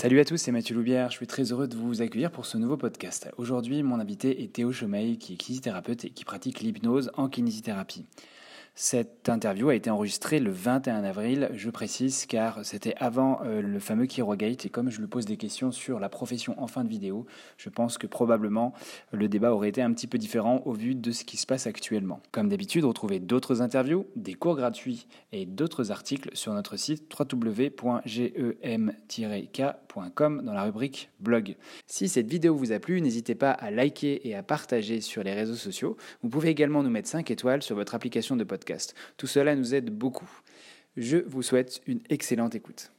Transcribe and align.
Salut 0.00 0.18
à 0.18 0.24
tous, 0.24 0.38
c'est 0.38 0.50
Mathieu 0.50 0.74
Loubière. 0.74 1.10
Je 1.10 1.16
suis 1.16 1.26
très 1.26 1.52
heureux 1.52 1.68
de 1.68 1.76
vous 1.76 2.00
accueillir 2.00 2.30
pour 2.30 2.46
ce 2.46 2.56
nouveau 2.56 2.78
podcast. 2.78 3.30
Aujourd'hui, 3.36 3.82
mon 3.82 4.00
invité 4.00 4.42
est 4.42 4.50
Théo 4.50 4.72
Chomeil, 4.72 5.18
qui 5.18 5.34
est 5.34 5.36
kinésithérapeute 5.36 6.06
et 6.06 6.08
qui 6.08 6.24
pratique 6.24 6.60
l'hypnose 6.60 7.10
en 7.18 7.28
kinésithérapie. 7.28 8.06
Cette 8.74 9.28
interview 9.28 9.68
a 9.68 9.74
été 9.74 9.90
enregistrée 9.90 10.38
le 10.38 10.50
21 10.50 11.04
avril, 11.04 11.50
je 11.52 11.68
précise, 11.70 12.24
car 12.26 12.64
c'était 12.64 12.94
avant 12.96 13.42
euh, 13.44 13.60
le 13.60 13.78
fameux 13.78 14.06
Kirogate. 14.06 14.64
Et 14.64 14.70
comme 14.70 14.90
je 14.90 15.00
lui 15.00 15.08
pose 15.08 15.26
des 15.26 15.36
questions 15.36 15.70
sur 15.72 16.00
la 16.00 16.08
profession 16.08 16.54
en 16.56 16.66
fin 16.66 16.84
de 16.84 16.88
vidéo, 16.88 17.26
je 17.58 17.68
pense 17.68 17.98
que 17.98 18.06
probablement 18.06 18.72
le 19.12 19.28
débat 19.28 19.52
aurait 19.52 19.68
été 19.68 19.82
un 19.82 19.92
petit 19.92 20.06
peu 20.06 20.16
différent 20.18 20.62
au 20.64 20.72
vu 20.72 20.94
de 20.94 21.10
ce 21.10 21.24
qui 21.24 21.36
se 21.36 21.46
passe 21.46 21.66
actuellement. 21.66 22.20
Comme 22.30 22.48
d'habitude, 22.48 22.84
retrouvez 22.84 23.18
d'autres 23.18 23.60
interviews, 23.60 24.06
des 24.16 24.34
cours 24.34 24.56
gratuits 24.56 25.08
et 25.32 25.44
d'autres 25.46 25.90
articles 25.90 26.30
sur 26.34 26.54
notre 26.54 26.76
site 26.76 27.12
www.gem-k.com 27.18 28.02
dans 30.42 30.54
la 30.54 30.62
rubrique 30.62 31.10
blog. 31.18 31.56
Si 31.86 32.08
cette 32.08 32.30
vidéo 32.30 32.54
vous 32.54 32.72
a 32.72 32.78
plu, 32.78 33.02
n'hésitez 33.02 33.34
pas 33.34 33.50
à 33.50 33.70
liker 33.70 34.26
et 34.28 34.34
à 34.36 34.42
partager 34.42 35.00
sur 35.00 35.22
les 35.22 35.34
réseaux 35.34 35.54
sociaux. 35.54 35.96
Vous 36.22 36.28
pouvez 36.30 36.50
également 36.50 36.82
nous 36.82 36.90
mettre 36.90 37.08
5 37.08 37.30
étoiles 37.30 37.62
sur 37.62 37.76
votre 37.76 37.94
application 37.94 38.36
de 38.36 38.44
podcast 38.44 38.59
tout 39.16 39.26
cela 39.26 39.54
nous 39.54 39.74
aide 39.74 39.90
beaucoup. 39.90 40.30
Je 40.96 41.18
vous 41.18 41.42
souhaite 41.42 41.80
une 41.86 42.00
excellente 42.08 42.54
écoute. 42.54 42.90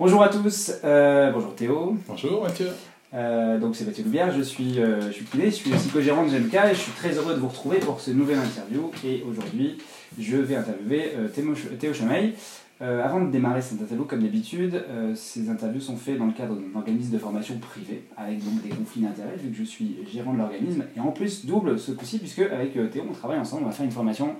Bonjour 0.00 0.22
à 0.22 0.28
tous, 0.28 0.72
euh, 0.84 1.32
bonjour 1.32 1.56
Théo. 1.56 1.96
Bonjour 2.06 2.44
Mathieu. 2.44 2.68
Euh, 3.14 3.58
donc 3.58 3.74
c'est 3.74 3.86
Mathieu 3.86 4.04
Loubière, 4.04 4.30
je 4.32 4.42
suis, 4.42 4.80
euh, 4.80 5.00
je 5.08 5.12
suis 5.12 5.24
kiné, 5.24 5.46
je 5.46 5.56
suis 5.56 5.70
psychogérant 5.70 6.24
de 6.26 6.30
GMK 6.30 6.54
et 6.54 6.74
je 6.74 6.80
suis 6.80 6.92
très 6.92 7.16
heureux 7.16 7.34
de 7.34 7.38
vous 7.38 7.48
retrouver 7.48 7.78
pour 7.78 8.00
ce 8.00 8.10
nouvel 8.10 8.38
interview. 8.38 8.90
Et 9.04 9.24
aujourd'hui, 9.28 9.78
je 10.18 10.36
vais 10.36 10.56
interviewer 10.56 11.12
euh, 11.16 11.28
Théo, 11.28 11.54
Théo 11.78 11.94
Chamail. 11.94 12.34
avant 12.80 13.20
de 13.20 13.30
démarrer 13.30 13.62
cette 13.62 13.80
interview, 13.80 14.04
comme 14.04 14.22
d'habitude, 14.22 14.84
ces 15.16 15.50
interviews 15.50 15.80
sont 15.80 15.96
faites 15.96 16.16
dans 16.16 16.26
le 16.26 16.32
cadre 16.32 16.54
d'un 16.54 16.78
organisme 16.78 17.12
de 17.12 17.18
formation 17.18 17.58
privé, 17.58 18.04
avec 18.16 18.38
donc 18.44 18.62
des 18.62 18.68
conflits 18.68 19.02
d'intérêts, 19.02 19.36
vu 19.36 19.50
que 19.50 19.56
je 19.56 19.64
suis 19.64 19.96
gérant 20.12 20.32
de 20.32 20.38
l'organisme. 20.38 20.84
Et 20.96 21.00
en 21.00 21.10
plus, 21.10 21.44
double 21.44 21.76
ce 21.76 21.90
coup-ci, 21.90 22.20
puisque 22.20 22.38
avec 22.38 22.74
Théo, 22.92 23.02
on 23.10 23.12
travaille 23.12 23.40
ensemble, 23.40 23.64
on 23.64 23.66
va 23.66 23.72
faire 23.72 23.84
une 23.84 23.90
formation 23.90 24.36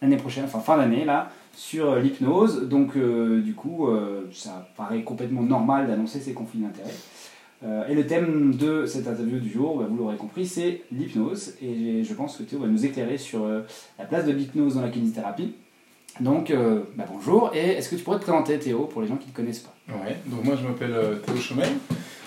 l'année 0.00 0.16
prochaine, 0.16 0.44
enfin 0.44 0.60
fin 0.60 0.78
d'année, 0.78 1.04
là, 1.04 1.30
sur 1.54 1.96
l'hypnose. 1.96 2.66
Donc, 2.66 2.96
du 2.96 3.52
coup, 3.52 3.90
ça 4.32 4.70
paraît 4.74 5.02
complètement 5.02 5.42
normal 5.42 5.86
d'annoncer 5.86 6.18
ces 6.20 6.32
conflits 6.32 6.60
d'intérêts. 6.60 6.94
Euh, 7.64 7.86
et 7.88 7.94
le 7.94 8.06
thème 8.06 8.54
de 8.56 8.86
cette 8.86 9.06
interview 9.06 9.38
du 9.38 9.50
jour, 9.50 9.78
bah, 9.78 9.86
vous 9.88 9.96
l'aurez 9.96 10.16
compris, 10.16 10.46
c'est 10.46 10.82
l'hypnose. 10.90 11.54
Et 11.62 12.02
je 12.02 12.14
pense 12.14 12.36
que 12.36 12.42
Théo 12.42 12.58
va 12.58 12.66
nous 12.66 12.84
éclairer 12.84 13.18
sur 13.18 13.44
euh, 13.44 13.62
la 13.98 14.04
place 14.04 14.26
de 14.26 14.32
l'hypnose 14.32 14.74
dans 14.74 14.82
la 14.82 14.88
kinésithérapie. 14.88 15.54
Donc, 16.20 16.50
euh, 16.50 16.82
bah, 16.96 17.04
bonjour. 17.10 17.52
Et 17.54 17.70
est-ce 17.70 17.88
que 17.88 17.96
tu 17.96 18.02
pourrais 18.02 18.18
te 18.18 18.24
présenter, 18.24 18.58
Théo, 18.58 18.84
pour 18.84 19.02
les 19.02 19.08
gens 19.08 19.16
qui 19.16 19.26
ne 19.26 19.32
te 19.32 19.36
connaissent 19.36 19.60
pas? 19.60 19.74
Ouais, 19.88 20.16
donc 20.26 20.44
moi 20.44 20.56
je 20.60 20.66
m'appelle 20.66 20.94
Théo 21.24 21.36
Chomel. 21.36 21.72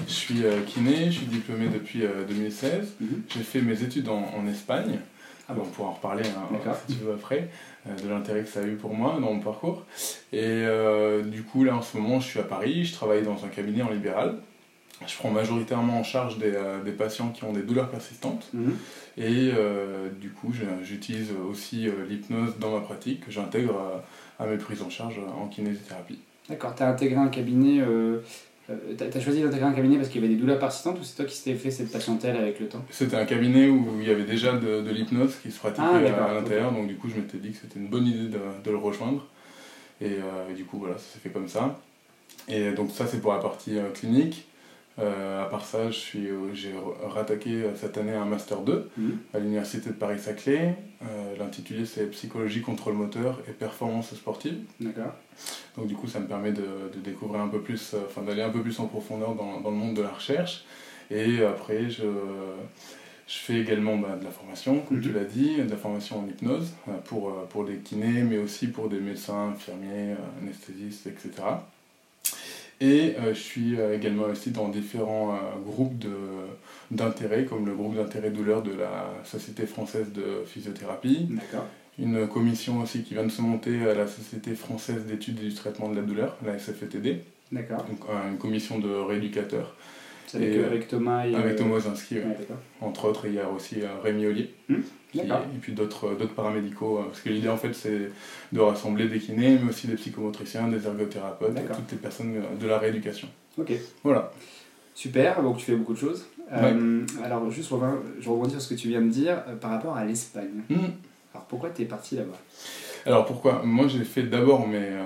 Je 0.08 0.14
suis 0.14 0.44
kiné, 0.68 1.06
je 1.06 1.20
suis 1.20 1.26
diplômé 1.26 1.68
depuis 1.68 2.04
2016. 2.28 2.96
Mhm. 3.00 3.24
J'ai 3.30 3.40
fait 3.42 3.62
mes 3.62 3.82
études 3.82 4.10
en, 4.10 4.48
Espagne. 4.48 5.00
Ah 5.48 5.54
bon. 5.54 5.62
On 5.62 5.70
pourra 5.70 5.90
en 5.90 5.94
reparler 5.94 6.24
hein, 6.24 6.74
si 6.88 6.96
tu 6.96 7.04
veux 7.04 7.14
après, 7.14 7.50
de 7.86 8.10
l'intérêt 8.10 8.42
que 8.42 8.50
ça 8.50 8.60
a 8.60 8.64
eu 8.64 8.76
pour 8.76 8.94
moi 8.94 9.14
dans 9.14 9.34
mon 9.34 9.40
parcours. 9.40 9.86
Et 10.34 10.66
du 11.26 11.44
coup, 11.44 11.64
là 11.64 11.76
en 11.76 11.82
ce 11.82 11.98
moment, 11.98 12.20
je 12.20 12.28
suis 12.28 12.40
à 12.40 12.44
Paris, 12.44 12.86
je 12.86 12.94
travaille 12.94 13.24
dans 13.24 13.46
un 13.46 13.50
cabinet 13.50 13.84
en 13.84 13.90
libéral. 13.90 14.40
Je 15.06 15.16
prends 15.18 15.30
majoritairement 15.30 16.00
en 16.00 16.04
charge 16.04 16.38
des, 16.38 16.54
euh, 16.54 16.82
des 16.82 16.92
patients 16.92 17.30
qui 17.30 17.44
ont 17.44 17.52
des 17.52 17.64
douleurs 17.64 17.90
persistantes. 17.90 18.48
Mhm. 18.54 18.76
Et 19.18 19.52
euh, 19.54 20.10
du 20.10 20.30
coup, 20.30 20.54
j'utilise 20.84 21.32
aussi 21.50 21.88
euh, 21.88 22.06
l'hypnose 22.08 22.58
dans 22.60 22.72
ma 22.72 22.80
pratique, 22.80 23.26
que 23.26 23.32
j'intègre 23.32 24.04
à, 24.40 24.46
mes 24.46 24.58
prises 24.58 24.82
en 24.82 24.90
charge 24.90 25.20
en 25.42 25.48
kinésithérapie. 25.48 26.20
D'accord, 26.50 26.76
tu 26.76 26.84
as 26.84 26.90
intégré 26.90 27.16
un 27.16 27.28
cabinet. 27.28 27.82
tu 28.68 29.04
as, 29.04 29.20
choisi 29.20 29.42
d'intégrer 29.42 29.66
un 29.66 29.74
cabinet 29.74 29.98
parce 29.98 30.10
qu'il 30.10 30.22
y 30.22 30.26
avait 30.26 30.34
des 30.34 30.40
douleurs 30.40 30.60
persistantes 30.60 31.00
ou 31.00 31.04
c'est 31.04 31.16
toi 31.16 31.26
qui 31.26 31.42
t'es 31.44 31.56
fait 31.56 31.72
cette 31.72 31.92
patientèle 31.92 32.38
avec 32.38 32.60
le 32.60 32.68
temps? 32.68 32.84
C'était 32.90 33.16
un 33.16 33.26
cabinet 33.26 33.68
où 33.68 34.00
il 34.00 34.08
y 34.08 34.12
avait 34.12 34.26
déjà 34.26 34.54
de, 34.54 34.82
de 34.82 34.92
l'hypnose 34.92 35.36
qui 35.42 35.52
se 35.52 35.60
pratiquait 35.60 35.84
ah, 35.86 36.26
à, 36.26 36.34
l'intérieur, 36.34 36.72
donc 36.72 36.88
du 36.88 36.96
coup 36.96 37.10
je 37.10 37.16
m'étais 37.16 37.38
dit 37.38 37.52
que 37.52 37.58
c'était 37.62 37.80
une 37.80 37.88
bonne 37.88 38.06
idée 38.06 38.28
de, 38.28 38.40
de 38.64 38.72
le 38.72 38.78
rejoindre. 38.78 39.26
Et, 40.02 40.18
et, 40.52 40.54
du 40.54 40.66
coup 40.66 40.78
voilà, 40.78 40.98
ça 40.98 41.04
s'est 41.14 41.20
fait 41.20 41.30
comme 41.30 41.48
ça. 41.48 41.80
Et 42.48 42.72
donc 42.72 42.92
ça 42.92 43.08
c'est 43.08 43.22
pour 43.22 43.34
la 43.34 43.40
partie 43.40 43.78
clinique. 43.94 44.48
Euh, 44.98 45.44
à 45.44 45.46
part 45.46 45.66
ça, 45.66 45.92
j'ai 45.92 46.74
rattaqué 47.04 47.64
cette 47.76 47.98
année 47.98 48.14
un 48.14 48.26
Master 48.26 48.62
2 48.62 48.90
mhm. 48.98 49.18
à 49.34 49.40
l'Université 49.40 49.90
de 49.90 49.96
Paris-Saclay. 49.96 50.76
Euh, 51.04 51.36
L'intitulé 51.38 51.86
c'est 51.86 52.10
Psychologie, 52.12 52.62
contrôle 52.62 52.94
moteur 52.94 53.42
et 53.50 53.52
performance 53.52 54.14
sportive. 54.14 54.58
D'accord. 54.80 55.14
Donc 55.78 55.88
du 55.88 55.96
coup, 55.96 56.08
ça 56.08 56.20
me 56.20 56.28
permet 56.28 56.52
de, 56.52 56.66
de 56.94 57.00
découvrir 57.04 57.42
un 57.42 57.50
peu 57.50 57.62
plus, 57.62 57.94
euh, 57.94 58.00
enfin 58.08 58.22
d'aller 58.22 58.42
un 58.42 58.50
peu 58.50 58.62
plus 58.62 58.80
en 58.80 58.88
profondeur 58.88 59.36
dans, 59.36 59.60
dans, 59.60 59.70
le 59.70 59.76
monde 59.76 59.96
de 59.96 60.02
la 60.02 60.12
recherche. 60.12 60.64
Et 61.12 61.44
après, 61.44 61.90
je, 61.90 62.04
je 63.28 63.38
fais 63.38 63.60
également 63.60 63.98
bah, 63.98 64.16
de 64.18 64.24
la 64.24 64.32
formation, 64.32 64.80
comme 64.80 65.02
tu 65.02 65.10
mhm. 65.10 65.16
l'as 65.16 65.26
dit, 65.26 65.58
de 65.58 65.70
la 65.70 65.78
formation 65.78 66.20
en 66.22 66.28
hypnose 66.28 66.74
euh, 66.88 66.94
pour, 67.04 67.34
pour 67.48 67.66
des 67.66 67.78
kinés, 67.78 68.24
mais 68.24 68.38
aussi 68.38 68.68
pour 68.68 68.88
des 68.88 69.02
médecins, 69.02 69.50
infirmiers, 69.50 70.16
anesthésistes, 70.42 71.08
etc. 71.08 71.44
Et 72.82 73.16
euh, 73.20 73.34
je 73.34 73.40
suis 73.40 73.80
euh, 73.80 73.96
également 73.96 74.26
investi 74.26 74.52
dans 74.52 74.68
différents 74.68 75.34
euh, 75.34 75.38
groupes 75.66 76.06
d'intérêt, 76.92 77.46
comme 77.46 77.66
le 77.66 77.74
groupe 77.74 77.96
d'intérêt 77.96 78.30
douleur 78.30 78.62
de 78.64 78.74
la 78.74 79.14
Société 79.24 79.66
française 79.66 80.12
de 80.14 80.44
physiothérapie. 80.46 81.30
Une 81.98 82.28
commission 82.28 82.82
aussi 82.82 83.04
qui 83.04 83.14
vient 83.14 83.24
de 83.24 83.32
se 83.32 83.42
monter 83.42 83.88
à 83.90 83.94
la 83.94 84.08
Société 84.08 84.54
française 84.54 85.06
d'études 85.06 85.40
et 85.40 85.48
du 85.48 85.54
traitement 85.54 85.90
de 85.90 85.96
la 85.96 86.02
douleur, 86.02 86.38
la 86.46 86.60
SFETD. 86.60 87.22
D'accord. 87.54 87.86
Donc 87.86 88.02
une 88.30 88.38
commission 88.38 88.80
de 88.80 88.90
rééducateurs. 88.90 89.76
Avec, 90.36 90.58
avec, 90.58 90.88
Thomas 90.88 91.26
et... 91.26 91.36
Avec 91.36 91.56
Thomas 91.56 91.78
Ozinski, 91.78 92.18
entre 92.82 93.06
autres. 93.06 93.26
il 93.28 93.34
y 93.34 93.40
a 93.40 93.50
aussi 93.50 93.78
Rémi 94.04 94.26
Ollier. 94.26 94.54
Hmm 94.70 94.82
et 95.24 95.60
puis 95.62 95.74
d'autres 95.74 96.16
paramédicaux. 96.36 97.02
Parce 97.06 97.22
que 97.22 97.30
l'idée 97.30 97.50
en 97.50 97.58
fait 97.58 97.74
c'est 97.74 98.12
de 98.52 98.60
rassembler 98.60 99.08
des 99.08 99.20
kinés, 99.20 99.58
mais 99.62 99.70
aussi 99.70 99.88
des 99.88 99.96
psychomotriciens, 99.96 100.68
des 100.68 100.86
ergothérapeutes, 100.86 101.56
toutes 101.56 101.92
les 101.92 101.98
personnes 101.98 102.42
de 102.60 102.68
la 102.68 102.78
rééducation. 102.78 103.28
Ok. 103.58 103.72
Voilà. 104.04 104.32
Super, 104.94 105.42
donc 105.42 105.58
tu 105.58 105.66
fais 105.66 105.76
beaucoup 105.76 105.94
de 105.94 106.00
choses. 106.00 106.26
Euh, 106.54 107.06
alors 107.24 107.50
juste, 107.50 107.72
je 108.20 108.30
rebondis 108.30 108.52
sur 108.52 108.62
ce 108.62 108.70
que 108.70 108.80
tu 108.80 108.88
viens 108.90 109.02
de 109.02 109.10
dire 109.10 109.44
euh, 109.48 109.56
par 109.56 109.72
rapport 109.72 109.98
à 109.98 110.06
l'Espagne. 110.06 110.62
Hmm. 110.70 110.92
Alors 111.34 111.46
pourquoi 111.48 111.70
tu 111.72 111.82
es 111.82 111.86
parti 111.86 112.16
là-bas? 112.16 112.38
Alors 113.06 113.26
pourquoi? 113.26 113.62
Moi 113.64 113.88
j'ai 113.88 114.04
fait 114.04 114.24
d'abord 114.24 114.68
mais 114.68 114.78
euh, 114.82 115.02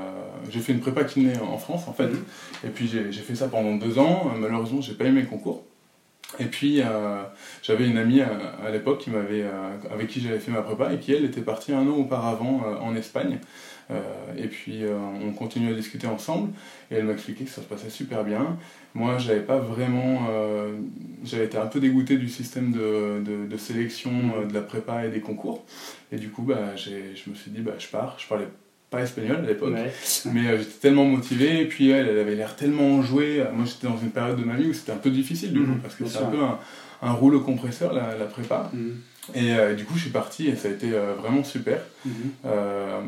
j'ai 0.50 0.60
fait 0.60 0.74
une 0.74 0.80
prépa 0.80 1.04
kiné 1.04 1.34
en 1.40 1.58
France 1.58 1.88
en 1.88 1.94
fait 1.94 2.08
hmm. 2.08 2.24
et 2.66 2.70
puis 2.70 2.88
j'ai 2.88 3.12
fait 3.12 3.36
ça 3.36 3.48
pendant 3.48 3.76
deux 3.76 4.00
ans. 4.00 4.32
Malheureusement 4.38 4.82
j'ai 4.82 4.94
pas 4.94 5.06
aimé 5.06 5.22
le 5.22 5.28
concours. 5.28 5.64
Et 6.38 6.46
puis, 6.46 6.82
euh, 6.82 7.24
j'avais 7.64 7.88
une 7.88 7.98
amie 7.98 8.22
à, 8.22 8.70
l'époque 8.72 9.00
qui 9.00 9.10
m'avait, 9.10 9.42
euh, 9.42 9.76
avec 9.92 10.08
qui 10.08 10.22
j'avais 10.22 10.40
fait 10.40 10.52
ma 10.52 10.62
prépa 10.62 10.94
et 10.94 11.00
qui, 11.00 11.14
elle, 11.14 11.26
était 11.26 11.42
partie 11.42 11.74
un 11.74 11.88
an 11.88 11.96
auparavant 11.98 12.62
euh, 12.66 12.76
en 12.78 12.96
Espagne. 12.96 13.40
Et 14.38 14.48
puis, 14.48 14.84
on 15.24 15.32
continue 15.32 15.72
à 15.72 15.74
discuter 15.74 16.08
ensemble 16.08 16.52
et 16.92 16.96
elle 16.96 17.06
m'a 17.06 17.14
expliqué 17.14 17.44
que 17.44 17.50
ça 17.50 17.62
se 17.62 17.68
passait 17.68 17.90
super 17.90 18.24
bien. 18.24 18.58
Moi, 18.94 19.18
j'avais 19.18 19.42
pas 19.42 19.58
vraiment. 19.58 20.28
j'avais 21.24 21.46
été 21.46 21.58
un 21.58 21.66
peu 21.66 21.80
dégoûté 21.80 22.18
du 22.18 22.30
système 22.30 22.72
de, 22.72 23.22
de, 23.26 23.48
de 23.48 23.58
sélection 23.58 24.12
de 24.48 24.54
la 24.54 24.62
prépa 24.62 25.06
et 25.06 25.10
des 25.10 25.22
concours. 25.22 25.66
Et 26.12 26.18
du 26.18 26.30
coup, 26.30 26.44
bah, 26.44 26.76
je 26.76 27.30
me 27.30 27.36
suis 27.36 27.52
dit, 27.52 27.62
bah, 27.62 27.74
je 27.80 27.88
pars. 27.88 28.18
Je 28.20 28.28
parlais 28.28 28.48
pas 28.90 29.02
espagnol 29.02 29.38
à 29.38 29.48
l'époque, 29.48 29.76
mais 30.26 30.48
euh, 30.48 30.58
j'étais 30.58 30.80
tellement 30.82 31.06
motivé, 31.06 31.62
et 31.62 31.66
puis 31.66 31.90
elle, 31.90 32.08
elle 32.08 32.20
avait 32.20 32.36
l'air 32.36 32.56
tellement 32.56 32.96
enjouée. 32.96 33.44
Moi 33.54 33.66
j'étais 33.66 33.88
dans 33.88 33.98
une 33.98 34.10
période 34.10 34.40
de 34.40 34.44
ma 34.44 34.56
vie 34.56 34.68
où 34.68 34.74
c'était 34.74 34.92
un 34.92 34.98
peu 34.98 35.12
difficile 35.12 35.54
du 35.54 35.60
coup, 35.60 35.72
mhm, 35.72 35.80
parce 35.80 35.96
que 35.96 36.06
c'est 36.08 36.20
un 36.20 36.26
peu 36.26 36.42
un, 36.42 36.58
un, 37.02 37.12
rouleau 37.12 37.42
compresseur 37.42 37.94
la, 37.94 38.16
la 38.18 38.26
prépa. 38.26 38.70
Mhm. 38.74 38.98
Et 39.36 39.54
euh, 39.54 39.76
du 39.76 39.86
coup 39.86 39.96
je 39.96 40.02
suis 40.02 40.10
parti 40.10 40.48
et 40.48 40.56
ça 40.56 40.68
a 40.68 40.72
été 40.72 40.94
euh, 40.94 41.14
vraiment 41.14 41.44
super. 41.44 41.80
Mhm. 42.06 42.14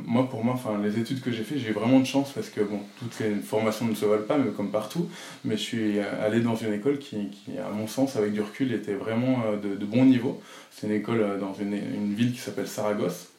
moi 0.06 0.30
pour 0.30 0.44
moi, 0.44 0.60
les 0.84 1.00
études 1.00 1.22
que 1.22 1.32
j'ai 1.32 1.44
fait, 1.44 1.58
j'ai 1.58 1.70
eu 1.70 1.74
vraiment 1.74 2.00
de 2.00 2.06
chance 2.06 2.32
parce 2.34 2.50
que 2.50 2.62
bon, 2.62 2.82
toutes 3.00 3.20
les 3.20 3.36
formations 3.36 3.86
ne 3.86 3.96
se 3.96 4.06
valent 4.06 4.24
pas, 4.24 4.38
mais 4.38 4.52
comme 4.52 4.70
partout, 4.70 5.10
mais 5.46 5.56
je 5.56 5.62
suis 5.62 6.00
allé 6.00 6.42
dans 6.42 6.56
une 6.56 6.74
école 6.74 7.00
qui, 7.00 7.30
qui 7.30 7.58
à 7.58 7.70
mon 7.70 7.88
sens, 7.88 8.18
avec 8.18 8.34
du 8.34 8.42
recul, 8.42 8.74
était 8.74 8.94
vraiment 8.94 9.44
de, 9.64 9.76
de 9.76 9.86
bon 9.86 10.06
niveau. 10.06 10.42
C'est 10.72 10.88
une 10.88 10.94
école 10.94 11.40
dans 11.40 11.54
une, 11.54 11.74
une 11.74 12.14
ville 12.14 12.34
qui 12.34 12.40
s'appelle 12.40 12.68
Saragosse. 12.68 13.32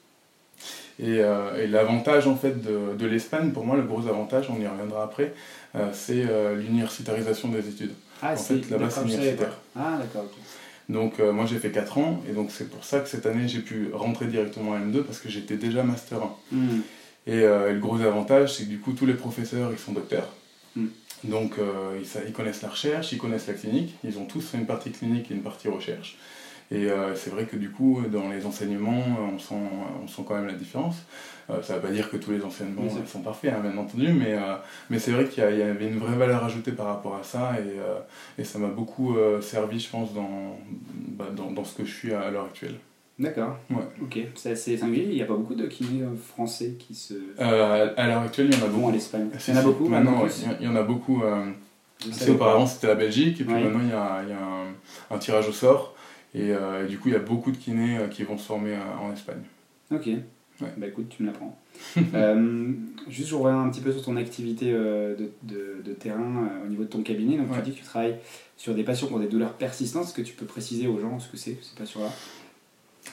Euh, 1.01 1.63
et, 1.63 1.67
l'avantage 1.67 2.27
en 2.27 2.37
fait 2.37 2.63
de, 2.63 2.95
de 2.97 3.07
l'Espagne, 3.07 3.51
pour 3.51 3.65
moi, 3.65 3.77
le 3.77 3.83
gros 3.83 4.07
avantage, 4.07 4.47
on 4.51 4.61
y 4.61 4.67
reviendra 4.67 5.05
après, 5.05 5.35
euh, 5.75 5.89
c'est 5.93 6.25
euh, 6.29 6.57
l'universitarisation 6.57 7.49
des 7.49 7.69
études. 7.69 7.93
Ah, 8.21 8.35
en 8.35 8.37
fait, 8.37 8.71
là-bas, 8.71 8.89
c'est 8.89 9.03
universitaire. 9.03 9.57
Ah, 9.75 9.99
d'accord. 9.99 10.31
Donc, 10.89 11.21
moi, 11.21 11.47
j'ai 11.47 11.59
fait 11.59 11.71
4 11.71 11.99
ans, 11.99 12.23
et 12.29 12.33
donc 12.33 12.51
c'est 12.51 12.69
pour 12.69 12.85
ça 12.85 13.01
que 13.01 13.09
cette 13.09 13.25
année, 13.25 13.49
j'ai 13.49 13.61
pu 13.61 13.91
rentrer 13.93 14.27
directement 14.27 14.73
en 14.73 14.79
M2 14.79 15.03
parce 15.05 15.21
que 15.21 15.29
j'étais 15.29 15.57
déjà 15.57 15.85
Master 15.85 16.19
1. 16.23 16.57
Hmm. 16.57 16.81
Et, 17.29 17.41
le 17.41 17.79
gros 17.79 18.01
avantage, 18.01 18.55
c'est 18.55 18.65
que 18.65 18.69
du 18.69 18.79
coup, 18.79 18.93
tous 18.93 19.07
les 19.07 19.15
professeurs, 19.15 19.71
ils 19.73 19.79
sont 19.79 19.93
docteurs. 19.93 20.29
Hmm. 20.77 20.89
Donc 21.25 21.59
euh, 21.59 21.99
ils, 22.01 22.07
ils, 22.27 22.33
connaissent 22.33 22.63
la 22.63 22.69
recherche, 22.69 23.13
ils 23.13 23.19
connaissent 23.19 23.47
la 23.47 23.55
clinique, 23.55 23.95
ils 24.05 24.19
ont 24.19 24.25
tous 24.25 24.55
une 24.55 24.67
partie 24.67 24.91
clinique 24.91 25.31
et 25.31 25.35
une 25.35 25.43
partie 25.43 25.69
recherche. 25.69 26.17
Et 26.73 26.91
euh, 26.91 27.15
c'est 27.15 27.29
vrai 27.29 27.45
que 27.45 27.57
du 27.57 27.71
coup, 27.71 28.01
dans 28.11 28.31
les 28.31 28.47
enseignements, 28.47 29.05
on 29.35 29.39
sent, 29.39 29.55
on 30.03 30.09
sent 30.09 30.23
quand 30.27 30.35
même 30.35 30.47
la 30.47 30.55
différence. 30.55 30.97
Euh, 31.51 31.61
ça 31.63 31.75
ne 31.75 31.79
veut 31.79 31.89
pas 31.89 31.93
dire 31.93 32.11
que 32.11 32.17
tous 32.17 32.31
les 32.31 32.43
enseignements 32.43 32.89
sont 33.07 33.21
parfaits, 33.21 33.53
hein, 33.53 33.61
bien 33.61 33.77
entendu, 33.77 34.11
mais, 34.13 34.37
mais 34.89 34.99
c'est 34.99 35.11
vrai 35.11 35.27
qu'il 35.27 35.45
y, 35.45 35.59
y, 35.59 35.63
avait 35.63 35.89
une 35.89 35.99
vraie 35.99 36.17
valeur 36.17 36.43
ajoutée 36.45 36.73
par 36.73 36.87
rapport 36.87 37.17
à 37.17 37.23
ça, 37.23 37.57
et, 37.59 38.41
et 38.41 38.45
ça 38.45 38.59
m'a 38.59 38.69
beaucoup 38.69 39.17
servi, 39.43 39.81
je 39.81 39.91
pense, 39.91 40.15
dans, 40.15 40.57
bah, 41.09 41.27
dans, 41.37 41.51
dans, 41.51 41.65
ce 41.65 41.77
que 41.77 41.85
je 41.85 41.93
suis 41.93 42.15
à, 42.15 42.31
l'heure 42.31 42.47
actuelle. 42.47 42.77
D'accord. 43.19 43.59
Ouais. 43.69 43.83
Ok, 44.01 44.19
c'est 44.35 44.53
assez 44.53 44.77
singulier. 44.79 45.09
Il 45.11 45.15
n'y 45.17 45.23
a 45.23 45.27
pas 45.27 45.35
beaucoup 45.35 45.55
de 45.55 45.67
kinés 45.67 46.05
français 46.35 46.77
qui 46.79 46.95
se. 46.95 47.15
Euh, 47.39 47.93
à 47.97 48.07
l'heure 48.07 48.23
actuelle, 48.23 48.49
il 48.51 48.59
y 48.59 48.63
en 48.63 48.65
a 48.65 48.69
beaucoup. 48.69 48.89
à 48.89 48.93
l'Espagne. 48.93 49.29
Il 49.47 49.55
y 49.55 49.57
en 49.57 49.61
a 49.61 49.63
beaucoup 49.63 49.89
Maintenant, 49.89 50.25
il 50.59 50.67
y 50.67 50.69
en 50.69 50.77
a 50.77 50.83
beaucoup. 50.83 51.23
auparavant, 52.29 52.67
c'était 52.67 52.87
la 52.87 52.95
Belgique, 52.95 53.41
et 53.43 53.45
puis 53.45 53.53
maintenant, 53.53 53.81
il 53.83 53.91
y 53.91 53.93
a, 53.93 54.23
il 54.23 54.31
y 54.31 54.33
a 54.33 54.43
un, 54.43 55.15
un, 55.15 55.19
tirage 55.19 55.49
au 55.49 55.53
sort. 55.53 55.92
Et, 56.35 56.51
euh, 56.51 56.87
du 56.87 56.99
coup, 56.99 57.09
il 57.09 57.13
y 57.13 57.17
a 57.17 57.21
beaucoup 57.21 57.53
de 57.53 57.57
kinés 57.57 57.99
euh, 57.99 58.09
qui 58.09 58.23
vont 58.23 58.39
se 58.39 58.47
former 58.47 58.75
euh, 58.75 58.97
en 59.01 59.13
Espagne. 59.13 59.43
Ok. 59.91 60.09
Bah 60.77 60.87
écoute, 60.87 61.09
tu 61.09 61.25
me 61.25 61.29
l'apprends. 61.29 61.59
euh, 62.15 62.73
juste, 63.09 63.31
je 63.31 63.35
reviens 63.35 63.63
un 63.63 63.69
petit 63.69 63.81
peu 63.81 63.91
sur 63.91 64.05
ton 64.05 64.17
activité 64.17 64.71
de, 64.71 65.33
de, 65.43 65.83
de, 65.85 65.93
terrain 65.93 66.51
au 66.65 66.69
niveau 66.69 66.85
de 66.85 66.89
ton 66.89 67.03
cabinet. 67.03 67.37
Donc, 67.37 67.49
tu 67.53 67.63
dis 67.63 67.73
que 67.73 67.79
tu 67.79 67.85
travailles 67.85 68.19
sur 68.57 68.73
des 68.73 68.85
patients 68.85 69.09
qui 69.09 69.15
ont 69.15 69.19
des 69.19 69.27
douleurs 69.27 69.55
persistantes. 69.55 70.05
Est-ce 70.05 70.15
que 70.15 70.23
tu 70.23 70.35
peux 70.35 70.47
préciser 70.47 70.87
aux 70.87 71.01
gens 71.01 71.19
ce 71.19 71.29
que 71.29 71.37
c'est, 71.37 71.59
ces 71.61 71.75
patients-là 71.77 72.13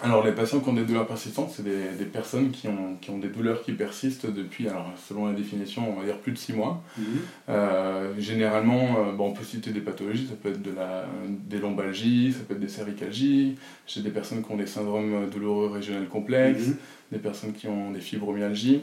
alors 0.02 0.26
les 0.26 0.32
patients 0.32 0.60
qui 0.60 0.70
ont 0.70 0.74
des 0.74 0.84
douleurs 0.86 1.08
persistantes, 1.08 1.52
c'est 1.54 1.64
des, 1.64 1.90
des, 1.98 2.06
personnes 2.06 2.52
qui 2.52 2.68
ont, 2.68 2.96
qui 3.02 3.10
ont 3.10 3.18
des 3.18 3.28
douleurs 3.28 3.62
qui 3.62 3.74
persistent 3.74 4.32
depuis, 4.32 4.68
alors 4.68 4.92
selon 5.08 5.28
la 5.28 5.34
définition, 5.34 5.92
on 5.92 6.00
va 6.00 6.06
dire 6.06 6.18
plus 6.20 6.32
de 6.32 6.38
6 6.38 6.54
mois. 6.54 6.82
Mhm. 6.98 7.06
Euh, 7.50 8.14
généralement, 8.18 8.98
euh, 9.00 9.12
bon, 9.12 9.28
on 9.30 9.34
peut 9.34 9.44
citer 9.44 9.72
des 9.72 9.82
pathologies, 9.82 10.28
ça 10.28 10.36
peut 10.42 10.50
être 10.50 10.62
de 10.62 10.72
la, 10.72 11.06
des 11.28 11.60
lombalgies, 11.60 12.34
ça 12.34 12.40
peut 12.48 12.54
être 12.54 12.60
des 12.60 12.70
cervicalgies, 12.70 13.58
j'ai 13.88 14.02
des 14.02 14.10
personnes 14.12 14.44
qui 14.44 14.52
ont 14.52 14.58
des 14.58 14.68
syndromes 14.68 15.30
douloureux 15.30 15.68
régionels 15.68 16.08
complexes, 16.08 16.68
Mhm. 16.68 16.76
des 17.12 17.20
personnes 17.20 17.54
qui 17.54 17.68
ont 17.68 17.92
des 17.92 18.02
fibromyalgies, 18.02 18.82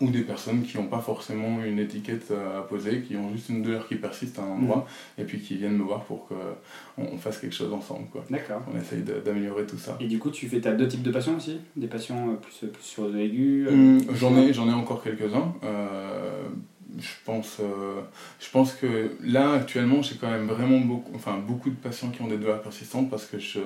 ou 0.00 0.10
des 0.10 0.22
personnes 0.22 0.62
qui 0.62 0.76
n'ont 0.76 0.86
pas 0.86 1.00
forcément 1.00 1.62
une 1.64 1.78
étiquette 1.78 2.30
euh, 2.30 2.60
à 2.60 2.62
poser, 2.62 3.02
qui 3.02 3.16
ont 3.16 3.32
juste 3.32 3.48
une 3.48 3.62
douleur 3.62 3.88
qui 3.88 3.96
persiste 3.96 4.38
à 4.38 4.42
un 4.42 4.50
endroit, 4.50 4.86
et 5.18 5.24
puis 5.24 5.40
qui 5.40 5.56
viennent 5.56 5.76
me 5.76 5.82
voir 5.82 6.04
pour 6.04 6.28
qu'on 6.28 7.18
fasse 7.18 7.38
quelque 7.38 7.54
chose 7.54 7.72
ensemble. 7.72 8.06
Quoi. 8.10 8.24
D'accord. 8.30 8.62
On 8.72 8.78
essaye 8.78 9.02
d'améliorer 9.02 9.66
tout 9.66 9.78
ça. 9.78 9.96
Et 10.00 10.06
du 10.06 10.18
coup, 10.18 10.30
tu 10.30 10.48
fais 10.48 10.66
as 10.66 10.72
deux 10.72 10.88
types 10.88 11.02
de 11.02 11.10
patients 11.10 11.36
aussi? 11.36 11.58
Des 11.76 11.86
patients 11.88 12.30
euh, 12.30 12.34
plus, 12.34 12.68
plus 12.68 12.82
sur 12.82 13.08
de 13.10 13.16
l'aigu 13.16 13.66
euh, 13.68 13.72
Hum, 13.72 14.00
J'en 14.14 14.36
ai, 14.36 14.52
j'en 14.52 14.68
ai 14.68 14.72
encore 14.72 15.02
quelques-uns. 15.02 15.54
Euh, 15.64 16.42
je, 17.00 17.08
pense, 17.24 17.58
euh, 17.60 18.00
je 18.40 18.50
pense 18.50 18.74
que 18.74 19.12
là, 19.22 19.52
actuellement, 19.52 20.02
j'ai 20.02 20.16
quand 20.16 20.30
même 20.30 20.46
vraiment 20.46 20.78
beaucoup, 20.80 21.12
enfin, 21.14 21.38
beaucoup 21.38 21.70
de 21.70 21.76
patients 21.76 22.10
qui 22.10 22.22
ont 22.22 22.28
des 22.28 22.36
douleurs 22.38 22.62
persistantes 22.62 23.08
parce 23.10 23.26
que 23.26 23.38
je, 23.38 23.60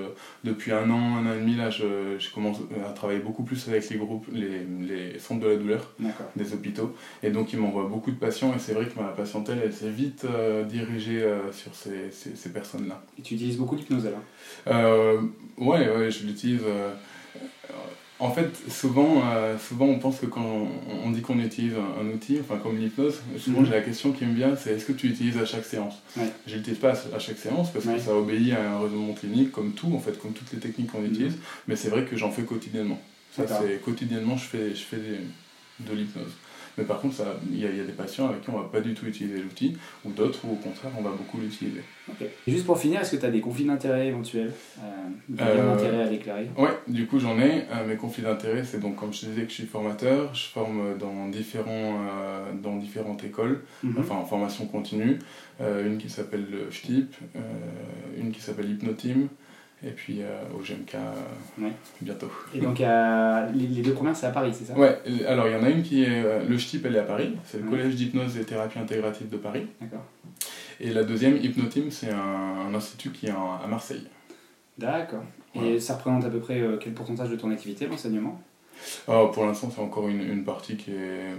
depuis 0.44 0.73
un 0.73 0.88
an, 0.90 1.17
un 1.17 1.26
an 1.26 1.34
et 1.34 1.38
demi, 1.40 1.56
là, 1.56 1.70
je, 1.70 2.17
je 2.19 2.31
commence 2.31 2.58
à 2.87 2.90
travailler 2.90 3.20
beaucoup 3.20 3.43
plus 3.43 3.69
avec 3.69 3.88
les 3.90 3.96
groupes, 3.96 4.26
les, 4.32 4.64
les 4.81 5.19
centres 5.19 5.40
de 5.44 5.49
la 5.49 5.56
douleur 5.56 5.90
des 6.37 6.52
hôpitaux. 6.52 6.94
Et 7.23 7.31
donc, 7.31 7.52
ils 7.52 7.58
m'envoient 7.58 7.88
beaucoup 7.88 8.11
de 8.11 8.17
patients 8.17 8.55
et 8.55 8.58
c'est 8.58 8.73
vrai 8.75 8.87
que 8.87 8.99
ma 9.00 9.08
patientèle, 9.08 9.61
elle 9.64 9.73
s'est 9.73 9.90
vite 9.90 10.25
euh, 10.25 10.64
dirigée 10.64 11.23
euh, 11.23 11.52
sur 11.52 11.75
ces, 11.75 12.11
ces, 12.11 12.37
ces 12.37 12.52
personnes-là. 12.52 13.02
Et 13.19 13.23
tu 13.23 13.35
utilises 13.35 13.56
beaucoup 13.56 13.76
d'hypnose 13.76 14.06
alors 14.06 14.23
Euh, 14.69 15.20
ouais, 15.58 15.88
ouais, 15.88 16.11
je 16.11 16.26
l'utilise. 16.26 16.62
En 18.25 18.31
fait, 18.31 18.51
souvent, 18.71 19.23
euh, 19.33 19.57
souvent 19.59 19.87
on 19.87 19.99
pense 19.99 20.19
que 20.21 20.27
quand 20.27 20.45
on, 20.45 20.69
on 21.07 21.11
dit 21.11 21.23
qu'on 21.23 21.39
utilise 21.41 21.75
un, 21.75 22.03
un 22.03 22.09
outil, 22.15 22.39
enfin 22.41 22.57
comme 22.63 22.79
l'hypnose, 22.79 23.21
souvent 23.39 23.61
Mhm. 23.61 23.67
j'ai 23.67 23.73
la 23.73 23.81
question 23.81 24.13
qui 24.13 24.25
me 24.25 24.35
vient, 24.35 24.55
c'est 24.57 24.71
est-ce 24.75 24.85
que 24.85 24.93
tu 24.93 25.09
l'utilises 25.09 25.39
à 25.39 25.45
chaque 25.45 25.65
séance? 25.65 25.95
Ouais. 26.17 26.31
Je 26.47 26.55
l'utilise 26.57 26.79
pas 26.79 26.93
à 27.15 27.19
chaque 27.19 27.39
séance 27.39 27.71
parce 27.73 27.85
Ouais. 27.85 27.95
que 27.95 28.01
ça 28.01 28.15
obéit 28.15 28.53
à 28.55 28.75
un 28.75 28.79
raisonnement 28.81 29.13
clinique, 29.15 29.51
comme 29.51 29.73
tout, 29.73 29.93
en 29.95 29.99
fait, 29.99 30.19
comme 30.21 30.33
toutes 30.33 30.53
les 30.53 30.59
techniques 30.61 30.93
qu'on 30.93 31.01
Mhm. 31.01 31.07
utilise, 31.13 31.35
mais 31.67 31.75
c'est 31.77 31.89
vrai 31.89 32.05
que 32.05 32.17
j'en 32.17 32.31
fais 32.31 32.43
quotidiennement. 32.43 33.01
Ça, 33.37 33.45
c'est 33.47 33.81
quotidiennement, 33.83 34.37
je 34.37 34.45
fais, 34.45 34.71
je 34.71 34.83
fais 34.83 34.99
des- 34.99 35.85
de 35.87 35.93
l'hypnose. 35.97 36.33
Mais 36.79 36.85
par 36.85 37.01
contre, 37.01 37.17
il 37.51 37.59
y, 37.61 37.67
a- 37.67 37.71
il 37.71 37.77
y 37.77 37.81
a 37.81 37.85
des 37.85 37.93
patients 37.93 38.29
avec 38.29 38.41
qui 38.43 38.51
on 38.51 38.59
va 38.59 38.69
pas 38.69 38.81
du 38.81 38.95
tout 38.95 39.07
utiliser 39.07 39.39
l'outil, 39.41 39.77
ou 40.05 40.11
d'autres 40.13 40.41
où 40.45 40.53
au 40.53 40.57
contraire 40.57 40.91
on 40.99 41.03
va 41.03 41.11
beaucoup 41.11 41.39
l'utiliser. 41.39 41.83
Et 42.47 42.51
juste 42.51 42.67
pour 42.67 42.79
finir, 42.79 43.01
est-ce 43.01 43.13
que 43.13 43.21
tu 43.21 43.27
as 43.27 43.31
des 43.31 43.41
conflits 43.41 43.65
d'intérêts 43.65 44.09
éventuels 44.09 44.53
euh, 44.81 44.83
Des 45.29 45.43
Euh, 45.43 45.67
d'intérêt 45.67 46.03
à 46.03 46.09
déclarer? 46.09 46.51
Ouais, 46.59 46.71
du 46.89 47.07
coup 47.07 47.19
j'en 47.21 47.39
ai. 47.39 47.65
Euh, 47.71 47.87
mes 47.87 47.97
conflits 47.97 48.23
d'intérêt, 48.25 48.65
c'est 48.65 48.81
donc 48.81 48.97
comme 48.97 49.13
je 49.13 49.21
te 49.21 49.27
disais 49.27 49.43
que 49.43 49.49
je 49.51 49.55
suis 49.55 49.67
formateur, 49.67 50.35
je 50.35 50.47
forme 50.49 50.99
dans, 50.99 51.29
différents, 51.29 52.01
euh, 52.09 52.53
dans 52.63 52.77
différentes 52.77 53.23
écoles, 53.25 53.61
Mhm. 53.83 53.97
enfin 54.01 54.17
en 54.17 54.25
formation 54.25 54.67
continue. 54.67 55.19
Une 55.61 55.99
qui 55.99 56.11
s'appelle 56.11 56.47
le 56.51 56.71
FTIP, 56.71 57.15
une 58.19 58.33
qui 58.33 58.41
s'appelle 58.41 58.69
Hypnoteam, 58.69 59.29
et 59.84 59.90
puis 59.90 60.23
euh, 60.23 60.26
au 60.55 60.58
GMK 60.58 60.94
euh, 60.94 61.12
Ouais. 61.64 61.73
bientôt. 62.00 62.31
Et 62.55 62.61
donc, 62.61 62.79
les, 62.79 63.67
les 63.67 63.82
deux 63.82 63.93
premières, 63.94 64.17
c'est 64.17 64.26
à 64.26 64.31
Paris, 64.31 64.52
c'est 64.52 64.64
ça? 64.64 64.75
Ouais, 64.79 64.99
alors 65.26 65.46
il 65.49 65.52
y 65.52 65.56
en 65.56 65.62
a 65.64 65.70
une 65.70 65.82
qui 65.82 66.05
est. 66.05 66.25
euh, 66.25 66.44
le 66.49 66.56
FTIP, 66.58 66.87
elle 66.87 66.96
est 66.96 67.00
à 67.00 67.05
Paris, 67.05 67.37
c'est 67.44 67.62
le. 67.62 67.69
Collège 67.69 67.94
d'hypnose 67.96 68.37
et 68.38 68.44
thérapie 68.44 68.79
intégrative 68.79 69.29
de 69.29 69.37
Paris. 69.37 69.67
D'accord. 69.81 70.05
Et 70.81 70.90
la 70.93 71.05
deuxième, 71.05 71.37
Hypnoteam, 71.37 71.90
c'est 71.90 72.11
un, 72.11 72.69
un 72.69 72.75
institut 72.75 73.11
qui 73.11 73.26
est 73.26 73.31
à 73.31 73.67
Marseille. 73.69 74.06
D'accord. 74.79 75.23
Et 75.55 75.79
ça 75.79 75.94
représente 75.96 76.25
à 76.25 76.31
peu 76.31 76.40
près 76.40 76.62
quel 76.81 76.93
pourcentage 76.94 77.28
de 77.31 77.37
ton 77.37 77.50
activité, 77.50 77.87
l'enseignement? 77.87 78.40
Alors, 79.08 79.31
pour 79.31 79.44
l'instant, 79.44 79.70
c'est 79.75 79.81
encore 79.82 80.08
une, 80.08 80.20
une 80.20 80.44
partie 80.44 80.76
qui 80.76 80.90
est 80.93 81.34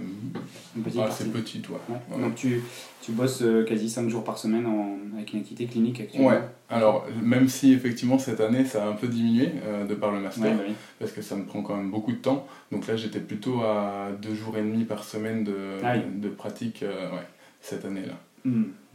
petite 0.82 1.00
assez 1.00 1.24
partie. 1.24 1.40
petite, 1.40 1.68
ouais. 1.68 1.76
Ouais. 2.10 2.22
Donc, 2.22 2.34
tu, 2.34 2.62
tu 3.02 3.12
bosses 3.12 3.42
euh, 3.42 3.64
quasi 3.64 3.88
5 3.90 4.08
jours 4.08 4.24
par 4.24 4.38
semaine 4.38 4.66
en, 4.66 4.96
avec 5.16 5.32
une 5.32 5.40
activité 5.40 5.66
clinique 5.66 6.00
actuellement 6.00 6.28
Ouais, 6.28 6.40
alors 6.70 7.06
même 7.22 7.48
si 7.48 7.72
effectivement 7.72 8.18
cette 8.18 8.40
année 8.40 8.64
ça 8.64 8.84
a 8.84 8.88
un 8.88 8.92
peu 8.94 9.06
diminué 9.08 9.52
euh, 9.66 9.84
de 9.86 9.94
par 9.94 10.10
le 10.10 10.20
master, 10.20 10.44
Ouais, 10.44 10.54
bah 10.56 10.62
oui. 10.68 10.74
parce 10.98 11.12
que 11.12 11.20
ça 11.22 11.36
me 11.36 11.44
prend 11.44 11.62
quand 11.62 11.76
même 11.76 11.90
beaucoup 11.90 12.12
de 12.12 12.16
temps, 12.16 12.46
donc 12.72 12.86
là 12.86 12.96
j'étais 12.96 13.20
plutôt 13.20 13.60
à 13.62 14.08
deux 14.22 14.34
jours 14.34 14.56
et 14.56 14.62
demi 14.62 14.84
par 14.84 15.04
semaine 15.04 15.44
de, 15.44 15.54
Ah 15.84 15.94
oui. 15.96 16.02
de 16.20 16.28
pratique 16.28 16.82
euh, 16.82 17.10
ouais, 17.10 17.26
cette 17.60 17.84
année-là. 17.84 18.14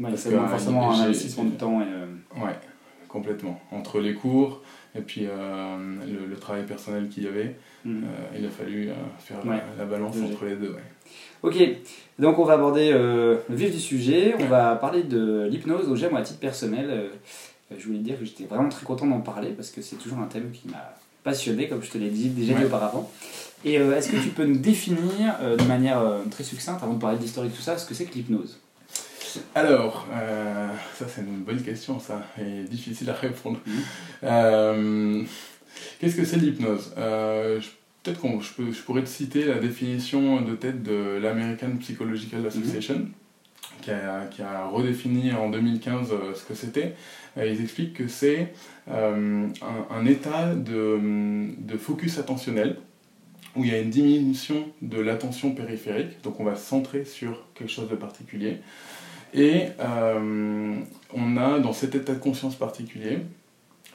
Parce 0.02 0.16
c'est 0.22 0.32
bon, 0.32 0.44
euh, 0.44 0.48
forcément 0.48 0.92
un 0.92 1.02
investissement 1.04 1.44
de 1.46 1.52
temps. 1.52 1.82
Et, 1.82 1.86
euh, 1.86 2.06
Ouais, 2.44 2.56
complètement. 3.08 3.60
Entre 3.72 4.00
les 4.00 4.14
cours 4.14 4.62
et 4.96 5.02
puis 5.02 5.26
euh, 5.28 5.78
le, 6.06 6.26
le 6.26 6.36
travail 6.38 6.66
personnel 6.66 7.10
qu'il 7.10 7.24
y 7.24 7.28
avait, 7.28 7.56
hmm. 7.86 8.04
euh, 8.04 8.38
il 8.40 8.46
a 8.46 8.50
fallu 8.50 8.90
euh, 8.90 8.94
faire 9.20 9.46
Ouais. 9.46 9.58
la, 9.78 9.84
la 9.84 9.86
balance 9.86 10.16
entre 10.18 10.46
les 10.46 10.56
deux. 10.56 10.72
Ouais. 10.72 10.84
Ok, 11.42 11.56
donc 12.18 12.38
on 12.40 12.44
va 12.44 12.54
aborder 12.54 12.92
euh, 12.92 13.38
le 13.50 13.56
vif 13.56 13.72
du 13.72 13.80
sujet. 13.80 14.36
On 14.40 14.46
va 14.46 14.76
parler 14.76 15.04
de 15.04 15.48
l'hypnose 15.50 15.88
au 15.90 15.96
GEM 15.96 16.16
à 16.16 16.22
titre 16.22 16.40
personnel. 16.40 16.88
Euh, 16.90 17.08
je 17.78 17.86
voulais 17.86 18.00
dire 18.00 18.18
que 18.20 18.26
j'étais 18.26 18.46
vraiment 18.46 18.68
très 18.70 18.84
content 18.86 19.06
d'en 19.06 19.22
parler 19.22 19.50
parce 19.52 19.70
que 19.70 19.82
c'est 19.82 19.96
toujours 19.96 20.20
un 20.20 20.26
thème 20.26 20.52
qui 20.52 20.68
m'a 20.68 20.96
passionné, 21.24 21.68
comme 21.68 21.82
je 21.84 21.92
te 21.92 21.98
l'ai 21.98 22.10
dit, 22.10 22.30
déjà 22.30 22.54
dit 22.54 22.60
Ouais. 22.62 22.66
auparavant. 22.66 23.10
Et 23.64 23.78
euh, 23.80 23.96
est-ce 23.96 24.10
que 24.12 24.18
tu 24.18 24.30
peux 24.30 24.46
nous 24.46 24.58
définir 24.58 25.36
de 25.58 25.64
manière 25.66 26.02
très 26.32 26.44
succincte, 26.44 26.82
avant 26.84 26.94
de 26.96 27.00
parler 27.02 27.18
d'historique, 27.18 27.54
tout 27.54 27.62
ça, 27.62 27.78
ce 27.78 27.86
que 27.88 27.94
c'est 27.94 28.06
que 28.06 28.14
l'hypnose? 28.16 28.60
Alors, 29.56 30.08
euh, 30.14 30.68
ça 30.96 31.06
c'est 31.08 31.22
une 31.22 31.44
bonne 31.44 31.62
question, 31.62 32.00
ça, 32.00 32.26
et 32.40 32.64
difficile 32.64 33.10
à 33.10 33.14
répondre. 33.14 33.60
Mhm. 33.66 33.74
Euh, 34.24 35.24
Qu'est-ce 36.00 36.16
que 36.16 36.26
c'est 36.26 36.38
l'hypnose? 36.38 36.94
Euh, 36.98 37.60
Peut-être 38.02 38.22
que 38.22 38.28
je, 38.72 38.82
pourrais 38.82 39.04
te 39.04 39.10
citer 39.10 39.44
la 39.44 39.56
définition 39.56 40.42
de 40.42 40.56
tête 40.56 40.82
de 40.84 41.20
l'American 41.22 41.76
Psychological 41.82 42.46
Association, 42.46 43.10
qui, 43.82 43.92
a, 43.92 44.26
qui 44.28 44.42
a 44.42 44.68
redéfini 44.68 45.34
en 45.34 45.50
2015 45.50 46.12
euh, 46.12 46.34
ce 46.34 46.46
que 46.46 46.54
c'était. 46.54 46.96
Ils 47.38 47.62
expliquent 47.62 47.94
que 47.94 48.08
c'est 48.08 48.54
un, 48.90 49.50
un 49.92 50.06
état 50.06 50.56
de, 50.56 51.00
de 51.58 51.78
focus 51.78 52.18
attentionnel 52.18 52.78
où 53.56 53.64
il 53.64 53.72
y 53.72 53.74
a 53.74 53.80
une 53.80 53.90
diminution 53.90 54.68
de 54.82 55.00
l'attention 55.00 55.54
périphérique, 55.54 56.22
donc 56.24 56.40
on 56.40 56.44
va 56.44 56.56
se 56.56 56.66
centrer 56.66 57.06
sur 57.06 57.46
quelque 57.54 57.72
chose 57.72 57.90
de 57.90 57.96
particulier. 57.96 58.58
Et 59.34 59.66
euh, 59.80 60.76
on 61.14 61.38
a 61.38 61.60
dans 61.60 61.74
cet 61.74 61.96
état 61.96 62.14
de 62.14 62.20
conscience 62.20 62.56
particulier 62.56 63.20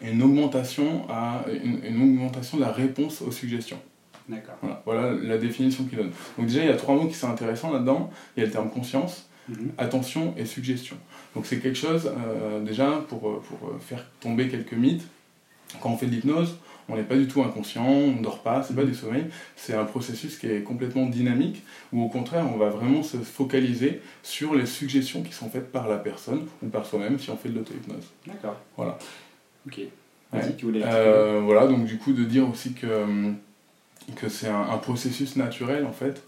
une 0.03 0.23
augmentation, 0.23 1.07
à, 1.09 1.45
une, 1.49 1.81
une 1.85 2.03
augmentation 2.03 2.59
de 2.59 2.63
la 2.63 2.73
réponse 2.73 3.23
aux 3.23 3.31
suggestions. 3.31 3.79
D'accord. 4.29 4.55
Voilà, 4.63 4.83
voilà 4.85 5.11
la 5.23 5.39
définition 5.39 5.85
qu'il 5.85 5.99
donne. 5.99 6.11
Donc 6.39 6.47
déjà, 6.47 6.61
il 6.63 6.67
y 6.67 6.73
a 6.73 6.77
trois 6.77 6.95
mots 6.95 7.07
qui 7.09 7.15
sont 7.15 7.31
intéressants 7.31 7.73
là-dedans. 7.73 8.11
Il 8.37 8.41
y 8.41 8.43
a 8.43 8.47
le 8.47 8.53
terme 8.53 8.71
conscience, 8.71 9.29
Mhm. 9.49 9.73
attention 9.77 10.33
et 10.39 10.47
suggestion. 10.47 10.97
Donc 11.35 11.45
c'est 11.45 11.59
quelque 11.59 11.77
chose, 11.77 12.07
euh, 12.07 12.65
déjà, 12.65 13.05
pour, 13.09 13.21
pour 13.43 13.73
faire 13.81 14.03
tomber 14.21 14.49
quelques 14.49 14.73
mythes. 14.73 15.07
Quand 15.83 15.91
on 15.91 15.97
fait 15.99 16.07
de 16.07 16.13
l'hypnose, 16.13 16.57
on 16.89 16.97
n'est 16.97 17.03
pas 17.03 17.17
du 17.17 17.27
tout 17.27 17.43
inconscient, 17.43 17.87
on 17.87 18.13
ne 18.13 18.23
dort 18.23 18.43
pas, 18.43 18.63
c'est 18.63 18.75
pas 18.75 18.85
du 18.85 18.95
sommeil. 18.95 19.25
C'est 19.57 19.75
un 19.75 19.85
processus 19.85 20.37
qui 20.39 20.49
est 20.49 20.63
complètement 20.63 21.07
dynamique, 21.07 21.63
où 21.93 22.03
au 22.03 22.09
contraire, 22.09 22.47
on 22.53 22.59
va 22.59 22.69
vraiment 22.69 23.03
se 23.03 23.17
focaliser 23.17 24.01
sur 24.23 24.55
les 24.55 24.67
suggestions 24.67 25.23
qui 25.23 25.33
sont 25.33 25.49
faites 25.49 25.73
par 25.73 25.89
la 25.89 25.97
personne 25.97 26.47
ou 26.63 26.69
par 26.69 26.85
soi-même 26.85 27.19
si 27.19 27.31
on 27.31 27.37
fait 27.37 27.49
de 27.49 27.57
l'auto-hypnose. 27.59 28.11
D'accord. 28.27 28.57
Voilà. 28.77 28.99
Ok. 29.67 29.81
Tu 30.59 30.67
voulais 30.67 30.83
Euh, 30.85 31.41
voilà, 31.45 31.69
donc 31.69 31.85
du 31.85 31.97
coup 31.97 32.13
de 32.13 32.25
dire 32.25 32.49
aussi 32.49 32.73
que, 32.73 32.87
hum, 32.87 33.37
que 34.17 34.29
c'est 34.29 34.49
un, 34.49 34.63
un 34.63 34.79
processus 34.79 35.37
naturel 35.37 35.87
en 35.87 35.93
fait, 35.93 36.25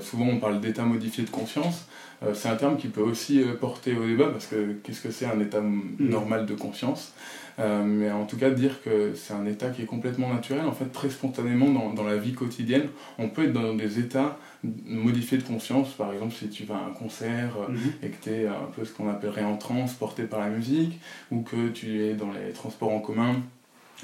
souvent 0.00 0.26
on 0.26 0.38
parle 0.38 0.60
d'état 0.60 0.84
modifié 0.84 1.24
de 1.24 1.30
conscience. 1.30 1.86
c'est 2.32 2.48
un 2.48 2.56
terme 2.56 2.78
qui 2.78 2.88
peut 2.88 3.02
aussi 3.02 3.42
porter 3.60 3.94
au 3.94 4.06
débat 4.06 4.28
parce 4.28 4.46
que 4.46 4.72
qu'est-ce 4.82 5.02
que 5.02 5.10
c'est 5.10 5.26
un 5.26 5.38
état 5.40 5.60
mm. 5.60 5.96
normal 5.98 6.46
de 6.46 6.54
conscience? 6.54 7.12
Mais 7.58 8.10
en 8.10 8.24
tout 8.24 8.36
cas 8.36 8.50
dire 8.50 8.82
que 8.82 9.14
c'est 9.14 9.34
un 9.34 9.46
état 9.46 9.70
qui 9.70 9.82
est 9.82 9.86
complètement 9.86 10.32
naturel, 10.32 10.64
en 10.66 10.72
fait 10.72 10.86
très 10.86 11.10
spontanément 11.10 11.70
dans, 11.70 11.92
dans 11.92 12.04
la 12.04 12.16
vie 12.16 12.32
quotidienne, 12.32 12.88
on 13.18 13.28
peut 13.28 13.44
être 13.44 13.52
dans 13.52 13.74
des 13.74 13.98
états 13.98 14.38
modifiés 14.86 15.38
de 15.38 15.42
conscience, 15.42 15.92
par 15.92 16.12
exemple 16.12 16.32
si 16.34 16.48
tu 16.48 16.64
vas 16.64 16.76
à 16.76 16.86
un 16.86 16.92
concert 16.92 17.56
mhm. 17.68 17.78
et 18.02 18.08
que 18.08 18.24
tu 18.24 18.30
es 18.30 18.46
un 18.46 18.68
peu 18.74 18.84
ce 18.84 18.92
qu'on 18.92 19.08
appellerait 19.08 19.44
en 19.44 19.56
transe, 19.56 19.94
porté 19.94 20.24
par 20.24 20.40
la 20.40 20.48
musique, 20.48 20.98
ou 21.30 21.42
que 21.42 21.68
tu 21.68 22.04
es 22.04 22.14
dans 22.14 22.32
les 22.32 22.52
transports 22.52 22.92
en 22.92 23.00
commun 23.00 23.36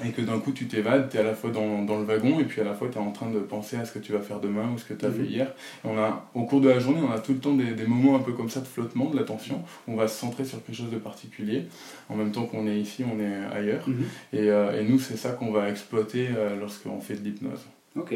et 0.03 0.11
que 0.11 0.21
d'un 0.21 0.39
coup 0.39 0.51
tu 0.51 0.67
t'évades, 0.67 1.09
tu 1.09 1.17
es 1.17 1.19
à 1.19 1.23
la 1.23 1.33
fois 1.33 1.51
dans, 1.51 1.83
dans, 1.83 1.99
le 1.99 2.05
wagon 2.05 2.39
et 2.39 2.45
puis 2.45 2.61
à 2.61 2.63
la 2.63 2.73
fois 2.73 2.87
tu 2.89 2.97
es 2.97 3.01
en 3.01 3.11
train 3.11 3.29
de 3.29 3.39
penser 3.39 3.75
à 3.77 3.85
ce 3.85 3.91
que 3.91 3.99
tu 3.99 4.13
vas 4.13 4.21
faire 4.21 4.39
demain 4.39 4.71
ou 4.73 4.77
ce 4.77 4.85
que 4.85 4.93
tu 4.93 5.05
as 5.05 5.09
mhm. 5.09 5.15
fait 5.15 5.25
hier. 5.25 5.53
on 5.83 5.97
a, 5.97 6.29
au 6.33 6.45
cours 6.45 6.61
de 6.61 6.69
la 6.69 6.79
journée, 6.79 7.01
on 7.01 7.11
a 7.11 7.19
tout 7.19 7.33
le 7.33 7.39
temps 7.39 7.53
des, 7.53 7.71
des 7.73 7.85
moments 7.85 8.15
un 8.15 8.21
peu 8.21 8.33
comme 8.33 8.49
ça 8.49 8.61
de 8.61 8.65
flottement, 8.65 9.09
de 9.09 9.17
l'attention. 9.17 9.61
On 9.87 9.95
va 9.95 10.07
se 10.07 10.19
centrer 10.19 10.45
sur 10.45 10.63
quelque 10.63 10.75
chose 10.75 10.91
de 10.91 10.97
particulier. 10.97 11.65
En 12.09 12.15
même 12.15 12.31
temps 12.31 12.45
qu'on 12.45 12.67
est 12.67 12.79
ici, 12.79 13.03
on 13.03 13.19
est 13.19 13.55
ailleurs. 13.55 13.87
Mhm. 13.87 14.03
et, 14.33 14.49
euh, 14.49 14.79
et, 14.79 14.83
nous, 14.85 14.99
c'est 14.99 15.17
ça 15.17 15.31
qu'on 15.31 15.51
va 15.51 15.69
exploiter 15.69 16.29
euh, 16.35 16.59
lorsqu'on 16.59 16.99
fait 16.99 17.15
de 17.15 17.23
l'hypnose. 17.23 17.65
Ok. 17.95 18.15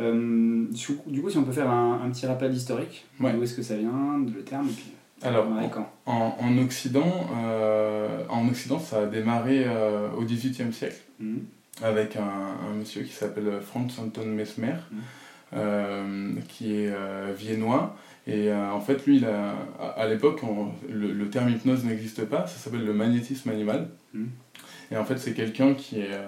Euh, 0.00 0.66
du 1.06 1.22
coup, 1.22 1.30
si 1.30 1.38
on 1.38 1.44
peut 1.44 1.52
faire 1.52 1.70
un, 1.70 2.02
un 2.04 2.10
petit 2.10 2.26
rappel 2.26 2.52
historique, 2.52 3.06
où 3.20 3.42
est-ce 3.42 3.54
que 3.54 3.62
ça 3.62 3.76
vient, 3.76 4.24
le 4.24 4.42
terme, 4.42 4.68
et 4.68 4.72
puis 4.72 4.92
alors, 5.22 5.46
en, 6.06 6.36
en, 6.40 6.58
Occident, 6.58 7.28
euh, 7.36 8.24
en 8.28 8.48
Occident, 8.48 8.78
ça 8.78 9.02
a 9.02 9.06
démarré 9.06 9.64
euh, 9.66 10.10
au 10.16 10.22
XVIIIe 10.22 10.72
siècle 10.72 11.00
mhm. 11.18 11.44
avec 11.82 12.16
un, 12.16 12.22
un, 12.22 12.74
monsieur 12.78 13.02
qui 13.02 13.12
s'appelle 13.12 13.60
Franz 13.60 14.00
Anton 14.00 14.26
Mesmer, 14.26 14.74
mhm. 14.90 14.98
euh, 15.54 16.34
qui 16.48 16.74
est 16.74 16.94
viennois. 17.36 17.96
Et 18.26 18.52
en 18.52 18.80
fait, 18.80 19.06
lui, 19.06 19.16
il 19.16 19.24
a, 19.24 19.54
à, 19.96 20.06
l'époque, 20.06 20.42
le, 20.88 21.12
le, 21.12 21.30
terme 21.30 21.48
hypnose 21.48 21.84
n'existe 21.84 22.24
pas, 22.26 22.46
ça 22.46 22.58
s'appelle 22.58 22.84
le 22.84 22.92
magnétisme 22.92 23.50
animal. 23.50 23.88
Mhm. 24.14 24.28
Et 24.90 24.96
en 24.96 25.04
fait, 25.04 25.18
c'est 25.18 25.32
quelqu'un 25.34 25.74
qui 25.74 26.00
est 26.00 26.18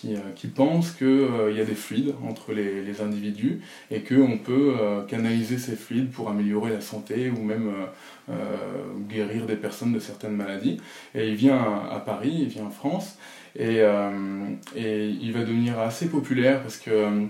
qui, 0.00 0.14
qui, 0.36 0.48
pense 0.48 0.90
qu'il 0.92 1.06
euh, 1.06 1.52
y 1.52 1.60
a 1.60 1.64
des 1.64 1.74
fluides 1.74 2.14
entre 2.28 2.52
les, 2.52 2.82
les 2.82 3.00
individus 3.00 3.60
et 3.90 4.00
qu'on 4.00 4.38
peut 4.38 4.74
canaliser 5.08 5.58
ces 5.58 5.76
fluides 5.76 6.10
pour 6.10 6.28
améliorer 6.28 6.72
la 6.72 6.80
santé 6.80 7.30
ou 7.30 7.42
même 7.42 7.72
euh, 8.30 8.34
guérir 9.06 9.44
des 9.44 9.56
personnes 9.56 9.92
de 9.92 9.98
certaines 9.98 10.34
maladies. 10.34 10.78
Et 11.14 11.28
il 11.28 11.34
vient 11.34 11.60
à, 11.92 12.00
Paris, 12.00 12.34
il 12.34 12.48
vient 12.48 12.64
en 12.64 12.70
France, 12.70 13.18
et, 13.54 13.82
euh, 13.82 14.10
et 14.74 15.08
il 15.08 15.30
va 15.32 15.40
devenir 15.40 15.78
assez 15.78 16.06
populaire 16.06 16.62
parce 16.62 16.78
que 16.78 16.90
euh, 16.90 17.26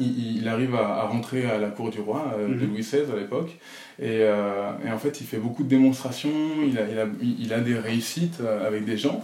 il, 0.00 0.48
arrive 0.48 0.74
à, 0.74 1.02
rentrer 1.02 1.44
à 1.44 1.58
la 1.58 1.68
cour 1.68 1.90
du 1.90 2.00
roi, 2.00 2.34
de 2.40 2.46
mhm. 2.46 2.70
Louis 2.70 2.80
XVI 2.80 3.12
à 3.12 3.16
l'époque, 3.16 3.58
et, 4.00 4.20
et, 4.20 4.90
en 4.90 4.98
fait 4.98 5.20
il 5.20 5.26
fait 5.26 5.36
beaucoup 5.36 5.64
de 5.64 5.68
démonstrations, 5.68 6.30
il 6.66 6.78
a, 6.78 6.88
il 6.88 6.98
a, 6.98 7.06
il 7.20 7.52
a 7.52 7.60
des 7.60 7.78
réussites 7.78 8.40
avec 8.40 8.86
des 8.86 8.96
gens, 8.96 9.22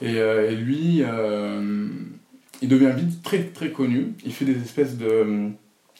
et, 0.00 0.14
et 0.14 0.56
lui, 0.56 1.02
il 2.62 2.68
devient 2.68 2.92
vite 2.96 3.22
très 3.22 3.44
très 3.44 3.70
connu, 3.70 4.14
il 4.24 4.32
fait 4.32 4.44
des 4.44 4.60
espèces 4.60 4.96
de 4.96 5.50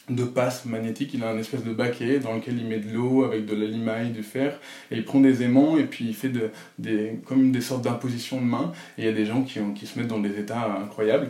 de 0.09 0.23
passe 0.23 0.65
magnétique, 0.65 1.13
il 1.13 1.23
a 1.23 1.29
un 1.29 1.37
espèce 1.37 1.63
de 1.63 1.73
baquet 1.73 2.19
dans 2.19 2.33
lequel 2.33 2.57
il 2.57 2.65
met 2.65 2.79
de 2.79 2.93
l'eau 2.93 3.25
avec 3.25 3.45
de 3.45 3.55
la 3.55 3.65
limaille, 3.65 4.11
du 4.11 4.23
fer, 4.23 4.57
et 4.89 4.95
il 4.95 5.03
prend 5.03 5.19
des 5.19 5.43
aimants 5.43 5.77
et 5.77 5.83
puis 5.83 6.05
il 6.05 6.15
fait 6.15 6.29
de, 6.29 6.49
des, 6.79 7.19
comme 7.25 7.51
des 7.51 7.61
sortes 7.61 7.83
d'impositions 7.83 8.39
de 8.39 8.45
main, 8.45 8.71
et 8.97 9.01
il 9.01 9.05
y 9.05 9.09
a 9.09 9.13
des 9.13 9.25
gens 9.25 9.43
qui, 9.43 9.59
qui 9.75 9.85
se 9.85 9.99
mettent 9.99 10.07
dans 10.07 10.19
des 10.19 10.39
états 10.39 10.77
incroyables. 10.81 11.29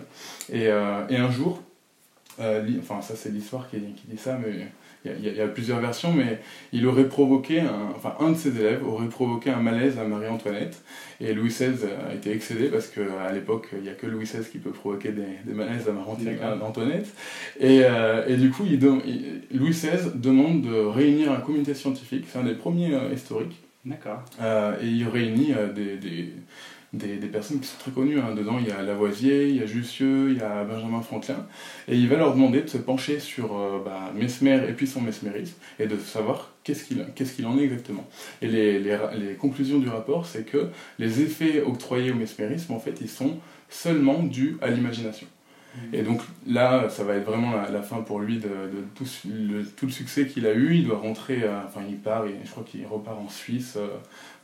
Et, 0.52 0.68
euh, 0.68 1.08
et 1.10 1.18
un 1.18 1.32
jour, 1.32 1.64
euh, 2.40 2.68
enfin 2.80 3.02
ça 3.02 3.16
c'est 3.16 3.30
l'histoire 3.30 3.68
qui, 3.70 3.78
qui, 3.78 4.08
dit 4.08 4.18
ça, 4.18 4.38
mais 4.38 4.68
il 5.06 5.36
y, 5.36 5.42
a 5.42 5.48
plusieurs 5.48 5.80
versions, 5.80 6.12
mais 6.12 6.40
il 6.74 6.86
aurait 6.86 7.08
provoqué, 7.08 7.62
un, 7.62 7.92
enfin 7.96 8.16
un 8.20 8.32
de 8.32 8.36
ses 8.36 8.58
élèves 8.60 8.86
aurait 8.86 9.08
provoqué 9.08 9.50
un 9.50 9.62
malaise 9.62 9.98
à 9.98 10.04
Marie-Antoinette, 10.04 10.82
et 11.22 11.34
Louis 11.34 11.50
XVI 11.50 11.76
a 12.10 12.14
été 12.14 12.32
excédé 12.32 12.68
parce 12.68 12.88
qu'à 12.88 13.32
l'époque, 13.34 13.70
il 13.74 13.84
n'y 13.84 13.90
a 13.90 13.94
que 13.94 14.06
Louis 14.06 14.26
XVI 14.26 14.44
qui 14.50 14.58
peut 14.58 14.72
provoquer 14.72 15.12
des, 15.12 15.24
des 15.46 15.54
malaises 15.54 15.88
à 15.88 15.92
Marie-Antoinette. 15.92 17.08
Et, 17.60 17.82
euh, 17.84 18.28
et, 18.28 18.36
du 18.38 18.52
coup, 18.52 18.64
il, 18.66 18.80
Louis 19.52 19.72
XVI 19.72 20.12
demande 20.16 20.62
de 20.62 20.74
réunir 20.74 21.32
un 21.32 21.40
comité 21.40 21.74
scientifique, 21.74 22.26
c'est 22.32 22.40
un 22.40 22.44
des 22.44 22.56
premiers 22.56 22.94
euh, 22.94 23.14
historiques. 23.14 23.62
D'accord. 23.86 24.24
Euh, 24.42 24.76
et 24.82 24.88
il 24.88 25.08
réunit 25.08 25.54
des, 25.74 25.96
des 25.98 26.34
des, 26.94 27.18
des, 27.18 27.28
personnes 27.28 27.60
qui 27.60 27.68
sont 27.68 27.78
très 27.80 27.92
connues. 27.92 28.20
Hein. 28.20 28.34
Dedans, 28.36 28.58
il 28.60 28.68
y 28.68 28.72
a 28.72 28.82
Lavoisier, 28.82 29.50
il 29.50 29.58
y 29.58 29.62
a 29.62 29.66
Jussieu, 29.66 30.32
il 30.32 30.38
y 30.38 30.42
a 30.42 30.64
Benjamin 30.64 31.02
Franklin. 31.02 31.46
Et 31.88 31.96
il 31.96 32.08
va 32.08 32.18
leur 32.18 32.34
demander 32.34 32.62
de 32.62 32.68
se 32.68 32.78
pencher 32.78 33.20
sur 33.20 33.58
euh, 33.58 33.82
bah, 33.84 34.12
Mesmer 34.16 34.62
et 34.68 34.74
puis 34.74 34.88
son 34.88 35.02
mesmérisme 35.02 35.56
et 35.80 35.88
de 35.88 35.98
savoir 35.98 36.54
qu'est-ce 36.64 36.86
qu'il 36.86 37.06
qu'est-ce 37.16 37.34
qu'il 37.34 37.46
en 37.46 37.58
est 37.58 37.64
exactement. 37.64 38.08
Et 38.42 38.48
les, 38.48 38.80
les, 38.80 38.98
les 39.18 39.34
conclusions 39.36 39.80
du 39.80 39.90
rapport, 39.90 40.26
c'est 40.26 40.44
que 40.44 40.70
les 41.00 41.22
effets 41.22 41.62
octroyés 41.62 42.12
au 42.12 42.16
mesmérisme, 42.16 42.74
en 42.74 42.80
fait, 42.80 43.00
ils 43.02 43.10
sont 43.10 43.38
seulement 43.70 44.24
dus 44.24 44.58
à 44.62 44.70
l'imagination. 44.70 45.28
Mmh. 45.76 45.96
Et 45.96 46.02
donc 46.02 46.22
là, 46.48 46.90
ça 46.90 47.04
va 47.04 47.16
être 47.16 47.26
vraiment 47.26 47.54
la, 47.56 47.82
fin 47.82 48.02
pour 48.02 48.20
lui 48.20 48.38
de, 48.38 48.48
de 48.48 48.84
tout, 48.96 49.06
le, 49.26 49.66
tout, 49.66 49.86
le, 49.86 49.92
succès 49.92 50.26
qu'il 50.28 50.48
a 50.48 50.54
eu. 50.54 50.76
Il 50.76 50.86
doit 50.86 50.98
rentrer, 50.98 51.44
enfin 51.66 51.82
il 51.88 51.98
part, 51.98 52.26
et 52.26 52.36
je 52.44 52.50
crois 52.50 52.64
qu'il 52.64 52.86
repart 52.86 53.18
en 53.20 53.30
Suisse, 53.30 53.76
euh, 53.78 53.88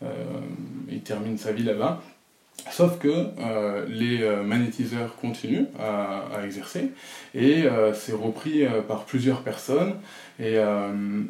euh, 0.03 0.25
il 0.89 1.01
termine 1.01 1.37
sa 1.37 1.51
vie 1.51 1.63
là-bas. 1.63 2.01
Sauf 2.71 2.97
que 2.97 3.07
euh, 3.07 3.85
les 3.87 4.23
euh, 4.23 4.41
magnétiseurs 4.41 5.15
continuent 5.15 5.65
à, 5.79 6.23
à 6.35 6.45
exercer 6.45 6.91
et 7.35 7.63
euh, 7.63 7.93
c'est 7.93 8.13
repris 8.13 8.65
euh, 8.65 8.81
par 8.81 9.05
plusieurs 9.05 9.41
personnes. 9.41 9.95
Et 10.39 10.57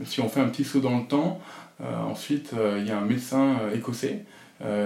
si 0.06 0.22
on 0.22 0.30
fait 0.30 0.40
un 0.40 0.48
petit 0.48 0.64
saut 0.64 0.80
dans 0.80 0.98
le 0.98 1.04
temps, 1.04 1.42
ensuite 1.84 2.54
il 2.78 2.88
y 2.88 2.92
a 2.92 2.98
un 2.98 3.06
médecin 3.06 3.58
écossais 3.76 4.24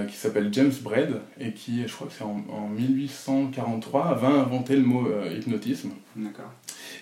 qui 0.07 0.15
s'appelle 0.15 0.49
James 0.51 0.71
Braid 0.81 1.17
et 1.39 1.51
qui, 1.51 1.87
je 1.87 1.93
crois 1.93 2.07
que 2.07 2.13
c'est 2.17 2.23
en, 2.23 2.43
en, 2.51 2.67
1843, 2.67 4.15
va 4.15 4.27
inventer 4.27 4.75
le 4.75 4.81
mot 4.81 5.07
hypnotisme. 5.37 5.91
D'accord. 6.15 6.51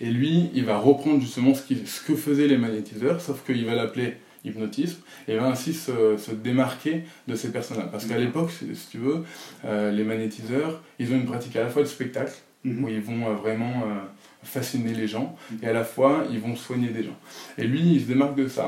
Et 0.02 0.08
lui, 0.08 0.50
il 0.54 0.66
va 0.66 0.78
reprendre 0.78 1.22
justement 1.22 1.56
ce, 1.56 1.62
qui, 1.64 1.88
ce 1.88 2.02
que 2.02 2.16
faisaient 2.16 2.48
les 2.48 2.58
magnétiseurs, 2.58 3.22
sauf 3.22 3.46
qu'il 3.46 3.66
va 3.66 3.76
l'appeler 3.76 4.18
hypnotisme, 4.46 5.00
et 5.28 5.36
va 5.38 5.48
ainsi 5.48 5.74
se, 5.74 6.18
se 6.18 6.32
démarquer 6.32 7.04
de 7.28 7.36
ces 7.36 7.52
personnes-là. 7.52 7.88
Parce 7.92 8.06
qu'à 8.06 8.18
l'époque, 8.18 8.52
si, 8.52 8.66
tu 8.92 8.98
veux, 9.00 9.24
euh, 9.66 9.92
les 9.92 10.04
magnétiseurs, 10.04 10.82
ils 11.00 11.12
ont 11.12 11.16
une 11.16 11.26
pratique 11.26 11.56
à 11.56 11.64
la 11.64 11.70
fois 11.70 11.82
de 11.82 11.88
spectacle, 11.88 12.36
mm 12.64 12.72
-hmm. 12.72 12.84
où 12.84 12.90
ils 12.90 13.02
vont 13.02 13.24
euh, 13.30 13.34
vraiment 13.34 13.76
euh, 13.86 13.96
fasciner 14.44 14.94
les 15.02 15.08
gens, 15.08 15.28
mm 15.52 15.64
et 15.64 15.68
à 15.68 15.74
la 15.74 15.84
fois, 15.84 16.14
ils 16.34 16.40
vont 16.46 16.56
soigner 16.56 16.90
des 16.98 17.04
gens. 17.04 17.20
Et 17.58 17.66
lui, 17.72 17.82
il 17.96 18.02
se 18.04 18.08
démarque 18.14 18.38
de 18.44 18.48
ça, 18.48 18.66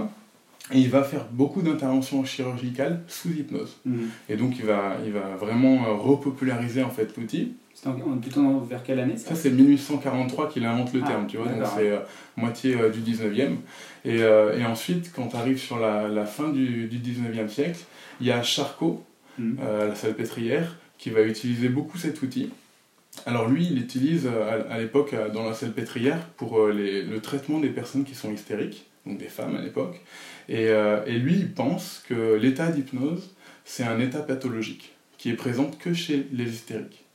et 0.73 0.79
il 0.85 0.89
va 0.89 1.03
faire 1.11 1.25
beaucoup 1.41 1.61
d'interventions 1.65 2.21
chirurgicales 2.31 2.97
sous 3.07 3.31
hypnose. 3.39 3.73
Mm 3.85 3.95
-hmm. 3.95 4.31
Et 4.31 4.35
donc, 4.41 4.51
il 4.61 4.65
va, 4.73 4.81
il 5.07 5.11
va 5.19 5.27
vraiment 5.45 5.75
repopulariser 6.09 6.83
en 6.89 6.93
fait 6.97 7.09
l'outil. 7.17 7.45
C'était 7.77 7.91
plutôt 8.21 8.59
vers 8.61 8.81
quelle 8.81 8.99
année 8.99 9.17
Ça, 9.17 9.35
c'est 9.35 9.51
1843 9.51 10.49
qu'il 10.49 10.65
invente 10.65 10.93
le 10.93 11.01
ah, 11.03 11.07
terme, 11.07 11.27
tu 11.27 11.37
vois, 11.37 11.45
donc 11.45 11.63
c'est 11.75 11.91
euh, 11.91 11.99
moitié 12.35 12.75
euh, 12.75 12.89
du 12.89 13.01
19e. 13.01 13.57
Et, 14.03 14.23
euh, 14.23 14.57
et, 14.57 14.65
ensuite, 14.65 15.11
quand 15.15 15.27
tu 15.27 15.35
arrives 15.35 15.59
sur 15.59 15.77
la, 15.77 16.07
la, 16.07 16.25
fin 16.25 16.49
du, 16.49 16.87
du 16.87 16.97
19e 16.97 17.47
siècle, 17.47 17.79
il 18.19 18.25
y 18.25 18.31
a 18.31 18.41
Charcot, 18.41 19.05
mm. 19.37 19.57
la 19.59 19.93
salpêtrière, 19.93 20.75
qui 20.97 21.11
va 21.11 21.21
utiliser 21.21 21.69
beaucoup 21.69 21.99
cet 21.99 22.23
outil. 22.23 22.49
Alors 23.27 23.47
lui, 23.47 23.67
il 23.67 23.75
l'utilise 23.75 24.25
à, 24.27 24.73
à 24.73 24.79
l'époque 24.79 25.13
dans 25.31 25.43
la 25.47 25.53
salpêtrière 25.53 26.25
pour 26.35 26.67
les, 26.69 27.03
le 27.03 27.19
traitement 27.19 27.59
des 27.59 27.69
personnes 27.69 28.05
qui 28.05 28.15
sont 28.15 28.31
hystériques, 28.31 28.87
donc 29.05 29.19
des 29.19 29.25
femmes 29.25 29.55
à 29.55 29.61
l'époque. 29.61 30.01
Et, 30.49 30.65
et 30.65 31.19
lui, 31.19 31.35
il 31.35 31.51
pense 31.51 32.03
que 32.09 32.33
l'état 32.35 32.71
d'hypnose, 32.71 33.35
c'est 33.65 33.83
un 33.83 33.99
état 33.99 34.21
pathologique 34.21 34.95
qui 35.19 35.29
est 35.29 35.35
présent 35.35 35.69
que 35.79 35.93
chez 35.93 36.27
les 36.31 36.45
hystériques. 36.45 37.06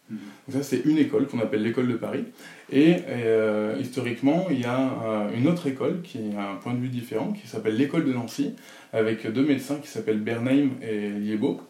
Donc 0.48 0.56
ça, 0.56 0.62
c'est 0.62 0.82
une 0.84 0.98
école 0.98 1.26
qu'on 1.26 1.40
appelle 1.40 1.62
l'école 1.62 1.88
de 1.88 1.94
Paris. 1.94 2.24
Et 2.70 2.96
euh, 3.08 3.76
historiquement, 3.80 4.46
il 4.50 4.60
y 4.60 4.64
a 4.64 4.80
euh, 4.80 5.36
une 5.36 5.46
autre 5.48 5.66
école 5.66 6.02
qui 6.02 6.18
a 6.36 6.50
un 6.52 6.56
point 6.56 6.74
de 6.74 6.80
vue 6.80 6.88
différent, 6.88 7.32
qui 7.32 7.46
s'appelle 7.46 7.76
l'école 7.76 8.04
de 8.04 8.12
Nancy, 8.12 8.54
avec 8.92 9.26
deux 9.30 9.44
médecins 9.44 9.76
qui 9.76 9.88
s'appellent 9.88 10.20
Bernheim 10.20 10.70
et 10.82 11.10
Liebo. 11.10 11.60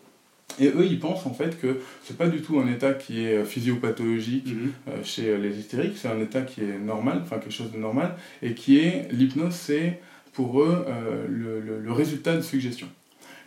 Et 0.61 0.68
eux, 0.68 0.84
ils 0.84 0.99
pensent 0.99 1.26
en 1.26 1.32
fait 1.32 1.58
que 1.61 1.78
c'est 2.04 2.16
pas 2.16 2.28
du 2.28 2.42
tout 2.42 2.58
un 2.58 2.70
état 2.70 2.92
qui 2.92 3.25
est 3.25 3.44
physiopathologique 3.44 4.46
mm 4.46 4.52
-hmm. 4.52 4.90
euh, 4.90 5.04
chez 5.04 5.38
les 5.38 5.58
hystériques, 5.58 5.96
c'est 5.96 6.08
un 6.08 6.20
état 6.20 6.42
qui 6.42 6.61
est 6.61 6.78
normal, 6.78 7.20
enfin 7.22 7.38
quelque 7.38 7.54
chose 7.54 7.72
de 7.72 7.78
normal, 7.78 8.11
et 8.42 8.54
qui 8.54 8.78
est, 8.78 9.08
l'hypnose, 9.12 9.54
c'est 9.54 10.00
pour 10.32 10.62
eux 10.62 10.76
euh, 10.88 11.26
le, 11.28 11.61
le, 11.61 11.75
le, 11.87 11.92
résultat 11.92 12.37
de 12.37 12.42
suggestion. 12.42 12.88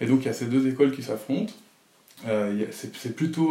Et 0.02 0.06
donc 0.08 0.18
il 0.22 0.25
y 0.25 0.30
a 0.30 0.34
ces 0.34 0.50
deux 0.56 0.64
écoles 0.68 0.92
qui 0.96 1.04
s'affrontent, 1.04 1.54
euh, 2.28 2.66
c'est 3.02 3.16
plutôt 3.16 3.50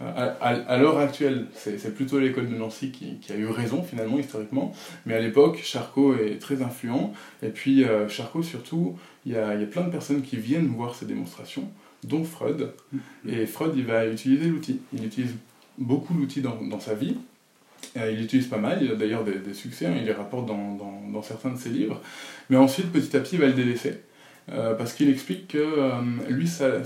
à, 0.00 0.50
à, 0.50 0.78
l'heure 0.78 0.98
actuelle, 0.98 1.46
c'est 1.54 1.92
plutôt 1.94 2.20
l'école 2.20 2.48
de 2.48 2.54
Nancy 2.54 2.92
qui, 2.92 3.16
qui, 3.16 3.32
a 3.32 3.36
eu 3.36 3.46
raison 3.46 3.82
finalement 3.82 4.18
historiquement, 4.18 4.72
mais 5.06 5.14
à 5.14 5.20
l'époque, 5.20 5.58
Charcot 5.62 6.14
est 6.14 6.38
très 6.40 6.62
influent, 6.62 7.12
et 7.42 7.48
puis 7.48 7.84
euh, 7.84 8.08
Charcot 8.08 8.44
surtout, 8.44 8.96
il 9.26 9.32
y 9.32 9.36
a, 9.36 9.54
y 9.56 9.62
a, 9.62 9.66
plein 9.66 9.82
de 9.82 9.90
personnes 9.90 10.22
qui 10.22 10.36
viennent 10.36 10.68
voir 10.68 10.94
ces 10.94 11.04
démonstrations, 11.04 11.68
dont 12.04 12.22
Freud, 12.22 12.70
mm-hmm. 12.94 12.98
et 13.28 13.46
Freud 13.46 13.72
il 13.76 13.86
va 13.86 14.06
utiliser 14.06 14.48
l'outil, 14.48 14.80
il 14.92 15.04
utilise 15.04 15.34
beaucoup 15.78 16.14
l'outil 16.14 16.42
dans, 16.42 16.62
dans, 16.62 16.80
sa 16.80 16.94
vie, 16.94 17.16
il 17.96 18.18
l'utilise 18.18 18.46
pas 18.46 18.58
mal, 18.58 18.78
il 18.80 18.92
a 18.92 18.94
d'ailleurs 18.94 19.24
des, 19.24 19.52
succès, 19.52 19.86
hein, 19.86 19.94
il 19.98 20.04
les 20.04 20.12
rapporte 20.12 20.46
dans, 20.46 20.76
dans, 20.76 21.02
dans, 21.12 21.22
certains 21.22 21.50
de 21.50 21.58
ses 21.58 21.70
livres. 21.70 22.00
Mais 22.50 22.56
ensuite, 22.56 22.92
petit 22.92 23.16
à 23.16 23.20
petit, 23.20 23.34
il 23.34 23.40
va 23.40 23.46
le 23.46 23.52
délaisser. 23.52 23.94
parce 24.46 24.92
qu'il 24.92 25.08
explique 25.08 25.48
que 25.48 26.28
lui, 26.28 26.46
ça, 26.46 26.82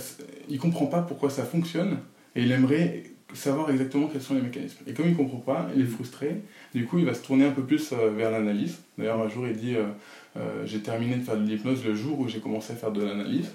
il 0.48 0.58
comprend 0.58 0.86
pas 0.86 1.02
pourquoi 1.02 1.28
ça 1.28 1.44
fonctionne 1.44 1.98
et 2.34 2.42
il 2.42 2.52
aimerait 2.52 3.04
savoir 3.34 3.70
exactement 3.70 4.08
quels 4.08 4.22
sont 4.22 4.34
les 4.34 4.42
mécanismes. 4.42 4.78
Et 4.86 4.92
comme 4.92 5.06
il 5.06 5.12
ne 5.12 5.16
comprend 5.16 5.38
pas, 5.38 5.68
il 5.74 5.82
est 5.82 5.86
frustré, 5.86 6.42
du 6.74 6.84
coup 6.84 6.98
il 6.98 7.04
va 7.04 7.14
se 7.14 7.22
tourner 7.22 7.44
un 7.44 7.50
peu 7.50 7.62
plus 7.62 7.92
euh, 7.92 8.10
vers 8.10 8.30
l'analyse. 8.30 8.78
D'ailleurs 8.98 9.20
un 9.20 9.28
jour 9.28 9.46
il 9.46 9.56
dit 9.56 9.76
euh, 9.76 9.84
euh, 10.36 10.62
j'ai 10.64 10.80
terminé 10.80 11.16
de 11.16 11.22
faire 11.22 11.36
de 11.36 11.46
l'hypnose 11.46 11.84
le 11.84 11.94
jour 11.94 12.18
où 12.20 12.28
j'ai 12.28 12.40
commencé 12.40 12.72
à 12.72 12.76
faire 12.76 12.92
de 12.92 13.02
l'analyse. 13.02 13.50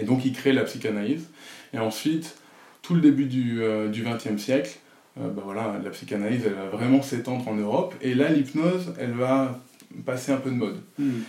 Et 0.00 0.04
donc 0.04 0.24
il 0.24 0.32
crée 0.32 0.52
la 0.52 0.64
psychanalyse. 0.64 1.28
Et 1.72 1.78
ensuite, 1.78 2.36
tout 2.82 2.94
le 2.94 3.00
début 3.00 3.26
du 3.26 3.60
XXe 3.60 4.40
siècle, 4.40 4.78
ben 5.16 5.42
voilà, 5.44 5.80
la 5.82 5.90
psychanalyse 5.90 6.42
elle 6.46 6.54
va 6.54 6.66
vraiment 6.66 7.02
s'étendre 7.02 7.46
en 7.48 7.54
Europe. 7.54 7.94
Et 8.00 8.14
là 8.14 8.28
l'hypnose 8.28 8.94
elle 8.98 9.12
va 9.12 9.60
passer 10.06 10.30
un 10.30 10.36
peu 10.36 10.50
de 10.50 10.54
mode. 10.54 10.80
Hmm. 10.98 11.20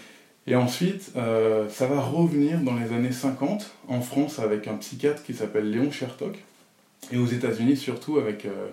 Et 0.46 0.56
ensuite, 0.56 1.12
ça 1.14 1.88
va 1.88 2.00
revenir 2.00 2.60
dans 2.60 2.76
les 2.76 2.94
années 2.94 3.12
50 3.12 3.72
en 3.88 4.02
France 4.02 4.40
avec 4.40 4.68
un 4.68 4.76
psychiatre 4.76 5.24
qui 5.24 5.34
s'appelle 5.34 5.70
Léon 5.70 5.92
Chertok 5.92 6.38
et 7.10 7.18
aux 7.18 7.26
États-Unis, 7.26 7.76
surtout 7.78 8.20
avec 8.20 8.46
euh, 8.46 8.68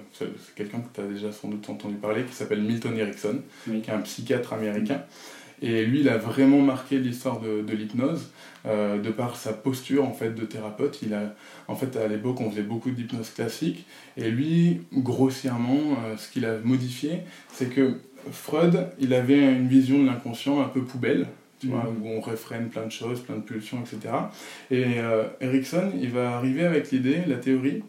quelqu'un 0.54 0.80
que 0.80 0.94
tu 0.94 1.00
as 1.00 1.06
déjà 1.06 1.32
sans 1.32 1.48
doute 1.48 1.68
entendu 1.68 1.94
parler, 1.96 2.24
qui 2.24 2.34
s'appelle 2.34 2.62
Milton 2.62 2.96
Erickson, 2.96 3.40
qui 3.64 3.70
est 3.70 3.90
un 3.90 4.00
psychiatre 4.00 4.52
américain. 4.52 5.02
Et 5.60 5.84
lui, 5.84 6.00
il 6.00 6.08
a 6.08 6.18
vraiment 6.18 6.60
marqué 6.60 6.98
l'histoire 6.98 7.40
de, 7.40 7.62
de 7.62 7.72
l'hypnose, 7.72 8.30
euh, 8.66 9.00
de 9.00 9.10
par 9.10 9.34
sa 9.34 9.52
posture 9.52 10.04
en 10.04 10.12
fait 10.12 10.30
de 10.30 10.44
thérapeute. 10.44 11.00
Il 11.02 11.14
a, 11.14 11.34
en 11.66 11.74
fait, 11.74 11.96
à 11.96 12.06
l'époque, 12.06 12.40
on 12.40 12.50
faisait 12.50 12.62
beaucoup 12.62 12.90
d'hypnose 12.90 13.30
classique, 13.30 13.84
et 14.16 14.30
lui, 14.30 14.82
grossièrement, 14.92 15.96
euh, 16.04 16.16
ce 16.16 16.30
qu'il 16.30 16.44
a 16.44 16.58
modifié, 16.58 17.22
c'est 17.52 17.70
que 17.70 17.96
Freud, 18.30 18.88
il 19.00 19.14
avait 19.14 19.52
une 19.52 19.68
vision 19.68 20.00
de 20.00 20.06
l'inconscient 20.06 20.60
un 20.60 20.68
peu 20.68 20.82
poubelle, 20.82 21.26
tu 21.58 21.68
vois, 21.68 21.84
mm. 21.84 22.02
où 22.02 22.08
on 22.08 22.20
réfrène 22.20 22.68
plein 22.68 22.86
de 22.86 22.92
choses, 22.92 23.20
plein 23.20 23.36
de 23.36 23.42
pulsions, 23.42 23.78
etc. 23.80 24.14
Et 24.70 24.98
Erickson, 25.40 25.90
il 26.00 26.10
va 26.10 26.36
arriver 26.36 26.64
avec 26.64 26.92
l'idée, 26.92 27.22
la 27.26 27.36
théorie, 27.36 27.82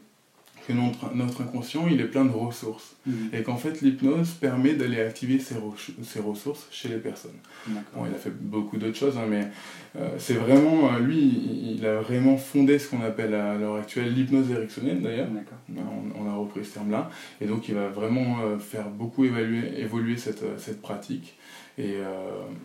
notre, 0.73 1.13
notre 1.15 1.41
inconscient, 1.41 1.88
il 1.88 1.99
est 2.01 2.05
plein 2.05 2.25
de 2.25 2.31
ressources. 2.31 2.95
Mm. 3.05 3.11
Et 3.33 3.43
qu'en 3.43 3.57
fait, 3.57 3.81
l'hypnose 3.81 4.31
permet 4.31 4.73
d'aller 4.73 4.99
activer 4.99 5.39
ces, 5.39 5.55
ces, 6.03 6.19
ressources 6.19 6.67
chez 6.71 6.89
les 6.89 6.97
personnes. 6.97 7.38
Bon, 7.67 8.05
il 8.07 8.13
a 8.13 8.17
fait 8.17 8.31
beaucoup 8.31 8.77
d'autres 8.77 8.97
choses, 8.97 9.17
hein, 9.17 9.25
mais 9.29 9.47
euh, 9.95 10.09
c'est 10.17 10.35
vraiment, 10.35 10.93
euh, 10.93 10.99
lui, 10.99 11.75
il, 11.77 11.85
a 11.85 12.01
vraiment 12.01 12.38
fondé 12.38 12.77
ce 12.77 12.89
qu'on 12.89 13.01
appelle 13.01 13.33
à 13.33 13.55
l'heure 13.55 13.75
actuelle 13.75 14.13
l'hypnose 14.13 14.51
ericksonienne, 14.51 15.01
d'ailleurs. 15.01 15.27
On, 15.75 16.23
on, 16.23 16.29
a 16.29 16.35
repris 16.35 16.65
ce 16.65 16.75
terme-là. 16.75 17.09
Et 17.41 17.45
donc, 17.45 17.67
il 17.69 17.75
va 17.75 17.88
vraiment 17.89 18.39
euh, 18.41 18.59
faire 18.59 18.89
beaucoup 18.89 19.25
évaluer, 19.25 19.79
évoluer 19.79 20.17
cette, 20.17 20.59
cette 20.59 20.81
pratique. 20.81 21.35
Et, 21.77 21.95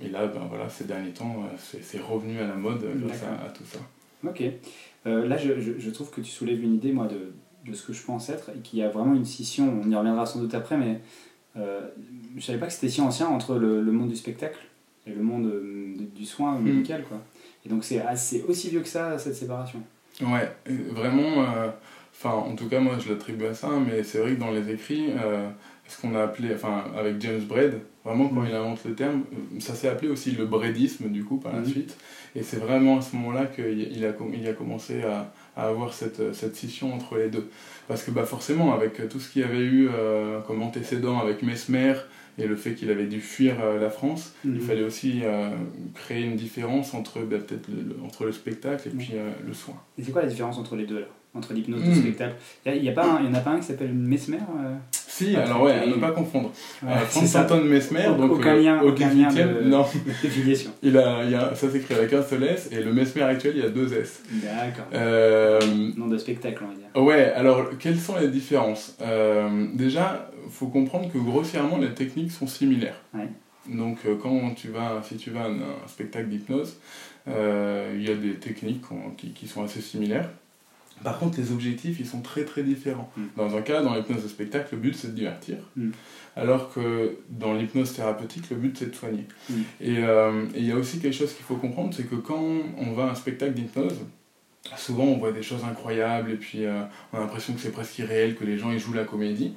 et, 0.02 0.08
là, 0.08 0.26
ben, 0.26 0.40
voilà, 0.49 0.68
ces 0.68 0.84
derniers 0.84 1.12
temps, 1.12 1.49
c'est 1.56 2.00
revenu 2.00 2.40
à 2.40 2.49
la 2.49 2.56
mode 2.56 2.84
grâce 2.96 3.23
à, 3.23 3.49
tout 3.50 3.62
ça. 3.64 3.78
Ok. 4.28 4.42
là, 5.04 5.37
je, 5.37 5.61
je, 5.61 5.78
je, 5.78 5.90
trouve 5.90 6.11
que 6.11 6.20
tu 6.20 6.32
soulèves 6.32 6.61
une 6.64 6.75
idée, 6.75 6.90
moi, 6.90 7.06
de, 7.06 7.32
de 7.66 7.73
ce 7.73 7.87
que 7.87 7.92
je 7.92 8.02
pense 8.02 8.28
être, 8.28 8.50
et 8.50 8.61
qu'il 8.61 8.78
y 8.78 8.83
a 8.83 8.88
vraiment 8.88 9.14
une 9.14 9.25
scission, 9.25 9.80
on 9.85 9.90
y 9.90 9.94
reviendra 9.94 10.26
sans 10.26 10.40
doute 10.40 10.54
après, 10.54 10.76
mais 10.76 11.00
euh, 11.56 11.80
je 12.37 12.42
savais 12.42 12.59
pas 12.59 12.66
que 12.66 12.73
c'était 12.73 12.88
si 12.88 13.00
ancien 13.00 13.28
entre 13.28 13.56
le, 13.56 13.80
le, 13.80 13.92
monde 13.92 14.09
du 14.09 14.16
spectacle 14.16 14.59
et 15.06 15.12
le 15.12 15.23
monde 15.23 15.47
euh, 15.47 15.94
du 16.14 16.25
soin 16.25 16.59
mm. 16.59 16.62
médical, 16.62 17.04
quoi. 17.09 17.18
Et 17.64 17.68
donc 17.68 17.85
c'est 17.85 18.00
assez 18.00 18.44
aussi 18.47 18.71
vieux 18.71 18.80
que 18.80 18.88
ça, 18.88 19.18
cette 19.18 19.37
séparation. 19.37 19.80
Ouais, 20.21 20.52
vraiment, 20.90 21.42
euh, 21.42 21.71
enfin 22.12 22.30
en 22.30 22.54
tout 22.54 22.68
cas 22.68 22.80
moi 22.80 22.99
je 22.99 23.11
l'attribue 23.11 23.47
à 23.47 23.54
ça, 23.54 23.68
mais 23.87 24.02
c'est 24.02 24.18
vrai 24.18 24.35
que 24.35 24.40
dans 24.40 24.50
les 24.50 24.71
écrits, 24.71 25.06
euh, 25.18 25.49
ce 25.88 26.00
qu'on 26.00 26.14
a 26.14 26.23
appelé, 26.25 26.54
enfin 26.54 26.85
avec 26.97 27.21
James 27.21 27.40
Braid, 27.40 27.80
vraiment 28.04 28.28
quand 28.28 28.42
mm. 28.42 28.47
il 28.49 28.54
invente 28.54 28.85
le 28.85 28.94
terme, 28.94 29.25
ça 29.61 29.75
s'est 29.75 29.88
appelé 29.88 30.11
aussi 30.11 30.33
le 30.33 30.47
braidisme 30.47 31.09
du 31.09 31.25
coup 31.25 31.38
par 31.38 31.52
la 31.52 31.61
mm. 31.61 31.66
suite, 31.66 31.97
et 32.37 32.42
c'est 32.42 32.59
vraiment 32.59 32.99
à 32.99 33.02
ce 33.02 33.16
moment-là 33.16 33.47
qu'il 33.47 34.04
a, 34.04 34.12
il 34.33 34.47
a 34.47 34.52
commencé 34.52 35.02
à 35.02 35.33
à 35.56 35.68
avoir 35.68 35.92
cette, 35.92 36.34
cette 36.34 36.56
scission 36.56 36.92
entre 36.94 37.16
les 37.16 37.28
deux. 37.28 37.49
Parce 37.88 38.02
que 38.02 38.11
bah, 38.11 38.25
forcément, 38.25 38.75
avec 38.75 39.08
tout 39.08 39.20
ce 39.20 39.30
qu'il 39.30 39.42
y 39.42 39.44
avait 39.44 39.58
eu 39.58 39.88
euh, 39.92 40.40
comme 40.40 40.62
antécédent 40.62 41.18
avec 41.18 41.42
Mesmer 41.42 41.94
et 42.38 42.46
le 42.46 42.57
fait 42.57 42.74
qu'il 42.74 42.90
avait 42.90 43.07
dû 43.07 43.20
fuir 43.20 43.57
euh, 43.62 43.79
la 43.79 43.90
France, 43.90 44.35
il 44.44 44.52
mhm. 44.52 44.61
fallait 44.61 44.83
aussi 44.83 45.20
euh, 45.22 45.50
créer 45.94 46.24
une 46.24 46.37
différence 46.37 46.94
entre 46.94 47.20
bah, 47.20 47.38
peut-être 47.38 47.68
le, 47.68 47.96
entre 48.05 48.24
le 48.24 48.33
spectacle 48.33 48.88
et 48.88 48.90
puis 48.90 49.12
le 49.46 49.55
soin. 49.55 49.74
Et 49.98 50.02
c'est 50.02 50.12
quoi 50.12 50.22
la 50.22 50.29
différence 50.29 50.59
entre 50.59 50.76
les 50.76 50.87
deux 50.87 51.00
là? 51.00 51.07
Entre 51.35 51.53
l'hypnose 51.53 51.83
et 51.83 51.87
le 51.87 51.90
hmm. 51.90 52.01
spectacle 52.01 52.35
Il 52.66 52.83
n'y 52.83 52.88
a, 52.88 52.92
pas 52.92 53.07
en 53.07 53.35
a 53.35 53.40
pas 53.40 53.51
un 53.51 53.59
qui 53.59 53.66
s'appelle 53.66 53.92
Mesmer 53.92 54.38
si, 55.14 55.37
alors 55.37 55.62
ouais, 55.62 55.75
à 55.75 55.87
ne 55.87 55.94
pas 55.94 56.11
confondre. 56.11 56.51
Ouais, 56.83 56.90
euh, 56.90 57.07
Franz 57.07 57.38
Anton 57.38 57.62
Mesmer, 57.62 58.09
donc 58.18 58.33
aucun 58.33 58.57
lien, 58.57 58.83
au 58.83 58.90
18 58.90 59.35
de, 59.35 59.68
non. 59.68 59.87
il 60.83 60.99
a, 60.99 61.25
il 61.25 61.35
a, 61.37 61.55
ça 61.55 61.70
s'écrit 61.70 61.94
avec 61.94 62.12
un 62.12 62.23
seul 62.25 62.42
S, 62.42 62.68
et 62.73 62.83
le 62.83 62.92
Mesmer 62.92 63.23
actuel, 63.23 63.53
il 63.55 63.62
y 63.62 63.64
a 63.64 63.68
deux 63.68 63.94
S. 63.94 64.25
D'accord. 64.29 64.87
Euh, 64.92 65.61
Nom 65.97 66.09
de 66.09 66.18
spectacle, 66.18 66.64
on 66.64 66.68
va 66.68 66.75
dire. 66.75 66.88
Ouais, 67.01 67.33
alors 67.37 67.79
quelles 67.79 68.01
sont 68.01 68.16
les 68.16 68.27
différences? 68.27 68.97
Euh, 69.03 69.68
Déjà, 69.75 70.33
il 70.44 70.51
faut 70.51 70.66
comprendre 70.66 71.09
que 71.12 71.18
grossièrement, 71.18 71.79
les 71.79 71.94
techniques 71.94 72.33
sont 72.33 72.49
similaires. 72.49 73.01
Ouais. 73.14 73.29
Donc 73.68 73.99
euh, 74.07 74.16
quand 74.20 74.53
tu 74.57 74.68
vas, 74.68 75.01
si 75.05 75.16
tu 75.16 75.31
vas 75.31 75.42
à 75.42 75.47
un, 75.47 75.61
un 75.61 75.88
spectacle 75.88 76.29
d'hypnose, 76.29 76.77
euh, 77.29 77.94
il 77.97 78.03
y 78.03 78.11
a 78.11 78.16
des 78.16 78.35
techniques 78.35 78.83
qui, 79.16 79.31
qui 79.31 79.47
sont 79.47 79.62
assez 79.62 79.81
similaires. 79.81 80.29
Par 81.02 81.18
contre, 81.18 81.38
les 81.38 81.52
objectifs, 81.52 81.98
ils 82.00 82.07
sont 82.07 82.20
très 82.20 82.44
très 82.44 82.62
différents. 82.62 83.11
Mm. 83.16 83.22
Dans 83.37 83.57
un 83.57 83.62
cas, 83.62 83.83
dans 83.83 83.94
l'hypnose 83.94 84.22
de 84.22 84.28
spectacle, 84.28 84.68
le 84.72 84.78
but 84.78 84.94
c'est 84.94 85.09
de 85.09 85.14
divertir. 85.14 85.59
Mm. 85.76 85.90
Alors 86.37 86.72
que 86.72 87.18
dans 87.30 87.54
l'hypnose 87.54 87.94
thérapeutique, 87.94 88.50
le 88.50 88.57
but 88.57 88.76
c'est 88.78 88.90
de 88.90 88.94
soigner. 88.94 89.26
Mm. 89.50 89.54
Euh, 89.83 90.46
et 90.54 90.61
il 90.61 90.66
y 90.66 90.72
a 90.72 90.76
aussi 90.76 91.00
quelque 91.00 91.14
chose 91.14 91.33
qu'il 91.33 91.44
faut 91.44 91.57
comprendre, 91.57 91.92
c'est 91.94 92.09
que 92.09 92.16
quand 92.16 92.42
on 92.78 92.92
va 92.92 93.04
à 93.04 93.11
un 93.11 93.14
spectacle 93.14 93.54
d'hypnose, 93.54 93.98
souvent 94.77 95.05
on 95.05 95.18
voit 95.18 95.33
des 95.33 95.42
choses 95.42 95.62
incroyables 95.64 96.31
et 96.31 96.37
puis 96.37 96.64
euh, 96.64 96.83
on 97.12 97.18
a 97.18 97.20
l'impression 97.20 97.53
que 97.53 97.61
c'est 97.61 97.70
presque 97.70 97.98
irréel, 97.98 98.35
que 98.35 98.44
les 98.44 98.59
gens 98.59 98.72
ils 98.72 98.79
jouent 98.79 98.94
la 98.94 99.05
comédie. 99.05 99.53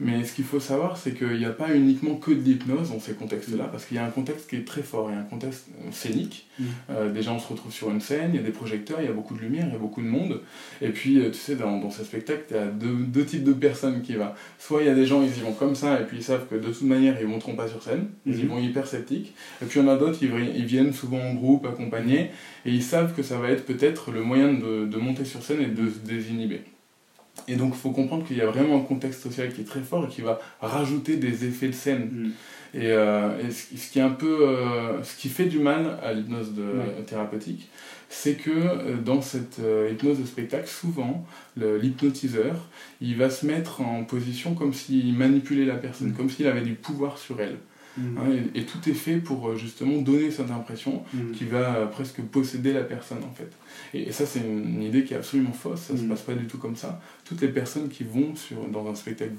Mais 0.00 0.24
ce 0.24 0.32
qu'il 0.32 0.44
faut 0.44 0.60
savoir, 0.60 0.96
c'est 0.96 1.12
qu'il 1.12 1.38
n'y 1.38 1.44
a 1.44 1.50
pas 1.50 1.74
uniquement 1.74 2.14
que 2.16 2.30
de 2.30 2.40
l'hypnose 2.40 2.90
dans 2.90 3.00
ces 3.00 3.14
contextes-là, 3.14 3.64
parce 3.64 3.86
qu'il 3.86 3.96
y 3.96 4.00
a 4.00 4.04
un 4.04 4.10
contexte 4.10 4.48
qui 4.48 4.56
est 4.56 4.66
très 4.66 4.82
fort, 4.82 5.10
il 5.10 5.14
y 5.14 5.18
a 5.18 5.20
un 5.20 5.24
contexte 5.24 5.68
euh, 5.80 5.88
scénique. 5.92 6.46
Mm. 6.58 6.64
Euh, 6.90 7.12
déjà 7.12 7.32
on 7.32 7.38
se 7.38 7.48
retrouve 7.48 7.72
sur 7.72 7.90
une 7.90 8.00
scène, 8.00 8.30
il 8.34 8.36
y 8.36 8.38
a 8.38 8.42
des 8.42 8.52
projecteurs, 8.52 9.00
il 9.00 9.06
y 9.06 9.08
a 9.10 9.12
beaucoup 9.12 9.34
de 9.34 9.40
lumière, 9.40 9.64
il 9.66 9.72
y 9.72 9.76
a 9.76 9.78
beaucoup 9.78 10.02
de 10.02 10.06
monde. 10.06 10.40
Et 10.82 10.90
puis 10.90 11.20
tu 11.32 11.38
sais, 11.38 11.56
dans, 11.56 11.78
dans 11.78 11.90
ces 11.90 12.04
spectacles, 12.04 12.44
il 12.50 12.56
y 12.56 12.58
a 12.58 12.66
deux, 12.66 12.94
deux, 12.94 13.24
types 13.24 13.44
de 13.44 13.52
personnes 13.52 14.02
qui 14.02 14.14
vont. 14.14 14.30
Soit 14.58 14.82
il 14.82 14.86
y 14.86 14.90
a 14.90 14.94
des 14.94 15.06
gens, 15.06 15.22
ils 15.22 15.36
y 15.36 15.40
vont 15.40 15.52
comme 15.52 15.74
ça, 15.74 16.00
et 16.00 16.04
puis 16.04 16.18
ils 16.18 16.22
savent 16.22 16.46
que 16.48 16.56
de 16.56 16.68
toute 16.68 16.82
manière 16.82 17.16
ils 17.18 17.26
ne 17.26 17.32
monteront 17.32 17.54
pas 17.54 17.68
sur 17.68 17.82
scène, 17.82 18.08
ils 18.26 18.38
y 18.38 18.42
mm-hmm. 18.42 18.48
vont 18.48 18.58
hyper 18.58 18.86
sceptiques. 18.86 19.34
Et 19.62 19.66
puis 19.66 19.80
il 19.80 19.86
y 19.86 19.88
en 19.88 19.88
a 19.88 19.96
d'autres, 19.96 20.18
ils, 20.22 20.30
ils 20.54 20.66
viennent 20.66 20.92
souvent 20.92 21.20
en 21.20 21.34
groupe, 21.34 21.66
accompagnés, 21.66 22.30
et 22.64 22.70
ils 22.70 22.82
savent 22.82 23.14
que 23.14 23.22
ça 23.22 23.38
va 23.38 23.50
être 23.50 23.64
peut-être 23.64 24.10
le 24.10 24.22
moyen 24.22 24.52
de, 24.52 24.86
de, 24.86 24.96
monter 24.98 25.24
sur 25.24 25.42
scène 25.42 25.62
et 25.62 25.66
de 25.66 25.88
se 25.88 25.98
désinhiber. 25.98 26.62
Et 27.48 27.56
donc 27.56 27.72
il 27.74 27.78
faut 27.78 27.90
comprendre 27.90 28.26
qu'il 28.26 28.36
y 28.36 28.42
a 28.42 28.46
vraiment 28.46 28.78
un 28.78 28.82
contexte 28.82 29.22
social 29.22 29.52
qui 29.52 29.62
est 29.62 29.64
très 29.64 29.80
fort 29.80 30.04
et 30.04 30.08
qui 30.08 30.20
va 30.20 30.38
rajouter 30.60 31.16
des 31.16 31.46
effets 31.46 31.68
de 31.68 31.74
scène. 31.74 32.10
Mm. 32.12 32.30
Et, 32.72 32.86
euh, 32.86 33.50
ce, 33.50 33.90
qui 33.90 33.98
est 33.98 34.02
un 34.02 34.10
peu, 34.10 34.48
euh, 34.48 35.02
ce 35.02 35.16
qui 35.16 35.28
fait 35.28 35.46
du 35.46 35.58
mal 35.58 35.98
à 36.02 36.12
l'hypnose 36.12 36.52
thérapeutique, 37.06 37.68
c'est 38.08 38.34
que 38.34 38.50
euh, 38.50 38.96
dans 38.96 39.22
cette 39.22 39.60
hypnose 39.90 40.20
de 40.20 40.26
spectacle, 40.26 40.68
souvent, 40.68 41.26
l'hypnotiseur, 41.56 42.68
il 43.00 43.16
va 43.16 43.30
se 43.30 43.46
mettre 43.46 43.80
en 43.80 44.04
position 44.04 44.54
comme 44.54 44.72
s'il 44.72 45.14
manipulait 45.14 45.64
la 45.64 45.76
personne, 45.76 46.10
mm. 46.10 46.14
comme 46.14 46.30
s'il 46.30 46.46
avait 46.46 46.62
du 46.62 46.74
pouvoir 46.74 47.18
sur 47.18 47.40
elle. 47.40 47.56
Mm. 48.00 48.18
Hein, 48.18 48.22
et, 48.54 48.64
tout 48.64 48.78
est 48.88 48.94
fait 48.94 49.16
pour 49.16 49.48
euh, 49.48 49.56
justement 49.56 50.00
donner 50.00 50.30
cette 50.30 50.50
impression 50.50 51.02
mm. 51.12 51.32
qui 51.32 51.44
va 51.44 51.76
euh, 51.76 51.86
presque 51.86 52.20
posséder 52.22 52.72
la 52.72 52.82
personne 52.82 53.22
en 53.24 53.34
fait. 53.34 53.50
Et, 53.94 54.10
ça 54.12 54.26
c'est 54.26 54.40
une, 54.40 54.82
idée 54.82 55.04
qui 55.04 55.14
est 55.14 55.18
absolument 55.18 55.52
fausse, 55.52 55.80
ça 55.80 55.92
ne 55.92 55.98
se 55.98 56.04
mm. 56.04 56.08
passe 56.08 56.22
pas 56.22 56.34
du 56.34 56.46
tout 56.46 56.58
comme 56.58 56.76
ça. 56.76 57.00
Toutes 57.24 57.40
les 57.42 57.48
personnes 57.48 57.88
qui 57.88 58.04
vont 58.04 58.34
sur, 58.34 58.66
dans 58.68 58.88
un 58.88 58.94
spectacle 58.94 59.34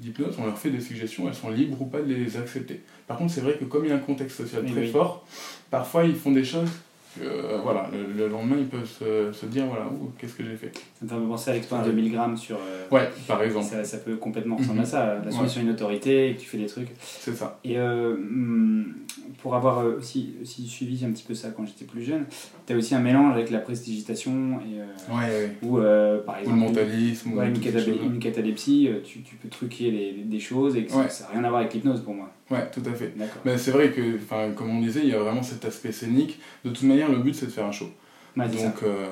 d'hypnose, 0.00 0.36
on 0.38 0.46
leur 0.46 0.58
fait 0.58 0.70
des 0.70 0.80
suggestions, 0.80 1.28
elles 1.28 1.34
sont 1.34 1.50
libres 1.50 1.80
ou 1.80 1.86
pas 1.86 2.00
de 2.00 2.12
les 2.12 2.36
accepter. 2.36 2.80
Par 3.06 3.18
contre 3.18 3.32
c'est 3.32 3.40
vrai 3.40 3.56
que 3.58 3.64
comme 3.64 3.84
il 3.84 3.88
y 3.88 3.92
a 3.92 3.96
un 3.96 3.98
contexte 3.98 4.38
social 4.38 4.64
très 4.64 4.86
fort, 4.86 5.26
parfois 5.70 6.04
ils 6.04 6.16
font 6.16 6.32
des 6.32 6.44
choses 6.44 6.70
euh, 7.20 7.60
voilà, 7.62 7.90
le, 7.92 8.28
lendemain, 8.28 8.56
ils 8.58 8.66
peuvent 8.66 8.88
se, 8.88 9.32
se 9.32 9.46
dire 9.46 9.66
voilà, 9.66 9.90
qu'est-ce 10.18 10.34
que 10.34 10.44
j'ai 10.44 10.56
fait 10.56 10.72
Ça 10.74 11.14
me 11.14 11.20
fait 11.20 11.26
penser 11.26 11.50
à 11.50 11.54
l'expérience 11.54 11.86
de 11.86 11.92
1000 11.92 12.12
grammes 12.12 12.36
sur. 12.36 12.56
Euh, 12.56 12.88
ouais, 12.90 13.10
par 13.28 13.42
exemple. 13.42 13.66
Ça, 13.66 13.84
ça 13.84 13.98
peut 13.98 14.16
complètement 14.16 14.56
ressembler 14.56 14.82
à 14.82 14.86
ça. 14.86 15.14
La 15.16 15.30
soumission 15.30 15.48
sur 15.48 15.62
une 15.62 15.70
autorité 15.70 16.30
et 16.30 16.34
que 16.34 16.40
tu 16.40 16.46
fais 16.46 16.58
des 16.58 16.66
trucs. 16.66 16.88
C'est 17.00 17.34
ça. 17.34 17.58
Et 17.64 17.78
euh, 17.78 18.16
hmm, 18.16 18.94
pour 19.42 19.54
avoir 19.54 19.84
aussi, 19.84 20.34
aussi, 20.40 20.66
suivi 20.66 21.04
un 21.04 21.10
petit 21.10 21.24
peu 21.24 21.34
ça 21.34 21.50
quand 21.50 21.66
j'étais 21.66 21.84
plus 21.84 22.02
jeune, 22.02 22.24
tu 22.66 22.72
as 22.72 22.76
aussi 22.76 22.94
un 22.94 23.00
mélange 23.00 23.34
avec 23.34 23.50
la 23.50 23.58
prestigitation 23.58 24.60
et. 24.60 25.12
ouais, 25.12 25.56
Ou 25.62 25.78
par 26.24 26.38
exemple. 26.38 26.56
Ou 26.56 26.60
le 26.60 26.66
mentalisme. 26.68 27.32
Ouais, 27.34 27.48
une, 27.48 28.18
catalepsie, 28.20 28.88
tu, 29.04 29.20
tu, 29.20 29.36
peux 29.36 29.48
truquer 29.48 29.90
les, 29.90 30.12
des 30.24 30.40
choses 30.40 30.76
et 30.76 30.86
que 30.86 30.92
ça 30.92 31.24
n'a 31.24 31.30
rien 31.32 31.44
à 31.44 31.48
voir 31.50 31.60
avec 31.60 31.74
l'hypnose 31.74 32.00
pour 32.00 32.14
moi. 32.14 32.30
Ouais, 32.52 32.70
tout 32.70 32.82
à 32.86 32.92
fait. 32.94 33.14
Mais 33.44 33.56
c'est 33.58 33.70
vrai 33.70 33.90
que, 33.90 34.18
comme 34.54 34.70
on 34.70 34.80
disait, 34.80 35.00
il 35.02 35.08
y 35.08 35.14
a 35.14 35.18
vraiment 35.18 35.42
cet 35.42 35.64
aspect 35.64 35.90
scénique. 35.92 36.38
De 36.64 36.70
toute 36.70 36.82
manière, 36.82 37.10
le 37.10 37.18
but, 37.18 37.34
c'est 37.34 37.46
de 37.46 37.50
faire 37.50 37.66
un 37.66 37.72
show. 37.72 37.90
Ouais, 38.36 38.46
ça. 38.48 38.64
Donc, 38.66 38.82
euh, 38.82 39.08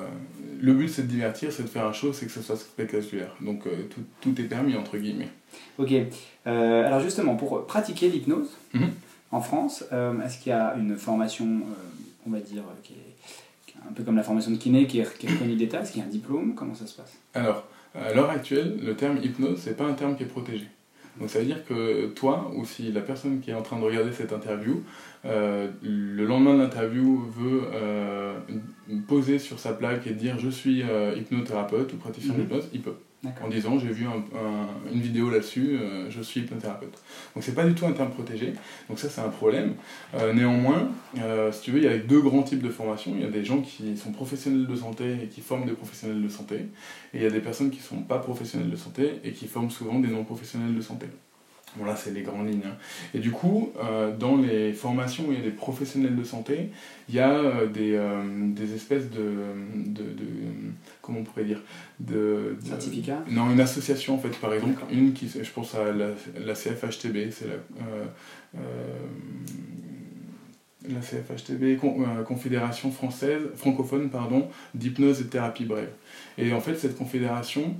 le 0.61 0.73
but, 0.73 0.87
c'est 0.89 1.03
de 1.03 1.07
divertir, 1.07 1.51
c'est 1.51 1.63
de 1.63 1.67
faire 1.67 1.85
un 1.85 1.93
show, 1.93 2.13
c'est 2.13 2.25
que 2.27 2.31
ce 2.31 2.41
soit 2.41 2.55
spectaculaire. 2.55 3.35
Donc, 3.41 3.65
euh, 3.67 3.71
tout, 3.89 4.01
tout 4.21 4.39
est 4.41 4.45
permis, 4.45 4.75
entre 4.75 4.97
guillemets. 4.97 5.29
Ok. 5.77 5.91
Euh, 6.47 6.85
alors 6.87 6.99
justement, 7.01 7.35
pour 7.35 7.65
pratiquer 7.67 8.09
l'hypnose 8.09 8.49
Mhm. 8.73 8.89
en 9.31 9.41
France, 9.41 9.83
est-ce 10.25 10.39
qu'il 10.39 10.49
y 10.51 10.53
a 10.53 10.75
une 10.77 10.95
formation, 10.97 11.47
on 12.25 12.29
va 12.31 12.39
dire, 12.39 12.63
qui 12.83 12.93
est, 12.93 13.15
qui 13.67 13.73
est 13.77 13.89
un 13.89 13.93
peu 13.93 14.03
comme 14.03 14.15
la 14.15 14.23
formation 14.23 14.51
de 14.51 14.57
kiné, 14.57 14.87
qui 14.87 14.99
est, 14.99 15.17
qui 15.17 15.27
est 15.27 15.29
reconnue 15.31 15.55
d'État? 15.55 15.81
Est-ce 15.81 15.91
qu'il 15.91 16.01
y 16.01 16.03
a 16.03 16.07
un 16.07 16.11
diplôme? 16.11 16.53
Comment 16.55 16.73
ça 16.75 16.87
se 16.87 16.95
passe? 16.95 17.13
Alors, 17.33 17.67
à 17.93 18.13
l'heure 18.13 18.29
actuelle, 18.29 18.79
le 18.83 18.95
terme 18.95 19.17
hypnose, 19.21 19.59
c'est 19.63 19.75
pas 19.77 19.85
un 19.85 19.93
terme 19.93 20.15
qui 20.15 20.23
est 20.23 20.27
protégé. 20.27 20.67
Donc 21.19 21.29
ça 21.29 21.39
veut 21.39 21.45
dire 21.45 21.65
que 21.65 22.07
toi, 22.07 22.51
ou 22.55 22.65
si 22.65 22.91
la 22.91 23.01
personne 23.01 23.41
qui 23.41 23.51
est 23.51 23.53
en 23.53 23.61
train 23.61 23.77
de 23.79 23.83
regarder 23.83 24.11
cette 24.11 24.31
interview, 24.33 24.81
euh, 25.25 25.69
le 25.83 26.25
lendemain 26.25 26.53
de 26.55 26.59
l'interview 26.59 27.23
veut 27.37 27.63
euh, 27.73 28.33
poser 29.07 29.37
sur 29.37 29.59
sa 29.59 29.73
plaque 29.73 30.07
et 30.07 30.13
dire 30.13 30.39
je 30.39 30.49
suis 30.49 30.83
euh, 30.83 31.13
hypnothérapeute 31.15 31.93
ou 31.93 31.97
praticien 31.97 32.33
Mhm. 32.33 32.39
d'hypnose, 32.41 32.69
il 32.73 32.81
peut. 32.81 32.95
En 33.43 33.49
disant 33.49 33.77
j'ai 33.77 33.89
vu 33.91 34.07
un- 34.07 34.23
un- 34.35 34.91
une 34.91 34.99
vidéo 34.99 35.29
là-dessus, 35.29 35.77
euh, 35.79 36.09
je 36.09 36.21
suis 36.23 36.41
hypnothérapeute. 36.41 36.97
Donc 37.35 37.43
c'est 37.43 37.53
pas 37.53 37.65
du 37.65 37.75
tout 37.75 37.85
un 37.85 37.91
terme 37.91 38.09
protégé, 38.09 38.53
donc 38.89 38.97
ça 38.97 39.09
c'est 39.09 39.21
un 39.21 39.29
problème. 39.29 39.75
Euh, 40.15 40.33
néanmoins, 40.33 40.89
euh, 41.19 41.51
si 41.51 41.61
tu 41.61 41.71
veux, 41.71 41.77
il 41.77 41.83
y 41.83 41.87
a 41.87 41.97
deux 41.99 42.19
grands 42.19 42.41
types 42.41 42.63
de 42.63 42.69
formations. 42.69 43.11
Il 43.15 43.21
y 43.21 43.25
a 43.25 43.29
des 43.29 43.45
gens 43.45 43.61
qui 43.61 43.95
sont 43.95 44.11
professionnels 44.11 44.65
de 44.65 44.75
santé 44.75 45.17
et 45.23 45.27
qui 45.27 45.41
forment 45.41 45.65
des 45.65 45.73
professionnels 45.73 46.21
de 46.23 46.29
santé, 46.29 46.55
et 47.13 47.17
il 47.17 47.21
y 47.21 47.25
a 47.27 47.29
des 47.29 47.41
personnes 47.41 47.69
qui 47.69 47.79
sont 47.79 48.01
pas 48.01 48.17
professionnels 48.17 48.71
de 48.71 48.75
santé 48.75 49.19
et 49.23 49.33
qui 49.33 49.47
forment 49.47 49.69
souvent 49.69 49.99
des 49.99 50.07
non-professionnels 50.09 50.73
de 50.75 50.81
santé. 50.81 51.05
Bon 51.77 51.85
là 51.85 51.95
c'est 51.95 52.11
les 52.11 52.21
grandes 52.21 52.49
lignes. 52.49 52.63
hein. 52.65 52.75
Et 53.13 53.19
du 53.19 53.31
coup, 53.31 53.71
euh, 53.81 54.15
dans 54.17 54.35
les 54.35 54.73
formations 54.73 55.25
où 55.27 55.31
il 55.31 55.37
y 55.37 55.41
a 55.41 55.43
des 55.45 55.51
professionnels 55.51 56.15
de 56.17 56.23
santé, 56.23 56.69
il 57.07 57.15
y 57.15 57.19
a 57.19 57.31
euh, 57.33 57.67
des, 57.67 57.93
euh, 57.95 58.21
des 58.53 58.73
espèces 58.75 59.09
de, 59.09 59.19
de, 59.75 60.03
de- 60.03 60.25
Comment 61.01 61.19
on 61.19 61.23
pourrait 61.23 61.45
dire 61.45 61.61
de, 61.99 62.57
de- 62.61 62.67
Certificat 62.67 63.23
non, 63.29 63.49
une 63.51 63.59
association 63.61 64.15
en 64.15 64.17
fait, 64.17 64.35
par 64.39 64.53
exemple, 64.53 64.81
une 64.91 65.13
qui, 65.13 65.29
je 65.29 65.49
pense 65.51 65.73
à 65.75 65.91
la, 65.93 66.07
la 66.45 66.53
CFHTB, 66.53 67.31
c'est 67.31 67.47
la, 67.47 68.59
la 70.89 70.99
CFHTB, 70.99 71.77
Con- 71.79 72.03
Confédération 72.25 72.91
française, 72.91 73.41
francophone, 73.55 74.09
pardon, 74.09 74.47
d'hypnose 74.73 75.21
et 75.21 75.25
thérapie 75.27 75.65
brève. 75.65 75.91
Et 76.37 76.51
en 76.53 76.59
fait, 76.59 76.75
cette 76.75 76.97
confédération, 76.97 77.75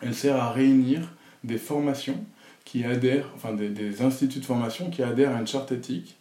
elle 0.00 0.14
sert 0.14 0.36
à 0.36 0.52
réunir 0.52 1.14
des 1.44 1.58
formations 1.58 2.24
qui 2.66 2.84
adhèrent, 2.84 3.30
enfin 3.34 3.54
des, 3.54 3.70
des 3.70 4.02
instituts 4.02 4.40
de 4.40 4.44
formation 4.44 4.90
qui 4.90 5.02
adhèrent 5.02 5.34
à 5.34 5.40
une 5.40 5.46
charte 5.46 5.72
éthique 5.72 6.16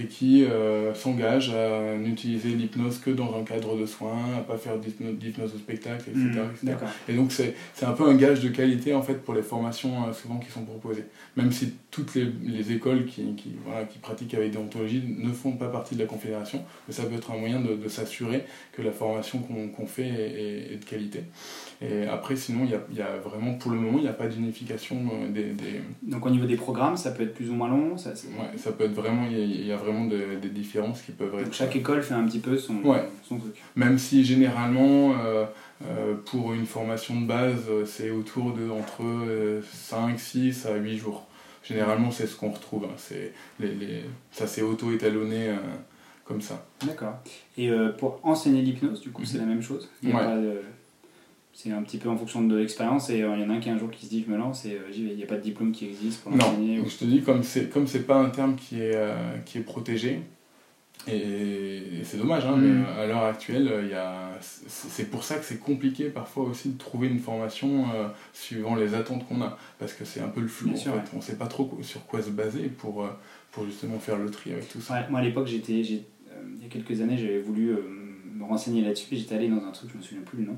et 0.00 0.06
qui 0.06 0.44
euh, 0.44 0.94
s'engagent 0.94 1.50
à 1.50 1.96
n'utiliser 1.96 2.50
l'hypnose 2.50 2.98
que 2.98 3.10
dans 3.10 3.36
un 3.36 3.42
cadre 3.42 3.76
de 3.76 3.84
soins, 3.84 4.16
à 4.38 4.42
pas 4.42 4.56
faire 4.56 4.78
d'hypno- 4.78 5.12
d'hypnose 5.12 5.52
au 5.54 5.58
spectacle, 5.58 6.04
etc. 6.10 6.22
Etc. 6.28 6.40
D'accord. 6.62 6.88
Et 7.08 7.14
donc 7.14 7.32
c'est 7.32 7.54
un 7.82 7.92
peu 7.92 8.04
un 8.08 8.14
gage 8.14 8.40
de 8.40 8.48
qualité 8.48 8.94
en 8.94 9.02
fait 9.02 9.14
pour 9.24 9.34
les 9.34 9.42
formations 9.42 10.06
euh, 10.08 10.12
souvent 10.12 10.38
qui 10.38 10.50
sont 10.50 10.62
proposées. 10.62 11.04
Même 11.36 11.50
si 11.50 11.72
toutes 11.90 12.14
les, 12.14 12.26
les 12.44 12.70
écoles 12.72 13.06
qui, 13.06 13.34
qui, 13.34 13.50
voilà, 13.66 13.84
qui 13.86 13.98
pratiquent 13.98 14.34
avec 14.34 14.52
déontologie 14.52 15.02
ne 15.18 15.32
font 15.32 15.52
pas 15.52 15.68
partie 15.68 15.94
de 15.96 16.00
la 16.00 16.06
confédération, 16.06 16.62
mais 16.86 16.94
ça 16.94 17.02
peut 17.04 17.16
être 17.16 17.30
un 17.32 17.38
moyen 17.38 17.60
de, 17.60 17.74
de 17.74 17.88
s'assurer 17.88 18.44
que 18.72 18.82
la 18.82 18.92
formation 18.92 19.40
qu'on 19.40 19.68
qu'on 19.68 19.86
fait 19.86 20.06
est, 20.06 20.10
est- 20.12 20.74
est 20.74 20.76
de 20.76 20.84
qualité. 20.84 21.24
Et 21.80 22.04
après 22.06 22.36
sinon 22.36 22.64
il 22.64 22.70
y 22.70 22.74
a, 22.74 22.80
y 22.92 23.02
a 23.02 23.16
vraiment 23.18 23.54
pour 23.54 23.70
le 23.70 23.78
moment 23.78 23.98
il 23.98 24.02
n'y 24.02 24.08
a 24.08 24.12
pas 24.12 24.26
d'unification 24.28 24.96
euh, 25.12 25.28
des, 25.32 25.44
des, 25.52 25.80
Donc 26.02 26.26
au 26.26 26.30
niveau 26.30 26.46
des 26.46 26.56
programmes, 26.56 26.96
ça 26.96 27.10
peut 27.12 27.22
être 27.22 27.34
plus 27.34 27.50
ou 27.50 27.54
moins 27.54 27.68
long 27.68 27.96
ça, 27.96 28.10
Ouais, 28.10 28.56
ça 28.58 28.72
peut 28.72 28.84
être 28.84 28.92
vraiment, 28.94 29.26
y 29.28 29.34
a, 29.36 29.38
y 29.68 29.72
a 29.72 29.76
vraiment 29.76 29.87
de- 29.92 30.36
des 30.40 30.48
différences 30.48 31.02
qui 31.02 31.12
peuvent 31.12 31.32
Donc 31.32 31.40
être. 31.40 31.54
chaque 31.54 31.74
école 31.76 32.02
fait 32.02 32.14
un 32.14 32.24
petit 32.24 32.38
peu 32.40 32.56
son, 32.58 32.76
Ouais. 32.82 33.08
son 33.28 33.38
truc. 33.38 33.54
Même 33.76 33.98
si 33.98 34.24
généralement, 34.24 35.14
euh, 35.24 35.44
euh, 35.84 36.14
pour 36.26 36.52
une 36.52 36.66
formation 36.66 37.20
de 37.20 37.26
base, 37.26 37.64
euh, 37.68 37.84
c'est 37.86 38.10
autour 38.10 38.52
de 38.54 38.68
entre 38.70 39.02
euh, 39.02 39.60
5, 39.72 40.18
6 40.18 40.66
à 40.66 40.76
8 40.76 40.96
jours. 40.98 41.26
Généralement, 41.64 42.10
c'est 42.10 42.26
ce 42.26 42.34
qu'on 42.36 42.50
retrouve. 42.50 42.84
hein. 42.84 42.94
C'est 42.96 43.32
les, 43.60 43.74
les- 43.74 44.04
ça 44.32 44.46
s'est 44.46 44.62
auto-étalonné 44.62 45.48
euh, 45.50 45.56
comme 46.24 46.40
ça. 46.40 46.64
D'accord. 46.86 47.14
Et 47.56 47.70
euh, 47.70 47.90
pour 47.90 48.20
enseigner 48.22 48.62
l'hypnose, 48.62 49.00
du 49.00 49.10
coup, 49.10 49.22
Mhm. 49.22 49.26
c'est 49.26 49.38
la 49.38 49.44
même 49.44 49.62
chose? 49.62 49.90
Il 50.02 50.14
Ouais. 50.14 50.22
C'est 51.60 51.72
un 51.72 51.82
petit 51.82 51.98
peu 51.98 52.08
en 52.08 52.16
fonction 52.16 52.42
de 52.44 52.56
l'expérience 52.56 53.10
et 53.10 53.20
euh, 53.22 53.34
il 53.34 53.42
y 53.42 53.44
en 53.44 53.50
a 53.50 53.54
un 53.54 53.58
qui 53.58 53.68
un 53.68 53.76
jour 53.76 53.90
qui 53.90 54.06
se 54.06 54.10
dit 54.10 54.22
je 54.24 54.30
me 54.30 54.38
lance 54.38 54.64
et 54.64 54.74
euh, 54.74 54.92
j'y 54.92 55.04
vais. 55.04 55.10
Il 55.10 55.16
n'y 55.16 55.24
a 55.24 55.26
pas 55.26 55.34
de 55.38 55.40
diplôme 55.42 55.72
qui 55.72 55.86
existe 55.86 56.22
pour 56.22 56.30
Non, 56.30 56.36
l'enseigner. 56.38 56.78
ou- 56.78 56.88
je 56.88 56.96
te 56.98 57.04
dis, 57.04 57.20
comme 57.20 57.42
c'est 57.42 57.68
comme 57.68 57.88
c'est 57.88 58.06
pas 58.06 58.14
un 58.14 58.30
terme 58.30 58.54
qui 58.54 58.76
est, 58.80 58.92
euh, 58.94 59.36
qui 59.44 59.58
est 59.58 59.62
protégé, 59.62 60.20
et, 61.08 61.16
et 61.16 62.04
c'est 62.04 62.16
dommage, 62.16 62.44
hein, 62.46 62.54
Mm. 62.56 62.62
mais 62.62 62.86
à 63.02 63.06
l'heure 63.08 63.24
actuelle, 63.24 63.72
il 63.82 63.88
y 63.90 63.94
a, 63.94 64.38
c'est 64.40 65.10
pour 65.10 65.24
ça 65.24 65.34
que 65.34 65.44
c'est 65.44 65.58
compliqué 65.58 66.10
parfois 66.10 66.44
aussi 66.44 66.68
de 66.68 66.78
trouver 66.78 67.08
une 67.08 67.18
formation 67.18 67.86
suivant 68.32 68.76
les 68.76 68.94
attentes 68.94 69.26
qu'on 69.26 69.42
a, 69.42 69.58
parce 69.80 69.94
que 69.94 70.04
c'est 70.04 70.20
un 70.20 70.28
peu 70.28 70.40
le 70.40 70.46
flou, 70.46 70.68
Bien 70.68 70.76
en 70.76 70.80
sûr, 70.80 70.94
fait. 70.94 71.16
on 71.16 71.20
sait 71.20 71.36
pas 71.38 71.48
trop 71.48 71.76
sur 71.82 72.06
quoi 72.06 72.22
se 72.22 72.30
baser 72.30 72.68
pour, 72.68 73.04
pour 73.50 73.64
justement 73.66 73.98
faire 73.98 74.16
le 74.18 74.30
tri 74.30 74.52
avec 74.52 74.68
tout 74.68 74.80
ça. 74.80 74.94
Ouais, 74.94 75.06
moi 75.10 75.18
à 75.18 75.22
l'époque, 75.24 75.48
j'étais, 75.48 75.80
il 75.80 75.92
y 76.62 76.66
a 76.66 76.68
quelques 76.70 77.00
années, 77.00 77.18
j'avais 77.18 77.40
voulu 77.40 77.74
me 78.32 78.44
renseigner 78.44 78.82
là-dessus 78.82 79.12
et 79.12 79.16
j'étais 79.16 79.34
allé 79.34 79.48
dans 79.48 79.64
un 79.64 79.72
truc, 79.72 79.90
je 79.92 79.96
me 79.98 80.02
souviens 80.04 80.22
plus 80.22 80.38
le 80.38 80.44
nom. 80.46 80.56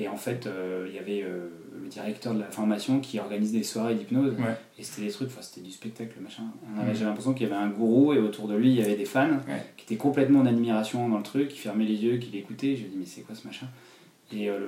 Et 0.00 0.06
en 0.06 0.16
fait, 0.16 0.46
euh, 0.46 0.86
il 0.88 0.94
y 0.94 0.98
avait 1.00 1.22
euh, 1.24 1.48
le 1.82 1.88
directeur 1.88 2.32
de 2.32 2.38
la 2.38 2.46
formation 2.46 3.00
qui 3.00 3.18
organise 3.18 3.50
des 3.50 3.64
soirées 3.64 3.94
d'hypnose. 3.96 4.32
Ouais. 4.38 4.54
Et 4.78 4.84
c'était 4.84 5.06
des 5.08 5.12
trucs, 5.12 5.26
enfin 5.28 5.42
c'était 5.42 5.60
du 5.66 5.72
spectacle, 5.72 6.12
machin. 6.22 6.44
On 6.76 6.78
avait- 6.80 6.90
Mhm. 6.90 6.94
J'avais 6.94 7.06
l'impression 7.06 7.34
qu'il 7.34 7.48
y 7.48 7.50
avait 7.52 7.60
un 7.60 7.68
gourou 7.68 8.12
et 8.12 8.18
autour 8.18 8.46
de 8.46 8.54
lui, 8.54 8.68
il 8.70 8.76
y 8.76 8.82
avait 8.82 8.94
des 8.94 9.04
fans 9.04 9.28
Ouais. 9.48 9.60
qui 9.76 9.84
étaient 9.86 9.96
complètement 10.00 10.40
en 10.40 10.46
admiration 10.46 11.08
dans 11.08 11.16
le 11.16 11.24
truc, 11.24 11.48
qui 11.48 11.58
fermaient 11.58 11.84
les 11.84 11.96
yeux, 11.96 12.18
qui 12.18 12.30
l'écoutaient. 12.30 12.76
Je 12.76 12.84
me 12.84 12.88
dis, 12.90 12.96
mais 13.00 13.06
c'est 13.06 13.22
quoi 13.22 13.34
ce 13.34 13.44
machin? 13.46 13.66
Et 14.32 14.48
euh, 14.48 14.58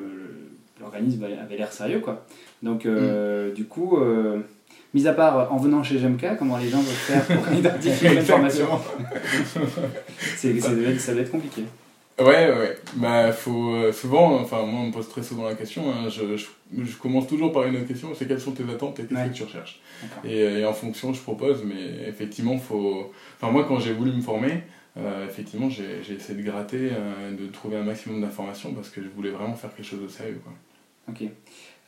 l'organisme 0.80 1.22
avait 1.24 1.56
l'air 1.56 1.72
sérieux, 1.72 2.00
quoi. 2.00 2.26
Donc, 2.64 2.84
euh, 2.86 3.52
du 3.54 3.66
coup, 3.66 3.98
mis 4.94 5.06
à 5.06 5.12
part 5.12 5.52
en 5.52 5.58
venant 5.58 5.84
chez 5.84 5.96
GMK, 5.98 6.36
comment 6.38 6.56
les 6.58 6.68
gens 6.70 6.78
peuvent 6.82 6.86
faire 6.88 7.24
pour 7.26 7.54
identifier 7.56 8.14
une 8.14 8.22
formation 8.22 8.66
C'est- 10.18 10.60
c'est- 10.60 10.98
ça 10.98 11.12
doit 11.12 11.22
être 11.22 11.30
compliqué. 11.30 11.62
Ouais, 12.20 12.50
ouais. 12.50 12.76
Bah, 12.96 13.32
faut, 13.32 13.74
euh, 13.74 13.92
souvent, 13.92 14.34
enfin, 14.40 14.62
moi, 14.66 14.80
on 14.82 14.86
me 14.88 14.92
pose 14.92 15.08
très 15.08 15.22
souvent 15.22 15.44
la 15.44 15.54
question. 15.54 15.84
hein, 15.90 16.08
je, 16.08 16.36
je, 16.36 16.46
je 16.84 16.96
commence 16.98 17.26
toujours 17.26 17.50
par 17.52 17.64
une 17.64 17.76
autre 17.76 17.86
question 17.86 18.08
c'est 18.14 18.26
quelles 18.28 18.40
sont 18.40 18.52
tes 18.52 18.64
attentes 18.64 18.98
et 19.00 19.04
qu'est-ce 19.04 19.18
Ouais. 19.20 19.28
que 19.28 19.34
tu 19.34 19.42
recherches 19.44 19.80
et, 20.24 20.42
euh, 20.42 20.58
et 20.60 20.64
en 20.66 20.72
fonction, 20.72 21.12
je 21.12 21.20
propose, 21.20 21.64
mais 21.64 22.08
effectivement, 22.08 22.58
faut. 22.58 23.10
Enfin, 23.40 23.50
moi, 23.52 23.64
quand 23.66 23.78
j'ai 23.78 23.92
voulu 23.94 24.12
me 24.12 24.20
former, 24.20 24.62
euh, 24.98 25.26
effectivement, 25.26 25.68
j'ai 25.70 26.02
j'ai 26.02 26.14
essayé 26.14 26.38
de 26.42 26.44
gratter, 26.44 26.90
euh, 26.92 27.36
de 27.36 27.46
trouver 27.46 27.76
un 27.78 27.84
maximum 27.84 28.20
d'informations 28.20 28.72
parce 28.74 28.90
que 28.90 29.02
je 29.02 29.08
voulais 29.08 29.30
vraiment 29.30 29.54
faire 29.54 29.74
quelque 29.74 29.86
chose 29.86 30.02
de 30.02 30.08
sérieux, 30.08 30.40
quoi. 30.44 30.52
Ok. 31.08 31.28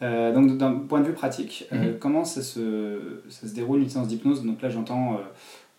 Euh, 0.03 0.33
donc, 0.35 0.57
d'un 0.59 0.73
point 0.73 1.01
de 1.01 1.07
vue 1.07 1.13
pratique, 1.13 1.67
euh, 1.73 1.93
Mhm. 1.93 1.99
comment 1.99 2.25
ça 2.25 2.43
se, 2.43 3.23
ça 3.29 3.47
se 3.47 3.55
déroule 3.55 3.81
une 3.83 3.89
séance 3.89 4.09
d'hypnose? 4.09 4.43
Donc 4.45 4.61
là, 4.63 4.69
j'entends 4.71 5.15
euh, 5.15 5.19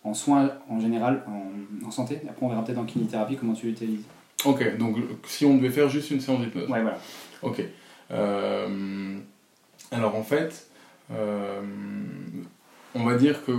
en 0.04 0.14
soins 0.14 0.50
en 0.70 0.78
général, 0.80 1.22
en, 1.28 1.86
en 1.86 1.90
santé. 1.90 2.20
Après, 2.28 2.46
on 2.46 2.48
verra 2.48 2.64
peut-être 2.64 2.78
en 2.78 2.84
kinésithérapie 2.84 3.36
comment 3.36 3.52
tu 3.52 3.66
l'utilises. 3.66 4.04
Ok, 4.44 4.76
donc 4.76 4.96
si 5.26 5.44
on 5.44 5.56
devait 5.56 5.70
faire 5.70 5.88
juste 5.88 6.10
une 6.10 6.20
séance 6.20 6.40
d'hypnose. 6.40 6.68
Ouais, 6.68 6.82
voilà. 6.82 6.98
Ok. 7.42 7.62
Euh, 8.10 9.16
alors 9.90 10.14
en 10.16 10.22
fait, 10.22 10.66
euh, 11.12 11.60
on 12.94 13.04
va 13.04 13.16
dire 13.16 13.44
que 13.44 13.52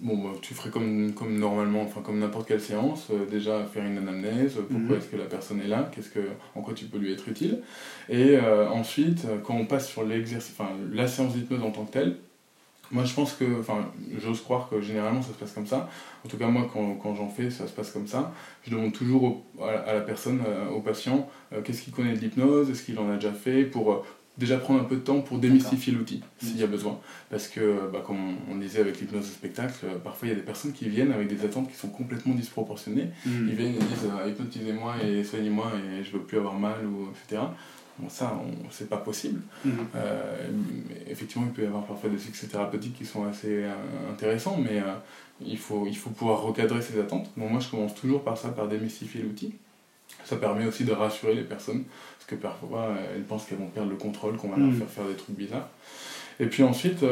bon, 0.00 0.16
bah, 0.18 0.30
tu 0.42 0.54
ferais 0.54 0.70
comme, 0.70 1.12
comme 1.14 1.38
normalement, 1.38 1.82
enfin 1.82 2.00
comme 2.02 2.18
n'importe 2.18 2.48
quelle 2.48 2.60
séance, 2.60 3.08
euh, 3.12 3.24
déjà 3.30 3.64
faire 3.64 3.84
une 3.84 3.98
anamnèse, 3.98 4.54
pourquoi 4.70 4.78
Mhm. 4.78 4.94
est-ce 4.96 5.06
que 5.08 5.16
la 5.16 5.24
personne 5.26 5.60
est 5.60 5.68
là, 5.68 5.90
qu'est-ce 5.94 6.10
que, 6.10 6.20
en 6.56 6.62
quoi 6.62 6.74
tu 6.74 6.86
peux 6.86 6.98
lui 6.98 7.12
être 7.12 7.28
utile. 7.28 7.60
Et 8.08 8.38
ensuite, 8.38 9.26
quand 9.44 9.54
on 9.54 9.64
passe 9.66 9.88
sur 9.88 10.02
l'exercice, 10.04 10.54
enfin 10.58 10.70
la 10.92 11.06
séance 11.06 11.34
d'hypnose 11.34 11.62
en 11.62 11.70
tant 11.70 11.84
que 11.84 11.92
telle, 11.92 12.16
moi 12.92 13.04
je 13.04 13.14
pense 13.14 13.32
que, 13.32 13.44
enfin 13.60 13.86
j'ose 14.22 14.40
croire 14.42 14.68
que 14.68 14.80
généralement 14.80 15.22
ça 15.22 15.28
se 15.32 15.38
passe 15.38 15.52
comme 15.52 15.66
ça. 15.66 15.88
En 16.24 16.28
tout 16.28 16.36
cas 16.36 16.46
moi 16.46 16.68
quand, 16.72 16.94
quand 17.02 17.14
j'en 17.14 17.28
fais, 17.28 17.50
ça 17.50 17.66
se 17.66 17.72
passe 17.72 17.90
comme 17.90 18.06
ça. 18.06 18.32
Je 18.64 18.70
demande 18.70 18.92
toujours 18.92 19.24
au- 19.24 19.44
à, 19.62 19.72
la- 19.72 19.80
à 19.80 19.94
la 19.94 20.00
personne, 20.02 20.40
euh, 20.46 20.68
au 20.70 20.80
patient, 20.80 21.28
euh, 21.52 21.62
qu'est-ce 21.62 21.82
qu'il 21.82 21.92
connaît 21.92 22.14
de 22.14 22.20
l'hypnose, 22.20 22.70
est-ce 22.70 22.82
qu'il 22.84 22.98
en 22.98 23.10
a 23.10 23.14
déjà 23.16 23.32
fait, 23.32 23.64
pour 23.64 23.92
euh, 23.92 24.04
déjà 24.38 24.56
prendre 24.56 24.80
un 24.80 24.84
peu 24.84 24.96
de 24.96 25.00
temps 25.02 25.20
pour 25.20 25.38
démystifier 25.38 25.92
l'outil, 25.92 26.22
s'il 26.42 26.56
y 26.58 26.62
a 26.62 26.66
besoin. 26.66 26.98
Parce 27.28 27.48
que, 27.48 27.90
bah, 27.92 28.02
comme 28.06 28.16
on, 28.16 28.52
on 28.52 28.56
disait 28.56 28.80
avec 28.80 28.98
l'hypnose 28.98 29.26
de 29.26 29.32
spectacle, 29.32 29.84
parfois 30.02 30.28
il 30.28 30.30
y 30.30 30.34
a 30.34 30.36
des 30.36 30.42
personnes 30.42 30.72
qui 30.72 30.88
viennent 30.88 31.12
avec 31.12 31.28
des 31.28 31.44
attentes 31.44 31.70
qui 31.70 31.76
sont 31.76 31.88
complètement 31.90 32.34
disproportionnées. 32.34 33.08
Mhm. 33.26 33.48
Ils 33.50 33.54
viennent 33.56 33.74
et 33.74 33.78
disent 33.78 34.08
hypnotisez-moi 34.28 34.94
et 35.04 35.22
soignez-moi 35.24 35.72
et 35.98 36.02
je 36.04 36.12
veux 36.12 36.20
plus 36.20 36.38
avoir 36.38 36.54
mal, 36.54 36.86
ou, 36.86 37.08
etc. 37.10 37.42
Bon, 37.98 38.08
ça, 38.08 38.40
c'est 38.70 38.88
pas 38.88 38.96
possible. 38.96 39.40
Mhm. 39.64 39.72
Euh, 39.94 40.48
effectivement, 41.08 41.46
il 41.46 41.52
peut 41.52 41.62
y 41.62 41.66
avoir 41.66 41.84
parfois 41.84 42.08
des 42.10 42.18
succès 42.18 42.46
thérapeutiques 42.46 42.94
qui 42.96 43.04
sont 43.04 43.24
assez 43.26 43.64
euh, 43.64 43.72
intéressants, 44.10 44.56
mais 44.58 44.80
euh, 44.80 44.94
il, 45.44 45.58
faut, 45.58 45.86
il 45.86 45.96
faut 45.96 46.10
pouvoir 46.10 46.40
recadrer 46.42 46.80
ses 46.80 46.98
attentes. 46.98 47.30
Donc 47.36 47.50
moi, 47.50 47.60
je 47.60 47.68
commence 47.68 47.94
toujours 47.94 48.22
par 48.22 48.36
ça, 48.38 48.48
par 48.48 48.66
démystifier 48.68 49.22
l'outil. 49.22 49.54
Ça 50.24 50.36
permet 50.36 50.66
aussi 50.66 50.84
de 50.84 50.92
rassurer 50.92 51.34
les 51.34 51.42
personnes, 51.42 51.84
parce 52.18 52.26
que 52.28 52.34
parfois, 52.34 52.94
elles 53.14 53.22
pensent 53.24 53.44
qu'elles 53.44 53.58
vont 53.58 53.68
perdre 53.68 53.90
le 53.90 53.96
contrôle, 53.96 54.36
qu'on 54.36 54.48
va 54.48 54.56
leur 54.56 54.68
Mhm. 54.68 54.78
faire 54.78 54.88
faire 54.88 55.06
des 55.06 55.14
trucs 55.14 55.36
bizarres. 55.36 55.68
Et 56.40 56.46
puis 56.46 56.62
ensuite, 56.62 57.04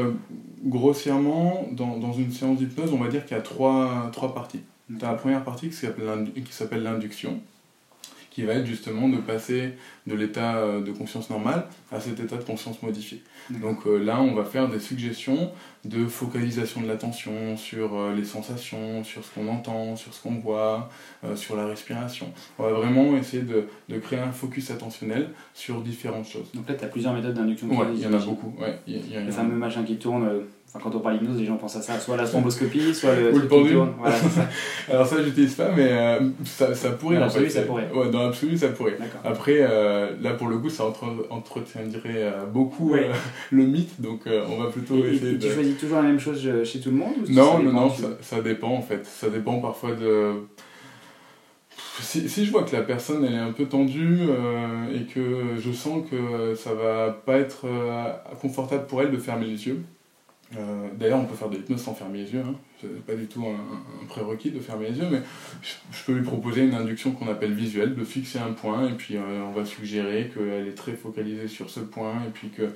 grossièrement, 0.64 1.66
dans, 1.72 1.96
dans 1.98 2.12
une 2.12 2.32
séance 2.32 2.58
d'hypnose, 2.58 2.92
on 2.92 2.98
va 2.98 3.08
dire 3.08 3.24
qu'il 3.24 3.36
y 3.36 3.40
a 3.40 3.42
trois, 3.42 4.10
trois 4.12 4.34
parties. 4.34 4.60
Tu 4.98 5.04
as 5.04 5.08
la 5.12 5.14
première 5.16 5.44
partie 5.44 5.68
qui 5.68 5.76
s'appelle 5.76 6.06
l'indu- 6.06 6.32
qui 6.32 6.52
s'appelle 6.52 6.82
l'induction, 6.82 7.40
qui 8.30 8.42
va 8.42 8.54
être 8.54 8.66
justement 8.66 9.08
de 9.08 9.18
passer 9.18 9.74
de 10.06 10.14
l'état 10.14 10.56
euh, 10.56 10.80
de 10.80 10.92
conscience 10.92 11.30
normale 11.30 11.66
à 11.90 12.00
cet 12.00 12.20
état 12.20 12.36
de 12.36 12.44
conscience 12.44 12.82
modifié. 12.82 13.22
Donc 13.50 13.86
euh, 13.86 13.98
là, 13.98 14.20
on 14.20 14.34
va 14.34 14.44
faire 14.44 14.68
des 14.68 14.78
suggestions 14.78 15.50
de 15.84 16.06
focalisation 16.06 16.80
de 16.80 16.86
l'attention 16.86 17.56
sur 17.56 17.94
euh, 17.94 18.14
les 18.14 18.24
sensations, 18.24 19.02
sur 19.02 19.24
ce 19.24 19.34
qu'on 19.34 19.48
entend, 19.48 19.96
sur 19.96 20.14
ce 20.14 20.22
qu'on 20.22 20.36
voit, 20.36 20.90
sur 21.34 21.56
la 21.56 21.66
respiration. 21.66 22.32
On 22.58 22.64
va 22.64 22.72
vraiment 22.72 23.16
essayer 23.16 23.42
de, 23.42 23.66
de, 23.88 23.98
créer 23.98 24.20
un 24.20 24.32
focus 24.32 24.70
attentionnel 24.70 25.30
sur 25.54 25.80
différentes 25.80 26.26
choses. 26.26 26.50
Donc 26.54 26.68
là, 26.68 26.74
tu 26.74 26.84
as 26.84 26.88
plusieurs 26.88 27.14
méthodes 27.14 27.34
d'induction. 27.34 27.68
Ouais, 27.68 27.86
il 27.94 28.00
y 28.00 28.06
en 28.06 28.12
a 28.12 28.18
beaucoup. 28.18 28.54
Ouais, 28.58 28.78
y 28.86 29.16
a, 29.16 29.20
le 29.20 29.32
fameux 29.32 29.56
machin 29.56 29.82
qui 29.82 29.96
tourne 29.96 30.28
Enfin, 30.72 30.78
quand 30.84 30.96
on 30.96 31.00
parle 31.00 31.18
d'hypnose, 31.18 31.40
les 31.40 31.46
gens 31.46 31.56
pensent 31.56 31.74
à 31.74 31.82
ça, 31.82 31.98
soit 31.98 32.16
la 32.16 32.24
thromboscopie, 32.24 32.94
soit 32.94 33.16
le, 33.16 33.34
Ou 33.34 33.40
le 33.40 33.48
pendule. 33.48 33.88
Voilà, 33.98 34.16
ça. 34.16 34.48
Alors 34.88 35.04
ça, 35.04 35.20
j'utilise 35.20 35.54
pas, 35.54 35.72
mais 35.76 35.88
euh, 35.90 36.20
ça, 36.44 36.72
ça, 36.76 36.90
pourrait. 36.90 37.16
Dans 37.16 37.22
l'absolu, 37.22 37.50
ça 37.50 37.62
pourrait. 37.62 37.90
Ouais, 37.92 38.08
dans 38.08 38.22
l'absolu, 38.22 38.56
ça 38.56 38.68
pourrait. 38.68 38.96
Après, 39.24 39.56
euh, 39.58 40.12
là, 40.22 40.34
pour 40.34 40.46
le 40.46 40.58
coup, 40.58 40.70
ça 40.70 40.84
entre, 40.84 41.26
entretiendrait 41.30 42.22
euh, 42.22 42.46
beaucoup 42.46 42.94
le 43.50 43.66
mythe, 43.66 44.00
donc 44.00 44.20
on 44.26 44.62
va 44.62 44.70
plutôt 44.70 45.04
essayer 45.04 45.32
et 45.32 45.34
de... 45.34 45.48
Tu 45.48 45.52
choisis 45.52 45.76
toujours 45.76 45.96
la 45.96 46.04
même 46.04 46.20
chose 46.20 46.48
chez 46.62 46.78
tout 46.78 46.90
le 46.90 46.96
monde 46.96 47.14
ou 47.28 47.32
Non, 47.32 47.58
non, 47.58 47.72
non, 47.72 47.90
ça, 47.90 48.06
ça, 48.20 48.40
dépend 48.40 48.70
en 48.70 48.82
fait. 48.82 49.04
Ça 49.04 49.28
dépend 49.28 49.58
parfois 49.58 49.96
de... 49.96 50.34
Si, 51.98 52.28
si, 52.28 52.46
je 52.46 52.52
vois 52.52 52.62
que 52.62 52.76
la 52.76 52.82
personne 52.82 53.24
elle 53.24 53.34
est 53.34 53.38
un 53.38 53.52
peu 53.52 53.64
tendue 53.64 54.20
et 54.94 55.12
que 55.12 55.56
je 55.58 55.72
sens 55.72 56.08
que 56.08 56.54
ça 56.54 56.72
va 56.74 57.10
pas 57.10 57.38
être 57.38 57.66
confortable 58.40 58.86
pour 58.86 59.02
elle 59.02 59.10
de 59.10 59.18
fermer 59.18 59.46
les 59.46 59.66
yeux, 59.66 59.82
euh, 60.56 60.88
d'ailleurs, 60.98 61.20
on 61.20 61.26
peut 61.26 61.36
faire 61.36 61.48
de 61.48 61.56
l'hypnose 61.56 61.80
sans 61.80 61.94
fermer 61.94 62.18
les 62.18 62.32
yeux. 62.32 62.40
Hein. 62.40 62.54
C'est 62.80 63.04
pas 63.04 63.14
du 63.14 63.26
tout 63.26 63.46
un, 63.46 64.06
prérequis 64.06 64.50
de 64.50 64.58
fermer 64.58 64.90
les 64.90 64.98
yeux, 64.98 65.06
mais 65.10 65.20
je, 65.62 66.04
peux 66.04 66.12
lui 66.12 66.24
proposer 66.24 66.62
une 66.62 66.74
induction 66.74 67.12
qu'on 67.12 67.28
appelle 67.28 67.52
visuelle, 67.52 67.94
de 67.94 68.02
fixer 68.02 68.38
un 68.38 68.52
point, 68.52 68.88
et 68.88 68.92
puis 68.92 69.16
euh, 69.16 69.44
on 69.44 69.52
va 69.52 69.64
suggérer 69.64 70.32
qu'elle 70.34 70.66
est 70.66 70.74
très 70.74 70.94
focalisée 70.94 71.46
sur 71.46 71.70
ce 71.70 71.80
point, 71.80 72.14
et 72.26 72.30
puis 72.32 72.48
que 72.48 72.72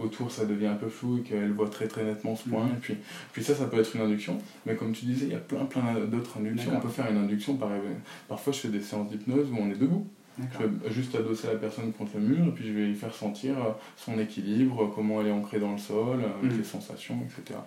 autour 0.00 0.30
ça 0.30 0.44
devient 0.44 0.66
un 0.66 0.74
peu 0.74 0.88
flou, 0.88 1.18
et 1.18 1.22
qu'elle 1.22 1.52
voit 1.52 1.68
très 1.68 1.88
très 1.88 2.04
nettement 2.04 2.36
ce 2.36 2.48
point. 2.48 2.66
Et 2.66 2.80
puis, 2.80 2.94
puis 3.32 3.42
ça, 3.42 3.54
ça 3.54 3.66
peut 3.66 3.78
être 3.78 3.94
une 3.96 4.02
induction. 4.02 4.38
Mais 4.66 4.76
comme 4.76 4.92
tu 4.92 5.06
disais, 5.06 5.26
il 5.26 5.32
y 5.32 5.36
a 5.36 5.40
plein 5.40 5.64
plein 5.64 5.94
d'autres 6.06 6.38
inductions. 6.38 6.72
On 6.76 6.80
peut 6.80 6.88
faire 6.88 7.10
une 7.10 7.18
induction, 7.18 7.56
par, 7.56 7.70
parfois 8.28 8.52
je 8.52 8.60
fais 8.60 8.68
des 8.68 8.80
séances 8.80 9.10
d'hypnose 9.10 9.48
où 9.50 9.56
on 9.58 9.70
est 9.70 9.78
debout. 9.78 10.06
Je 10.52 10.64
vais 10.64 10.92
juste 10.92 11.14
adosser 11.14 11.48
la 11.48 11.56
personne 11.56 11.92
contre 11.92 12.12
le 12.16 12.22
mur 12.22 12.46
et 12.46 12.50
puis 12.50 12.66
je 12.66 12.72
vais 12.72 12.86
lui 12.86 12.94
faire 12.94 13.14
sentir 13.14 13.54
euh, 13.58 13.70
son 13.96 14.18
équilibre, 14.18 14.90
comment 14.94 15.20
elle 15.20 15.28
est 15.28 15.32
ancrée 15.32 15.58
dans 15.58 15.72
le 15.72 15.78
sol, 15.78 16.20
euh, 16.22 16.46
mhm. 16.46 16.58
les 16.58 16.64
sensations, 16.64 17.18
etc. 17.24 17.58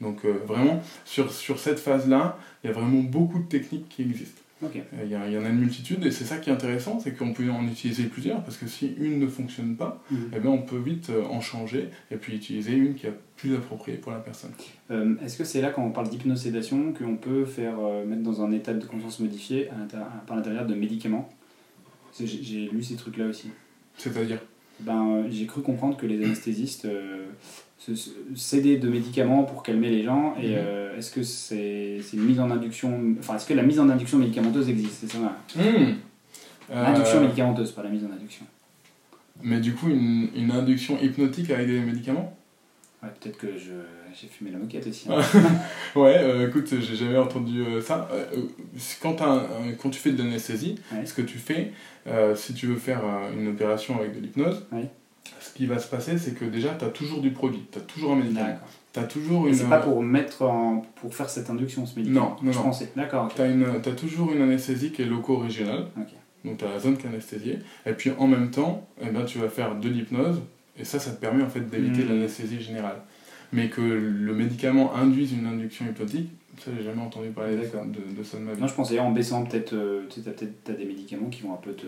Donc 0.00 0.24
euh, 0.24 0.34
vraiment, 0.46 0.82
sur, 1.04 1.32
sur 1.32 1.58
cette 1.58 1.78
phase-là, 1.78 2.38
il 2.62 2.68
y 2.68 2.70
a 2.70 2.72
vraiment 2.72 3.02
beaucoup 3.02 3.38
de 3.38 3.48
techniques 3.48 3.88
qui 3.88 4.02
existent. 4.02 4.42
Il 4.60 5.06
y, 5.06 5.12
y, 5.12 5.16
en 5.16 5.44
a 5.44 5.48
une 5.50 5.60
multitude 5.60 6.04
et 6.04 6.10
c'est 6.10 6.24
ça 6.24 6.38
qui 6.38 6.50
est 6.50 6.52
intéressant, 6.52 6.98
c'est 6.98 7.16
qu'on 7.16 7.32
peut 7.32 7.48
en 7.48 7.64
utiliser 7.68 8.04
plusieurs 8.04 8.42
parce 8.42 8.56
que 8.56 8.66
si 8.66 8.92
une 8.98 9.20
ne 9.20 9.28
fonctionne 9.28 9.76
pas, 9.76 10.02
mhm. 10.10 10.30
eh 10.34 10.40
ben 10.40 10.48
on 10.48 10.62
peut 10.62 10.78
vite 10.78 11.12
en 11.30 11.40
changer 11.40 11.90
et 12.10 12.16
puis 12.16 12.34
utiliser 12.34 12.72
une 12.72 12.96
qui 12.96 13.06
est 13.06 13.14
plus 13.36 13.54
appropriée 13.54 13.98
pour 13.98 14.10
la 14.10 14.18
personne. 14.18 14.50
Est-ce 15.22 15.38
que 15.38 15.44
c'est 15.44 15.60
là 15.60 15.70
quand 15.70 15.84
on 15.84 15.92
parle 15.92 16.08
d'hypnosédation 16.08 16.92
qu'on 16.92 17.14
peut 17.14 17.44
faire 17.44 17.78
mettre 18.04 18.22
dans 18.22 18.42
un 18.42 18.50
état 18.50 18.74
de 18.74 18.84
conscience 18.84 19.20
modifié 19.20 19.68
par 20.26 20.36
l'intérieur 20.36 20.66
de 20.66 20.74
médicaments? 20.74 21.28
J'ai 22.26 22.68
lu 22.68 22.82
ces 22.82 22.96
trucs-là 22.96 23.26
aussi. 23.26 23.50
C'est-à-dire 23.96 24.38
ben, 24.80 25.08
euh, 25.08 25.28
J'ai 25.30 25.46
cru 25.46 25.62
comprendre 25.62 25.96
que 25.96 26.06
les 26.06 26.24
anesthésistes 26.24 26.84
euh, 26.84 27.26
cédaient 28.34 28.76
de 28.76 28.88
médicaments 28.88 29.42
pour 29.42 29.62
calmer 29.62 29.90
les 29.90 30.02
gens. 30.02 30.34
Et 30.40 30.50
mhm. 30.50 30.56
euh, 30.56 30.98
est-ce 30.98 31.10
que 31.10 31.22
c'est 31.22 32.00
une 32.12 32.24
mise 32.24 32.40
en 32.40 32.50
induction. 32.50 33.16
Enfin, 33.18 33.36
est-ce 33.36 33.46
que 33.46 33.54
la 33.54 33.62
mise 33.62 33.80
en 33.80 33.88
induction 33.88 34.18
médicamenteuse 34.18 34.68
existe 34.68 35.06
C'est 35.06 35.12
ça 35.12 35.36
mmh. 35.56 35.94
Induction 36.72 37.20
médicamenteuse, 37.22 37.72
pas 37.72 37.82
la 37.82 37.88
mise 37.88 38.04
en 38.04 38.12
induction. 38.12 38.44
Mais 39.42 39.60
du 39.60 39.72
coup, 39.72 39.88
une, 39.88 40.28
une 40.34 40.50
induction 40.50 40.98
hypnotique 41.00 41.50
avec 41.50 41.66
des 41.66 41.80
médicaments? 41.80 42.37
Ouais, 43.02 43.10
peut-être 43.20 43.38
que 43.38 43.46
j'ai 43.56 44.26
fumé 44.26 44.50
la 44.50 44.58
moquette 44.58 44.86
aussi. 44.86 45.08
Hein. 45.08 45.20
ouais, 45.94 46.18
euh, 46.18 46.48
écoute, 46.48 46.66
j'ai 46.68 46.96
jamais 46.96 47.18
entendu 47.18 47.62
euh, 47.62 47.80
ça. 47.80 48.08
Euh, 48.12 48.24
quand, 49.00 49.16
quand 49.80 49.90
tu 49.90 50.00
fais 50.00 50.10
de 50.10 50.18
l'anesthésie, 50.22 50.80
ce 51.04 51.14
que 51.14 51.22
tu 51.22 51.38
fais, 51.38 51.72
si 52.34 52.54
tu 52.54 52.66
veux 52.66 52.76
faire 52.76 53.02
une 53.36 53.48
opération 53.48 53.98
avec 53.98 54.16
de 54.16 54.20
l'hypnose, 54.20 54.66
ce 55.40 55.52
qui 55.52 55.66
va 55.66 55.78
se 55.78 55.88
passer, 55.88 56.18
c'est 56.18 56.34
que 56.34 56.44
déjà, 56.44 56.74
tu 56.74 56.84
as 56.84 56.88
toujours 56.88 57.20
du 57.20 57.30
produit, 57.30 57.64
tu 57.70 57.78
as 57.78 57.82
toujours 57.82 58.12
un 58.12 58.16
médicament. 58.16 58.58
As 58.96 59.04
toujours 59.04 59.46
une... 59.46 59.54
C'est 59.54 59.68
pas 59.68 59.78
pour 59.78 60.02
mettre 60.02 60.42
en... 60.42 60.84
pour 60.96 61.14
faire 61.14 61.30
cette 61.30 61.50
induction, 61.50 61.86
ce 61.86 61.96
médicament? 61.96 62.36
Non, 62.42 62.46
non, 62.46 62.52
Je 62.52 62.58
pensais. 62.58 62.92
D'accord. 62.96 63.32
Tu 63.32 63.40
as, 63.42 63.92
toujours 63.92 64.32
une 64.32 64.42
anesthésie 64.42 64.90
qui 64.90 65.02
est 65.02 65.04
loco-régionale. 65.04 65.86
Donc 66.44 66.58
tu 66.58 66.64
as 66.64 66.68
la 66.68 66.80
zone 66.80 66.96
qui 66.96 67.06
est 67.06 67.08
anesthésiée. 67.08 67.60
Et 67.86 67.92
puis 67.92 68.10
en 68.18 68.26
même 68.26 68.50
temps, 68.50 68.88
eh 69.00 69.10
ben, 69.10 69.24
tu 69.24 69.38
vas 69.38 69.48
faire 69.48 69.76
de 69.76 69.88
l'hypnose 69.88 70.40
et 70.78 70.84
ça, 70.84 70.98
ça 70.98 71.10
te 71.10 71.20
permet 71.20 71.42
en 71.42 71.48
fait 71.48 71.68
d'éviter 71.68 72.04
hmm. 72.04 72.08
l'anesthésie 72.08 72.60
générale. 72.60 73.00
Mais 73.52 73.68
que 73.68 73.80
le 73.80 74.34
médicament 74.34 74.94
induise 74.94 75.32
une 75.32 75.46
induction 75.46 75.86
hypnotique, 75.86 76.30
ça, 76.58 76.70
j'ai 76.76 76.82
jamais 76.82 77.02
entendu 77.02 77.28
parler 77.28 77.56
de, 77.56 77.62
de, 77.62 78.22
ça 78.22 78.36
de 78.36 78.42
ma 78.42 78.52
vie. 78.52 78.60
Non, 78.60 78.66
je 78.66 78.74
pensais 78.74 78.98
en 78.98 79.10
baissant 79.10 79.44
peut-être, 79.44 79.72
euh, 79.72 80.06
tu 80.10 80.20
sais, 80.20 80.30
peut-être 80.30 80.78
des 80.78 80.84
médicaments 80.84 81.28
qui 81.28 81.42
vont 81.42 81.54
un 81.54 81.58
peu 81.58 81.72
te, 81.72 81.86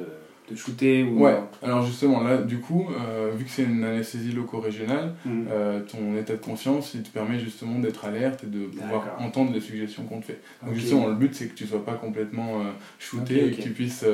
te 0.48 0.54
shooter 0.54 1.02
ou... 1.02 1.24
Ouais, 1.24 1.36
alors 1.62 1.84
justement, 1.84 2.22
là, 2.22 2.38
du 2.38 2.60
coup, 2.60 2.86
euh, 2.88 3.32
vu 3.36 3.44
que 3.44 3.50
c'est 3.50 3.64
une 3.64 3.82
anesthésie 3.82 4.32
loco-régionale, 4.32 5.14
hmm. 5.24 5.44
euh, 5.50 5.80
ton 5.80 6.16
état 6.16 6.34
de 6.34 6.40
conscience, 6.40 6.94
il 6.94 7.02
te 7.02 7.10
permet 7.10 7.40
justement 7.40 7.78
d'être 7.80 8.04
alerte 8.04 8.44
et 8.44 8.46
de 8.46 8.66
pouvoir 8.66 9.16
entendre 9.18 9.52
les 9.52 9.60
suggestions 9.60 10.04
qu'on 10.04 10.20
te 10.20 10.26
fait. 10.26 10.40
Donc 10.64 10.74
justement, 10.74 11.08
le 11.08 11.14
but, 11.14 11.34
c'est 11.34 11.48
que 11.48 11.54
tu 11.54 11.66
sois 11.66 11.84
pas 11.84 11.94
complètement 11.94 12.62
shooté 12.98 13.48
et 13.48 13.50
que 13.50 13.60
tu 13.62 13.70
puisses 13.70 14.06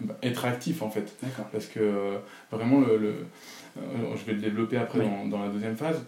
bah, 0.00 0.18
être 0.22 0.44
actif, 0.44 0.82
en 0.82 0.90
fait. 0.90 1.12
Parce 1.52 1.66
que 1.66 2.18
vraiment, 2.50 2.80
le 2.80 2.86
euh, 2.86 3.12
je 3.76 4.24
vais 4.24 4.34
le 4.34 4.40
développer 4.40 4.76
après 4.76 5.00
dans, 5.00 5.26
dans, 5.26 5.42
la 5.42 5.48
deuxième 5.48 5.76
phase. 5.76 6.02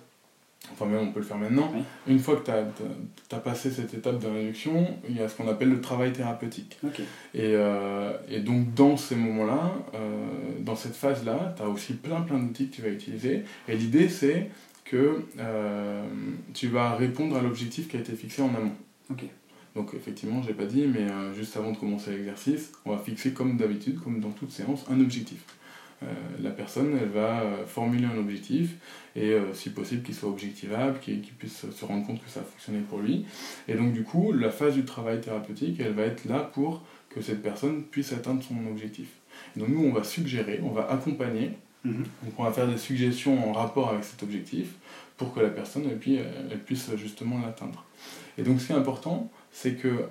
Enfin, 0.73 0.87
même 0.87 1.09
on 1.09 1.13
peut 1.13 1.21
le 1.21 1.27
faire 1.27 1.37
maintenant. 1.37 1.73
Une 2.07 2.19
fois 2.19 2.37
que 2.37 2.45
tu 2.47 2.51
as, 3.35 3.39
passé 3.39 3.71
cette 3.71 3.93
étape 3.93 4.19
d'induction, 4.19 4.87
il 5.09 5.17
y 5.17 5.21
a 5.21 5.29
ce 5.29 5.37
qu'on 5.37 5.49
appelle 5.49 5.69
le 5.69 5.81
travail 5.81 6.13
thérapeutique. 6.13 6.79
Et, 7.35 7.53
euh, 7.55 8.13
et, 8.29 8.41
donc, 8.41 8.73
dans 8.75 8.97
ces 8.97 9.15
moments-là, 9.15 9.75
euh, 9.95 10.27
dans 10.61 10.77
cette 10.77 10.97
phase-là, 10.97 11.55
tu 11.57 11.63
as 11.63 11.69
aussi 11.69 11.95
plein 11.95 12.23
plein 12.23 12.39
d'outils 12.39 12.71
que 12.71 12.77
tu 12.77 12.83
vas 12.83 12.89
utiliser. 12.89 13.45
Et 13.69 13.77
l'idée, 13.77 14.09
c'est 14.09 14.51
que 14.85 15.23
tu 16.55 16.69
vas 16.69 16.95
répondre 16.95 17.37
à 17.37 17.43
l'objectif 17.43 17.89
qui 17.89 17.97
a 17.97 18.01
été 18.01 18.15
fixé 18.15 18.43
en 18.43 18.55
amont. 18.55 18.75
Donc 19.75 19.93
effectivement, 19.93 20.41
je 20.41 20.49
l'ai 20.49 20.55
pas 20.55 20.67
dit, 20.67 20.87
mais 20.87 21.07
juste 21.37 21.57
avant 21.57 21.73
de 21.73 21.77
commencer 21.77 22.13
l'exercice, 22.13 22.73
on 22.85 22.93
va 22.93 22.99
fixer 22.99 23.33
comme 23.33 23.57
d'habitude, 23.57 24.01
comme 24.01 24.21
dans 24.21 24.31
toute 24.31 24.51
séance, 24.51 24.85
un 24.89 25.01
objectif. 25.01 25.43
Euh, 26.03 26.07
la 26.43 26.51
personne, 26.51 26.99
elle 27.01 27.09
va 27.09 27.43
euh, 27.43 27.67
formuler 27.67 28.07
un 28.07 28.19
objectif 28.19 28.75
et 29.17 29.31
euh, 29.31 29.55
si 29.55 29.71
possible 29.71 30.03
qu'il 30.03 30.15
soit 30.15 30.29
objectivable, 30.29 30.99
qu'il 30.99 31.21
puisse 31.21 31.71
se 31.71 31.85
rendre 31.85 32.07
compte 32.07 32.23
que 32.23 32.31
ça 32.31 32.41
a 32.41 32.43
fonctionné 32.43 32.81
pour 32.81 32.99
lui. 32.99 33.27
Et 33.69 33.75
donc 33.75 33.93
du 33.93 34.03
coup, 34.03 34.33
la 34.33 34.51
phase 34.51 34.75
du 34.75 34.85
travail 34.85 35.21
thérapeutique, 35.21 35.81
elle 35.81 35.93
va 35.93 36.03
être 36.03 36.25
là 36.25 36.41
pour 36.41 36.83
que 37.11 37.21
cette 37.21 37.43
personne 37.43 37.85
puisse 37.85 38.13
atteindre 38.13 38.43
son 38.43 38.55
objectif. 38.69 39.09
donc 39.57 39.69
nous, 39.69 39.85
on 39.85 39.93
va 39.93 40.03
suggérer, 40.03 40.61
on 40.65 40.71
va 40.71 40.91
accompagner, 40.91 41.53
mhm. 41.85 42.05
donc 42.25 42.39
on 42.39 42.43
va 42.43 42.53
faire 42.53 42.67
des 42.67 42.79
suggestions 42.79 43.49
en 43.49 43.53
rapport 43.53 43.91
avec 43.91 44.03
cet 44.03 44.23
objectif 44.25 44.75
pour 45.17 45.33
que 45.33 45.39
la 45.39 45.51
personne 45.51 45.85
elle, 45.89 46.59
puisse 46.59 46.91
justement 46.97 47.41
l'atteindre. 47.41 47.85
Et 48.37 48.43
donc 48.43 48.61
ce 48.61 48.67
qui 48.67 48.73
est 48.73 48.77
important, 48.77 49.31
c'est 49.53 49.75
que 49.75 50.07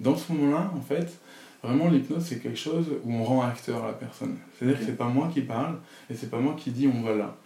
dans 0.00 0.16
ce 0.16 0.32
moment-là, 0.32 0.72
en 0.74 0.80
fait, 0.80 1.16
Vraiment, 1.64 1.88
l'hypnose, 1.88 2.24
c'est 2.24 2.42
quelque 2.42 2.58
chose 2.58 2.86
où 3.04 3.14
on 3.14 3.24
rend 3.24 3.42
acteur 3.42 3.86
la 3.86 3.94
personne. 3.94 4.36
C'est-à-dire 4.52 4.78
que 4.78 4.84
c'est 4.84 4.98
pas 4.98 5.08
moi 5.08 5.30
qui 5.32 5.40
parle 5.40 5.78
et 6.10 6.14
c'est 6.14 6.30
pas 6.30 6.38
moi 6.38 6.54
qui 6.58 6.70
dis 6.70 6.86
on 6.86 7.00
va 7.00 7.14
là. 7.14 7.36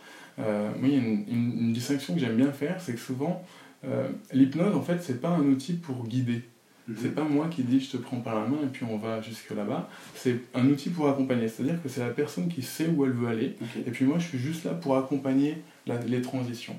Euh, 0.40 0.70
moi, 0.78 0.88
il 0.88 0.94
y 0.94 0.96
a 0.96 1.00
une, 1.00 1.72
distinction 1.72 2.14
que 2.14 2.20
j'aime 2.20 2.36
bien 2.36 2.50
faire, 2.50 2.80
c'est 2.80 2.94
que 2.94 3.00
souvent, 3.00 3.44
euh, 3.84 4.08
l'hypnose, 4.32 4.74
en 4.74 4.82
fait, 4.82 4.98
c'est 5.02 5.20
pas 5.20 5.28
un 5.28 5.42
outil 5.42 5.74
pour 5.74 6.04
guider. 6.06 6.42
Mhm. 6.88 6.96
C'est 7.00 7.14
pas 7.14 7.22
moi 7.22 7.46
qui 7.48 7.62
dis 7.62 7.80
je 7.80 7.92
te 7.92 7.96
prends 7.96 8.18
par 8.18 8.34
la 8.34 8.46
main 8.46 8.58
et 8.64 8.68
puis 8.68 8.84
on 8.90 8.96
va 8.96 9.20
jusque 9.20 9.50
là-bas. 9.50 9.88
C'est 10.16 10.40
un 10.54 10.66
outil 10.66 10.90
pour 10.90 11.08
accompagner. 11.08 11.48
C'est-à-dire 11.48 11.80
que 11.80 11.88
c'est 11.88 12.00
la 12.00 12.10
personne 12.10 12.48
qui 12.48 12.62
sait 12.62 12.88
où 12.88 13.04
elle 13.04 13.12
veut 13.12 13.28
aller. 13.28 13.56
Et 13.86 13.90
puis 13.90 14.04
moi, 14.04 14.18
je 14.18 14.26
suis 14.26 14.38
juste 14.38 14.64
là 14.64 14.72
pour 14.72 14.96
accompagner 14.96 15.62
les 16.06 16.22
transitions 16.22 16.76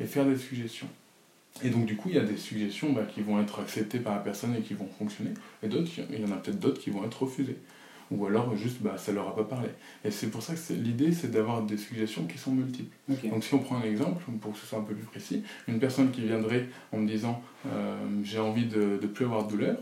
et 0.00 0.04
faire 0.04 0.24
des 0.24 0.36
suggestions. 0.36 0.88
Et 1.64 1.70
donc, 1.70 1.86
du 1.86 1.96
coup, 1.96 2.08
il 2.08 2.14
y 2.14 2.18
a 2.18 2.24
des 2.24 2.36
suggestions 2.36 2.92
bah, 2.92 3.02
qui 3.02 3.20
vont 3.20 3.40
être 3.40 3.60
acceptées 3.60 3.98
par 3.98 4.14
la 4.14 4.20
personne 4.20 4.54
et 4.54 4.60
qui 4.60 4.74
vont 4.74 4.88
fonctionner, 4.98 5.32
et 5.62 5.68
d'autres, 5.68 5.90
il 6.10 6.20
y 6.20 6.24
en 6.24 6.32
a 6.32 6.36
peut-être 6.36 6.58
d'autres 6.58 6.80
qui 6.80 6.90
vont 6.90 7.04
être 7.04 7.22
refusées. 7.22 7.56
Ou 8.10 8.24
alors, 8.26 8.56
juste, 8.56 8.78
bah, 8.80 8.96
ça 8.96 9.12
leur 9.12 9.28
a 9.28 9.36
pas 9.36 9.44
parlé. 9.44 9.68
Et 10.04 10.10
c'est 10.10 10.28
pour 10.28 10.42
ça 10.42 10.54
que 10.54 10.72
l'idée, 10.72 11.12
c'est 11.12 11.30
d'avoir 11.30 11.62
des 11.62 11.76
suggestions 11.76 12.24
qui 12.24 12.38
sont 12.38 12.52
multiples. 12.52 12.96
Donc, 13.24 13.44
si 13.44 13.52
on 13.52 13.58
prend 13.58 13.76
un 13.76 13.82
exemple, 13.82 14.22
pour 14.40 14.52
que 14.52 14.58
ce 14.58 14.66
soit 14.66 14.78
un 14.78 14.82
peu 14.82 14.94
plus 14.94 15.04
précis, 15.04 15.42
une 15.66 15.78
personne 15.78 16.10
qui 16.10 16.22
viendrait 16.22 16.68
en 16.92 16.98
me 16.98 17.06
disant 17.06 17.42
euh, 17.66 17.96
J'ai 18.24 18.38
envie 18.38 18.64
de 18.64 18.98
ne 19.02 19.06
plus 19.06 19.26
avoir 19.26 19.44
de 19.44 19.50
douleur. 19.50 19.76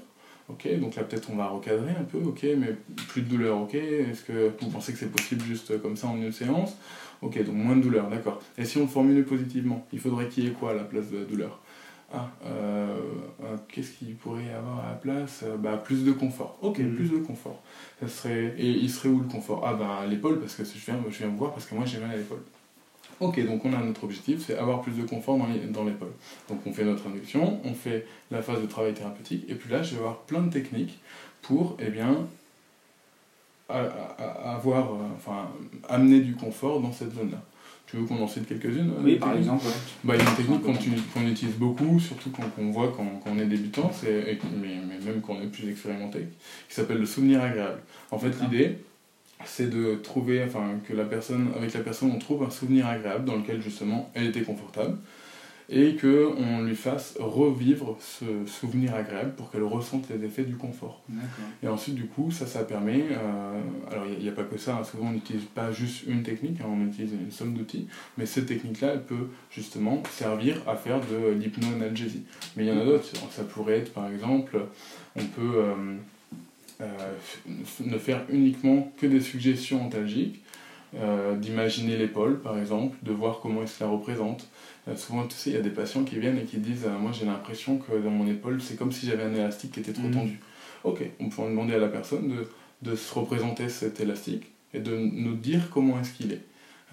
Ok, 0.48 0.68
donc 0.78 0.94
là 0.94 1.02
peut-être 1.02 1.28
on 1.32 1.34
va 1.34 1.48
recadrer 1.48 1.90
un 1.90 2.04
peu, 2.04 2.18
ok, 2.18 2.46
mais 2.56 2.76
plus 3.08 3.22
de 3.22 3.28
douleur, 3.28 3.60
ok, 3.60 3.74
est-ce 3.74 4.22
que 4.22 4.52
vous 4.60 4.70
pensez 4.70 4.92
que 4.92 4.98
c'est 4.98 5.10
possible 5.10 5.42
juste 5.42 5.82
comme 5.82 5.96
ça 5.96 6.06
en 6.06 6.16
une 6.16 6.30
séance? 6.30 6.76
Ok, 7.20 7.42
donc 7.42 7.56
moins 7.56 7.74
de 7.74 7.82
douleur, 7.82 8.08
d'accord. 8.08 8.40
Et 8.56 8.64
si 8.64 8.78
on 8.78 8.82
le 8.82 8.86
formule 8.86 9.24
positivement, 9.24 9.84
il 9.92 9.98
faudrait 9.98 10.28
qu'il 10.28 10.44
y 10.44 10.46
ait 10.46 10.52
quoi 10.52 10.70
à 10.70 10.74
la 10.74 10.84
place 10.84 11.10
de 11.10 11.18
la 11.18 11.24
douleur? 11.24 11.60
Ah, 12.12 12.28
euh, 12.44 12.96
euh, 13.42 13.56
qu'est-ce 13.68 13.92
qu'il 13.92 14.14
pourrait 14.16 14.44
y 14.44 14.50
avoir 14.50 14.84
à 14.86 14.90
la 14.90 14.94
place? 14.96 15.44
Bah, 15.58 15.76
Plus 15.76 16.04
de 16.04 16.12
confort. 16.12 16.56
Ok, 16.62 16.78
Mhm. 16.78 16.94
plus 16.94 17.10
de 17.10 17.18
confort. 17.18 17.60
Ça 18.00 18.08
serait... 18.08 18.54
Et 18.58 18.68
il 18.70 18.90
serait 18.90 19.08
où 19.08 19.18
le 19.20 19.26
confort? 19.28 19.62
Ah, 19.66 19.74
bah, 19.74 19.98
à 20.02 20.06
l'épaule, 20.06 20.38
parce 20.40 20.54
que 20.54 20.64
je 20.64 20.70
viens, 20.84 20.98
je 21.10 21.18
viens 21.18 21.28
me 21.28 21.36
voir 21.36 21.52
parce 21.52 21.66
que 21.66 21.74
moi 21.74 21.84
j'ai 21.84 21.98
mal 21.98 22.10
à 22.12 22.16
l'épaule. 22.16 22.42
Ok, 23.18 23.44
donc 23.46 23.64
on 23.64 23.72
a 23.72 23.78
notre 23.78 24.04
objectif, 24.04 24.44
c'est 24.46 24.58
avoir 24.58 24.82
plus 24.82 24.92
de 24.92 25.02
confort 25.06 25.38
dans 25.38 25.84
l'épaule. 25.84 26.12
Donc 26.50 26.60
on 26.66 26.72
fait 26.72 26.84
notre 26.84 27.06
induction, 27.08 27.60
on 27.64 27.72
fait 27.72 28.06
la 28.30 28.42
phase 28.42 28.60
de 28.60 28.66
travail 28.66 28.92
thérapeutique, 28.92 29.44
et 29.48 29.54
puis 29.54 29.72
là 29.72 29.82
je 29.82 29.92
vais 29.94 30.00
avoir 30.00 30.18
plein 30.18 30.42
de 30.42 30.50
techniques 30.50 30.98
pour, 31.40 31.78
eh 31.80 31.88
bien, 31.88 32.26
avoir, 33.68 34.92
euh, 34.92 34.98
enfin, 35.16 35.48
amener 35.88 36.20
du 36.20 36.34
confort 36.36 36.80
dans 36.80 36.92
cette 36.92 37.14
zone-là. 37.14 37.42
Tu 37.86 37.96
veux 37.98 38.04
qu'on 38.04 38.20
en 38.22 38.26
cite 38.26 38.48
quelques-unes 38.48 38.90
euh, 38.98 39.02
Oui, 39.04 39.14
par 39.16 39.28
techniques 39.30 39.46
exemple? 39.52 39.66
ouais. 39.66 39.72
bah, 40.04 40.14
il 40.16 40.22
y 40.22 40.26
a 40.26 40.30
une 40.30 40.36
technique 40.36 40.62
qu'on 41.12 41.26
utilise- 41.26 41.54
beaucoup, 41.54 42.00
surtout 42.00 42.30
quand 42.30 42.42
on 42.58 42.70
voit 42.70 42.92
quand, 42.96 43.04
quand 43.22 43.30
on 43.30 43.38
est 43.38 43.46
débutant, 43.46 43.90
et- 44.04 44.38
mais, 44.60 44.74
mais 44.88 44.98
même 45.12 45.20
quand 45.24 45.34
on 45.34 45.42
est 45.42 45.46
plus 45.46 45.68
expérimenté, 45.70 46.26
qui 46.68 46.74
s'appelle 46.74 46.98
le 46.98 47.06
souvenir 47.06 47.40
agréable. 47.42 47.80
En 48.10 48.18
fait, 48.18 48.32
l'idée, 48.42 48.78
c'est 49.44 49.70
de 49.70 49.94
trouver, 49.96 50.42
enfin, 50.42 50.64
que 50.88 50.94
la 50.94 51.04
personne, 51.04 51.48
avec 51.56 51.72
la 51.74 51.80
personne, 51.80 52.10
on 52.14 52.18
trouve 52.18 52.42
un 52.42 52.50
souvenir 52.50 52.86
agréable 52.88 53.24
dans 53.24 53.36
lequel 53.36 53.62
justement 53.62 54.10
elle 54.14 54.26
était 54.26 54.42
confortable, 54.42 54.96
et 55.68 55.96
que 55.96 56.30
on 56.38 56.62
lui 56.62 56.76
fasse 56.76 57.16
revivre 57.18 57.96
ce 58.00 58.24
souvenir 58.46 58.94
agréable 58.94 59.32
pour 59.36 59.50
qu'elle 59.50 59.64
ressente 59.64 60.08
les 60.08 60.24
effets 60.24 60.44
du 60.44 60.56
confort. 60.56 61.02
Et 61.62 61.68
ensuite, 61.68 61.96
du 61.96 62.06
coup, 62.06 62.30
ça, 62.30 62.46
ça 62.46 62.62
permet. 62.62 63.04
euh, 63.10 63.60
alors, 63.90 64.04
il 64.06 64.22
n'y 64.22 64.28
a, 64.28 64.32
pas 64.32 64.44
que 64.44 64.58
ça, 64.58 64.76
hein, 64.76 64.84
souvent 64.84 65.08
on 65.08 65.12
n'utilise 65.12 65.44
pas 65.44 65.72
juste 65.72 66.04
une 66.06 66.22
technique, 66.22 66.60
hein, 66.60 66.66
on 66.68 66.86
utilise 66.86 67.12
une 67.12 67.32
somme 67.32 67.54
d'outils, 67.54 67.88
mais 68.16 68.26
cette 68.26 68.46
technique-là, 68.46 68.92
elle 68.94 69.02
peut 69.02 69.28
justement 69.50 70.02
servir 70.10 70.56
à 70.68 70.76
faire 70.76 71.00
de 71.00 71.32
l'hypno-analgésie. 71.32 72.22
Mais 72.56 72.64
il 72.64 72.68
y 72.68 72.72
en 72.72 72.80
a 72.80 72.84
d'autres, 72.84 73.06
ça 73.30 73.42
pourrait 73.42 73.78
être 73.78 73.92
par 73.92 74.08
exemple, 74.08 74.58
on 75.16 75.24
peut 75.24 75.56
euh, 75.56 75.96
euh, 76.82 77.12
ne 77.80 77.96
faire 77.96 78.22
uniquement 78.28 78.92
que 78.98 79.06
des 79.06 79.20
suggestions 79.20 79.86
antalgiques, 79.86 80.42
euh, 80.94 81.34
d'imaginer 81.34 81.96
l'épaule 81.96 82.38
par 82.40 82.58
exemple, 82.58 82.96
de 83.02 83.12
voir 83.12 83.40
comment 83.40 83.62
est-ce 83.62 83.82
la 83.82 83.88
représente. 83.88 84.46
Euh, 84.88 84.96
souvent, 84.96 85.26
tu 85.26 85.34
sais, 85.36 85.50
il 85.50 85.56
y 85.56 85.58
a 85.58 85.62
des 85.62 85.70
patients 85.70 86.04
qui 86.04 86.18
viennent 86.18 86.38
et 86.38 86.44
qui 86.44 86.58
disent 86.58 86.84
euh, 86.86 86.98
Moi 86.98 87.10
j'ai 87.12 87.26
l'impression 87.26 87.78
que 87.78 87.92
dans 87.98 88.10
mon 88.10 88.26
épaule, 88.26 88.60
c'est 88.62 88.76
comme 88.76 88.92
si 88.92 89.06
j'avais 89.06 89.24
un 89.24 89.34
élastique 89.34 89.72
qui 89.72 89.80
était 89.80 89.92
trop 89.92 90.06
Mhm. 90.08 90.12
tendu. 90.14 90.40
Ok, 90.84 91.02
on 91.20 91.28
peut 91.28 91.42
en 91.42 91.48
demander 91.48 91.74
à 91.74 91.78
la 91.78 91.88
personne 91.88 92.28
de, 92.28 92.48
de 92.90 92.94
se 92.96 93.12
représenter 93.14 93.68
cet 93.68 94.00
élastique 94.00 94.44
et 94.72 94.78
de 94.80 94.96
nous 94.96 95.34
dire 95.34 95.70
comment 95.70 95.98
est-ce 96.00 96.12
qu'il 96.12 96.32
est. 96.32 96.42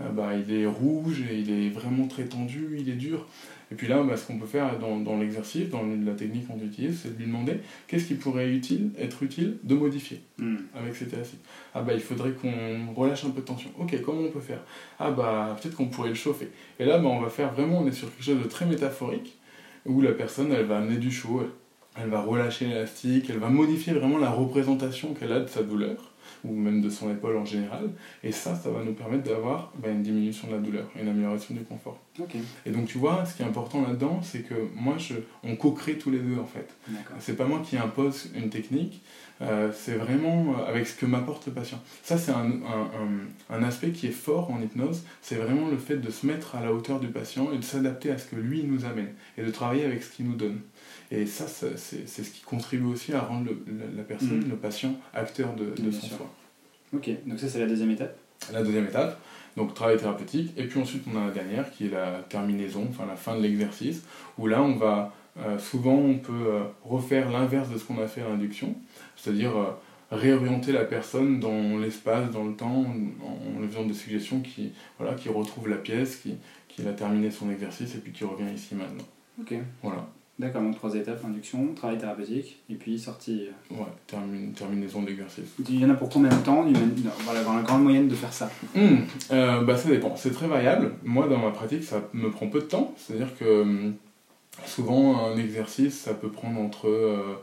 Euh, 0.01 0.09
bah, 0.09 0.31
il 0.35 0.51
est 0.51 0.65
rouge 0.65 1.21
et 1.29 1.37
il 1.37 1.51
est 1.51 1.69
vraiment 1.69 2.07
très 2.07 2.25
tendu, 2.25 2.75
il 2.79 2.89
est 2.89 2.93
dur. 2.95 3.27
Et 3.73 3.75
puis 3.75 3.87
là, 3.87 4.03
bah, 4.03 4.15
ce 4.15 4.27
qu'on 4.27 4.37
peut 4.37 4.45
faire 4.45 4.77
dans, 4.77 4.99
dans 4.99 5.17
l'exercice, 5.17 5.67
dans 5.69 5.81
la 5.81 6.11
technique 6.13 6.47
qu'on 6.47 6.59
utilise, 6.63 6.99
c'est 7.01 7.15
de 7.15 7.17
lui 7.17 7.25
demander 7.25 7.53
qu'est-ce 7.87 8.05
qui 8.05 8.13
pourrait 8.13 8.47
utile, 8.51 8.91
être 8.99 9.23
utile 9.23 9.57
de 9.63 9.73
modifier 9.73 10.21
Hmm. 10.37 10.57
avec 10.75 10.95
cet 10.95 11.11
élastique. 11.13 11.39
Ah 11.73 11.81
bah 11.81 11.93
il 11.93 11.99
faudrait 11.99 12.33
qu'on 12.33 12.93
relâche 12.95 13.25
un 13.25 13.31
peu 13.31 13.41
de 13.41 13.45
tension. 13.45 13.71
Ok, 13.79 13.99
comment 14.05 14.21
on 14.21 14.29
peut 14.29 14.39
faire? 14.41 14.61
Ah 14.99 15.09
bah 15.09 15.55
peut-être 15.59 15.75
qu'on 15.75 15.87
pourrait 15.87 16.09
le 16.09 16.15
chauffer. 16.15 16.49
Et 16.79 16.85
là 16.85 16.99
bah, 16.99 17.07
on 17.07 17.19
va 17.19 17.29
faire 17.29 17.51
vraiment, 17.51 17.79
on 17.81 17.87
est 17.87 17.91
sur 17.91 18.11
quelque 18.13 18.23
chose 18.23 18.43
de 18.43 18.47
très 18.47 18.67
métaphorique, 18.67 19.37
où 19.87 20.01
la 20.01 20.11
personne 20.11 20.51
elle 20.51 20.65
va 20.65 20.77
amener 20.77 20.97
du 20.97 21.11
chaud, 21.11 21.41
elle, 21.97 22.03
elle 22.03 22.09
va 22.09 22.21
relâcher 22.21 22.65
l'élastique, 22.65 23.25
elle 23.29 23.39
va 23.39 23.49
modifier 23.49 23.93
vraiment 23.93 24.19
la 24.19 24.29
représentation 24.29 25.15
qu'elle 25.15 25.31
a 25.33 25.39
de 25.39 25.47
sa 25.49 25.63
douleur, 25.63 26.12
ou 26.43 26.53
même 26.53 26.81
de 26.81 26.89
son 26.89 27.09
épaule 27.11 27.37
en 27.37 27.45
général. 27.45 27.89
Et 28.23 28.31
ça, 28.31 28.55
ça 28.55 28.69
va 28.69 28.83
nous 28.83 28.93
permettre 28.93 29.23
d'avoir 29.23 29.71
bah, 29.81 29.89
une 29.89 30.03
diminution 30.03 30.47
de 30.47 30.53
la 30.53 30.59
douleur, 30.59 30.89
une 30.99 31.07
amélioration 31.07 31.53
du 31.55 31.61
confort. 31.61 31.99
Et 32.65 32.71
donc 32.71 32.85
tu 32.87 32.97
vois, 32.97 33.25
ce 33.25 33.35
qui 33.35 33.43
est 33.43 33.45
important 33.45 33.81
là-dedans, 33.81 34.19
c'est 34.21 34.39
que 34.41 34.53
moi, 34.75 34.95
je, 34.97 35.15
on 35.43 35.55
co-crée 35.55 35.97
tous 35.97 36.11
les 36.11 36.19
deux 36.19 36.37
en 36.39 36.45
fait. 36.45 36.67
C'est 37.19 37.35
pas 37.35 37.45
moi 37.45 37.61
qui 37.67 37.77
impose 37.77 38.29
une 38.35 38.49
technique, 38.49 39.01
euh, 39.41 39.71
c'est 39.73 39.95
vraiment 39.95 40.55
euh, 40.59 40.65
avec 40.69 40.85
ce 40.87 40.95
que 40.95 41.05
m'apporte 41.07 41.47
le 41.47 41.53
patient. 41.53 41.81
Ça, 42.03 42.17
c'est 42.17 42.31
un, 42.31 42.45
un- 42.45 42.91
un- 43.51 43.55
un 43.57 43.63
aspect 43.63 43.89
qui 43.89 44.07
est 44.07 44.11
fort 44.11 44.51
en 44.51 44.61
hypnose, 44.61 45.03
c'est 45.21 45.35
vraiment 45.35 45.67
le 45.69 45.77
fait 45.77 45.97
de 45.97 46.11
se 46.11 46.25
mettre 46.27 46.55
à 46.55 46.61
la 46.63 46.71
hauteur 46.71 46.99
du 46.99 47.07
patient 47.07 47.51
et 47.51 47.57
de 47.57 47.63
s'adapter 47.63 48.11
à 48.11 48.17
ce 48.17 48.27
que 48.27 48.35
lui 48.35 48.63
nous 48.63 48.85
amène 48.85 49.09
et 49.37 49.43
de 49.43 49.49
travailler 49.49 49.85
avec 49.85 50.03
ce 50.03 50.11
qu'il 50.11 50.27
nous 50.27 50.35
donne. 50.35 50.59
Et 51.11 51.25
ça, 51.25 51.47
ça, 51.47 51.67
c'est 51.77 52.07
c'est 52.07 52.23
ce 52.23 52.31
qui 52.31 52.41
contribue 52.41 52.85
aussi 52.85 53.13
à 53.13 53.21
rendre 53.21 53.45
le- 53.45 53.63
la, 53.77 53.85
la 53.97 54.03
personne, 54.03 54.39
Mhm. 54.39 54.49
le 54.49 54.55
patient, 54.55 54.95
acteur 55.13 55.53
de, 55.55 55.65
de 55.81 55.91
son 55.91 56.07
sûr. 56.07 56.17
choix. 56.17 56.31
Ok, 56.93 57.09
donc 57.25 57.39
ça 57.39 57.47
c'est 57.49 57.59
la 57.59 57.67
deuxième 57.67 57.91
étape. 57.91 58.15
La 58.51 58.61
deuxième 58.63 58.85
étape, 58.85 59.19
donc 59.55 59.73
travail 59.73 59.97
thérapeutique, 59.97 60.51
et 60.57 60.63
puis 60.65 60.79
ensuite 60.79 61.03
on 61.11 61.17
a 61.21 61.25
la 61.27 61.31
dernière 61.31 61.71
qui 61.71 61.85
est 61.87 61.89
la 61.89 62.19
terminaison, 62.29 62.85
enfin 62.89 63.05
la 63.05 63.15
fin 63.15 63.37
de 63.37 63.41
l'exercice, 63.41 64.03
où 64.37 64.47
là 64.47 64.61
on 64.61 64.75
va, 64.75 65.13
euh, 65.39 65.57
souvent 65.59 65.95
on 65.95 66.15
peut 66.17 66.33
euh, 66.47 66.63
refaire 66.83 67.31
l'inverse 67.31 67.69
de 67.69 67.77
ce 67.77 67.83
qu'on 67.85 68.01
a 68.01 68.07
fait 68.07 68.21
à 68.21 68.27
l'induction, 68.29 68.75
c'est-à-dire 69.15 69.55
euh, 69.57 69.71
réorienter 70.11 70.71
la 70.73 70.83
personne 70.83 71.39
dans 71.39 71.77
l'espace, 71.79 72.29
dans 72.31 72.43
le 72.43 72.53
temps, 72.53 72.85
en, 72.85 73.57
en 73.57 73.61
lui 73.61 73.67
faisant 73.69 73.85
des 73.85 73.93
suggestions 73.93 74.41
qui, 74.41 74.73
voilà, 74.99 75.15
qui 75.15 75.29
retrouvent 75.29 75.69
la 75.69 75.77
pièce, 75.77 76.17
qui, 76.17 76.35
qui 76.67 76.85
a 76.87 76.91
terminé 76.93 77.31
son 77.31 77.49
exercice 77.49 77.95
et 77.95 77.99
puis 77.99 78.11
qui 78.11 78.23
revient 78.25 78.53
ici 78.53 78.75
maintenant. 78.75 79.05
Ok. 79.41 79.53
Voilà, 79.81 80.07
D'accord, 80.39 80.63
donc 80.63 80.75
trois 80.75 80.95
étapes, 80.95 81.23
induction, 81.25 81.73
travail 81.75 81.99
thérapeutique, 81.99 82.59
et 82.69 82.73
puis 82.73 82.97
sortie. 82.97 83.49
ouais, 83.69 83.77
termine- 84.07 84.51
terminaison 84.53 85.03
de 85.03 85.07
l'exercice. 85.07 85.45
Il 85.69 85.79
y 85.79 85.85
en 85.85 85.91
a 85.91 85.93
pour 85.93 86.09
combien 86.09 86.29
de 86.31 86.43
temps 86.43 86.65
non, 86.65 86.73
Voilà, 87.23 87.43
dans 87.43 87.53
la 87.53 87.61
grande 87.61 87.83
moyenne 87.83 88.07
de 88.07 88.15
faire 88.15 88.33
ça? 88.33 88.49
Hmm, 88.75 88.95
euh, 89.31 89.61
bah, 89.61 89.77
ça 89.77 89.89
dépend, 89.89 90.15
c'est 90.15 90.31
très 90.31 90.47
variable. 90.47 90.93
Moi, 91.03 91.27
dans 91.27 91.37
ma 91.37 91.51
pratique, 91.51 91.83
ça 91.83 92.01
me 92.13 92.31
prend 92.31 92.47
peu 92.47 92.61
de 92.61 92.65
temps. 92.65 92.95
C'est-à-dire 92.97 93.29
que 93.37 93.61
hum, 93.61 93.93
souvent, 94.65 95.23
un 95.27 95.37
exercice, 95.37 95.99
ça 95.99 96.13
peut 96.15 96.29
prendre 96.29 96.59
entre. 96.59 96.87
euh, 96.89 97.35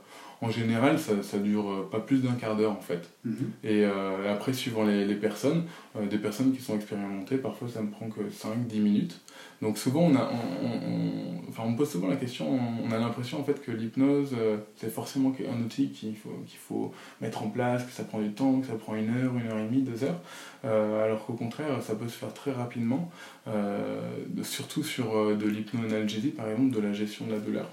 en 0.42 0.50
général, 0.50 0.98
ça, 0.98 1.22
ça 1.22 1.38
dure 1.38 1.70
euh, 1.70 1.88
pas 1.90 2.00
plus 2.00 2.22
d'un 2.22 2.32
quart 2.32 2.56
d'heure 2.56 2.72
en 2.72 2.80
fait. 2.80 3.10
Mhm. 3.24 3.50
Et 3.64 3.84
euh, 3.84 4.32
après, 4.32 4.52
suivant 4.52 4.84
les, 4.84 5.04
les 5.04 5.14
personnes, 5.16 5.64
euh, 5.96 6.06
des 6.06 6.18
personnes 6.18 6.52
qui 6.54 6.62
sont 6.62 6.74
expérimentées, 6.76 7.36
parfois 7.36 7.68
ça 7.68 7.82
me 7.82 7.90
prend 7.90 8.08
que 8.08 8.20
5-10 8.30 8.80
minutes. 8.80 9.20
Donc 9.60 9.76
souvent, 9.76 10.02
on, 10.02 10.14
a, 10.16 10.30
on, 10.32 10.66
on- 10.66 11.48
enfin, 11.50 11.64
on 11.66 11.74
pose 11.74 11.90
souvent 11.90 12.08
la 12.08 12.16
question, 12.16 12.46
on, 12.86 12.90
a 12.92 12.98
l'impression 12.98 13.38
en 13.40 13.44
fait 13.44 13.60
que 13.62 13.70
l'hypnose, 13.70 14.30
euh, 14.38 14.56
c'est 14.76 14.90
forcément 14.90 15.32
un 15.52 15.60
outil 15.62 15.90
qu'il 15.90 16.16
faut, 16.16 16.30
qu'il 16.46 16.58
faut 16.58 16.92
mettre 17.20 17.42
en 17.42 17.48
place, 17.50 17.84
que 17.84 17.92
ça 17.92 18.04
prend 18.04 18.20
du 18.20 18.30
temps, 18.32 18.60
que 18.60 18.66
ça 18.66 18.74
prend 18.74 18.94
une 18.94 19.10
heure, 19.14 19.34
une 19.36 19.46
heure 19.48 19.58
et 19.58 19.66
demie, 19.66 19.82
deux 19.82 20.04
heures. 20.04 20.20
Euh, 20.64 21.04
alors 21.04 21.26
qu'au 21.26 21.34
contraire, 21.34 21.82
ça 21.82 21.94
peut 21.94 22.08
se 22.08 22.16
faire 22.16 22.32
très 22.32 22.52
rapidement, 22.52 23.10
euh, 23.48 24.00
surtout 24.42 24.82
sur 24.82 25.16
euh, 25.16 25.34
de 25.34 25.46
l'hypnoanalgésie, 25.46 26.28
par 26.30 26.48
exemple, 26.48 26.70
de 26.74 26.80
la 26.80 26.92
gestion 26.92 27.26
de 27.26 27.32
la 27.32 27.38
douleur. 27.38 27.68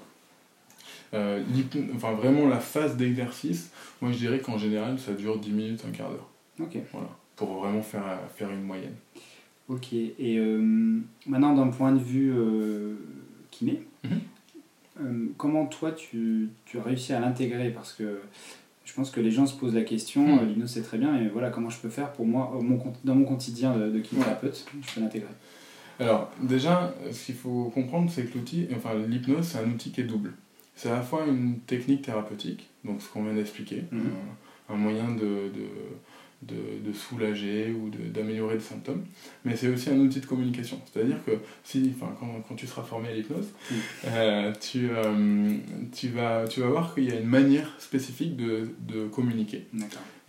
Euh, 1.14 1.42
enfin, 1.96 2.12
vraiment 2.14 2.48
la 2.48 2.60
phase 2.60 2.98
d'exercice, 2.98 3.72
moi 4.02 4.12
je 4.12 4.18
dirais 4.18 4.40
qu'en 4.40 4.58
général 4.58 5.00
ça 5.00 5.14
dure 5.14 5.40
10 5.40 5.52
minutes, 5.52 5.84
un 5.88 5.92
quart 5.92 6.10
d'heure, 6.10 6.30
Ok. 6.60 6.78
voilà, 6.92 7.08
pour 7.36 7.54
vraiment 7.62 7.82
faire, 7.82 8.04
faire 8.36 8.52
une 8.52 8.64
moyenne. 8.64 8.96
Ok. 9.70 9.94
Et 9.94 10.38
euh, 10.38 10.60
maintenant, 11.26 11.54
d'un 11.56 11.68
point 11.68 11.92
de 11.92 12.00
vue 12.00 12.32
euh, 12.36 12.96
kiné, 13.52 13.82
Mhm. 14.04 14.20
euh, 15.02 15.26
comment 15.38 15.66
toi 15.66 15.92
tu, 15.92 16.50
tu 16.66 16.78
as 16.80 16.84
réussi 16.84 17.14
à 17.14 17.20
l'intégrer? 17.20 17.70
Parce 17.72 17.94
que 17.94 18.20
je 18.86 18.94
pense 18.94 19.10
que 19.12 19.20
les 19.20 19.32
gens 19.32 19.46
se 19.46 19.58
posent 19.58 19.76
la 19.76 19.84
question, 19.84 20.26
Mhm. 20.26 20.40
euh, 20.40 20.46
l'hypnose 20.46 20.72
c'est 20.72 20.82
très 20.84 20.98
bien, 20.98 21.12
mais 21.14 21.28
voilà, 21.30 21.50
comment 21.50 21.70
je 21.70 21.80
peux 21.80 21.90
faire 21.90 22.12
pour 22.14 22.26
moi, 22.26 22.54
euh, 22.56 22.62
mon, 22.62 22.82
dans 23.04 23.16
mon 23.16 23.26
quotidien 23.26 23.76
de, 23.78 23.90
de 23.90 24.00
kinésithérapeute, 24.00 24.66
je 24.82 24.94
peux 24.96 25.02
l'intégrer? 25.02 25.28
Alors, 26.00 26.32
déjà, 26.42 26.94
ce 27.12 27.26
qu'il 27.26 27.36
faut 27.36 27.72
comprendre, 27.74 28.10
c'est 28.12 28.26
que 28.26 28.38
l'outil, 28.38 28.68
enfin 28.76 28.94
l'hypnose, 29.08 29.46
c'est 29.48 29.58
un 29.60 29.68
outil 29.70 29.92
qui 29.92 30.02
est 30.02 30.06
double. 30.06 30.34
C'est 30.78 30.90
à 30.90 30.96
la 30.96 31.02
fois 31.02 31.26
une 31.28 31.60
technique 31.60 32.04
thérapeutique, 32.04 32.70
donc 32.86 33.02
ce 33.02 33.10
qu'on 33.10 33.24
vient 33.24 33.34
d'expliquer, 33.34 33.84
Mhm. 33.92 34.02
un, 34.70 34.74
un 34.74 34.78
moyen 34.78 35.10
de, 35.12 35.50
de, 35.58 35.68
de, 36.44 36.56
de 36.88 36.94
soulager 36.94 37.72
ou 37.74 37.90
d'améliorer 37.90 38.54
le 38.54 38.60
symptôme, 38.62 39.04
mais 39.44 39.56
c'est 39.58 39.68
aussi 39.70 39.90
un 39.90 39.98
outil 39.98 40.20
de 40.20 40.26
communication. 40.28 40.80
C'est-à-dire 40.86 41.18
que 41.26 41.32
si, 41.64 41.92
enfin, 42.00 42.16
quand, 42.20 42.44
quand 42.48 42.54
tu 42.56 42.68
seras 42.68 42.84
formé 42.84 43.10
à 43.10 43.14
l'hypnose, 43.14 43.48
Mhm. 43.72 43.78
euh, 44.06 44.54
tu, 44.62 44.90
euh, 44.92 45.56
tu, 45.96 46.10
vas, 46.10 46.48
tu 46.48 46.60
vas 46.62 46.68
voir 46.68 46.94
qu'il 46.94 47.06
y 47.06 47.12
a 47.12 47.20
une 47.20 47.28
manière 47.28 47.74
spécifique 47.80 48.36
de, 48.38 48.70
de 48.88 49.08
communiquer. 49.08 49.66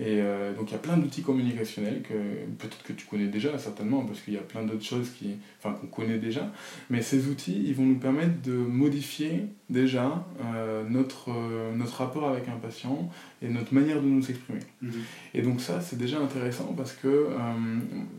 Et 0.00 0.20
euh, 0.20 0.54
donc 0.54 0.70
il 0.70 0.72
y 0.72 0.76
a 0.76 0.78
plein 0.78 0.96
d'outils 0.96 1.22
communicationnels 1.22 2.02
que 2.02 2.14
peut-être 2.58 2.84
que 2.84 2.92
tu 2.92 3.04
connais 3.06 3.26
déjà 3.26 3.58
certainement 3.58 4.04
parce 4.04 4.20
qu'il 4.20 4.34
y 4.34 4.36
a 4.36 4.42
plein 4.42 4.62
d'autres 4.62 4.84
choses 4.84 5.10
qui, 5.10 5.34
enfin 5.58 5.74
qu'on 5.74 5.88
connaît 5.88 6.18
déjà. 6.18 6.52
Mais 6.88 7.02
ces 7.02 7.26
outils, 7.26 7.64
ils 7.66 7.74
vont 7.74 7.84
nous 7.84 7.98
permettre 7.98 8.40
de 8.42 8.52
modifier 8.52 9.46
déjà 9.68 10.24
euh, 10.40 10.84
notre 10.88 11.30
euh, 11.32 11.74
notre 11.74 11.96
rapport 11.96 12.28
avec 12.28 12.48
un 12.48 12.56
patient 12.56 13.10
et 13.42 13.48
notre 13.48 13.74
manière 13.74 14.00
de 14.00 14.06
nous 14.06 14.30
exprimer. 14.30 14.60
Mhm. 14.82 14.92
Et 15.34 15.42
donc 15.42 15.60
ça 15.60 15.80
c'est 15.80 15.98
déjà 15.98 16.20
intéressant 16.20 16.74
parce 16.76 16.92
que, 16.92 17.26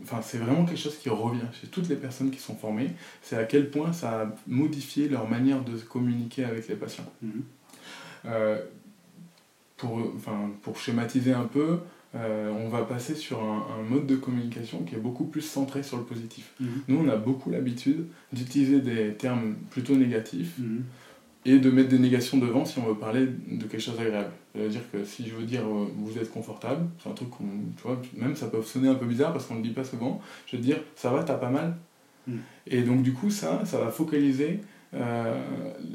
enfin 0.02 0.20
c'est 0.22 0.38
vraiment 0.38 0.66
quelque 0.66 0.78
chose 0.78 0.98
qui 0.98 1.08
revient 1.08 1.48
chez 1.58 1.66
toutes 1.68 1.88
les 1.88 1.96
personnes 1.96 2.30
qui 2.30 2.40
sont 2.40 2.56
formées. 2.56 2.90
C'est 3.22 3.36
à 3.36 3.44
quel 3.44 3.70
point 3.70 3.94
ça 3.94 4.20
a 4.20 4.36
modifié 4.46 5.08
leur 5.08 5.26
manière 5.30 5.64
de 5.64 5.78
communiquer 5.78 6.44
avec 6.44 6.68
les 6.68 6.76
patients. 6.76 7.10
Mhm. 7.22 7.42
Euh, 9.84 9.86
pour, 9.88 10.12
enfin, 10.16 10.50
pour 10.62 10.78
schématiser 10.78 11.32
un 11.32 11.44
peu, 11.44 11.78
euh, 12.14 12.50
on 12.50 12.68
va 12.68 12.82
passer 12.82 13.14
sur 13.14 13.42
un, 13.42 13.66
un 13.78 13.82
mode 13.88 14.06
de 14.06 14.16
communication 14.16 14.82
qui 14.82 14.94
est 14.94 14.98
beaucoup 14.98 15.24
plus 15.24 15.42
centré 15.42 15.82
sur 15.82 15.96
le 15.96 16.04
positif. 16.04 16.52
Mhm. 16.60 16.68
Nous, 16.88 16.98
on 16.98 17.08
a 17.08 17.16
beaucoup 17.16 17.50
l'habitude 17.50 18.06
d'utiliser 18.32 18.80
des 18.80 19.14
termes 19.14 19.54
plutôt 19.70 19.94
négatifs 19.96 20.58
Mhm. 20.58 20.82
et 21.46 21.58
de 21.58 21.70
mettre 21.70 21.88
des 21.88 21.98
négations 21.98 22.38
devant 22.38 22.64
si 22.64 22.78
on 22.78 22.82
veut 22.86 22.94
parler 22.96 23.26
de 23.26 23.64
quelque 23.64 23.80
chose 23.80 23.96
d'agréable. 23.96 24.32
C'est-à-dire 24.54 24.82
que 24.92 25.04
si 25.04 25.28
je 25.28 25.34
veux 25.34 25.44
dire 25.44 25.62
euh, 25.62 25.86
vous 25.96 26.18
êtes 26.18 26.30
confortable, 26.32 26.86
c'est 27.02 27.08
un 27.08 27.12
truc 27.14 27.30
qu'on, 27.30 27.44
tu 27.76 27.82
vois, 27.84 28.00
même 28.16 28.34
ça 28.34 28.48
peut 28.48 28.62
sonner 28.62 28.88
un 28.88 28.96
peu 28.96 29.06
bizarre 29.06 29.32
parce 29.32 29.46
qu'on 29.46 29.54
ne 29.54 29.60
le 29.60 29.68
dit 29.68 29.74
pas 29.74 29.84
souvent, 29.84 30.20
je 30.46 30.56
veux 30.56 30.62
dire 30.62 30.78
ça 30.96 31.10
va, 31.10 31.22
t'as 31.22 31.34
pas 31.34 31.50
mal 31.50 31.76
Mm. 32.26 32.36
Et 32.66 32.82
donc 32.82 33.02
du 33.02 33.14
coup 33.14 33.30
ça, 33.30 33.64
ça 33.64 33.78
va 33.78 33.90
focaliser 33.90 34.50
euh, 34.50 34.56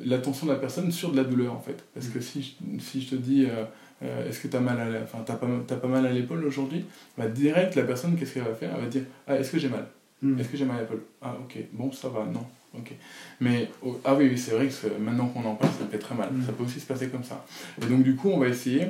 l'attention 0.05 0.47
de 0.47 0.51
la 0.51 0.57
personne 0.59 0.91
sur 0.91 1.11
de 1.11 1.17
la 1.17 1.23
douleur 1.23 1.53
en 1.53 1.59
fait. 1.59 1.83
Parce 1.93 2.07
que 2.07 2.19
si 2.19 2.41
je, 2.41 2.81
si 2.81 3.01
je 3.01 3.09
te 3.11 3.15
dis 3.15 3.45
euh, 3.45 3.65
euh, 4.03 4.29
est-ce 4.29 4.39
que 4.39 4.47
t'as 4.47 4.59
mal 4.59 4.79
à 4.79 4.89
la- 4.89 5.01
enfin, 5.03 5.19
t'as 5.25 5.35
pas, 5.35 5.47
t'as 5.67 5.75
pas 5.77 5.87
mal 5.87 6.05
à 6.05 6.11
l'épaule 6.11 6.43
aujourd'hui, 6.45 6.85
bah 7.17 7.27
direct 7.27 7.75
la 7.75 7.83
personne 7.83 8.15
qu'est-ce 8.17 8.33
qu'elle 8.33 8.43
va 8.43 8.53
faire? 8.55 8.71
Elle 8.75 8.81
va 8.83 8.89
dire 8.89 9.03
ah 9.27 9.35
est-ce 9.37 9.51
que 9.51 9.59
j'ai 9.59 9.69
mal? 9.69 9.85
Mm. 10.21 10.39
est-ce 10.39 10.49
que 10.49 10.57
j'ai 10.57 10.65
mal 10.65 10.77
à 10.77 10.81
l'épaule? 10.81 11.01
Ah, 11.21 11.35
ok, 11.41 11.57
bon, 11.73 11.91
ça 11.91 12.07
va, 12.09 12.25
non, 12.25 12.45
ok. 12.73 12.93
Mais, 13.41 13.69
oh, 13.83 13.99
ah 14.05 14.15
oui, 14.15 14.29
oui, 14.31 14.37
c'est 14.37 14.51
vrai 14.51 14.67
que 14.67 14.97
maintenant 14.99 15.27
qu'on 15.27 15.43
en 15.43 15.55
parle, 15.55 15.71
ça 15.73 15.85
fait 15.91 15.99
très 15.99 16.15
mal. 16.15 16.29
Mm. 16.31 16.45
Ça 16.45 16.51
peut 16.53 16.63
aussi 16.63 16.79
se 16.79 16.85
passer 16.85 17.09
comme 17.09 17.23
ça. 17.23 17.45
Et 17.81 17.85
donc, 17.85 18.01
du 18.03 18.15
coup, 18.15 18.29
on 18.29 18.39
va 18.39 18.47
essayer 18.47 18.87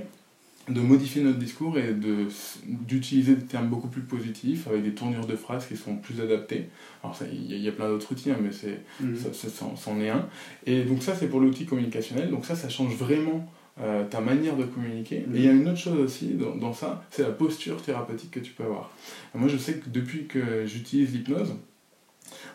de 0.68 0.82
modifier 0.82 1.22
notre 1.22 1.38
discours 1.38 1.78
et 1.78 1.93
de 1.93 2.28
d'utiliser 2.66 3.36
des 3.36 3.45
termes 3.45 3.68
beaucoup 3.70 3.88
plus 3.88 4.01
positifs 4.01 4.68
avec 4.68 4.84
des 4.84 4.93
tournures 4.95 5.28
de 5.28 5.36
phrases 5.36 5.68
qui 5.68 5.78
sont 5.78 5.95
plus 5.97 6.20
adaptées. 6.22 6.70
Alors, 7.03 7.16
il 7.32 7.51
y, 7.51 7.53
a- 7.53 7.57
il 7.57 7.61
y 7.63 7.68
a 7.70 7.72
plein 7.72 7.88
d'autres 7.88 8.11
outils, 8.11 8.32
hein, 8.32 8.38
mais 8.41 8.51
c'est 8.51 8.80
ça, 9.16 9.32
ça, 9.32 9.47
c'en- 9.49 9.76
c'en 9.76 9.99
est 9.99 10.09
un. 10.09 10.28
Et 10.66 10.84
donc 10.84 11.03
ça, 11.03 11.13
c'est 11.16 11.28
pour 11.28 11.39
l'outil 11.39 11.66
communicationnel. 11.66 12.32
Donc 12.32 12.45
ça, 12.45 12.55
ça 12.55 12.70
change 12.70 12.95
vraiment 12.95 13.47
euh, 13.82 14.05
ta 14.07 14.22
manière 14.22 14.55
de 14.55 14.63
communiquer. 14.63 15.26
Mhm. 15.28 15.36
Et 15.36 15.39
il 15.39 15.45
y 15.45 15.49
a 15.49 15.51
une 15.51 15.68
autre 15.68 15.78
chose 15.78 15.99
aussi 15.99 16.30
dans, 16.30 16.55
dans 16.55 16.74
ça, 16.74 17.03
c'est 17.11 17.24
la 17.24 17.30
posture 17.32 17.82
thérapeutique 17.82 18.32
que 18.32 18.39
tu 18.39 18.53
peux 18.53 18.63
avoir. 18.63 18.89
Moi, 19.36 19.49
je 19.49 19.57
sais 19.57 19.74
que 19.76 19.89
depuis 19.89 20.26
que 20.28 20.66
j'utilise 20.66 21.11
l'hypnose, 21.13 21.53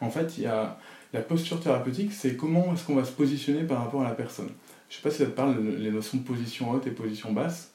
en 0.01 0.11
fait, 0.11 0.39
il 0.39 0.45
y 0.45 0.47
a 0.47 0.79
la 1.13 1.21
posture 1.21 1.61
thérapeutique, 1.61 2.13
c'est 2.13 2.37
comment 2.37 2.73
est-ce 2.73 2.85
qu'on 2.87 2.95
va 2.95 3.05
se 3.05 3.13
positionner 3.13 3.65
par 3.65 3.79
rapport 3.85 4.01
à 4.03 4.09
la 4.09 4.15
personne. 4.15 4.49
Je 4.89 4.97
sais 4.97 5.03
pas 5.03 5.11
si 5.11 5.19
ça 5.19 5.27
te 5.27 5.31
parle, 5.31 5.63
le- 5.63 5.77
les 5.77 5.91
notions 5.91 6.19
de 6.19 6.23
position 6.25 6.71
haute 6.71 6.87
et 6.87 6.91
position 6.91 7.33
basse. 7.33 7.73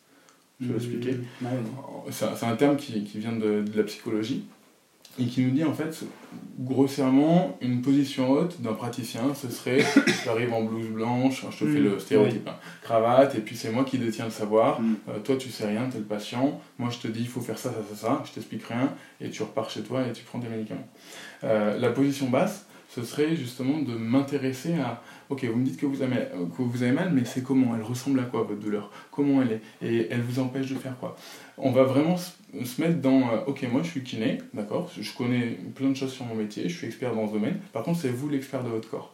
Je 0.60 0.68
vais 0.68 0.74
l'expliquer. 0.74 1.12
Mm. 1.14 1.46
Ouais, 1.46 1.52
ouais. 1.52 2.12
C'est 2.12 2.46
un, 2.46 2.56
terme 2.56 2.78
qui, 2.78 3.04
qui 3.04 3.20
vient 3.20 3.34
de, 3.34 3.62
de 3.62 3.78
la 3.78 3.84
psychologie 3.84 4.46
et 5.18 5.26
qui 5.26 5.42
nous 5.42 5.52
dit 5.52 5.64
en 5.64 5.74
fait, 5.74 6.04
grossièrement, 6.60 7.58
une 7.62 7.82
position 7.82 8.32
haute 8.32 8.62
d'un 8.62 8.74
praticien, 8.74 9.34
ce 9.34 9.50
serait 9.50 9.80
j'arrive 10.26 10.54
en 10.54 10.64
blouse 10.64 10.90
blanche, 10.90 11.46
je 11.52 11.66
te 11.66 11.72
fais 11.72 11.80
Mm, 11.80 11.84
le 11.84 12.00
stéréotype, 12.00 12.48
hein, 12.48 12.56
cravate, 12.82 13.36
et 13.36 13.40
puis 13.40 13.56
c'est 13.56 13.72
moi 13.72 13.86
qui 13.86 13.98
détiens 13.98 14.26
le 14.26 14.32
savoir. 14.32 14.82
Mm. 14.82 14.96
Euh, 15.10 15.20
toi, 15.20 15.38
tu 15.38 15.50
sais 15.50 15.68
rien, 15.68 15.88
tu 15.90 15.98
es 15.98 16.00
le 16.00 16.06
patient. 16.06 16.60
Moi, 16.78 16.90
je 16.90 17.00
te 17.00 17.08
dis, 17.08 17.22
il 17.22 17.28
faut 17.28 17.42
faire 17.42 17.58
ça, 17.58 17.70
ça, 17.70 17.78
ça, 17.90 17.96
ça. 17.96 18.24
Je 18.26 18.32
t'explique 18.32 18.64
rien 18.66 18.94
et 19.22 19.30
tu 19.30 19.44
repars 19.44 19.70
chez 19.70 19.82
toi 19.82 20.06
et 20.06 20.12
tu 20.12 20.24
prends 20.24 20.40
tes 20.40 20.50
médicaments. 20.50 20.88
Euh, 21.44 21.80
la 21.80 21.90
position 21.92 22.30
basse, 22.30 22.66
ce 22.96 23.04
serait 23.04 23.36
justement 23.36 23.80
de 23.80 23.94
m'intéresser 23.94 24.76
à 24.76 25.04
ok, 25.30 25.44
vous 25.46 25.58
me 25.58 25.66
dites 25.66 25.78
que 25.78 25.86
vous 25.86 26.02
avez, 26.02 26.28
que 26.56 26.62
vous 26.62 26.82
avez 26.82 26.94
mal, 26.94 27.12
mais 27.14 27.26
c'est 27.26 27.44
comment? 27.44 27.76
Elle 27.76 27.82
ressemble 27.82 28.22
à 28.22 28.24
quoi 28.24 28.44
votre 28.44 28.62
douleur? 28.62 28.90
Comment 29.12 29.42
elle 29.42 29.52
est? 29.52 29.62
Et 29.82 30.08
elle 30.10 30.22
vous 30.22 30.40
empêche 30.40 30.70
de 30.70 30.76
faire 30.76 30.98
quoi? 30.98 31.18
On 31.58 31.72
va 31.72 31.84
vraiment 31.84 32.16
se 32.16 32.82
mettre 32.82 33.02
dans 33.02 33.34
euh, 33.34 33.42
ok, 33.48 33.68
moi 33.70 33.82
je 33.84 33.90
suis 33.90 34.04
kiné, 34.04 34.38
d'accord? 34.54 34.90
Je 34.98 35.12
connais 35.14 35.58
plein 35.76 35.90
de 35.90 35.96
choses 35.96 36.14
sur 36.14 36.26
mon 36.26 36.36
métier, 36.36 36.70
je 36.70 36.78
suis 36.78 36.88
expert 36.88 37.14
dans 37.14 37.28
ce 37.28 37.34
domaine. 37.34 37.60
Par 37.74 37.84
contre, 37.84 38.00
c'est 38.00 38.10
vous 38.10 38.30
l'expert 38.30 38.64
de 38.64 38.70
votre 38.70 38.90
corps. 38.90 39.14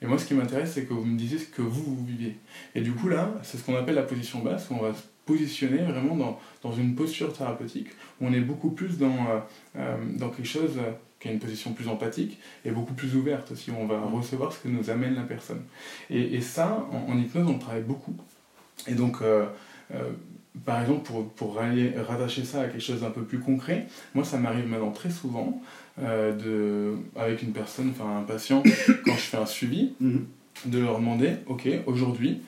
Et 0.00 0.06
moi, 0.06 0.16
ce 0.16 0.24
qui 0.24 0.34
m'intéresse, 0.34 0.72
c'est 0.72 0.84
que 0.84 0.94
vous 0.94 1.04
me 1.04 1.18
disiez 1.18 1.38
ce 1.38 1.46
que 1.46 1.62
vous, 1.62 1.82
vous 1.82 2.04
viviez. 2.06 2.36
Et 2.74 2.80
du 2.80 2.92
coup, 2.92 3.08
là, 3.08 3.34
c'est 3.42 3.58
ce 3.58 3.64
qu'on 3.64 3.76
appelle 3.76 3.94
la 3.96 4.02
position 4.02 4.40
basse, 4.40 4.70
on 4.70 4.78
va 4.78 4.94
se 4.94 5.02
positionner 5.26 5.78
vraiment 5.78 6.16
dans, 6.16 6.38
dans 6.62 6.72
une 6.72 6.94
posture 6.94 7.32
thérapeutique, 7.32 7.88
où 8.20 8.26
on 8.26 8.32
est 8.32 8.40
beaucoup 8.40 8.70
plus 8.70 8.96
dans, 8.98 9.06
euh, 9.06 9.40
euh, 9.76 9.96
dans 10.16 10.30
quelque 10.30 10.48
chose 10.48 10.78
qui 11.24 11.30
a 11.30 11.32
une 11.32 11.38
position 11.38 11.72
plus 11.72 11.88
empathique 11.88 12.38
et 12.66 12.70
beaucoup 12.70 12.92
plus 12.92 13.16
ouverte 13.16 13.50
aussi, 13.52 13.70
où 13.70 13.74
on 13.80 13.86
va 13.86 13.98
recevoir 13.98 14.52
ce 14.52 14.58
que 14.58 14.68
nous 14.68 14.90
amène 14.90 15.14
la 15.14 15.22
personne. 15.22 15.62
Et, 16.10 16.34
et 16.34 16.42
ça, 16.42 16.86
en, 16.92 17.10
en 17.12 17.18
hypnose, 17.18 17.48
on 17.48 17.58
travaille 17.58 17.82
beaucoup. 17.82 18.14
Et 18.86 18.92
donc, 18.92 19.22
euh, 19.22 19.46
euh, 19.94 20.10
par 20.66 20.82
exemple, 20.82 21.00
pour, 21.06 21.26
pour 21.30 21.54
rallier- 21.56 21.94
rattacher 21.98 22.44
ça 22.44 22.60
à 22.60 22.68
quelque 22.68 22.82
chose 22.82 23.00
d'un 23.00 23.10
peu 23.10 23.22
plus 23.22 23.38
concret, 23.38 23.86
moi, 24.14 24.22
ça 24.22 24.36
m'arrive 24.36 24.68
maintenant 24.68 24.90
très 24.90 25.08
souvent, 25.10 25.62
euh, 25.98 26.36
de, 26.36 26.98
avec 27.18 27.40
une 27.42 27.52
personne, 27.52 27.88
enfin 27.90 28.18
un 28.18 28.22
patient, 28.24 28.62
quand 29.06 29.14
je 29.14 29.20
fais 29.30 29.38
un 29.38 29.46
suivi, 29.46 29.94
Mhm. 30.00 30.26
de 30.66 30.78
leur 30.78 30.98
demander, 30.98 31.36
ok, 31.46 31.66
aujourd'hui, 31.86 32.42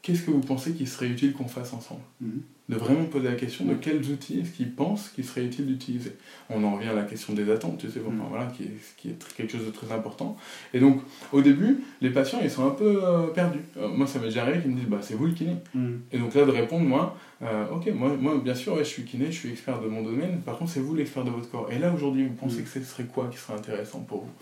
qu'est-ce 0.00 0.22
que 0.22 0.30
vous 0.30 0.40
pensez 0.40 0.72
qu'il 0.72 0.88
serait 0.88 1.08
utile 1.08 1.34
qu'on 1.34 1.48
fasse 1.48 1.74
ensemble? 1.74 2.00
Mhm. 2.22 2.40
De 2.70 2.76
vraiment 2.76 3.04
poser 3.04 3.28
la 3.28 3.34
question 3.34 3.66
de 3.66 3.74
quels 3.74 4.10
outils 4.10 4.40
est-ce 4.40 4.52
qu'ils 4.52 4.72
pensent 4.72 5.10
qu'il 5.10 5.22
serait 5.26 5.44
utile 5.44 5.66
d'utiliser. 5.66 6.12
On 6.48 6.64
en 6.64 6.76
revient 6.76 6.88
à 6.88 6.94
la 6.94 7.02
question 7.02 7.34
des 7.34 7.50
attentes, 7.50 7.76
tu 7.76 7.90
sais, 7.90 8.00
Mhm. 8.00 8.22
voilà, 8.30 8.46
qui 8.46 8.62
est, 8.62 8.72
qui 8.96 9.08
est 9.10 9.34
quelque 9.36 9.52
chose 9.58 9.66
de 9.66 9.70
très 9.70 9.92
important. 9.92 10.38
Et 10.72 10.80
donc, 10.80 11.02
au 11.32 11.42
début, 11.42 11.84
les 12.00 12.08
patients, 12.08 12.38
ils 12.42 12.48
sont 12.50 12.66
un 12.66 12.70
peu 12.70 13.00
euh, 13.04 13.26
perdus. 13.26 13.58
Euh, 13.76 13.88
moi, 13.88 14.06
ça 14.06 14.18
m'est 14.18 14.26
déjà 14.28 14.44
arrivé 14.44 14.62
qu'ils 14.62 14.70
me 14.70 14.76
disent, 14.76 14.88
bah, 14.88 15.00
c'est 15.02 15.12
vous 15.12 15.26
le 15.26 15.32
kiné. 15.32 15.56
Mm. 15.74 15.90
Et 16.10 16.16
donc 16.18 16.34
là, 16.34 16.46
de 16.46 16.50
répondre, 16.52 16.86
moi, 16.86 17.18
euh, 17.42 17.66
ok, 17.70 17.88
moi, 17.94 18.16
moi, 18.18 18.40
bien 18.42 18.54
sûr, 18.54 18.72
ouais, 18.72 18.84
je 18.84 18.88
suis 18.88 19.04
kiné, 19.04 19.26
je 19.26 19.32
suis 19.40 19.50
expert 19.50 19.82
de 19.82 19.88
mon 19.88 20.02
domaine, 20.02 20.40
par 20.40 20.56
contre, 20.56 20.70
c'est 20.70 20.80
vous 20.80 20.94
l'expert 20.94 21.24
de 21.24 21.30
votre 21.30 21.50
corps. 21.50 21.68
Et 21.70 21.78
là, 21.78 21.92
aujourd'hui, 21.92 22.24
vous 22.26 22.32
pensez 22.32 22.60
Mm. 22.60 22.64
que 22.64 22.68
ce 22.70 22.80
serait 22.82 23.04
quoi 23.04 23.28
qui 23.30 23.36
serait 23.36 23.52
intéressant 23.58 24.00
pour 24.00 24.20
vous? 24.22 24.32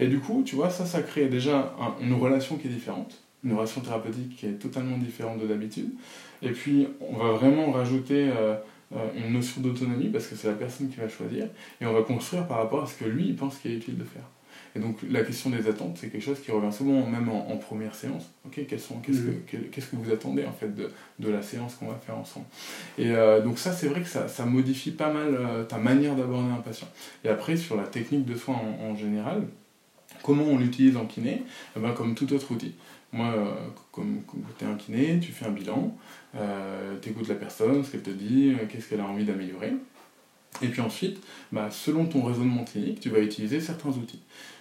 Et 0.00 0.08
du 0.08 0.18
coup, 0.18 0.42
tu 0.44 0.56
vois, 0.56 0.70
ça, 0.70 0.84
ça 0.84 1.00
crée 1.02 1.26
déjà 1.28 1.76
un- 1.80 1.94
une 2.04 2.14
relation 2.14 2.56
qui 2.56 2.66
est 2.66 2.70
différente, 2.72 3.22
une 3.44 3.52
relation 3.52 3.80
thérapeutique 3.82 4.34
qui 4.36 4.46
est 4.46 4.54
totalement 4.58 4.98
différente 4.98 5.40
de 5.40 5.46
d'habitude. 5.46 5.90
Et 6.42 6.50
puis, 6.50 6.88
on 7.00 7.16
va 7.16 7.32
vraiment 7.32 7.70
rajouter 7.72 8.28
euh, 8.30 8.54
euh, 8.94 8.98
une 9.16 9.32
notion 9.32 9.60
d'autonomie, 9.60 10.08
parce 10.08 10.26
que 10.26 10.36
c'est 10.36 10.48
la 10.48 10.54
personne 10.54 10.88
qui 10.88 10.96
va 10.96 11.08
choisir, 11.08 11.46
et 11.80 11.86
on 11.86 11.92
va 11.92 12.02
construire 12.02 12.46
par 12.46 12.58
rapport 12.58 12.82
à 12.84 12.86
ce 12.86 12.94
que 12.94 13.04
lui, 13.04 13.26
il 13.28 13.36
pense 13.36 13.58
qu'il 13.58 13.72
est 13.72 13.76
utile 13.76 13.98
de 13.98 14.04
faire. 14.04 14.22
Et 14.76 14.80
donc 14.80 14.98
la 15.10 15.22
question 15.22 15.48
des 15.50 15.66
attentes, 15.66 15.96
c'est 15.98 16.08
quelque 16.10 16.22
chose 16.22 16.40
qui 16.40 16.50
revient 16.50 16.72
souvent 16.72 17.04
même 17.06 17.28
en, 17.30 17.50
en 17.50 17.56
première 17.56 17.94
séance. 17.94 18.30
Ok, 18.44 18.60
qu'est-ce, 18.68 18.88
que, 18.88 19.12
quel- 19.46 19.70
qu'est-ce 19.70 19.86
que 19.86 19.96
vous 19.96 20.12
attendez 20.12 20.44
en 20.44 20.52
fait 20.52 20.72
de, 20.74 20.90
de 21.18 21.30
la 21.30 21.40
séance 21.42 21.74
qu'on 21.74 21.88
va 21.88 21.94
faire 21.94 22.16
ensemble? 22.18 22.44
Et 22.98 23.10
euh, 23.10 23.40
donc 23.40 23.58
ça, 23.58 23.72
c'est 23.72 23.88
vrai 23.88 24.02
que 24.02 24.08
ça, 24.08 24.28
ça 24.28 24.44
modifie 24.44 24.90
pas 24.90 25.10
mal 25.10 25.34
euh, 25.34 25.64
ta 25.64 25.78
manière 25.78 26.14
d'aborder 26.14 26.50
un 26.52 26.60
patient. 26.60 26.86
Et 27.24 27.28
après, 27.28 27.56
sur 27.56 27.76
la 27.76 27.84
technique 27.84 28.26
de 28.26 28.36
soin 28.36 28.56
en, 28.56 28.90
en 28.90 28.94
général, 28.94 29.42
comment 30.22 30.44
on 30.44 30.58
l'utilise 30.58 30.96
en 30.98 31.06
kiné? 31.06 31.42
Eh 31.76 31.80
ben, 31.80 31.92
Comme 31.92 32.14
tout 32.14 32.30
autre 32.34 32.52
outil. 32.52 32.74
Moi, 33.12 33.26
euh, 33.26 33.54
comme, 33.90 34.20
tu 34.58 34.64
es 34.64 34.68
un 34.68 34.74
kiné, 34.74 35.18
tu 35.20 35.32
fais 35.32 35.46
un 35.46 35.50
bilan, 35.50 35.96
tu 37.00 37.08
écoutes 37.08 37.28
la 37.28 37.34
personne, 37.34 37.82
ce 37.84 37.92
qu'elle 37.92 38.02
te 38.02 38.10
dit, 38.10 38.50
euh, 38.50 38.66
qu'est-ce 38.68 38.88
qu'elle 38.88 39.00
a 39.00 39.06
envie 39.06 39.24
d'améliorer. 39.24 39.72
Et 40.62 40.68
puis 40.68 40.80
ensuite, 40.80 41.18
bah, 41.52 41.68
selon 41.70 42.06
ton 42.06 42.22
raisonnement 42.22 42.64
clinique, 42.64 43.00
tu 43.00 43.10
vas 43.10 43.20
utiliser 43.20 43.60
certains 43.60 43.90
outils. 43.90 44.20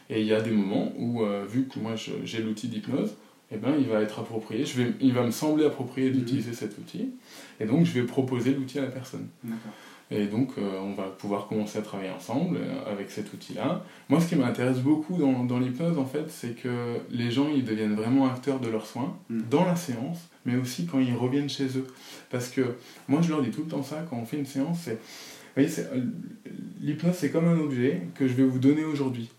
Et 0.09 0.21
il 0.21 0.27
y 0.27 0.33
a 0.33 0.41
des 0.41 0.51
moments 0.51 0.93
où, 0.97 1.23
euh, 1.23 1.45
vu 1.45 1.67
que 1.67 1.79
moi 1.79 1.95
j'ai 1.95 2.41
l'outil 2.41 2.67
d'hypnose, 2.67 3.15
eh 3.51 3.57
ben, 3.57 3.75
il 3.77 3.87
va 3.87 4.01
être 4.01 4.19
approprié, 4.19 4.65
je 4.65 4.81
vais, 4.81 4.93
il 4.99 5.13
va 5.13 5.23
me 5.23 5.31
sembler 5.31 5.65
approprié 5.65 6.09
d'utiliser 6.09 6.53
cet 6.53 6.77
outil, 6.77 7.11
et 7.59 7.65
donc 7.65 7.85
je 7.85 7.91
vais 7.93 8.03
proposer 8.03 8.53
l'outil 8.53 8.79
à 8.79 8.83
la 8.83 8.89
personne. 8.89 9.27
D'accord. 9.43 9.71
Et 10.09 10.25
donc, 10.27 10.51
euh, 10.57 10.79
on 10.81 10.93
va 10.93 11.03
pouvoir 11.09 11.47
commencer 11.47 11.77
à 11.79 11.81
travailler 11.81 12.11
ensemble 12.11 12.57
euh, 12.61 12.91
avec 12.91 13.11
cet 13.11 13.33
outil-là. 13.33 13.83
Moi, 14.07 14.21
ce 14.21 14.29
qui 14.29 14.35
m'intéresse 14.37 14.79
beaucoup 14.79 15.17
dans, 15.17 15.43
dans 15.43 15.59
l'hypnose, 15.59 15.97
en 15.97 16.05
fait, 16.05 16.29
c'est 16.29 16.51
que 16.55 16.95
les 17.11 17.29
gens, 17.29 17.49
ils 17.53 17.65
deviennent 17.65 17.95
vraiment 17.95 18.25
acteurs 18.25 18.59
de 18.61 18.69
leurs 18.69 18.85
soins 18.85 19.17
Mm. 19.29 19.41
dans 19.49 19.65
la 19.65 19.75
séance, 19.75 20.29
mais 20.45 20.55
aussi 20.55 20.85
quand 20.85 20.99
ils 20.99 21.13
reviennent 21.13 21.49
chez 21.49 21.65
eux. 21.77 21.85
Parce 22.29 22.47
que 22.49 22.61
moi, 23.09 23.21
je 23.21 23.29
leur 23.29 23.41
dis 23.41 23.51
tout 23.51 23.63
le 23.63 23.67
temps 23.67 23.83
ça, 23.83 24.05
quand 24.09 24.15
on 24.17 24.25
fait 24.25 24.37
une 24.37 24.45
séance, 24.45 24.79
c'est... 24.85 24.93
Vous 24.93 25.63
voyez, 25.63 25.69
c'est- 25.69 25.89
l'hypnose, 26.81 27.15
c'est 27.15 27.31
comme 27.31 27.47
un 27.47 27.57
objet 27.59 28.03
que 28.15 28.27
je 28.27 28.33
vais 28.33 28.43
vous 28.45 28.59
donner 28.59 28.85
aujourd'hui. 28.85 29.29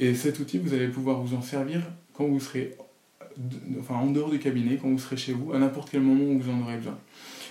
Et 0.00 0.14
cet 0.14 0.40
outil, 0.40 0.58
vous 0.58 0.74
allez 0.74 0.88
pouvoir 0.88 1.20
vous 1.20 1.36
en 1.36 1.42
servir 1.42 1.80
quand 2.12 2.26
vous 2.26 2.40
serez 2.40 2.74
enfin, 3.78 3.94
en 3.96 4.06
dehors 4.10 4.30
du 4.30 4.38
cabinet, 4.38 4.78
quand 4.80 4.88
vous 4.88 4.98
serez 4.98 5.16
chez 5.16 5.32
vous, 5.32 5.52
à 5.52 5.58
n'importe 5.58 5.90
quel 5.90 6.00
moment 6.00 6.24
où 6.24 6.38
vous 6.40 6.50
en 6.50 6.60
aurez 6.62 6.76
besoin. 6.78 6.98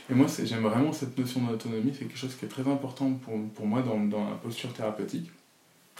Et 0.09 0.13
moi, 0.13 0.27
j'aime 0.43 0.61
vraiment 0.63 0.93
cette 0.93 1.17
notion 1.17 1.41
d'autonomie, 1.41 1.91
c'est 1.93 2.05
quelque 2.05 2.17
chose 2.17 2.35
qui 2.35 2.45
est 2.45 2.47
très 2.49 2.67
important 2.69 3.11
pour, 3.13 3.33
pour 3.55 3.65
moi 3.65 3.81
dans, 3.81 3.99
dans 3.99 4.29
la 4.29 4.35
posture 4.35 4.71
thérapeutique. 4.73 5.31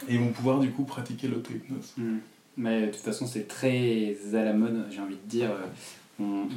Et 0.07 0.15
ils 0.15 0.19
vont 0.19 0.31
pouvoir 0.31 0.59
du 0.59 0.71
coup 0.71 0.83
pratiquer 0.83 1.27
l'auto-hypnose. 1.27 1.93
Mm. 1.97 2.17
Mais 2.57 2.81
de 2.87 2.91
toute 2.91 3.01
façon, 3.01 3.25
c'est 3.25 3.47
très 3.47 4.15
à 4.33 4.43
la 4.43 4.53
mode, 4.53 4.85
j'ai 4.91 5.01
envie 5.01 5.15
de 5.15 5.27
dire. 5.29 5.49
euh, 5.51 5.65
on- 6.19 6.47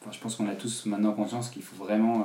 enfin, 0.00 0.12
je 0.12 0.18
pense 0.18 0.36
qu'on 0.36 0.48
a 0.48 0.54
tous 0.54 0.86
maintenant 0.86 1.12
conscience 1.12 1.48
qu'il 1.50 1.62
faut 1.62 1.76
vraiment 1.76 2.22
euh, 2.22 2.24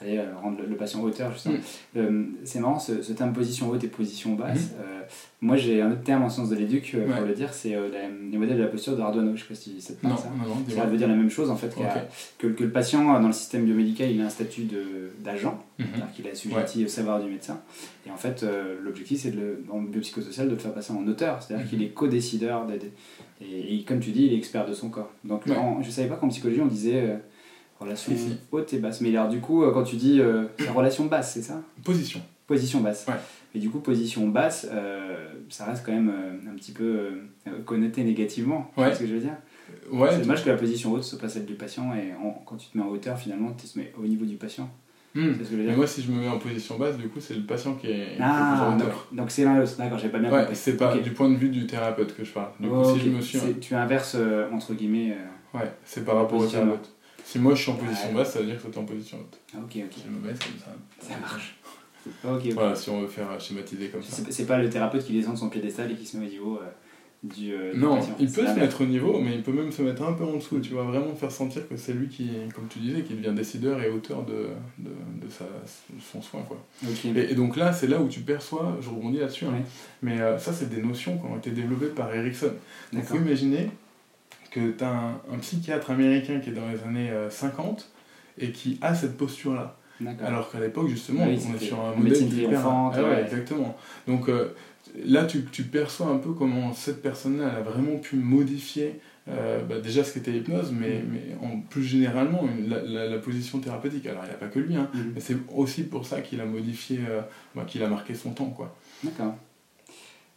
aller 0.00 0.18
euh, 0.18 0.26
rendre 0.40 0.58
le, 0.62 0.66
le 0.68 0.76
patient 0.76 1.02
hauteur, 1.02 1.32
justement. 1.32 1.56
Mm. 1.56 1.98
Euh, 1.98 2.24
c'est 2.44 2.60
marrant, 2.60 2.78
ce, 2.78 3.02
ce 3.02 3.12
terme 3.12 3.32
position 3.32 3.68
haute 3.70 3.82
et 3.84 3.88
position 3.88 4.34
basse. 4.34 4.70
euh, 4.80 5.00
moi, 5.40 5.56
j'ai 5.56 5.80
un 5.82 5.90
autre 5.92 6.02
terme 6.02 6.22
en 6.24 6.28
sciences 6.28 6.50
de 6.50 6.56
l'éduc 6.56 6.90
pour 6.92 7.00
Mm-hmm. 7.00 7.20
Ouais. 7.22 7.28
le 7.28 7.34
dire, 7.34 7.52
c'est 7.54 7.70
les 8.30 8.38
modèles 8.38 8.58
de 8.58 8.62
la 8.62 8.68
posture 8.68 8.96
de 8.96 9.00
Arduino. 9.02 9.34
Je 9.34 9.42
sais 9.42 9.48
pas 9.48 9.54
si 9.54 9.80
ça 9.80 9.94
te 9.94 10.00
parle, 10.02 10.14
Non, 10.14 10.18
ça. 10.20 10.28
non, 10.30 10.48
non, 10.48 10.60
dis-moi. 10.66 10.84
Ça 10.84 10.90
veut 10.90 10.96
dire 10.96 11.08
la 11.08 11.14
même 11.14 11.30
chose 11.30 11.50
en 11.50 11.56
fait, 11.56 11.74
que, 12.38 12.46
que 12.48 12.64
le 12.64 12.70
patient 12.70 13.04
dans 13.20 13.26
le 13.26 13.32
système 13.32 13.64
biomédical 13.64 14.10
il 14.10 14.20
a 14.20 14.26
un 14.26 14.30
statut 14.30 14.68
d'agent, 15.24 15.58
Mhm. 15.78 15.86
c'est-à-dire 15.86 16.12
qu'il 16.14 16.26
est 16.26 16.30
assujetti 16.32 16.84
au 16.84 16.88
savoir 16.88 17.22
du 17.22 17.30
médecin. 17.30 17.60
Et 18.06 18.10
en 18.10 18.16
fait, 18.16 18.44
l'objectif 18.82 19.20
c'est 19.20 19.32
en 19.70 19.80
biopsychosocial 19.82 20.46
de 20.48 20.52
le 20.54 20.58
faire 20.58 20.72
passer 20.74 20.92
en 20.92 21.06
auteur, 21.06 21.42
c'est-à-dire 21.42 21.64
Mhm. 21.64 21.70
qu'il 21.70 21.82
est 21.82 21.88
co-décideur 21.90 22.66
et, 23.40 23.74
et 23.76 23.84
comme 23.84 24.00
tu 24.00 24.10
dis, 24.10 24.26
il 24.26 24.32
est 24.32 24.36
expert 24.36 24.66
de 24.66 24.74
son 24.74 24.88
corps. 24.90 25.12
Donc 25.24 25.46
Ouais. 25.46 25.56
en- 25.56 25.82
je 25.82 25.90
savais 25.90 26.08
pas 26.08 26.16
qu'en 26.16 26.28
psychologie 26.28 26.60
on 26.60 26.66
disait 26.66 27.16
relation 27.80 28.12
haute 28.52 28.72
et 28.72 28.78
basse. 28.78 29.00
Mais 29.00 29.10
alors 29.16 29.28
du 29.28 29.40
coup, 29.40 29.62
euh, 29.62 29.72
quand 29.72 29.84
tu 29.84 29.96
dis 29.96 30.20
euh, 30.20 30.44
c'est 30.58 30.68
relation 30.74 31.06
basse, 31.06 31.32
c'est 31.34 31.42
ça? 31.42 31.60
Position. 31.84 32.20
Position 32.46 32.80
basse. 32.80 33.06
Ouais. 33.08 33.14
Et 33.54 33.58
du 33.58 33.68
coup, 33.70 33.78
position 33.80 34.28
basse, 34.28 34.66
ça 35.50 35.64
reste 35.66 35.84
quand 35.84 35.92
même 35.92 36.12
un 36.50 36.54
petit 36.56 36.72
peu 36.72 37.10
connoté 37.66 38.04
négativement. 38.04 38.70
Ouais. 38.76 38.94
ce 38.94 39.00
que 39.00 39.06
je 39.06 39.14
veux 39.14 39.20
dire? 39.20 39.36
Ouais, 39.90 40.08
C'est 40.12 40.20
dommage 40.20 40.44
que 40.44 40.48
la 40.50 40.56
position 40.56 40.92
haute 40.92 41.02
soit 41.04 41.18
pas 41.18 41.28
celle 41.28 41.44
du 41.46 41.54
patient 41.54 41.94
et 41.94 42.12
quand 42.46 42.56
tu 42.56 42.68
te 42.68 42.76
mets 42.78 42.84
en 42.84 42.88
hauteur, 42.88 43.18
finalement, 43.18 43.52
tu 43.58 43.66
te 43.66 43.78
mets 43.78 43.92
au 44.02 44.06
niveau 44.06 44.24
du 44.24 44.36
patient. 44.36 44.68
C'est 45.14 45.20
ce 45.32 45.38
que 45.38 45.44
je 45.44 45.50
veux 45.50 45.56
Mais 45.58 45.64
dire. 45.64 45.76
moi, 45.76 45.86
si 45.86 46.02
je 46.02 46.10
me 46.12 46.20
mets 46.20 46.28
en 46.28 46.38
position 46.38 46.78
basse, 46.78 46.96
du 46.96 47.08
coup, 47.08 47.20
c'est 47.20 47.34
le 47.34 47.42
patient 47.42 47.74
qui 47.74 47.88
est, 47.88 48.16
Ah, 48.20 48.54
plus 48.56 48.62
en 48.62 48.70
donc 48.76 48.82
hauteur. 48.88 49.06
donc 49.12 49.30
c'est 49.30 49.44
l'inverse. 49.44 49.76
D'accord, 49.76 49.98
j'ai 49.98 50.10
pas 50.10 50.18
bien 50.18 50.30
Ouais, 50.30 50.40
compris. 50.40 50.56
c'est 50.56 50.76
pas 50.76 50.96
du 50.96 51.10
point 51.10 51.28
de 51.30 51.36
vue 51.36 51.48
du 51.48 51.66
thérapeute 51.66 52.14
que 52.16 52.24
je 52.24 52.32
parle. 52.32 52.50
Du 52.60 52.68
coup, 52.68 52.74
Oh, 52.78 52.94
si 52.94 53.00
je 53.00 53.08
me 53.10 53.20
suis. 53.20 53.38
C'est- 53.38 53.58
Tu 53.60 53.74
inverses, 53.74 54.14
euh, 54.18 54.48
entre 54.52 54.74
guillemets. 54.74 55.12
euh, 55.12 55.58
Ouais, 55.58 55.72
c'est 55.84 56.04
par 56.04 56.16
rapport 56.16 56.38
au 56.38 56.46
thérapeute. 56.46 56.94
Si 57.30 57.38
moi 57.38 57.54
je 57.54 57.60
suis 57.62 57.70
en 57.70 57.74
position 57.74 58.12
basse, 58.14 58.32
ça 58.32 58.38
veut 58.40 58.46
dire 58.46 58.56
que 58.56 58.62
toi 58.62 58.70
t'es 58.72 58.78
en 58.78 58.84
position 58.84 59.18
haute. 59.18 59.38
Ah, 59.54 59.58
ok, 59.58 59.76
ok. 59.84 60.02
Je 60.06 60.10
me 60.10 60.18
baisse 60.26 60.38
comme 60.38 60.58
ça. 60.58 61.06
Ça 61.14 61.18
marche. 61.20 61.56
Ok, 62.24 62.40
ok. 62.46 62.52
Voilà, 62.54 62.74
si 62.74 62.88
on 62.88 63.02
veut 63.02 63.06
faire 63.08 63.38
schématiser 63.38 63.88
comme 63.88 64.02
ça. 64.02 64.22
C'est 64.30 64.46
pas 64.46 64.56
le 64.56 64.70
thérapeute 64.70 65.04
qui 65.04 65.12
descend 65.12 65.34
de 65.34 65.38
son 65.38 65.50
piédestal 65.50 65.92
et 65.92 65.94
qui 65.94 66.06
se 66.06 66.16
met 66.16 66.26
au 66.26 66.30
niveau 66.30 66.56
euh, 66.56 66.66
du, 67.22 67.52
euh, 67.52 67.74
du 67.74 67.78
Non, 67.80 67.96
patient. 67.96 68.16
il 68.18 68.32
peut 68.32 68.46
se 68.46 68.52
mettre 68.58 68.80
au 68.80 68.86
niveau, 68.86 69.20
mais 69.20 69.34
il 69.34 69.42
peut 69.42 69.52
même 69.52 69.70
se 69.70 69.82
mettre 69.82 70.02
un 70.04 70.14
peu 70.14 70.24
en 70.24 70.36
dessous, 70.36 70.58
tu 70.60 70.70
vois, 70.72 70.84
vraiment 70.84 71.14
faire 71.14 71.30
sentir 71.32 71.68
que 71.68 71.76
c'est 71.76 71.92
lui 71.92 72.08
qui, 72.08 72.30
comme 72.54 72.66
tu 72.68 72.78
disais, 72.78 73.02
qui 73.02 73.12
devient 73.12 73.34
décideur 73.34 73.82
et 73.82 73.90
auteur 73.90 74.24
de, 74.24 74.46
de, 74.78 74.88
de 74.88 75.28
sa, 75.30 75.44
de 75.44 76.00
son 76.00 76.22
soin, 76.22 76.40
quoi. 76.48 76.56
Ok. 76.88 77.04
Et, 77.04 77.32
et 77.32 77.34
donc 77.34 77.56
là, 77.56 77.74
c'est 77.74 77.88
là 77.88 78.00
où 78.00 78.08
tu 78.08 78.20
perçois, 78.20 78.78
je 78.80 78.88
rebondis 78.88 79.18
là-dessus, 79.18 79.44
hein, 79.44 79.60
mais 80.00 80.18
euh, 80.18 80.38
ça, 80.38 80.54
c'est 80.54 80.70
des 80.70 80.80
notions 80.80 81.18
qui 81.18 81.26
ont 81.26 81.36
été 81.36 81.50
développées 81.50 81.88
par 81.88 82.14
Erickson. 82.14 82.46
Donc, 82.92 83.04
il 83.12 83.18
D'accord. 83.18 83.18
Que 84.50 84.70
tu 84.70 84.84
as 84.84 84.88
un, 84.90 85.20
un 85.32 85.38
psychiatre 85.40 85.90
américain 85.90 86.40
qui 86.40 86.50
est 86.50 86.52
dans 86.54 86.68
les 86.68 86.82
années 86.82 87.10
euh, 87.10 87.30
50 87.30 87.88
et 88.38 88.50
qui 88.52 88.78
a 88.82 88.94
cette 88.94 89.16
posture-là. 89.16 89.76
Alors 90.24 90.50
qu'à 90.52 90.60
l'époque, 90.60 90.88
justement, 90.88 91.24
Oui, 91.26 91.38
on 91.50 91.54
est 91.56 91.58
sur 91.58 91.80
un 91.80 91.92
une 91.94 92.02
modèle 92.04 92.22
médecine 92.22 92.38
hyper- 92.38 92.64
Ah 92.64 92.90
ouais, 93.02 93.02
ouais. 93.02 93.22
exactement. 93.24 93.76
Donc 94.06 94.28
euh, 94.28 94.54
là, 95.04 95.24
tu, 95.24 95.44
tu 95.46 95.64
perçois 95.64 96.06
un 96.06 96.18
peu 96.18 96.32
comment 96.32 96.72
cette 96.72 97.02
personne-là, 97.02 97.50
elle 97.52 97.58
a 97.58 97.62
vraiment 97.62 97.98
pu 97.98 98.14
modifier 98.16 99.00
euh, 99.28 99.60
bah, 99.64 99.78
déjà 99.80 100.04
ce 100.04 100.14
qu'était 100.14 100.30
l'hypnose, 100.30 100.72
mais, 100.72 101.00
Mm. 101.00 101.04
mais 101.12 101.46
en 101.46 101.60
plus 101.60 101.82
généralement 101.82 102.44
une- 102.44 102.70
la, 102.70 102.80
la- 102.80 103.08
la 103.08 103.18
position 103.18 103.58
thérapeutique. 103.58 104.06
Alors 104.06 104.22
il 104.24 104.28
n'y 104.28 104.34
a 104.34 104.38
pas 104.38 104.46
que 104.46 104.58
lui, 104.60 104.74
hein, 104.76 104.88
Mhm. 104.94 105.12
mais 105.16 105.20
c'est 105.20 105.36
aussi 105.54 105.82
pour 105.82 106.06
ça 106.06 106.20
qu'il 106.22 106.40
a 106.40 106.46
modifié, 106.46 107.00
euh, 107.06 107.20
bah, 107.54 107.64
qu'il 107.66 107.82
a 107.82 107.88
marqué 107.88 108.14
son 108.14 108.30
temps. 108.30 108.56
D'accord. 109.04 109.34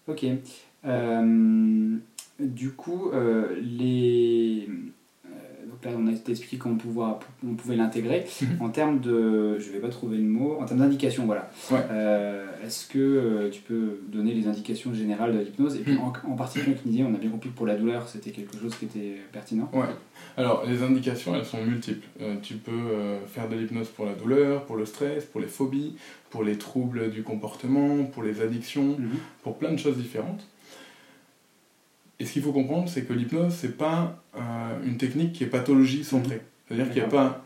Ok. 0.07 0.25
Euh, 0.83 1.97
du 2.41 2.71
coup, 2.71 3.09
euh, 3.13 3.55
les. 3.61 4.67
euh, 5.25 5.29
Donc 5.69 5.83
là, 5.85 5.91
on 5.97 6.07
a 6.07 6.11
expliqué 6.11 6.57
comment 6.57 6.77
on 7.47 7.53
pouvait 7.55 7.75
l'intégrer. 7.75 8.25
Mhm. 8.41 8.47
En 8.61 8.69
termes 8.69 8.99
de. 8.99 9.57
Je 9.59 9.71
vais 9.71 9.79
pas 9.79 9.89
trouver 9.89 10.17
le 10.17 10.23
mot. 10.23 10.57
En 10.59 10.65
termes 10.65 10.79
d'indications, 10.79 11.25
voilà. 11.25 11.49
Ouais. 11.71 11.79
Euh, 11.91 12.47
Est-ce 12.65 12.87
que 12.87 13.49
tu 13.51 13.61
peux 13.61 13.99
donner 14.07 14.33
les 14.35 14.47
indications 14.47 14.93
générales 14.93 15.33
de 15.33 15.39
l'hypnose? 15.39 15.75
Et 15.77 15.79
puis 15.79 15.93
Mhm. 15.93 15.99
en, 16.01 16.13
en 16.31 16.35
particulier, 16.35 17.03
on 17.03 17.13
a 17.15 17.17
bien 17.17 17.29
compris 17.31 17.49
que 17.49 17.55
pour 17.55 17.65
la 17.65 17.75
douleur, 17.75 18.07
c'était 18.07 18.31
quelque 18.31 18.57
chose 18.57 18.75
qui 18.75 18.85
était 18.85 19.15
pertinent. 19.31 19.69
Ouais. 19.73 19.85
Alors, 20.37 20.63
les 20.65 20.83
indications, 20.83 21.35
elles 21.35 21.45
sont 21.45 21.63
multiples. 21.65 22.07
Euh, 22.21 22.35
tu 22.41 22.53
peux 22.55 22.71
euh, 22.71 23.19
faire 23.25 23.49
de 23.49 23.55
l'hypnose 23.55 23.89
pour 23.89 24.05
la 24.05 24.13
douleur, 24.13 24.65
pour 24.65 24.75
le 24.77 24.85
stress, 24.85 25.25
pour 25.25 25.41
les 25.41 25.47
phobies, 25.47 25.95
pour 26.29 26.43
les 26.43 26.57
troubles 26.57 27.09
du 27.11 27.23
comportement, 27.23 28.03
pour 28.05 28.23
les 28.23 28.41
addictions, 28.41 28.95
Mhm. 28.99 29.09
pour 29.43 29.57
plein 29.57 29.71
de 29.71 29.77
choses 29.77 29.97
différentes. 29.97 30.47
Et 32.21 32.25
ce 32.25 32.33
qu'il 32.33 32.43
faut 32.43 32.51
comprendre, 32.51 32.87
c'est 32.87 33.01
que 33.01 33.13
l'hypnose, 33.13 33.51
c'est 33.51 33.75
pas 33.79 34.23
euh, 34.35 34.39
une 34.85 34.97
technique 34.97 35.33
qui 35.33 35.43
est 35.43 35.47
pathologie 35.47 36.03
centrée. 36.03 36.39
C'est-à-dire 36.67 36.85
qu'il 36.91 37.01
n'y 37.01 37.07
a 37.07 37.09
pas 37.09 37.43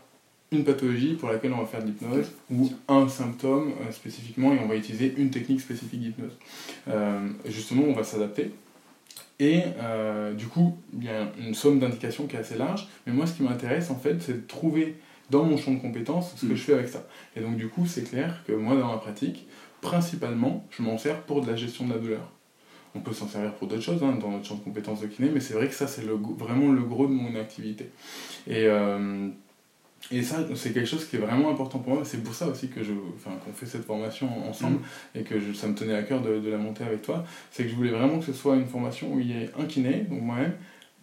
une 0.52 0.64
pathologie 0.64 1.14
pour 1.14 1.30
laquelle 1.30 1.54
on 1.54 1.60
va 1.60 1.64
faire 1.64 1.80
de 1.80 1.86
l'hypnose 1.86 2.30
ou 2.50 2.70
un 2.86 3.08
symptôme 3.08 3.72
euh, 3.80 3.90
spécifiquement 3.90 4.52
et 4.52 4.58
on 4.58 4.68
va 4.68 4.76
utiliser 4.76 5.14
une 5.16 5.30
technique 5.30 5.62
spécifique 5.62 6.00
d'hypnose. 6.00 6.36
Euh, 6.88 7.26
justement, 7.46 7.84
on 7.84 7.94
va 7.94 8.04
s'adapter. 8.04 8.50
Et 9.40 9.62
du 10.36 10.46
coup, 10.46 10.78
il 10.96 11.04
y 11.04 11.10
a 11.10 11.30
une 11.38 11.54
somme 11.54 11.78
d'indications 11.78 12.26
qui 12.26 12.36
est 12.36 12.38
assez 12.38 12.56
large. 12.56 12.88
Mais 13.06 13.12
moi, 13.12 13.26
ce 13.26 13.34
qui 13.34 13.42
m'intéresse, 13.42 13.90
en 13.90 13.96
fait, 13.96 14.16
c'est 14.20 14.32
de 14.32 14.46
trouver 14.46 14.96
dans 15.30 15.44
mon 15.44 15.56
champ 15.58 15.72
de 15.72 15.78
compétences 15.78 16.34
ce 16.36 16.46
que 16.46 16.52
Mm. 16.52 16.56
je 16.56 16.62
fais 16.62 16.72
avec 16.74 16.88
ça. 16.88 17.06
Et 17.34 17.40
donc, 17.40 17.56
du 17.56 17.68
coup, 17.68 17.86
c'est 17.86 18.04
clair 18.04 18.42
que 18.46 18.52
moi, 18.52 18.76
dans 18.76 18.88
ma 18.88 18.96
pratique, 18.96 19.46
principalement, 19.80 20.66
je 20.70 20.82
m'en 20.82 20.96
sers 20.96 21.20
pour 21.22 21.42
de 21.42 21.50
la 21.50 21.56
gestion 21.56 21.86
de 21.86 21.92
la 21.92 21.98
douleur. 21.98 22.32
On 22.96 23.00
peut 23.00 23.12
s'en 23.12 23.28
servir 23.28 23.52
pour 23.54 23.68
d'autres 23.68 23.82
choses 23.82 24.02
hein, 24.02 24.16
dans 24.20 24.30
notre 24.30 24.46
champ 24.46 24.54
de 24.56 24.60
compétences 24.64 25.00
de 25.02 25.06
kiné, 25.06 25.30
mais 25.32 25.40
c'est 25.40 25.54
vrai 25.54 25.68
que 25.68 25.74
ça, 25.74 25.86
c'est 25.86 26.02
le, 26.04 26.14
vraiment 26.14 26.72
le 26.72 26.82
gros 26.82 27.06
de 27.06 27.12
mon 27.12 27.34
activité. 27.38 27.90
Et, 28.46 28.64
euh, 28.66 29.28
et 30.12 30.22
ça, 30.22 30.46
c'est 30.54 30.72
quelque 30.72 30.86
chose 30.88 31.04
qui 31.06 31.16
est 31.16 31.18
vraiment 31.18 31.50
important 31.50 31.78
pour 31.80 31.94
moi. 31.94 32.04
C'est 32.04 32.22
pour 32.22 32.34
ça 32.34 32.46
aussi 32.48 32.68
que 32.68 32.82
je, 32.82 32.92
enfin, 33.16 33.32
qu'on 33.44 33.52
fait 33.52 33.66
cette 33.66 33.84
formation 33.84 34.28
ensemble 34.48 34.78
et 35.14 35.22
que 35.22 35.38
je- 35.40 35.52
ça 35.52 35.66
me 35.66 35.74
tenait 35.74 35.94
à 35.96 36.02
cœur 36.04 36.22
de, 36.22 36.38
de 36.38 36.48
la 36.48 36.58
monter 36.58 36.84
avec 36.84 37.02
toi. 37.02 37.24
C'est 37.50 37.64
que 37.64 37.70
je 37.70 37.74
voulais 37.74 37.90
vraiment 37.90 38.18
que 38.20 38.24
ce 38.24 38.32
soit 38.32 38.56
une 38.56 38.66
formation 38.66 39.12
où 39.12 39.20
il 39.20 39.30
y 39.30 39.32
ait 39.32 39.50
un 39.58 39.64
kiné, 39.66 40.06
donc 40.08 40.22
moi-même, 40.22 40.54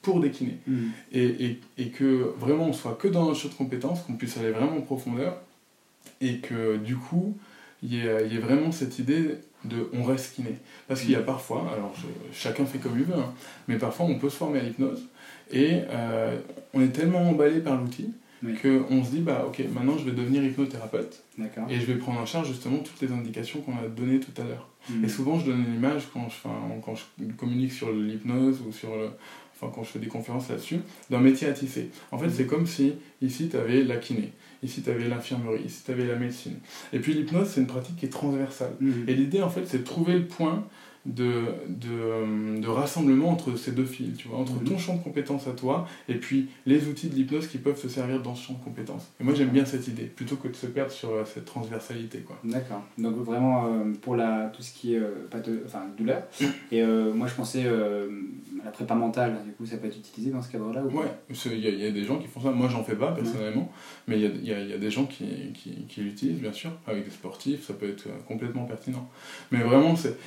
pour 0.02 0.20
des 0.20 0.32
kinés. 0.32 0.58
Mhm. 0.68 0.92
Et, 1.12 1.26
et, 1.46 1.60
et 1.78 1.90
que 1.90 2.34
vraiment 2.38 2.66
on 2.68 2.74
soit 2.74 2.94
que 3.00 3.08
dans 3.10 3.26
notre 3.26 3.40
champ 3.40 3.50
de 3.50 3.54
compétences, 3.56 4.02
qu'on 4.04 4.14
puisse 4.14 4.38
aller 4.38 4.52
vraiment 4.52 4.78
en 4.78 4.82
profondeur, 4.82 5.38
et 6.22 6.38
que 6.38 6.78
du 6.78 6.96
coup, 6.96 7.38
il 7.82 7.94
y 7.96 8.00
ait, 8.08 8.26
il 8.26 8.34
y 8.34 8.38
ait 8.38 8.40
vraiment 8.40 8.72
cette 8.72 9.00
idée 9.00 9.36
de 9.66 9.90
on 9.94 10.04
reste 10.04 10.36
kiné. 10.36 10.56
Parce 10.88 11.02
qu'il 11.02 11.12
y 11.12 11.16
a 11.16 11.22
parfois, 11.22 11.70
alors 11.74 11.94
je- 11.98 12.38
chacun 12.38 12.66
fait 12.66 12.78
comme 12.80 12.98
il 12.98 13.06
veut, 13.06 13.16
hein, 13.16 13.34
mais 13.68 13.78
parfois 13.78 14.06
on 14.06 14.16
peut 14.20 14.30
se 14.30 14.36
former 14.38 14.60
à 14.60 14.64
l'hypnose, 14.64 15.04
et 15.52 15.82
euh, 15.90 16.38
on 16.74 16.82
est 16.82 16.90
tellement 16.94 17.22
emballé 17.30 17.60
par 17.60 17.80
l'outil 17.80 18.12
Oui. 18.44 18.54
qu'on 18.62 19.04
se 19.04 19.12
dit, 19.12 19.22
bah 19.22 19.46
ok, 19.48 19.64
maintenant 19.74 19.98
je 19.98 20.04
vais 20.06 20.12
devenir 20.12 20.44
hypnothérapeute, 20.44 21.24
et 21.70 21.80
je 21.80 21.86
vais 21.86 21.96
prendre 21.96 22.20
en 22.20 22.26
charge 22.26 22.48
justement 22.48 22.78
toutes 22.80 23.00
les 23.02 23.12
indications 23.16 23.62
qu'on 23.62 23.74
a 23.74 23.88
données 23.88 24.20
tout 24.20 24.40
à 24.42 24.46
l'heure. 24.46 24.68
Mhm. 24.90 25.06
Et 25.06 25.08
souvent, 25.08 25.40
je 25.40 25.46
donne 25.46 25.64
une 25.66 25.76
image 25.76 26.10
quand 26.14 26.28
je, 26.30 26.36
quand 26.84 26.94
je 26.96 27.04
communique 27.38 27.72
sur 27.72 27.90
l'hypnose 27.94 28.62
ou 28.68 28.74
sur 28.74 28.90
le, 28.98 29.12
enfin, 29.56 29.72
quand 29.74 29.82
je 29.84 29.90
fais 29.92 30.00
des 30.00 30.08
conférences 30.08 30.50
là-dessus, 30.50 30.80
d'un 31.10 31.20
métier 31.22 31.48
à 31.48 31.54
tisser. 31.54 31.90
En 32.12 32.18
fait, 32.18 32.26
Mhm. 32.26 32.34
c'est 32.36 32.46
comme 32.48 32.68
si 32.68 32.94
ici, 33.22 33.48
tu 33.48 33.56
avais 33.56 33.84
la 33.84 33.96
kiné, 33.96 34.34
ici, 34.64 34.82
tu 34.82 34.90
avais 34.90 35.08
l'infirmerie, 35.08 35.64
ici, 35.66 35.84
tu 35.86 35.92
avais 35.92 36.06
la 36.06 36.16
médecine. 36.16 36.58
Et 36.92 37.00
puis, 37.00 37.14
l'hypnose, 37.14 37.50
c'est 37.50 37.62
une 37.62 37.68
pratique 37.68 37.98
qui 37.98 38.06
est 38.06 38.10
transversale. 38.10 38.74
Mhm. 38.80 39.06
Et 39.08 39.14
l'idée, 39.14 39.42
en 39.42 39.50
fait, 39.50 39.66
c'est 39.66 39.80
de 39.80 39.84
trouver 39.84 40.14
le 40.14 40.26
point 40.26 40.66
de, 41.06 41.44
de, 41.68 42.60
de 42.62 42.68
rassemblement 42.68 43.30
entre 43.30 43.58
ces 43.58 43.72
deux 43.74 43.86
fils, 43.86 44.16
tu 44.18 44.28
vois, 44.30 44.38
entre 44.40 44.54
Mhm. 44.54 44.64
ton 44.70 44.78
champ 44.78 44.96
de 44.96 45.04
compétences 45.04 45.48
à 45.48 45.52
toi 45.52 45.86
et 46.08 46.16
puis 46.16 46.48
les 46.66 46.88
outils 46.88 47.10
de 47.10 47.16
l'hypnose 47.16 47.48
qui 47.48 47.58
peuvent 47.58 47.78
se 47.80 47.90
servir 47.90 48.22
dans 48.22 48.36
ce 48.36 48.48
champ 48.48 48.54
de 48.54 48.64
compétences. 48.64 49.12
Et 49.20 49.24
moi, 49.24 49.34
j'aime 49.34 49.50
bien 49.50 49.66
cette 49.66 49.88
idée, 49.88 50.04
plutôt 50.06 50.38
que 50.38 50.48
de 50.48 50.56
se 50.56 50.66
perdre 50.68 50.92
sur 50.92 51.10
euh, 51.10 51.24
cette 51.26 51.46
transversalité, 51.46 52.20
quoi. 52.20 52.38
D'accord. 52.44 52.84
Donc 52.98 53.16
vraiment 53.18 53.68
euh, 53.68 53.92
pour 54.02 54.16
la, 54.16 54.46
tout 54.56 54.62
ce 54.62 54.74
qui 54.74 54.94
est 54.96 55.00
euh, 55.00 55.28
patho- 55.30 55.60
enfin, 55.66 55.84
douleur. 55.98 56.24
Et 56.72 56.82
euh, 56.82 57.14
moi 57.14 57.28
je 57.28 57.34
pensais 57.36 57.64
euh, 57.66 58.08
à 58.62 58.66
la 58.66 58.72
prépa 58.72 58.96
mentale, 58.96 59.38
du 59.46 59.52
coup 59.52 59.66
ça 59.66 59.78
peut 59.78 59.88
être 59.88 59.98
utilisé 59.98 60.32
dans 60.32 60.42
ce 60.42 60.52
cadre-là 60.52 60.84
ou 60.84 60.98
Ouais, 60.98 61.08
il 61.48 61.60
y, 61.60 61.68
a- 61.68 61.70
il 61.70 61.80
y 61.80 61.86
a 61.86 61.92
des 61.92 62.04
gens 62.06 62.18
qui 62.18 62.28
font 62.28 62.40
ça. 62.40 62.52
Moi, 62.52 62.70
j'en 62.70 62.84
fais 62.84 62.96
pas 62.96 63.12
personnellement, 63.12 63.70
mais 64.08 64.18
il 64.20 64.22
y 64.46 64.52
a, 64.52 64.56
y 64.56 64.62
a- 64.62 64.64
y 64.68 64.74
a 64.74 64.78
des 64.78 64.92
gens 64.92 65.06
qui, 65.06 65.26
qui, 65.54 65.86
qui 65.90 66.02
l'utilisent, 66.02 66.40
bien 66.40 66.54
sûr, 66.54 66.72
avec 66.88 67.04
des 67.04 67.12
sportifs, 67.12 67.66
ça 67.68 67.74
peut 67.74 67.90
être 67.90 68.08
euh, 68.08 68.12
complètement 68.28 68.64
pertinent. 68.64 69.10
Mais 69.52 69.60
vraiment, 69.60 69.96
c'est. 69.98 70.18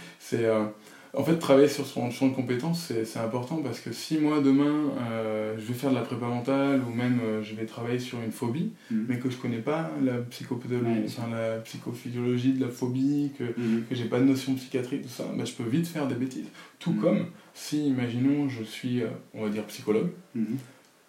En 1.17 1.25
fait, 1.25 1.37
travailler 1.39 1.69
sur 1.69 1.87
son 1.87 2.11
champ 2.11 2.29
de 2.29 2.35
compétences, 2.35 2.93
c'est 3.05 3.19
important 3.19 3.57
parce 3.63 3.81
que 3.81 3.91
si 3.93 4.19
moi, 4.19 4.41
demain, 4.41 4.91
euh, 5.11 5.55
je 5.59 5.65
vais 5.65 5.73
faire 5.75 5.91
de 5.91 5.95
la 5.95 6.03
prépa 6.03 6.27
mentale 6.27 6.83
ou 6.87 6.95
même 6.95 7.21
euh, 7.25 7.43
je 7.43 7.55
vais 7.55 7.65
travailler 7.65 7.99
sur 7.99 8.21
une 8.21 8.33
phobie, 8.33 8.73
Mhm. 8.91 9.07
mais 9.09 9.19
que 9.19 9.31
je 9.31 9.37
connais 9.39 9.59
pas 9.59 9.91
la 10.05 10.19
psychopathologie, 10.19 11.05
enfin, 11.07 11.29
la 11.35 11.59
psychophysiologie 11.61 12.53
de 12.53 12.61
la 12.65 12.71
phobie, 12.71 13.31
que, 13.39 13.45
Mhm. 13.45 13.85
que 13.89 13.95
j'ai 13.95 14.05
pas 14.05 14.19
de 14.21 14.25
notion 14.25 14.53
de 14.53 14.59
psychiatrie, 14.59 15.01
tout 15.01 15.09
ça, 15.09 15.25
bah, 15.35 15.45
je 15.47 15.53
peux 15.55 15.65
vite 15.69 15.87
faire 15.87 16.07
des 16.07 16.15
bêtises. 16.17 16.49
Tout 16.79 16.93
Mhm. 16.93 17.01
comme 17.01 17.27
si, 17.55 17.87
imaginons, 17.89 18.49
je 18.51 18.63
suis, 18.63 19.03
euh, 19.03 19.07
on 19.33 19.43
va 19.45 19.49
dire, 19.49 19.65
psychologue, 19.65 20.11
Mhm. 20.35 20.59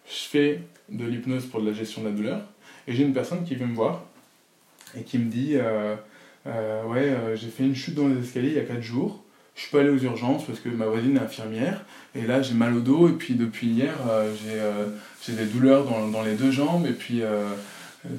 je 0.10 0.16
fais 0.30 0.62
de 0.89 1.05
l'hypnose 1.05 1.45
pour 1.47 1.62
de 1.62 1.68
la 1.68 1.74
gestion 1.74 2.01
de 2.03 2.08
la 2.08 2.14
douleur, 2.14 2.41
et 2.88 2.93
j'ai 2.93 3.03
une 3.03 3.14
personne 3.14 3.43
qui 3.43 3.55
vient 3.55 3.68
me 3.68 3.76
voir 3.76 4.05
et 4.97 5.03
qui 5.03 5.18
me 5.20 5.30
dit 5.30 5.55
euh, 5.55 5.95
Ouais, 6.45 7.14
j'ai 7.36 7.49
fait 7.49 7.66
une 7.66 7.76
chute 7.76 7.93
dans 7.95 8.08
les 8.08 8.20
escaliers 8.24 8.47
il 8.51 8.53
y 8.55 8.60
a 8.60 8.64
4 8.64 8.82
jours, 8.82 9.22
je 9.58 9.62
suis 9.64 9.72
pas 9.72 9.80
allé 9.82 9.89
aux 9.89 9.97
urgences 9.97 10.45
parce 10.45 10.60
que 10.62 10.70
ma 10.70 10.86
voisine 10.86 11.18
est 11.18 11.20
infirmière, 11.20 11.84
et 12.16 12.22
là 12.22 12.41
j'ai 12.41 12.53
mal 12.53 12.74
au 12.76 12.80
dos, 12.80 13.10
et 13.10 13.14
puis 13.14 13.34
depuis 13.36 13.68
hier 13.68 13.93
euh, 14.10 14.32
j'ai 14.41 14.53
euh, 14.60 14.86
j'ai 15.26 15.34
des 15.34 15.45
douleurs 15.45 15.84
dans, 15.84 16.08
dans 16.08 16.22
les 16.24 16.36
deux 16.36 16.51
jambes, 16.51 16.86
et 16.88 16.93
puis 16.93 17.22
euh, 17.24 17.49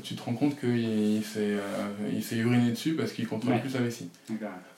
tu 0.03 0.15
te 0.17 0.23
rends 0.23 0.35
compte 0.35 0.59
qu'il 0.61 0.79
il 0.79 1.25
s'est 1.25 1.55
il 2.15 2.23
s'est 2.23 2.37
uriné 2.37 2.71
dessus 2.73 2.93
parce 2.95 3.13
qu'il 3.13 3.27
contrôle 3.27 3.55
Ouais. 3.55 3.61
plus 3.61 3.71
sa 3.71 3.79
vessie. 3.79 4.09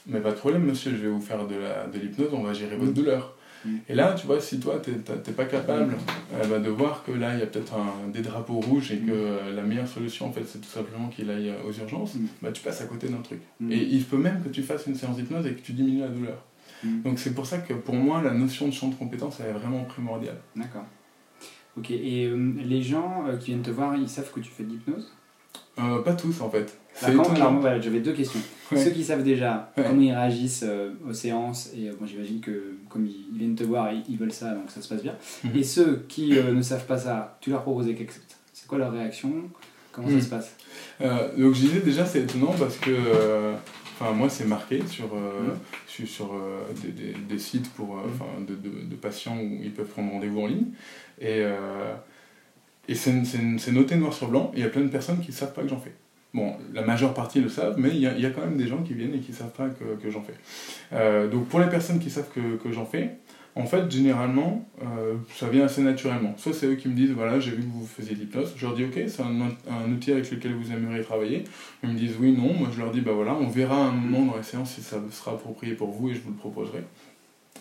Mais 0.06 0.20
pas 0.20 0.30
de 0.30 0.36
problème, 0.36 0.64
monsieur, 0.64 0.92
je 0.92 0.98
vais 1.02 1.08
vous 1.08 1.20
faire 1.20 1.46
de 1.48 1.56
la- 1.56 1.86
de 1.86 1.98
l'hypnose, 1.98 2.28
on 2.32 2.42
va 2.42 2.52
gérer 2.52 2.76
votre 2.76 2.92
Mm. 2.92 2.94
douleur. 2.94 3.34
Mm. 3.64 3.68
Et 3.90 3.94
là, 3.94 4.14
tu 4.18 4.26
vois, 4.26 4.40
si 4.40 4.58
toi, 4.58 4.80
t'es 4.82 4.92
t'as- 4.92 5.16
t'es 5.18 5.32
pas 5.32 5.44
capable 5.44 5.94
euh, 6.34 6.44
bah, 6.48 6.58
de 6.58 6.70
voir 6.70 7.02
que 7.04 7.12
là, 7.12 7.34
il 7.34 7.40
y 7.40 7.42
a 7.42 7.46
peut-être 7.46 7.74
un- 7.74 8.08
des 8.08 8.20
drapeaux 8.22 8.60
rouges 8.60 8.90
et 8.92 8.98
que 8.98 9.12
Mm. 9.12 9.56
la 9.56 9.62
meilleure 9.62 9.88
solution, 9.88 10.26
en 10.28 10.32
fait, 10.32 10.44
c'est 10.46 10.60
tout 10.60 10.68
simplement 10.70 11.08
qu'il 11.08 11.28
aille 11.30 11.52
aux 11.68 11.72
urgences, 11.72 12.14
Mm. 12.14 12.26
bah, 12.42 12.52
tu 12.52 12.62
passes 12.62 12.80
à 12.80 12.86
côté 12.86 13.08
d'un 13.08 13.18
truc. 13.22 13.40
Et 13.70 13.76
il 13.82 14.02
peut 14.04 14.16
même 14.16 14.42
que 14.42 14.48
tu 14.48 14.62
fasses 14.62 14.86
une 14.86 14.94
séance 14.94 15.16
d'hypnose 15.16 15.46
et 15.46 15.52
que 15.52 15.60
tu 15.60 15.72
diminues 15.72 16.00
la 16.00 16.08
douleur. 16.08 16.42
Mhm. 16.84 17.02
Donc 17.02 17.18
c'est 17.18 17.34
pour 17.34 17.46
ça 17.46 17.58
que 17.58 17.74
pour 17.74 17.94
moi, 17.94 18.22
la 18.22 18.32
notion 18.32 18.66
de 18.68 18.72
champ 18.72 18.88
de 18.88 18.94
compétence, 18.94 19.38
elle 19.40 19.50
est 19.54 19.58
vraiment 19.58 19.84
primordiale. 19.84 20.38
D'accord. 20.56 20.84
Ok, 21.78 21.90
et 21.92 22.26
euh, 22.26 22.52
les 22.64 22.82
gens 22.82 23.24
euh, 23.28 23.36
qui 23.36 23.46
viennent 23.46 23.62
te 23.62 23.70
voir, 23.70 23.96
ils 23.96 24.08
savent 24.08 24.30
que 24.32 24.40
tu 24.40 24.50
fais 24.50 24.64
de 24.64 24.70
l'hypnose? 24.70 25.12
Euh, 25.78 26.02
pas 26.02 26.14
tous 26.14 26.40
en 26.40 26.50
fait. 26.50 26.76
Bah, 27.00 27.08
quand, 27.16 27.30
alors, 27.34 27.60
voilà, 27.60 27.80
j'avais 27.80 28.00
deux 28.00 28.12
questions. 28.12 28.40
Ceux 28.74 28.90
qui 28.90 29.04
savent 29.04 29.22
déjà 29.22 29.72
Ouais. 29.76 29.84
comment 29.86 30.00
ils 30.02 30.12
réagissent 30.12 30.64
aux 31.08 31.12
séances, 31.12 31.70
et 31.76 31.90
bon, 31.98 32.06
j'imagine 32.06 32.40
que 32.40 32.74
comme 32.88 33.06
ils, 33.06 33.26
ils 33.32 33.38
viennent 33.38 33.54
te 33.54 33.64
voir, 33.64 33.92
ils, 33.92 34.02
ils 34.08 34.18
veulent 34.18 34.32
ça, 34.32 34.52
donc 34.52 34.68
ça 34.70 34.82
se 34.82 34.88
passe 34.88 35.02
bien. 35.02 35.14
Mhm. 35.44 35.50
Et 35.56 35.62
ceux 35.62 36.04
qui 36.08 36.30
ne 36.32 36.60
savent 36.62 36.86
pas 36.86 36.98
ça, 36.98 37.38
tu 37.40 37.50
leur 37.50 37.62
proposes 37.62 37.86
quelque 37.86 38.12
chose. 38.12 38.22
C'est 38.52 38.66
quoi 38.66 38.78
leur 38.78 38.92
réaction? 38.92 39.32
Comment 39.92 40.08
Mhm. 40.08 40.20
ça 40.20 40.24
se 40.24 40.30
passe? 40.30 40.56
Donc 41.38 41.54
je 41.54 41.60
disais 41.60 41.80
déjà 41.80 42.04
c'est 42.04 42.20
étonnant 42.22 42.54
parce 42.58 42.76
que 42.76 42.90
enfin 44.00 44.12
moi 44.12 44.30
c'est 44.30 44.46
marqué 44.46 44.86
sur 44.86 45.14
euh, 45.14 45.50
sur 46.06 46.32
euh, 46.34 46.62
des, 46.82 46.88
des- 46.92 47.12
des 47.12 47.38
sites 47.38 47.70
pour 47.74 47.98
euh, 47.98 48.02
de, 48.40 48.54
de- 48.54 48.84
de 48.86 48.96
patients 48.96 49.36
où 49.38 49.58
ils 49.62 49.72
peuvent 49.72 49.86
prendre 49.88 50.10
rendez-vous 50.12 50.40
en 50.40 50.46
ligne. 50.46 50.66
Et 51.20 51.42
et 52.88 52.94
c'est 52.94 53.24
c'est- 53.24 53.58
c'est 53.58 53.72
noté 53.72 53.96
noir 53.96 54.12
sur 54.14 54.28
blanc. 54.28 54.50
Et 54.54 54.58
il 54.58 54.62
y 54.62 54.66
a 54.66 54.70
plein 54.70 54.82
de 54.82 54.88
personnes 54.88 55.20
qui 55.20 55.32
savent 55.32 55.52
pas 55.52 55.62
que 55.62 55.68
j'en 55.68 55.78
fais. 55.80 55.92
Bon 56.32 56.56
la 56.72 56.82
majeure 56.82 57.12
partie 57.12 57.40
le 57.40 57.48
savent 57.48 57.74
mais 57.78 57.88
il 57.90 57.98
y 58.00 58.06
a, 58.06 58.14
il 58.14 58.20
y 58.20 58.26
a 58.26 58.30
quand 58.30 58.42
même 58.42 58.56
des 58.56 58.68
gens 58.68 58.82
qui 58.82 58.94
viennent 58.94 59.14
et 59.14 59.18
qui 59.18 59.32
savent 59.32 59.50
pas 59.52 59.68
que, 59.68 60.00
que 60.00 60.10
j'en 60.10 60.22
fais. 60.22 61.28
Donc 61.28 61.48
pour 61.48 61.60
les 61.60 61.68
personnes 61.68 61.98
qui 61.98 62.08
savent 62.10 62.30
que, 62.34 62.56
que 62.56 62.70
j'en 62.72 62.86
fais 62.86 63.16
en 63.56 63.66
fait, 63.66 63.90
généralement, 63.90 64.68
euh, 64.82 65.14
ça 65.34 65.48
vient 65.48 65.64
assez 65.64 65.82
naturellement. 65.82 66.34
Soit 66.36 66.52
c'est 66.52 66.66
eux 66.66 66.76
qui 66.76 66.88
me 66.88 66.94
disent, 66.94 67.10
voilà, 67.10 67.40
j'ai 67.40 67.50
vu 67.50 67.62
que 67.62 67.68
vous 67.68 67.86
faisiez 67.86 68.14
de 68.14 68.20
l'hypnose. 68.20 68.54
Je 68.56 68.64
leur 68.64 68.74
dis, 68.74 68.84
ok, 68.84 68.98
c'est 69.08 69.22
un, 69.22 69.92
outil 69.92 70.12
avec 70.12 70.30
lequel 70.30 70.54
vous 70.54 70.72
aimeriez 70.72 71.02
travailler. 71.02 71.44
Ils 71.82 71.90
me 71.90 71.98
disent, 71.98 72.14
oui, 72.20 72.32
non. 72.32 72.54
Moi, 72.54 72.68
je 72.72 72.80
leur 72.80 72.92
dis, 72.92 73.00
bah 73.00 73.12
voilà, 73.12 73.34
on 73.34 73.48
verra 73.48 73.76
un 73.76 73.92
moment 73.92 74.32
dans 74.32 74.36
la 74.36 74.42
séance 74.42 74.74
si 74.74 74.82
ça 74.82 74.98
sera 75.10 75.32
approprié 75.32 75.74
pour 75.74 75.90
vous 75.90 76.10
et 76.10 76.14
je 76.14 76.20
vous 76.20 76.30
le 76.30 76.36
proposerai. 76.36 76.84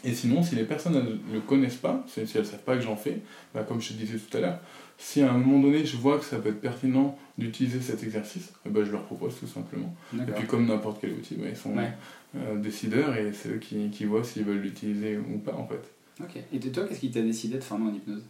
Et 0.04 0.14
sinon, 0.14 0.44
si 0.44 0.56
les 0.56 0.64
personnes 0.64 0.94
ne 0.94 1.34
le 1.34 1.42
connaissent 1.42 1.76
pas, 1.76 2.04
si 2.08 2.26
si 2.26 2.38
elles 2.38 2.44
ne 2.44 2.48
savent 2.48 2.64
pas 2.64 2.76
que 2.76 2.82
j'en 2.82 2.96
fais, 2.96 3.20
bah, 3.54 3.66
comme 3.68 3.82
je 3.82 3.90
te 3.90 3.94
disais 3.94 4.18
tout 4.18 4.38
à 4.38 4.42
l'heure, 4.42 4.60
si 5.02 5.22
à 5.24 5.32
un 5.32 5.38
moment 5.38 5.60
donné 5.60 5.86
je 5.86 5.98
vois 5.98 6.20
que 6.20 6.26
ça 6.26 6.38
peut 6.38 6.50
être 6.50 6.62
pertinent 6.62 7.18
d'utiliser 7.38 7.80
cet 7.80 8.04
exercice, 8.04 8.52
eh 8.66 8.70
ben, 8.70 8.84
je 8.84 8.92
leur 8.92 9.04
propose 9.04 9.34
tout 9.40 9.48
simplement. 9.48 9.96
Et 10.14 10.32
puis 10.32 10.46
comme 10.46 10.68
n'importe 10.68 11.00
quel 11.02 11.14
outil, 11.14 11.36
bah, 11.36 11.48
ils 11.50 11.56
sont 11.56 11.72
Ouais. 11.76 11.92
euh, 12.38 12.58
décideurs 12.58 13.16
et 13.16 13.32
c'est 13.34 13.50
eux 13.50 13.58
qui, 13.60 13.90
qui 13.90 14.04
voient 14.06 14.24
s'ils 14.24 14.44
veulent 14.44 14.60
l'utiliser 14.62 15.18
ou 15.18 15.38
pas 15.40 15.54
en 15.56 15.66
fait. 15.66 15.82
Ok. 16.22 16.36
Et 16.54 16.60
toi, 16.60 16.84
qu'est-ce 16.88 17.00
qui 17.00 17.10
t'a 17.12 17.22
décidé 17.22 17.56
de 17.58 17.64
former 17.64 17.90
en 17.92 17.94
hypnose? 17.96 18.24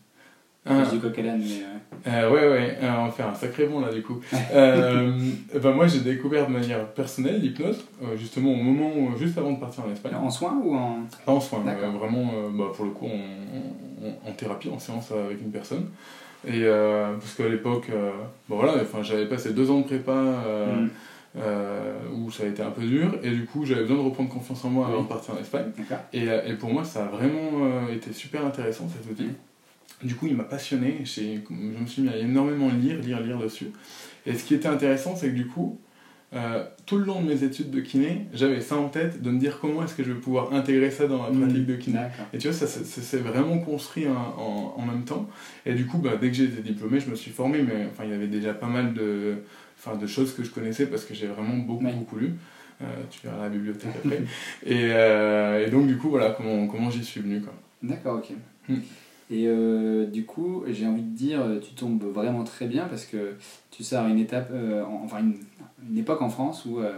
Ah. 0.65 0.84
Je 0.86 0.91
dis 0.91 0.99
coq 0.99 1.17
à 1.17 1.22
l'âne, 1.24 1.39
mais. 1.41 1.63
euh, 1.63 2.28
Euh, 2.28 2.30
ouais, 2.32 2.47
ouais, 2.47 2.78
euh, 2.84 2.91
on 2.99 3.05
va 3.05 3.11
faire 3.11 3.28
un 3.30 3.34
sacré 3.34 3.65
bond 3.65 3.80
là 3.80 3.91
du 3.91 4.03
coup. 4.03 4.20
Euh, 4.53 5.11
ben, 5.59 5.72
moi 5.72 5.88
j'ai 5.88 6.01
découvert 6.01 6.45
de 6.47 6.51
manière 6.51 6.86
personnelle 6.93 7.41
l'hypnose, 7.41 7.84
justement 8.17 8.51
au 8.51 8.57
moment, 8.57 8.91
où, 8.95 9.17
juste 9.17 9.38
avant 9.38 9.53
de 9.53 9.59
partir 9.59 9.86
en 9.86 9.91
Espagne. 9.91 10.13
En 10.15 10.30
soins 10.30 10.55
ou 10.63 10.76
en. 10.76 10.99
Pas 11.26 11.32
en 11.32 11.39
soins, 11.39 11.63
euh, 11.65 11.89
vraiment 11.91 12.32
bah, 12.51 12.65
pour 12.76 12.86
le 12.86 12.91
coup 12.91 13.07
en, 13.07 14.05
en- 14.05 14.30
en 14.30 14.34
thérapie, 14.34 14.70
en 14.70 14.78
séance 14.80 15.11
avec 15.11 15.41
une 15.41 15.49
personne. 15.51 15.88
Et 16.47 16.63
euh, 16.63 17.13
parce 17.15 17.33
qu'à 17.35 17.47
l'époque, 17.49 17.87
euh, 17.91 18.11
bon, 18.47 18.57
voilà, 18.57 18.81
enfin, 18.81 19.03
j'avais 19.03 19.27
passé 19.27 19.53
deux 19.53 19.69
ans 19.71 19.79
de 19.79 19.85
prépa 19.85 20.11
euh, 20.11 20.85
Hmm. 20.85 20.89
euh, 21.37 21.93
où 22.15 22.31
ça 22.31 22.43
a 22.43 22.47
été 22.47 22.61
un 22.63 22.71
peu 22.71 22.81
dur, 22.81 23.19
et 23.21 23.29
du 23.29 23.45
coup 23.45 23.63
j'avais 23.65 23.81
besoin 23.81 23.97
de 23.97 24.01
reprendre 24.01 24.29
confiance 24.29 24.65
en 24.65 24.69
moi 24.71 24.87
avant 24.87 24.97
Oui. 24.97 25.03
de 25.03 25.07
partir 25.09 25.35
en 25.35 25.37
Espagne. 25.37 25.71
Et, 26.11 26.23
et 26.25 26.53
pour 26.53 26.71
moi, 26.71 26.83
ça 26.83 27.03
a 27.03 27.07
vraiment 27.07 27.87
été 27.89 28.13
super 28.13 28.45
intéressant 28.45 28.87
cet 28.89 29.11
outil. 29.11 29.29
Du 30.01 30.15
coup, 30.15 30.27
il 30.27 30.35
m'a 30.35 30.45
passionné. 30.45 31.01
Je 31.03 31.21
me 31.51 31.85
suis 31.85 32.01
mis 32.03 32.09
à 32.09 32.17
énormément 32.17 32.69
lire, 32.69 32.99
lire, 32.99 33.19
lire 33.19 33.37
dessus. 33.37 33.67
Et 34.25 34.33
ce 34.33 34.43
qui 34.45 34.55
était 34.55 34.69
intéressant, 34.69 35.15
c'est 35.15 35.27
que 35.29 35.35
du 35.35 35.45
coup, 35.47 35.77
euh, 36.34 36.63
tout 36.86 36.97
le 36.97 37.05
long 37.05 37.21
de 37.23 37.27
mes 37.27 37.43
études 37.43 37.71
de 37.71 37.80
kiné, 37.80 38.27
j'avais 38.34 38.61
ça 38.61 38.77
en 38.77 38.88
tête 38.89 39.21
de 39.21 39.32
me 39.32 39.39
dire 39.39 39.59
comment 39.59 39.84
est-ce 39.84 39.95
que 39.95 40.03
je 40.03 40.11
vais 40.11 40.19
pouvoir 40.19 40.53
intégrer 40.53 40.91
ça 40.91 41.07
dans 41.07 41.17
ma 41.30 41.30
pratique 41.45 41.65
de 41.65 41.75
kiné. 41.75 41.99
Et 42.34 42.38
tu 42.38 42.47
vois, 42.49 42.55
ça, 42.55 42.67
s'est 42.67 43.17
vraiment 43.17 43.57
construit 43.59 44.07
en, 44.07 44.11
en- 44.13 44.73
en 44.77 44.86
même 44.86 45.03
temps. 45.05 45.27
Et 45.65 45.73
du 45.73 45.86
coup, 45.88 45.97
bah, 45.97 46.11
dès 46.21 46.27
que 46.30 46.36
j'ai 46.36 46.43
été 46.45 46.61
diplômé, 46.61 46.99
je 46.99 47.09
me 47.09 47.15
suis 47.15 47.32
formé, 47.32 47.63
mais 47.63 47.88
enfin, 47.91 48.03
il 48.05 48.11
y 48.11 48.13
avait 48.13 48.27
déjà 48.27 48.53
pas 48.53 48.67
mal 48.67 48.93
de, 48.93 49.38
enfin, 49.77 49.97
de 49.97 50.05
choses 50.05 50.34
que 50.36 50.43
je 50.43 50.51
connaissais 50.51 50.86
parce 50.86 51.03
que 51.05 51.13
j'ai 51.15 51.27
vraiment 51.27 51.57
beaucoup, 51.57 51.86
Ouais. 51.86 51.93
beaucoup 51.93 52.17
lu. 52.17 52.34
Euh, 52.82 52.86
tu 53.09 53.19
verras 53.27 53.43
la 53.43 53.49
bibliothèque 53.49 53.91
après. 54.03 54.21
et, 54.65 54.89
euh, 54.93 55.65
et 55.65 55.69
donc, 55.71 55.88
du 55.88 55.97
coup, 55.97 56.09
voilà 56.09 56.30
comment, 56.32 56.67
comment 56.67 56.89
j'y 56.91 57.03
suis 57.03 57.21
venu. 57.21 57.41
D'accord, 57.84 58.17
ok. 58.19 58.36
Hmm. 58.69 58.80
Et 59.32 59.45
euh, 59.47 60.05
du 60.05 60.25
coup, 60.25 60.63
j'ai 60.67 60.88
envie 60.88 61.03
de 61.03 61.15
dire, 61.15 61.41
tu 61.61 61.73
tombes 61.73 62.03
vraiment 62.03 62.43
très 62.43 62.67
bien 62.67 62.86
parce 62.86 63.05
que 63.05 63.34
tu 63.69 63.84
sors 63.84 64.05
à 64.05 64.09
une 64.09 64.17
étape, 64.19 64.49
euh, 64.53 64.84
en- 64.84 65.01
enfin 65.05 65.19
une, 65.19 65.36
une 65.89 65.97
époque 65.97 66.21
en 66.21 66.30
France 66.30 66.65
où, 66.65 66.80
euh, 66.80 66.91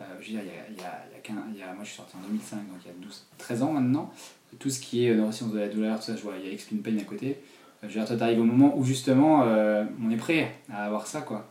euh, 0.00 0.04
je 0.20 0.26
veux 0.26 0.32
dire, 0.32 0.40
il 0.42 0.48
y 0.48 0.50
a, 0.50 0.64
il 0.70 0.76
y 0.76 0.80
a- 0.84 1.04
il 1.10 1.14
y 1.14 1.16
a 1.16 1.20
qu'un- 1.22 1.44
il 1.52 1.58
y 1.58 1.62
a- 1.62 1.72
moi 1.74 1.82
je 1.82 1.88
suis 1.88 1.96
sorti 1.96 2.16
en 2.16 2.26
2005, 2.26 2.56
donc 2.56 2.78
il 2.84 2.88
y 2.88 2.90
a 2.90 2.94
12, 3.04 3.24
13 3.38 3.62
ans 3.62 3.72
maintenant, 3.72 4.12
tout 4.58 4.70
ce 4.70 4.80
qui 4.80 5.04
est 5.06 5.14
neurosciences 5.14 5.52
de 5.52 5.58
la 5.58 5.68
douleur, 5.68 5.98
tout 5.98 6.06
ça, 6.06 6.16
je 6.16 6.22
vois, 6.22 6.34
il 6.40 6.46
y 6.46 6.50
a 6.50 6.52
Explain 6.52 6.78
Pain 6.82 6.96
à 6.98 7.04
côté. 7.04 7.28
Euh, 7.28 7.34
Je 7.82 7.86
veux 7.86 7.92
dire, 8.00 8.06
toi, 8.06 8.16
t'arrives 8.16 8.40
au 8.40 8.44
moment 8.44 8.76
où 8.76 8.84
justement 8.84 9.44
on 9.44 10.10
est 10.10 10.16
prêt 10.16 10.52
à 10.72 10.86
avoir 10.86 11.06
ça, 11.06 11.20
quoi. 11.20 11.48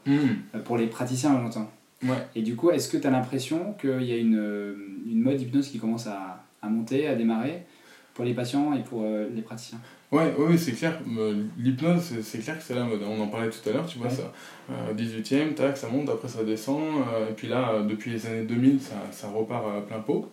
Euh, 0.55 0.59
Pour 0.65 0.77
les 0.77 0.87
praticiens, 0.87 1.31
j'entends. 1.41 1.69
Ouais. 2.03 2.27
Et 2.35 2.41
du 2.41 2.55
coup, 2.55 2.69
est-ce 2.69 2.89
que 2.89 2.97
tu 2.97 3.07
as 3.07 3.11
l'impression 3.11 3.73
qu'il 3.81 4.03
y 4.03 4.11
a 4.13 4.17
une, 4.17 4.75
une 5.09 5.21
mode 5.21 5.41
hypnose 5.41 5.69
qui 5.69 5.79
commence 5.79 6.05
à, 6.07 6.43
à 6.61 6.67
monter, 6.69 7.07
à 7.07 7.15
démarrer 7.15 7.65
pour 8.13 8.23
les 8.25 8.33
patients 8.33 8.73
et 8.73 8.83
pour 8.83 9.01
euh, 9.03 9.27
les 9.33 9.41
praticiens? 9.41 9.79
Ouais, 10.11 10.33
ouais, 10.37 10.57
c'est 10.57 10.71
clair. 10.71 10.99
Euh, 11.17 11.43
L'hypnose, 11.57 12.13
c'est- 12.23 12.39
clair 12.39 12.57
que 12.57 12.63
c'est 12.63 12.75
la 12.75 12.85
mode. 12.85 13.01
On 13.05 13.19
en 13.21 13.27
parlait 13.27 13.49
tout 13.49 13.67
à 13.69 13.73
l'heure, 13.73 13.85
tu 13.85 13.97
vois 13.97 14.07
Ouais. 14.07 14.13
ça. 14.13 14.31
Euh, 14.71 14.93
18e, 14.93 15.53
tac, 15.53 15.75
ça 15.75 15.89
monte, 15.89 16.09
après 16.09 16.29
ça 16.29 16.43
descend. 16.45 16.81
euh, 17.13 17.29
et 17.29 17.33
puis 17.33 17.47
là, 17.49 17.71
euh, 17.73 17.83
depuis 17.83 18.11
les 18.11 18.25
années 18.25 18.43
2000, 18.45 18.79
ça, 18.79 18.95
ça 19.11 19.27
repart 19.27 19.65
à 19.67 19.81
plein 19.81 19.99
pot. 19.99 20.31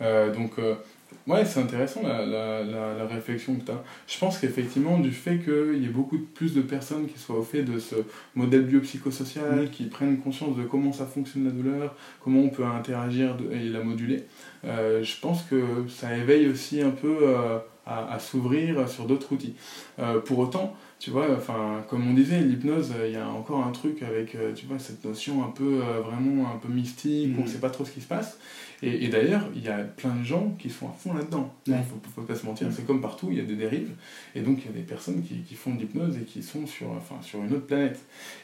Euh, 0.00 0.32
donc, 0.34 0.52
euh, 0.58 0.76
ouais, 1.26 1.44
c'est 1.44 1.60
intéressant 1.60 2.00
la, 2.02 2.24
la, 2.24 2.64
la, 2.64 2.94
la 2.94 3.06
réflexion 3.06 3.54
que 3.56 3.66
tu 3.66 3.70
as. 3.70 3.82
Je 4.08 4.18
pense 4.18 4.38
qu'effectivement, 4.38 4.98
du 4.98 5.10
fait 5.12 5.36
qu'il 5.40 5.82
y 5.82 5.84
ait 5.84 5.88
beaucoup 5.90 6.16
plus 6.18 6.54
de 6.54 6.62
personnes 6.62 7.06
qui 7.06 7.18
soient 7.18 7.36
au 7.38 7.42
fait 7.42 7.62
de 7.62 7.78
ce 7.78 7.96
modèle 8.34 8.62
biopsychosocial, 8.62 9.68
qui 9.70 9.84
prennent 9.84 10.16
conscience 10.20 10.56
de 10.56 10.62
comment 10.62 10.92
ça 10.94 11.04
fonctionne 11.04 11.44
la 11.44 11.50
douleur, 11.50 11.94
comment 12.24 12.40
on 12.40 12.48
peut 12.48 12.64
interagir 12.64 13.36
et 13.52 13.68
la 13.68 13.82
moduler, 13.84 14.24
euh, 14.64 15.02
je 15.02 15.20
pense 15.20 15.42
que 15.42 15.60
ça 15.90 16.16
éveille 16.16 16.48
aussi 16.48 16.80
un 16.80 16.90
peu 16.92 17.18
euh, 17.22 17.58
à, 17.86 18.18
s'ouvrir 18.18 18.88
sur 18.88 19.04
d'autres 19.04 19.32
outils. 19.32 19.54
Euh, 19.98 20.20
pour 20.20 20.38
autant, 20.38 20.76
tu 21.00 21.10
vois, 21.10 21.26
enfin, 21.34 21.82
comme 21.88 22.08
on 22.08 22.12
disait, 22.14 22.40
l'hypnose, 22.42 22.92
euh, 22.96 23.08
il 23.08 23.14
y 23.14 23.16
a 23.16 23.26
encore 23.28 23.64
un 23.66 23.72
truc 23.72 24.02
avec, 24.02 24.34
euh, 24.34 24.52
tu 24.54 24.66
vois, 24.66 24.78
cette 24.78 25.02
notion 25.04 25.42
un 25.42 25.48
peu, 25.50 25.80
euh, 25.82 26.00
vraiment 26.02 26.52
un 26.54 26.58
peu 26.58 26.68
mystique, 26.68 27.34
où 27.36 27.40
on 27.40 27.44
ne 27.44 27.48
sait 27.48 27.58
pas 27.58 27.70
trop 27.70 27.84
ce 27.86 27.90
qui 27.90 28.02
se 28.02 28.06
passe. 28.06 28.38
Et, 28.82 29.04
et 29.04 29.08
d'ailleurs, 29.08 29.46
il 29.54 29.62
y 29.64 29.68
a 29.68 29.78
plein 29.78 30.14
de 30.14 30.24
gens 30.24 30.54
qui 30.58 30.68
sont 30.70 30.88
à 30.88 30.92
fond 30.92 31.12
là-dedans. 31.14 31.52
Il 31.66 31.72
Ouais. 31.72 31.78
faut, 31.88 31.98
faut 32.14 32.26
pas 32.26 32.34
se 32.34 32.44
mentir, 32.46 32.68
c'est 32.70 32.86
comme 32.86 33.00
partout, 33.00 33.28
il 33.30 33.38
y 33.38 33.40
a 33.40 33.44
des 33.44 33.56
dérives. 33.56 33.90
Et 34.34 34.40
donc, 34.42 34.58
il 34.60 34.66
y 34.66 34.68
a 34.68 34.72
des 34.72 34.86
personnes 34.86 35.22
qui, 35.22 35.36
qui 35.40 35.54
font 35.54 35.74
de 35.74 35.80
l'hypnose 35.80 36.16
et 36.18 36.24
qui 36.24 36.42
sont 36.42 36.66
sur, 36.66 36.90
enfin, 36.92 37.16
sur 37.22 37.42
une 37.42 37.52
autre 37.54 37.66
planète. 37.66 37.98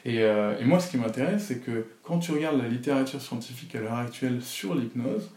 Et, 0.05 0.21
euh, 0.23 0.59
et 0.59 0.65
moi, 0.65 0.79
ce 0.79 0.89
qui 0.89 0.97
m'intéresse, 0.97 1.45
c'est 1.47 1.59
que 1.63 1.85
quand 2.03 2.17
tu 2.19 2.31
regardes 2.31 2.59
la 2.59 2.67
littérature 2.67 3.21
scientifique 3.21 3.75
à 3.75 3.81
l'heure 3.81 3.93
actuelle 3.95 4.41
sur 4.41 4.73
l'hypnose, 4.75 5.29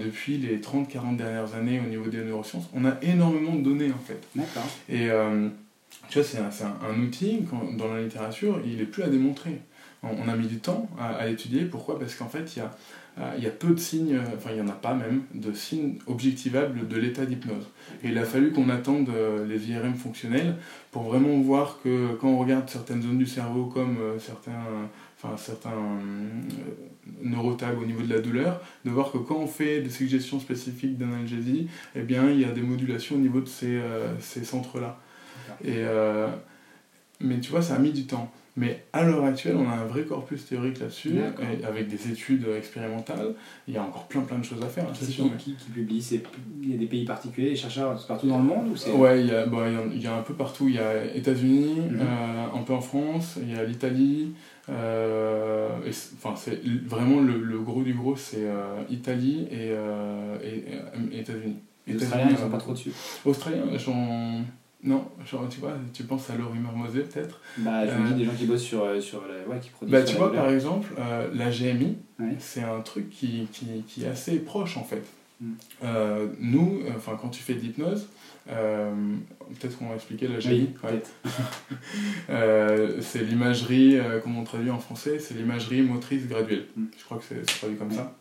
depuis 0.00 0.38
les 0.38 0.58
30-40 0.58 1.16
dernières 1.16 1.54
années 1.54 1.80
au 1.84 1.88
niveau 1.88 2.08
des 2.08 2.18
neurosciences, 2.22 2.68
on 2.72 2.84
a 2.84 2.98
énormément 3.02 3.54
de 3.56 3.62
données 3.62 3.90
en 3.90 3.98
fait. 3.98 4.20
D'accord. 4.36 4.62
Et 4.88 5.08
c'est 6.20 6.38
un, 6.38 7.00
outil, 7.00 7.40
dans 7.78 7.94
la 7.94 8.02
littérature, 8.02 8.60
il 8.66 8.80
est 8.80 8.86
plus 8.86 9.02
à 9.02 9.08
démontrer. 9.08 9.62
On, 10.02 10.28
a 10.28 10.34
mis 10.34 10.48
du 10.48 10.58
temps 10.58 10.88
à, 10.98 11.26
l'étudier. 11.26 11.64
Pourquoi? 11.64 11.98
Parce 11.98 12.16
qu'en 12.16 12.28
fait, 12.28 12.56
il 12.56 12.58
y 12.58 12.62
a, 12.62 12.72
euh, 13.18 13.50
peu 13.56 13.68
de 13.68 13.78
signes, 13.78 14.16
euh, 14.16 14.36
enfin, 14.36 14.50
il 14.50 14.56
n'y 14.56 14.60
en 14.60 14.68
a 14.68 14.76
pas 14.76 14.94
même, 14.94 15.22
de 15.32 15.52
signes 15.52 15.98
objectivables 16.08 16.88
de 16.88 16.96
l'état 16.96 17.24
d'hypnose. 17.24 17.68
Et 18.02 18.08
il 18.08 18.18
a 18.18 18.24
fallu 18.24 18.50
qu'on 18.50 18.68
attende 18.68 19.08
euh, 19.10 19.46
les 19.46 19.70
IRM 19.70 19.94
fonctionnels 19.94 20.56
pour 20.90 21.04
vraiment 21.04 21.38
voir 21.40 21.78
que 21.84 22.14
quand 22.20 22.30
on 22.30 22.38
regarde 22.38 22.68
certaines 22.68 23.02
zones 23.02 23.18
du 23.18 23.26
cerveau, 23.26 23.66
comme 23.66 23.96
certains, 24.18 24.90
enfin, 25.16 25.36
certains 25.36 25.70
neurotags 27.22 27.80
au 27.80 27.86
niveau 27.86 28.02
de 28.02 28.12
la 28.12 28.20
douleur, 28.20 28.60
de 28.84 28.90
voir 28.90 29.12
que 29.12 29.18
quand 29.18 29.36
on 29.36 29.46
fait 29.46 29.80
des 29.80 29.90
suggestions 29.90 30.40
spécifiques 30.40 30.98
d'analgésie, 30.98 31.68
eh 31.94 32.02
bien, 32.02 32.28
il 32.28 32.40
y 32.40 32.44
a 32.44 32.50
des 32.50 32.62
modulations 32.62 33.14
au 33.14 33.20
niveau 33.20 33.40
de 33.40 33.48
ces 33.48 34.44
centres-là. 34.44 34.98
Et, 35.64 35.76
euh, 35.78 36.28
mais 37.20 37.40
tu 37.40 37.50
vois, 37.50 37.62
ça 37.62 37.74
a 37.76 37.78
mis 37.78 37.92
du 37.92 38.04
temps. 38.06 38.30
Mais 38.54 38.84
à 38.92 39.02
l'heure 39.02 39.24
actuelle, 39.24 39.56
on 39.56 39.66
a 39.66 39.72
un 39.72 39.86
vrai 39.86 40.02
corpus 40.02 40.44
théorique 40.44 40.78
là-dessus, 40.78 41.14
avec 41.66 41.88
des 41.88 42.10
études 42.10 42.46
expérimentales. 42.54 43.32
Il 43.66 43.72
y 43.72 43.78
a 43.78 43.82
encore 43.82 44.06
plein 44.08 44.20
plein 44.20 44.36
de 44.38 44.44
choses 44.44 44.62
à 44.62 44.66
faire, 44.66 44.84
hein, 44.84 44.92
c'est 44.92 45.06
sûr. 45.10 45.24
qui, 45.38 45.54
qui, 45.54 45.70
publie 45.70 46.06
Il 46.62 46.70
y 46.70 46.74
a 46.74 46.76
des 46.76 46.84
pays 46.84 47.06
particuliers, 47.06 47.50
des 47.50 47.56
chercheurs 47.56 47.98
partout 48.06 48.28
dans 48.28 48.36
le 48.36 48.44
monde 48.44 48.66
ou. 48.68 48.98
Ouais, 48.98 49.20
il 49.22 49.28
y, 49.28 49.30
a, 49.30 49.46
bah, 49.46 49.64
il 49.94 50.02
y 50.02 50.06
a 50.06 50.14
un 50.14 50.20
peu 50.20 50.34
partout. 50.34 50.68
Il 50.68 50.74
y 50.74 50.78
a 50.78 51.02
États-Unis, 51.14 51.76
Mhm. 51.92 52.00
euh, 52.02 52.58
un 52.58 52.62
peu 52.62 52.74
en 52.74 52.82
France, 52.82 53.38
il 53.40 53.50
y 53.52 53.56
a 53.56 53.64
l'Italie. 53.64 54.34
euh, 54.68 55.70
c'est- 55.90 56.14
Enfin, 56.16 56.34
c'est 56.36 56.60
vraiment 56.86 57.20
le, 57.20 57.38
le 57.42 57.58
gros 57.60 57.82
du 57.82 57.94
gros, 57.94 58.16
c'est 58.16 58.44
euh, 58.44 58.82
Italie 58.90 59.46
et, 59.50 59.68
et, 60.46 61.18
États-Unis. 61.20 61.56
Les 61.86 61.94
États-Unis, 61.94 62.02
Australiens, 62.04 62.28
ils 62.30 62.36
sont 62.38 62.50
pas 62.50 62.58
trop 62.58 62.72
dessus. 62.72 62.92
Australiens, 63.24 63.64
j'en. 63.78 64.42
Non, 64.84 65.08
genre, 65.30 65.48
tu 65.48 65.60
vois, 65.60 65.74
tu 65.94 66.02
penses 66.02 66.28
à 66.30 66.36
Laurie 66.36 66.58
Marmosé 66.58 67.02
peut-être 67.02 67.40
Bah, 67.58 67.86
je 67.86 67.92
me 67.94 68.04
Euh, 68.06 68.08
dis 68.08 68.14
des 68.14 68.24
gens 68.24 68.34
qui 68.36 68.46
bossent 68.46 68.62
sur, 68.64 68.82
euh, 68.82 69.00
sur 69.00 69.22
la... 69.28 69.48
ouais, 69.52 69.60
qui 69.60 69.70
produisent 69.70 69.92
Bah, 69.92 70.02
tu 70.02 70.16
vois, 70.16 70.32
par 70.32 70.50
exemple, 70.50 70.88
euh, 70.98 71.28
la 71.34 71.50
GMI, 71.50 71.96
Ouais. 72.18 72.36
c'est 72.40 72.62
un 72.64 72.80
truc 72.80 73.08
qui, 73.10 73.46
qui, 73.52 73.66
qui 73.86 74.04
est 74.04 74.08
assez 74.08 74.36
proche 74.40 74.76
en 74.76 74.82
fait. 74.84 75.02
Mm. 75.40 75.52
Euh, 75.84 76.26
nous, 76.40 76.80
euh, 76.84 76.90
enfin, 76.96 77.16
quand 77.20 77.28
tu 77.28 77.42
fais 77.42 77.54
de 77.54 77.60
l'hypnose, 77.60 78.08
euh, 78.50 78.92
peut-être 79.60 79.78
qu'on 79.78 79.88
va 79.88 79.94
expliquer 79.94 80.26
la 80.26 80.34
Oui, 80.36 80.40
GI. 80.40 80.50
ouais. 80.82 80.90
peut-être. 80.90 81.10
Euh, 82.30 83.00
c'est 83.00 83.22
l'imagerie, 83.22 83.98
euh, 83.98 84.20
comment 84.20 84.40
on 84.40 84.44
traduit 84.44 84.70
en 84.70 84.78
français, 84.78 85.18
c'est 85.18 85.34
l'imagerie 85.34 85.82
motrice 85.82 86.26
graduelle. 86.26 86.66
Mm. 86.76 86.84
Je 86.98 87.04
crois 87.04 87.18
que 87.18 87.24
c'est 87.28 87.42
traduit 87.58 87.76
comme 87.76 87.90
ça. 87.92 88.14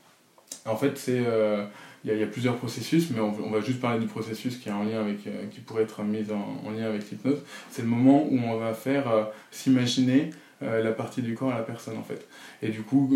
En 0.66 0.76
fait, 0.76 0.98
c'est 0.98 1.24
euh, 1.26 1.66
il 2.04 2.18
y, 2.18 2.24
a- 2.24 2.28
plusieurs 2.28 2.58
processus, 2.58 3.10
mais 3.12 3.20
on, 3.20 3.32
va 3.32 3.62
juste 3.62 3.80
parler 3.80 4.00
du 4.00 4.08
processus 4.08 4.58
qui 4.58 4.70
est 4.70 4.72
en 4.72 4.84
lien 4.84 5.02
avec, 5.02 5.26
euh, 5.28 5.46
qui 5.52 5.60
pourrait 5.60 5.84
être 5.84 6.02
mis 6.04 6.26
en, 6.32 6.68
en 6.68 6.72
lien 6.72 6.86
avec 6.86 7.10
l'hypnose. 7.10 7.42
C'est 7.70 7.84
le 7.84 7.88
moment 7.88 8.26
où 8.30 8.40
on 8.40 8.58
va 8.58 8.74
faire 8.74 9.10
euh, 9.10 9.24
s'imaginer 9.52 10.32
euh, 10.64 10.84
la 10.84 10.92
partie 10.92 11.22
du 11.22 11.36
corps 11.36 11.52
à 11.52 11.58
la 11.58 11.64
personne 11.64 11.98
en 11.98 12.04
fait. 12.04 12.28
Et 12.62 12.70
du 12.70 12.82
coup, 12.82 13.10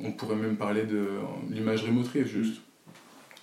on 0.00 0.12
pourrait 0.12 0.36
même 0.36 0.56
parler 0.56 0.84
de 0.84 1.08
l'imagerie 1.50 1.90
motrice 1.90 2.26
juste. 2.26 2.60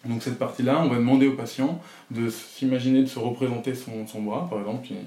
Donc 0.06 0.22
cette 0.22 0.38
partie-là, 0.38 0.82
on 0.82 0.90
va 0.90 0.98
demander 0.98 1.28
au 1.28 1.34
patient 1.34 1.80
de 2.12 2.30
s'imaginer, 2.30 3.04
de 3.04 3.08
se 3.08 3.20
représenter 3.20 3.74
son, 3.74 4.22
bras, 4.22 4.50
par 4.50 4.60
exemple, 4.60 4.88
il, 4.90 4.98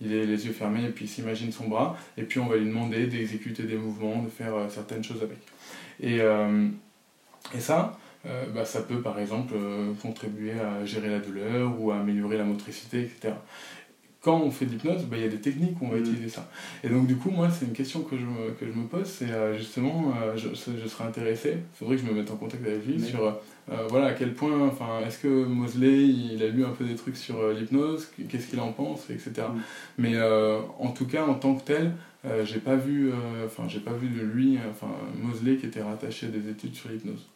il 0.00 0.14
est 0.14 0.24
les 0.24 0.46
yeux 0.46 0.52
fermés 0.52 0.84
et 0.84 0.88
puis 0.88 1.04
il 1.04 1.08
s'imagine 1.08 1.52
son 1.52 1.68
bras, 1.68 1.94
et 2.16 2.22
puis 2.22 2.40
on 2.40 2.46
va 2.46 2.56
lui 2.56 2.64
demander 2.64 3.06
d'exécuter 3.06 3.64
des 3.64 3.76
mouvements, 3.76 4.22
de 4.22 4.30
faire 4.30 4.54
certaines 4.70 5.04
choses 5.04 5.22
avec. 5.22 5.36
Et, 6.00 6.20
et 7.54 7.60
ça, 7.60 7.98
euh, 8.26 8.44
bah, 8.54 8.64
ça 8.64 8.82
peut 8.82 9.00
par 9.00 9.18
exemple 9.20 9.54
euh, 9.56 9.92
contribuer 10.02 10.52
à 10.52 10.84
gérer 10.84 11.08
la 11.08 11.20
douleur 11.20 11.80
ou 11.80 11.90
à 11.92 11.98
améliorer 12.00 12.36
la 12.36 12.44
motricité, 12.44 13.02
etc. 13.02 13.34
Quand 14.20 14.40
on 14.40 14.50
fait 14.50 14.66
de 14.66 14.72
l'hypnose, 14.72 15.04
bah, 15.04 15.16
il 15.16 15.22
y 15.22 15.26
a 15.26 15.28
des 15.28 15.40
techniques 15.40 15.80
où 15.80 15.84
on 15.86 15.90
va 15.90 15.96
Mhm. 15.98 16.02
utiliser 16.02 16.28
ça. 16.28 16.50
Et 16.82 16.88
donc 16.88 17.06
du 17.06 17.16
coup, 17.16 17.30
moi, 17.30 17.48
c'est 17.48 17.64
une 17.66 17.72
question 17.72 18.00
que 18.02 18.16
je 18.18 18.24
me, 18.24 18.50
que 18.58 18.66
je 18.66 18.72
me 18.72 18.86
pose, 18.86 19.06
c'est 19.06 19.30
euh, 19.30 19.56
justement, 19.56 20.12
je, 20.34 20.48
je 20.48 20.88
serais 20.88 21.04
intéressé, 21.04 21.58
il 21.58 21.78
faudrait 21.78 21.94
que 21.96 22.02
je 22.02 22.06
me 22.08 22.12
mette 22.14 22.30
en 22.32 22.36
contact 22.36 22.66
avec 22.66 22.84
lui 22.84 23.00
sur... 23.00 23.38
voilà, 23.88 24.06
à 24.06 24.12
quel 24.14 24.32
point, 24.34 24.66
enfin, 24.66 25.00
est-ce 25.06 25.18
que 25.18 25.28
Mosley, 25.44 26.04
il 26.06 26.42
a 26.42 26.48
lu 26.48 26.64
un 26.64 26.70
peu 26.70 26.84
des 26.84 26.96
trucs 26.96 27.16
sur 27.16 27.52
l'hypnose, 27.52 28.08
qu'est-ce 28.28 28.48
qu'il 28.48 28.58
en 28.60 28.72
pense, 28.72 29.10
etc. 29.10 29.30
Mm. 29.38 29.60
Mais 29.98 30.14
en 30.78 30.90
tout 30.90 31.06
cas, 31.06 31.24
en 31.24 31.34
tant 31.34 31.54
que 31.54 31.62
tel, 31.64 31.92
j'ai 32.44 32.58
pas 32.58 32.74
vu, 32.76 33.12
enfin, 33.44 33.64
j'ai 33.68 33.80
pas 33.80 33.92
vu 33.92 34.08
de 34.08 34.22
lui, 34.22 34.58
enfin, 34.70 34.92
Mosley 35.22 35.56
qui 35.56 35.66
était 35.66 35.82
rattaché 35.82 36.26
à 36.26 36.30
des 36.30 36.48
études 36.50 36.74
sur 36.74 36.88
l'hypnose. 36.88 37.26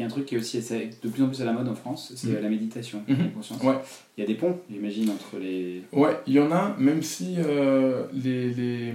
Il 0.00 0.04
y 0.04 0.04
a 0.04 0.06
un 0.06 0.10
truc 0.10 0.24
qui 0.24 0.34
est 0.34 0.38
aussi 0.38 0.58
de 1.02 1.08
plus 1.10 1.22
en 1.22 1.26
plus 1.28 1.42
à 1.42 1.44
la 1.44 1.52
mode 1.52 1.68
en 1.68 1.74
France, 1.74 2.14
c'est 2.16 2.28
Mhm. 2.28 2.40
la 2.42 2.48
méditation, 2.48 3.02
Mhm. 3.06 3.18
la 3.18 3.24
conscience. 3.26 3.62
Ouais. 3.62 3.74
Il 4.16 4.22
y 4.22 4.24
a 4.24 4.26
des 4.26 4.34
ponts, 4.34 4.58
j'imagine, 4.70 5.10
entre 5.10 5.36
les. 5.38 5.82
Ouais, 5.92 6.16
il 6.26 6.32
y 6.32 6.40
en 6.40 6.50
a, 6.50 6.74
même 6.78 7.02
si 7.02 7.34
euh, 7.36 8.06
les, 8.14 8.48
les, 8.54 8.94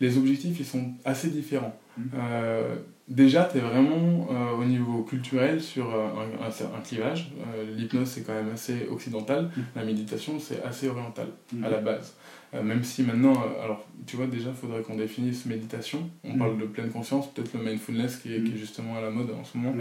les 0.00 0.18
objectifs 0.18 0.58
ils 0.58 0.66
sont 0.66 0.86
assez 1.04 1.28
différents. 1.28 1.78
Mhm. 1.96 2.04
Euh, 2.18 2.74
déjà, 3.06 3.44
tu 3.44 3.58
es 3.58 3.60
vraiment 3.60 4.26
euh, 4.32 4.60
au 4.60 4.64
niveau 4.64 5.04
culturel 5.04 5.62
sur 5.62 5.88
un, 5.94 6.44
un- 6.44 6.76
un 6.76 6.80
clivage. 6.80 7.30
L'hypnose, 7.76 8.08
c'est 8.08 8.22
quand 8.26 8.34
même 8.34 8.50
assez 8.52 8.88
occidental. 8.90 9.50
La 9.76 9.84
méditation, 9.84 10.40
c'est 10.40 10.64
assez 10.64 10.88
oriental 10.88 11.28
à 11.62 11.68
la 11.70 11.78
base. 11.78 12.14
Même 12.62 12.84
si 12.84 13.02
maintenant, 13.02 13.34
alors 13.64 13.84
tu 14.06 14.14
vois, 14.16 14.26
déjà, 14.26 14.48
il 14.50 14.54
faudrait 14.54 14.82
qu'on 14.82 14.96
définisse 14.96 15.44
méditation. 15.46 16.08
On 16.24 16.36
parle 16.38 16.56
de 16.58 16.64
pleine 16.66 16.90
conscience, 16.90 17.28
peut-être 17.32 17.52
le 17.56 17.64
mindfulness 17.64 18.16
qui 18.16 18.32
est, 18.34 18.42
qui 18.44 18.52
est 18.54 18.56
justement 18.58 18.96
à 18.96 19.00
la 19.00 19.10
mode 19.10 19.30
en 19.32 19.44
ce 19.44 19.56
moment. 19.58 19.74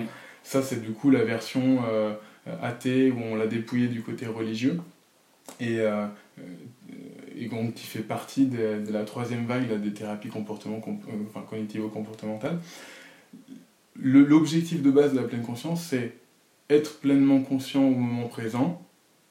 Ça, 0.43 0.61
c'est 0.61 0.81
du 0.81 0.91
coup 0.91 1.09
la 1.09 1.23
version 1.23 1.79
euh, 1.89 2.13
athée 2.61 3.11
où 3.11 3.19
on 3.19 3.35
l'a 3.35 3.47
dépouillé 3.47 3.87
du 3.87 4.01
côté 4.01 4.25
religieux. 4.27 4.79
Et, 5.59 5.79
euh, 5.79 6.05
euh, 6.39 6.41
et 7.35 7.47
donc 7.47 7.73
qui 7.73 7.85
fait 7.85 7.99
partie 7.99 8.45
de, 8.45 8.85
de 8.85 8.91
la 8.93 9.03
troisième 9.03 9.45
vague 9.45 9.69
là, 9.69 9.77
des 9.77 9.93
thérapies 9.93 10.29
comportement, 10.29 10.79
comp- 10.79 11.03
euh, 11.09 11.11
enfin, 11.29 11.45
cognitivo-comportementales. 11.49 12.59
Le- 13.95 14.23
L'objectif 14.25 14.81
de 14.81 14.91
base 14.91 15.13
de 15.13 15.17
la 15.19 15.23
pleine 15.27 15.43
conscience, 15.43 15.83
c'est 15.83 16.13
être 16.69 16.99
pleinement 16.99 17.41
conscient 17.41 17.83
au 17.83 17.91
moment 17.93 18.27
présent 18.27 18.81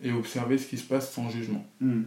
et 0.02 0.12
observer 0.12 0.58
ce 0.58 0.66
qui 0.66 0.76
se 0.78 0.84
passe 0.84 1.12
sans 1.12 1.30
jugement. 1.30 1.64
Mhm. 1.80 2.06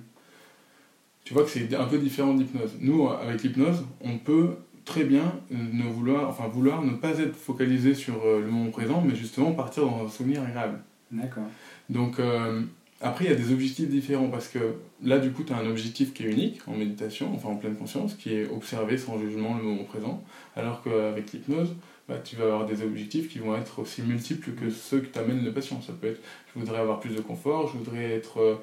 Tu 1.23 1.33
vois 1.33 1.43
que 1.43 1.49
c'est 1.49 1.73
un 1.75 1.85
peu 1.85 1.97
différent 1.97 2.33
de 2.35 2.39
l'hypnose. 2.43 2.73
Nous, 2.79 3.09
avec 3.09 3.41
l'hypnose, 3.41 3.83
on 4.01 4.17
peut 4.19 4.51
très 4.85 5.03
bien 5.03 5.33
ne 5.49 5.83
vouloir, 5.83 6.29
enfin, 6.29 6.47
vouloir 6.47 6.81
ne 6.83 6.93
pas 6.93 7.19
être 7.19 7.35
focalisé 7.35 7.93
sur 7.93 8.23
euh, 8.23 8.39
le 8.39 8.47
moment 8.47 8.69
présent, 8.69 9.03
mais 9.05 9.15
justement 9.15 9.51
partir 9.51 9.85
dans 9.85 10.05
un 10.05 10.09
souvenir 10.09 10.43
agréable. 10.43 10.79
D'accord. 11.11 11.43
Donc, 11.89 12.19
euh, 12.19 12.61
après, 13.01 13.25
il 13.25 13.31
y 13.31 13.33
a 13.33 13.37
des 13.37 13.51
objectifs 13.51 13.89
différents 13.89 14.29
parce 14.29 14.47
que 14.47 14.75
là, 15.03 15.19
du 15.19 15.31
coup, 15.31 15.43
tu 15.43 15.53
as 15.53 15.57
un 15.57 15.67
objectif 15.67 16.13
qui 16.13 16.23
est 16.23 16.31
unique 16.31 16.67
en 16.67 16.73
méditation, 16.73 17.31
enfin 17.35 17.49
en 17.49 17.55
pleine 17.55 17.75
conscience, 17.75 18.13
qui 18.13 18.33
est 18.33 18.47
observer 18.47 18.97
sans 18.97 19.19
jugement 19.19 19.57
le 19.57 19.63
moment 19.63 19.83
présent, 19.83 20.23
alors 20.55 20.81
qu'avec 20.83 21.31
l'hypnose, 21.33 21.75
bah, 22.07 22.15
tu 22.23 22.35
vas 22.35 22.45
avoir 22.45 22.65
des 22.65 22.83
objectifs 22.83 23.29
qui 23.29 23.39
vont 23.39 23.55
être 23.55 23.79
aussi 23.79 24.03
multiples 24.03 24.51
que 24.51 24.69
ceux 24.69 24.99
que 24.99 25.07
t'amène 25.07 25.43
le 25.43 25.51
patient. 25.51 25.81
Ça 25.81 25.93
peut 25.93 26.07
être, 26.07 26.21
je 26.53 26.59
voudrais 26.59 26.79
avoir 26.79 26.99
plus 26.99 27.15
de 27.15 27.21
confort, 27.21 27.67
je 27.67 27.77
voudrais 27.77 28.11
être 28.11 28.39
euh, 28.39 28.55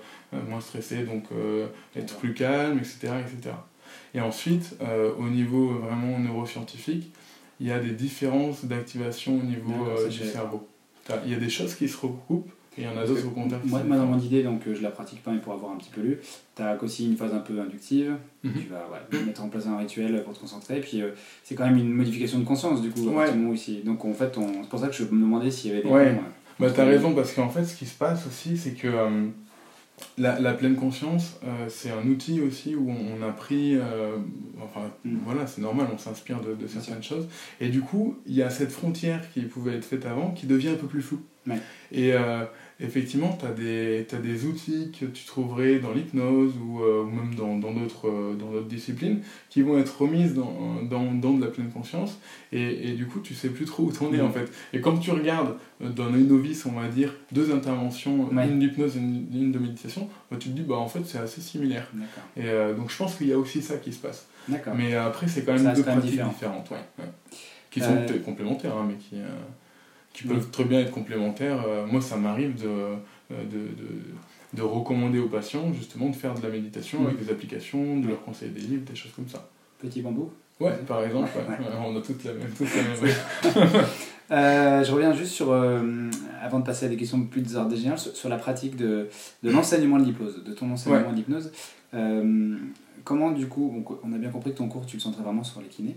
moins 0.49 0.61
stressé, 0.61 1.03
donc 1.03 1.25
euh, 1.33 1.67
être 1.97 2.17
plus 2.19 2.35
calme, 2.35 2.79
etc. 2.79 3.13
etc. 3.21 3.55
Et 4.15 4.21
ensuite, 4.21 4.77
euh, 4.83 5.11
au 5.19 5.29
niveau 5.29 5.69
vraiment 5.79 6.19
neuroscientifique, 6.19 7.13
il 7.61 7.67
y 7.69 7.73
a 7.73 7.79
des 7.79 7.93
différences 7.93 8.65
d'activation 8.65 9.39
au 9.39 9.43
niveau 9.43 9.87
euh, 9.87 10.09
du 10.09 10.19
cerveau. 10.19 10.67
Il 11.25 11.33
y 11.33 11.35
a 11.35 11.39
des 11.39 11.51
choses 11.51 11.75
qui 11.75 11.89
se 11.89 11.97
recoupent 11.97 12.51
et 12.79 12.83
il 12.83 12.85
y 12.85 12.89
en 12.89 12.97
a 12.97 13.07
d'autres 13.07 13.27
au 13.27 13.31
contraire 13.31 13.61
Moi, 13.65 13.83
moi, 13.87 13.97
dans 13.99 14.07
mon 14.07 14.19
idée, 14.19 14.43
donc 14.43 14.67
euh, 14.67 14.75
je 14.75 14.83
la 14.83 14.91
pratique 14.91 15.23
pas, 15.23 15.31
mais 15.31 15.39
pour 15.41 15.53
avoir 15.53 15.73
un 15.73 15.77
petit 15.77 15.91
peu 15.91 16.01
lu, 16.01 16.19
tu 16.57 16.63
as 16.63 16.83
aussi 16.83 17.07
une 17.07 17.17
phase 17.17 17.33
un 17.35 17.41
peu 17.41 17.61
inductive. 17.61 18.17
Mhm. 18.43 18.53
Tu 18.55 18.69
vas 18.69 18.87
ouais, 18.91 19.25
mettre 19.27 19.43
en 19.43 19.49
place 19.49 19.67
un 19.67 19.77
rituel 19.79 20.23
pour 20.25 20.33
te 20.35 20.41
concentrer. 20.41 20.79
Et 20.79 20.81
puis, 20.81 21.03
euh, 21.03 21.11
c'est 21.45 21.55
quand 21.55 21.67
même 21.67 21.77
une 21.79 21.93
modification 21.93 22.39
de 22.39 22.45
conscience, 22.45 22.81
du 22.83 22.91
coup, 22.91 23.09
Ouais. 23.11 23.29
ici. 23.55 23.83
Donc, 23.85 24.05
en 24.05 24.13
fait, 24.15 24.37
on- 24.39 24.63
c'est 24.63 24.69
pour 24.71 24.81
ça 24.81 24.89
que 24.89 24.95
je 24.95 25.05
me 25.05 25.11
demandais 25.21 25.51
s'il 25.51 25.71
y 25.71 25.75
avait 25.75 25.83
des. 25.83 25.89
Ouais. 25.89 26.19
Bah, 26.59 26.71
t'as 26.71 26.85
raison, 26.85 27.15
parce 27.15 27.33
qu'en 27.33 27.49
fait, 27.49 27.65
ce 27.65 27.75
qui 27.77 27.87
se 27.87 27.95
passe 27.95 28.27
aussi, 28.27 28.57
c'est 28.57 28.73
que 28.73 28.89
la, 30.19 30.39
la 30.41 30.53
pleine 30.55 30.77
conscience, 30.77 31.39
euh, 31.45 31.67
c'est 31.69 31.91
un 31.91 32.07
outil 32.07 32.41
aussi 32.41 32.75
où 32.75 32.91
on, 32.91 32.97
on 33.21 33.29
a 33.29 33.33
pris. 33.33 33.77
euh, 33.77 34.17
enfin, 34.63 34.91
Mm. 35.05 35.17
voilà, 35.25 35.47
c'est 35.47 35.61
normal, 35.61 35.89
on 35.93 35.99
s'inspire 35.99 36.41
de, 36.41 36.55
de 36.55 36.67
certaines 36.67 37.03
choses. 37.03 37.27
Et 37.61 37.69
du 37.69 37.81
coup, 37.81 38.17
il 38.27 38.35
y 38.35 38.43
a 38.43 38.51
cette 38.51 38.71
frontière 38.73 39.21
qui 39.33 39.41
pouvait 39.43 39.75
être 39.77 39.85
faite 39.85 40.07
avant 40.07 40.31
qui 40.31 40.47
devient 40.47 40.69
un 40.71 40.75
peu 40.77 40.87
plus 40.87 41.03
floue. 41.03 41.21
Et 41.91 42.13
euh, 42.15 42.45
effectivement, 42.83 43.37
tu 43.39 43.47
as 43.47 43.51
des, 43.53 44.07
t'as 44.09 44.19
des 44.19 44.45
outils 44.45 44.91
que 44.99 45.07
tu 45.07 45.25
trouverais 45.25 45.79
dans 45.79 45.93
l'hypnose 45.93 46.53
ou, 46.63 46.83
euh, 46.83 47.03
ou 47.05 47.11
même 47.11 47.35
dans 47.35 47.57
dans 47.59 47.73
d'autres 47.73 48.09
euh, 48.09 48.35
dans 48.35 48.51
d'autres 48.51 48.67
disciplines 48.69 49.21
qui 49.49 49.63
vont 49.63 49.79
être 49.79 50.03
remises 50.03 50.35
dans, 50.35 50.83
dans, 50.83 51.13
dans 51.13 51.33
de 51.35 51.41
la 51.45 51.51
pleine 51.51 51.71
conscience. 51.71 52.19
Et, 52.53 52.89
et 52.91 52.93
du 52.93 53.07
coup, 53.07 53.21
tu 53.21 53.35
sais 53.35 53.49
plus 53.49 53.65
trop 53.65 53.85
où 53.85 53.93
t'en 53.93 54.13
es 54.13 54.19
Mm. 54.19 54.27
en 54.27 54.31
fait. 54.31 54.51
Et 54.73 54.81
quand 54.81 54.97
tu 54.99 55.11
regardes 55.11 55.57
euh, 55.83 55.89
d'un 55.89 56.13
œil 56.15 56.25
novice, 56.25 56.67
on 56.67 56.73
va 56.73 56.89
dire, 56.89 57.15
deux 57.33 57.53
interventions, 57.55 58.29
Ouais. 58.33 58.49
une 58.49 58.59
d'hypnose 58.59 58.97
et 58.97 59.01
une, 59.01 59.27
une 59.33 59.53
de 59.53 59.59
méditation, 59.59 60.09
bah, 60.31 60.37
tu 60.39 60.49
te 60.51 60.55
dis, 60.55 60.63
bah 60.63 60.77
en 60.77 60.89
fait, 60.89 61.01
c'est 61.05 61.19
assez 61.19 61.41
similaire. 61.41 61.87
Et 62.37 62.43
euh, 62.47 62.75
donc, 62.75 62.91
je 62.91 62.97
pense 62.97 63.15
qu'il 63.17 63.29
y 63.29 63.33
a 63.33 63.39
aussi 63.39 63.63
ça 63.63 63.77
qui 63.77 63.93
se 63.93 63.99
passe. 64.01 64.27
Mais 64.77 64.95
euh, 64.95 65.07
après, 65.07 65.29
c'est 65.29 65.45
quand 65.45 65.55
même 65.55 65.75
deux 65.75 65.83
pratiques 65.83 66.11
différent. 66.11 66.31
différentes, 66.31 66.71
ouais, 66.71 66.85
ouais. 66.99 67.11
qui 67.71 67.81
sont 67.81 67.95
Euh, 67.97 68.19
complémentaires, 68.25 68.77
hein, 68.77 68.87
mais 68.89 68.97
qui, 68.97 69.17
euh, 69.17 69.27
qui 70.13 70.25
peuvent 70.25 70.51
très 70.51 70.65
bien 70.65 70.81
être 70.81 70.91
complémentaires. 70.91 71.65
Euh, 71.67 71.87
moi, 71.87 72.01
ça 72.01 72.17
m'arrive 72.17 72.61
de, 72.63 72.69
euh, 72.69 72.95
de, 73.31 73.59
de, 73.59 73.89
de 74.55 74.63
recommander 74.63 75.19
aux 75.19 75.29
patients 75.29 75.73
justement 75.73 76.09
de 76.11 76.17
faire 76.17 76.35
de 76.35 76.43
la 76.43 76.49
méditation 76.51 77.01
Mhm. 77.01 77.07
avec 77.07 77.25
des 77.25 77.31
applications, 77.33 77.99
de 78.01 78.09
leur 78.09 78.23
conseiller 78.25 78.51
des 78.51 78.61
livres, 78.61 78.85
des 78.89 78.95
choses 78.97 79.13
comme 79.13 79.29
ça. 79.29 79.49
Petit 79.79 80.03
bambou. 80.03 80.31
Ouais, 80.61 80.73
par 80.87 81.03
exemple, 81.03 81.31
Ouais, 81.37 81.43
ouais. 81.43 81.65
ouais. 81.65 81.71
Ouais, 81.73 81.87
on 81.87 81.97
a 81.97 82.01
toutes 82.03 82.23
la 82.25 82.33
même, 82.35 82.43
la 82.61 83.63
même. 83.65 83.85
Euh, 84.31 84.83
je 84.83 84.91
reviens 84.93 85.13
juste 85.13 85.33
sur, 85.33 85.53
euh, 85.53 86.09
avant 86.41 86.59
de 86.61 86.65
passer 86.65 86.87
à 86.87 86.89
des 86.89 86.97
questions 86.97 87.23
plus 87.27 87.45
général, 87.47 87.99
sur, 87.99 88.17
sur 88.17 88.29
la 88.31 88.39
pratique 88.39 88.77
de, 88.77 89.09
de 89.43 89.51
l'enseignement 89.51 89.99
de 89.99 90.05
l'hypnose, 90.05 90.43
de 90.43 90.55
ton 90.55 90.71
enseignement 90.71 91.11
de 91.11 91.17
l'hypnose. 91.17 91.53
Euh, 91.93 92.57
comment, 93.05 93.33
du 93.33 93.47
coup, 93.47 93.85
on, 94.03 94.09
on 94.09 94.13
a 94.15 94.17
bien 94.17 94.31
compris 94.31 94.53
que 94.53 94.57
ton 94.57 94.69
cours, 94.69 94.87
tu 94.87 94.97
le 94.97 95.03
centrais 95.03 95.23
vraiment 95.23 95.45
sur 95.45 95.61
les 95.61 95.67
kinés. 95.69 95.97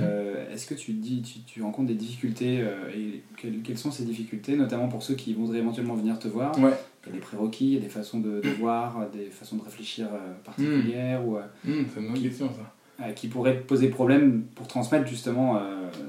Euh, 0.00 0.52
Est-ce 0.52 0.66
que 0.66 0.74
tu, 0.74 0.92
dis, 0.92 1.22
tu, 1.22 1.40
tu 1.40 1.62
rencontres 1.62 1.88
des 1.88 1.94
difficultés 1.94 2.60
euh, 2.60 2.90
et 2.96 3.22
quelles, 3.36 3.60
quelles 3.62 3.78
sont 3.78 3.90
ces 3.90 4.04
difficultés, 4.04 4.56
notamment 4.56 4.88
pour 4.88 5.02
ceux 5.02 5.14
qui 5.14 5.34
voudraient 5.34 5.58
éventuellement 5.58 5.94
venir 5.94 6.18
te 6.18 6.28
voir? 6.28 6.58
Ouais. 6.58 6.72
Il 7.06 7.10
y 7.10 7.12
a 7.12 7.14
des 7.14 7.20
prérequis, 7.20 7.66
il 7.66 7.74
y 7.74 7.76
a 7.76 7.80
des 7.80 7.88
façons 7.88 8.20
de, 8.20 8.40
de 8.40 8.48
voir, 8.58 9.08
des 9.12 9.26
façons 9.26 9.56
de 9.56 9.62
réfléchir 9.62 10.06
euh, 10.12 10.32
particulières 10.44 11.26
ou, 11.26 11.36
euh, 11.36 11.42
Hum, 11.66 11.86
c'est 11.92 12.00
une 12.00 12.12
bonne 12.12 12.22
question, 12.22 12.50
ça. 12.98 13.12
qui 13.12 13.28
pourraient 13.28 13.60
poser 13.60 13.88
problème 13.88 14.42
pour 14.54 14.66
transmettre 14.66 15.06
justement 15.06 15.60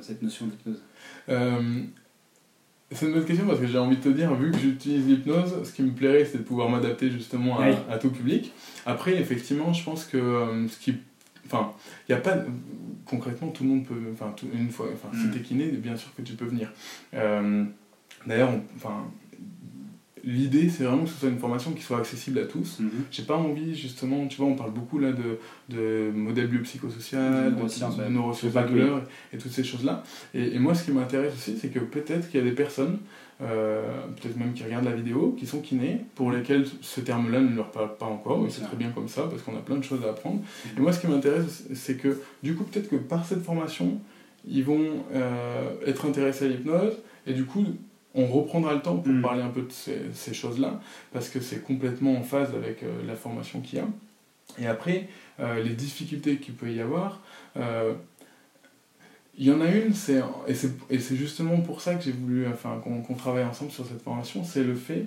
cette 0.02 0.22
notion 0.22 0.48
d'hypnose? 0.48 0.82
C'est 2.90 3.06
une 3.06 3.12
bonne 3.14 3.26
question 3.26 3.46
parce 3.46 3.60
que 3.60 3.68
j'ai 3.68 3.78
envie 3.78 3.98
de 3.98 4.02
te 4.02 4.08
dire, 4.10 4.34
vu 4.36 4.50
que 4.52 4.58
j'utilise 4.58 5.06
l'hypnose, 5.08 5.54
ce 5.66 5.74
qui 5.74 5.82
me 5.84 5.92
plairait, 5.92 6.24
c'est 6.24 6.38
de 6.38 6.44
pouvoir 6.44 6.70
m'adapter 6.70 7.12
justement 7.12 7.60
à, 7.60 7.68
Oui. 7.70 7.76
à 7.90 7.98
tout 7.98 8.10
public. 8.10 8.54
Après, 8.86 9.16
effectivement, 9.20 9.74
je 9.74 9.84
pense 9.84 10.06
que 10.06 10.66
ce 10.70 10.80
qui. 10.80 10.96
Enfin, 11.46 11.74
il 12.08 12.14
n'y 12.14 12.18
a 12.18 12.22
pas. 12.22 12.38
Concrètement, 13.10 13.50
tout 13.50 13.64
le 13.64 13.70
monde 13.70 13.86
peut. 13.86 13.96
Enfin, 14.14 14.34
tout- 14.36 14.48
une 14.54 14.70
fois. 14.70 14.88
Enfin, 14.94 15.10
si 15.18 15.28
Mm. 15.28 15.32
t'es 15.32 15.40
kiné, 15.40 15.66
bien 15.72 15.96
sûr 15.96 16.14
que 16.16 16.22
tu 16.22 16.34
peux 16.34 16.46
venir. 16.46 16.72
Euh, 17.14 17.64
D'ailleurs, 18.26 18.52
enfin. 18.76 19.06
l'idée, 20.24 20.68
c'est 20.70 20.84
vraiment 20.84 21.04
que 21.04 21.10
ce 21.10 21.20
soit 21.20 21.30
une 21.30 21.38
formation 21.38 21.72
qui 21.72 21.82
soit 21.84 22.00
accessible 22.00 22.40
à 22.40 22.46
tous. 22.46 22.80
Mhm. 22.80 22.90
J'ai 23.12 23.24
pas 23.24 23.38
envie, 23.38 23.74
justement, 23.76 24.28
tu 24.28 24.38
vois, 24.38 24.48
on 24.48 24.56
parle 24.56 24.74
beaucoup 24.74 25.00
là 25.00 25.12
de, 25.14 25.40
de 25.70 26.12
modèle 26.14 26.48
biopsychosocial, 26.48 27.46
De 27.46 27.50
de 27.52 27.56
neurosciences, 27.56 27.98
de 27.98 28.04
neurosciences 28.10 28.54
et, 29.32 29.36
et 29.36 29.40
toutes 29.40 29.52
ces 29.54 29.64
choses-là. 29.64 30.04
Et, 30.34 30.56
et 30.56 30.60
moi, 30.60 30.76
ce 30.76 30.84
qui 30.84 30.92
m'intéresse 30.92 31.34
aussi, 31.34 31.58
c'est 31.58 31.70
que 31.70 31.80
peut-être 31.80 32.30
qu'il 32.30 32.42
y 32.42 32.44
a 32.44 32.46
des 32.46 32.56
personnes, 32.56 33.00
peut-être 33.40 34.38
même 34.38 34.54
qui 34.54 34.64
regardent 34.64 34.86
la 34.86 34.96
vidéo, 34.96 35.36
qui 35.38 35.46
sont 35.46 35.62
kinés, 35.62 36.02
pour 36.16 36.32
lesquelles 36.32 36.66
ce 36.82 37.02
terme-là 37.02 37.40
ne 37.40 37.56
leur 37.56 37.72
parle 37.72 37.96
pas 37.98 38.06
encore, 38.06 38.46
et 38.46 38.50
c'est 38.50 38.62
très 38.62 38.78
bien 38.78 38.90
comme 38.90 39.08
ça, 39.08 39.24
parce 39.30 39.42
qu'on 39.44 39.56
a 39.56 39.62
plein 39.62 39.78
de 39.78 39.84
choses 39.84 40.04
à 40.06 40.10
apprendre. 40.10 40.42
Et 40.76 40.82
moi, 40.82 40.92
ce 40.92 41.00
qui 41.00 41.08
m'intéresse, 41.08 41.66
c'est 41.74 41.98
que, 41.98 42.20
du 42.42 42.56
coup, 42.56 42.64
peut-être 42.64 42.90
que 42.90 42.96
par 42.96 43.26
cette 43.26 43.44
formation, 43.44 44.00
ils 44.48 44.64
vont 44.64 45.04
euh, 45.14 45.72
être 45.86 46.06
intéressés 46.06 46.46
à 46.46 46.48
l'hypnose, 46.48 46.94
et 47.28 47.34
du 47.34 47.46
coup, 47.46 47.64
on 48.16 48.26
reprendra 48.26 48.74
le 48.74 48.82
temps 48.82 48.98
pour 48.98 49.14
Mm. 49.14 49.22
parler 49.22 49.44
un 49.44 49.50
peu 49.50 49.62
de 49.62 49.72
ces, 49.72 50.00
ces 50.14 50.34
choses-là, 50.34 50.82
parce 51.14 51.30
que 51.30 51.40
c'est 51.40 51.64
complètement 51.64 52.18
en 52.18 52.24
phase 52.24 52.56
avec 52.56 52.82
euh, 52.82 53.06
la 53.06 53.16
formation 53.16 53.62
qu'il 53.62 53.80
y 53.80 53.82
a. 53.82 53.88
Et 54.60 54.66
après, 54.66 55.08
euh, 55.40 55.62
les 55.62 55.76
difficultés 55.76 56.38
qu'il 56.38 56.56
peut 56.56 56.72
y 56.72 56.82
avoir, 56.82 57.22
euh, 57.58 57.94
il 59.38 59.46
y 59.46 59.52
en 59.52 59.62
a 59.62 59.70
une, 59.70 59.94
c'est, 59.94 60.22
et, 60.48 60.54
c'est, 60.54 60.72
et 60.90 61.00
c'est 61.00 61.16
justement 61.16 61.58
pour 61.62 61.82
ça 61.82 61.96
que 61.96 62.04
j'ai 62.04 62.12
voulu 62.12 62.48
enfin, 62.48 62.80
qu'on, 62.84 63.02
qu'on 63.02 63.14
travaille 63.14 63.44
ensemble 63.44 63.72
sur 63.72 63.86
cette 63.86 64.02
formation, 64.02 64.44
c'est 64.44 64.64
le 64.64 64.74
fait 64.76 65.06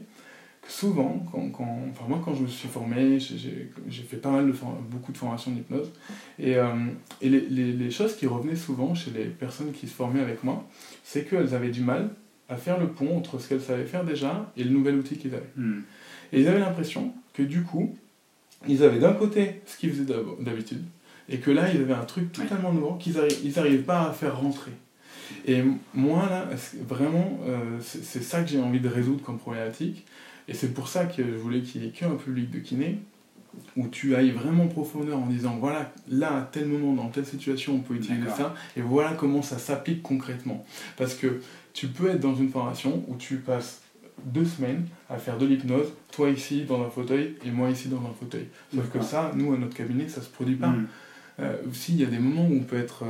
que 0.62 0.70
souvent, 0.70 1.26
quand, 1.33 1.49
quand, 1.51 1.78
enfin 1.91 2.05
moi 2.09 2.20
quand 2.24 2.35
je 2.35 2.43
me 2.43 2.47
suis 2.49 2.68
formé, 2.68 3.18
j'ai, 3.18 3.39
j'ai, 3.39 3.70
j'ai 3.89 4.03
fait 4.03 4.18
pas 4.18 4.31
mal 4.31 4.47
de 4.47 4.53
for- 4.53 4.78
beaucoup 4.91 5.11
de 5.11 5.16
formations 5.18 5.51
d'hypnose, 5.51 5.91
et, 6.39 6.57
euh, 6.57 6.68
et 7.22 7.28
les, 7.28 7.41
les, 7.41 7.72
les 7.72 7.91
choses 7.91 8.14
qui 8.16 8.26
revenaient 8.26 8.57
souvent 8.57 8.95
chez 8.95 9.11
les 9.11 9.24
personnes 9.24 9.72
qui 9.72 9.87
se 9.89 9.95
formaient 9.95 10.20
avec 10.20 10.45
moi, 10.45 10.66
c'est 11.03 11.28
qu'elles 11.28 11.55
avaient 11.55 11.70
du 11.70 11.81
mal 11.81 12.11
à 12.49 12.57
faire 12.57 12.78
le 12.78 12.89
pont 12.89 13.16
entre 13.16 13.39
ce 13.41 13.49
qu'elles 13.49 13.61
savaient 13.62 13.85
faire 13.85 14.05
déjà 14.05 14.53
et 14.57 14.64
le 14.64 14.70
nouvel 14.70 14.97
outil 14.97 15.16
qu'ils 15.16 15.35
avaient. 15.35 15.53
Mhm. 15.57 15.83
Et 16.33 16.41
ils 16.43 16.49
avaient 16.49 16.61
l'impression 16.61 17.12
que 17.33 17.43
du 17.43 17.62
coup, 17.62 17.97
ils 18.68 18.83
avaient 18.85 18.99
d'un 19.01 19.14
côté 19.14 19.62
ce 19.66 19.76
qu'ils 19.78 19.91
faisaient 19.93 20.05
d'hab- 20.05 20.43
d'habitude, 20.43 20.83
et 21.31 21.39
que 21.39 21.51
là, 21.51 21.72
ils 21.72 21.81
avaient 21.81 21.95
un 21.95 22.05
truc 22.05 22.33
totalement 22.33 22.72
nouveau 22.72 22.95
qu'ils 22.95 23.14
n'arrivaient 23.14 23.78
pas 23.78 24.09
à 24.09 24.12
faire 24.12 24.39
rentrer. 24.39 24.72
Et 25.47 25.62
moi, 25.95 26.26
là, 26.28 26.49
vraiment, 26.87 27.39
euh, 27.47 27.78
c'est 27.81 28.22
ça 28.22 28.43
que 28.43 28.51
j'ai 28.51 28.61
envie 28.61 28.81
de 28.81 28.89
résoudre 28.89 29.22
comme 29.22 29.39
problématique, 29.39 30.05
et 30.49 30.55
c'est 30.55 30.74
pour 30.74 30.89
ça 30.89 31.05
que 31.05 31.22
je 31.22 31.37
voulais 31.37 31.61
qu'il 31.61 31.83
n'y 31.83 31.89
ait 31.89 31.91
qu'un 31.91 32.11
public 32.11 32.51
de 32.51 32.59
kiné, 32.59 32.99
où 33.76 33.87
tu 33.89 34.14
ailles 34.14 34.31
vraiment 34.31 34.64
en 34.64 34.68
profondeur 34.68 35.18
en 35.18 35.26
disant, 35.26 35.57
voilà, 35.61 35.93
là, 36.09 36.37
à 36.37 36.43
tel 36.43 36.66
moment, 36.66 36.93
dans 36.95 37.09
telle 37.09 37.26
situation, 37.26 37.74
on 37.74 37.78
peut 37.78 37.95
utiliser 37.95 38.28
ça, 38.37 38.55
et 38.76 38.81
voilà 38.81 39.12
comment 39.12 39.43
ça 39.43 39.59
s'applique 39.59 40.03
concrètement. 40.03 40.64
Parce 40.97 41.14
que 41.14 41.41
tu 41.72 41.87
peux 41.87 42.11
être 42.11 42.20
dans 42.20 42.35
une 42.35 42.49
formation 42.49 43.05
où 43.07 43.14
tu 43.14 43.37
passes 43.37 43.83
deux 44.24 44.45
semaines 44.45 44.87
à 45.09 45.16
faire 45.16 45.39
de 45.39 45.47
l'hypnose, 45.47 45.93
toi 46.12 46.28
ici 46.31 46.64
dans 46.68 46.85
un 46.85 46.91
fauteuil 46.91 47.37
et 47.45 47.51
moi 47.51 47.70
ici 47.70 47.89
dans 47.89 48.01
un 48.01 48.12
fauteuil. 48.18 48.49
Sauf 48.74 48.91
que 48.91 49.01
ça, 49.01 49.33
nous 49.35 49.53
à 49.55 49.57
notre 49.57 49.74
cabinet, 49.74 50.09
ça 50.09 50.20
se 50.20 50.28
produit 50.28 50.57
pas. 50.57 50.68
Mhm. 50.68 50.87
Euh, 51.41 51.57
aussi, 51.68 51.93
il 51.93 52.01
y 52.01 52.05
a 52.05 52.09
des 52.09 52.18
moments 52.18 52.47
où 52.47 52.55
on 52.55 52.64
peut 52.64 52.78
être. 52.78 53.05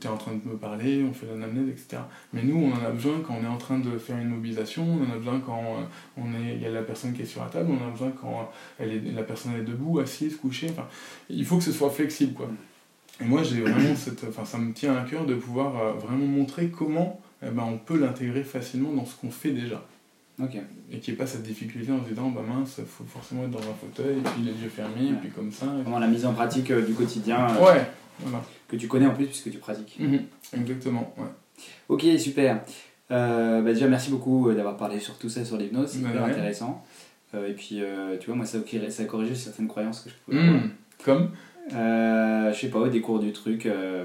tu 0.00 0.06
es 0.06 0.10
en 0.10 0.16
train 0.16 0.32
de 0.32 0.48
me 0.48 0.56
parler, 0.56 1.04
on 1.08 1.12
fait 1.12 1.26
l'anamnèse, 1.26 1.68
etc. 1.68 2.02
Mais 2.32 2.42
nous, 2.42 2.56
on 2.56 2.72
en 2.72 2.84
a 2.86 2.90
besoin 2.90 3.20
quand 3.26 3.36
on 3.40 3.44
est 3.44 3.48
en 3.48 3.58
train 3.58 3.78
de 3.78 3.98
faire 3.98 4.16
une 4.18 4.28
mobilisation, 4.28 4.84
on 4.84 5.10
en 5.10 5.14
a 5.14 5.18
besoin 5.18 5.40
quand 5.40 5.60
euh, 5.60 5.84
on 6.16 6.26
est, 6.34 6.54
il 6.54 6.62
y 6.62 6.66
a 6.66 6.70
la 6.70 6.82
personne 6.82 7.12
qui 7.12 7.22
est 7.22 7.26
sur 7.26 7.42
la 7.42 7.48
table, 7.48 7.70
on 7.70 7.84
en 7.84 7.88
a 7.88 7.90
besoin 7.90 8.12
quand 8.20 8.40
euh, 8.40 8.44
elle 8.78 8.92
est, 8.92 9.12
la 9.12 9.22
personne 9.22 9.54
est 9.54 9.62
debout, 9.62 9.98
assise, 10.00 10.36
couchée. 10.36 10.68
Enfin, 10.70 10.86
il 11.28 11.44
faut 11.44 11.58
que 11.58 11.64
ce 11.64 11.72
soit 11.72 11.90
flexible. 11.90 12.34
Quoi. 12.34 12.48
Et 13.20 13.24
moi, 13.24 13.42
j'ai 13.42 13.60
vraiment 13.60 13.94
cette. 13.96 14.24
Enfin, 14.28 14.44
ça 14.44 14.58
me 14.58 14.72
tient 14.72 14.96
à 14.96 15.02
cœur 15.02 15.26
de 15.26 15.34
pouvoir 15.34 15.76
euh, 15.80 15.92
vraiment 15.92 16.26
montrer 16.26 16.68
comment 16.68 17.20
eh 17.42 17.50
ben, 17.50 17.64
on 17.64 17.78
peut 17.78 17.98
l'intégrer 17.98 18.42
facilement 18.42 18.92
dans 18.92 19.04
ce 19.04 19.16
qu'on 19.16 19.30
fait 19.30 19.50
déjà. 19.50 19.84
Ok. 20.42 20.56
Et 20.90 20.98
qu'il 20.98 21.14
n'y 21.14 21.16
ait 21.16 21.22
pas 21.22 21.26
cette 21.26 21.42
difficulté 21.44 21.92
en 21.92 22.02
se 22.04 22.08
disant, 22.08 22.28
bah 22.30 22.42
mince, 22.46 22.76
il 22.78 22.84
faut 22.84 23.04
forcément 23.04 23.44
être 23.44 23.50
dans 23.52 23.58
un 23.60 23.74
fauteuil, 23.80 24.18
et 24.18 24.22
puis 24.22 24.42
les 24.42 24.52
yeux 24.62 24.68
fermés, 24.68 25.10
et 25.10 25.14
puis 25.20 25.30
comme 25.30 25.52
ça. 25.52 25.66
Vraiment 25.66 25.98
la 26.00 26.08
mise 26.08 26.26
en 26.26 26.32
pratique 26.32 26.70
euh, 26.72 26.82
du 26.84 26.92
quotidien 26.92 27.46
euh, 27.50 27.64
Ouais, 27.64 27.86
voilà. 28.20 28.42
que 28.68 28.76
tu 28.76 28.88
connais 28.88 29.06
en 29.06 29.14
plus 29.14 29.26
puisque 29.26 29.50
tu 29.50 29.58
pratiques. 29.58 29.96
Mhm, 30.00 30.20
Exactement, 30.58 31.14
ouais. 31.18 31.28
Ok, 31.88 32.04
super. 32.18 32.62
Euh, 33.10 33.62
bah 33.62 33.72
déjà, 33.72 33.86
merci 33.86 34.10
beaucoup 34.10 34.50
d'avoir 34.52 34.76
parlé 34.76 34.98
sur 34.98 35.16
tout 35.18 35.28
ça, 35.28 35.44
sur 35.44 35.56
l'hypnose, 35.56 35.88
c'est 35.90 36.02
Bah, 36.02 36.08
hyper 36.10 36.24
ouais. 36.24 36.30
intéressant. 36.30 36.84
Et 37.34 37.52
puis, 37.52 37.80
tu 38.20 38.26
vois, 38.26 38.36
moi, 38.36 38.46
ça 38.46 38.58
a, 38.58 38.60
corrigé- 38.60 38.90
ça 38.90 39.02
a 39.02 39.06
corrigé 39.06 39.34
certaines 39.34 39.66
croyances 39.68 40.00
que 40.02 40.10
je 40.10 40.14
pouvais 40.24 40.38
avoir. 40.38 40.54
Mhm. 40.62 40.70
Comme 41.04 41.30
Euh, 41.74 42.52
je 42.52 42.60
sais 42.60 42.68
pas, 42.68 42.78
au 42.78 42.88
décours 42.88 43.18
du 43.20 43.32
truc, 43.32 43.64
euh, 43.66 44.04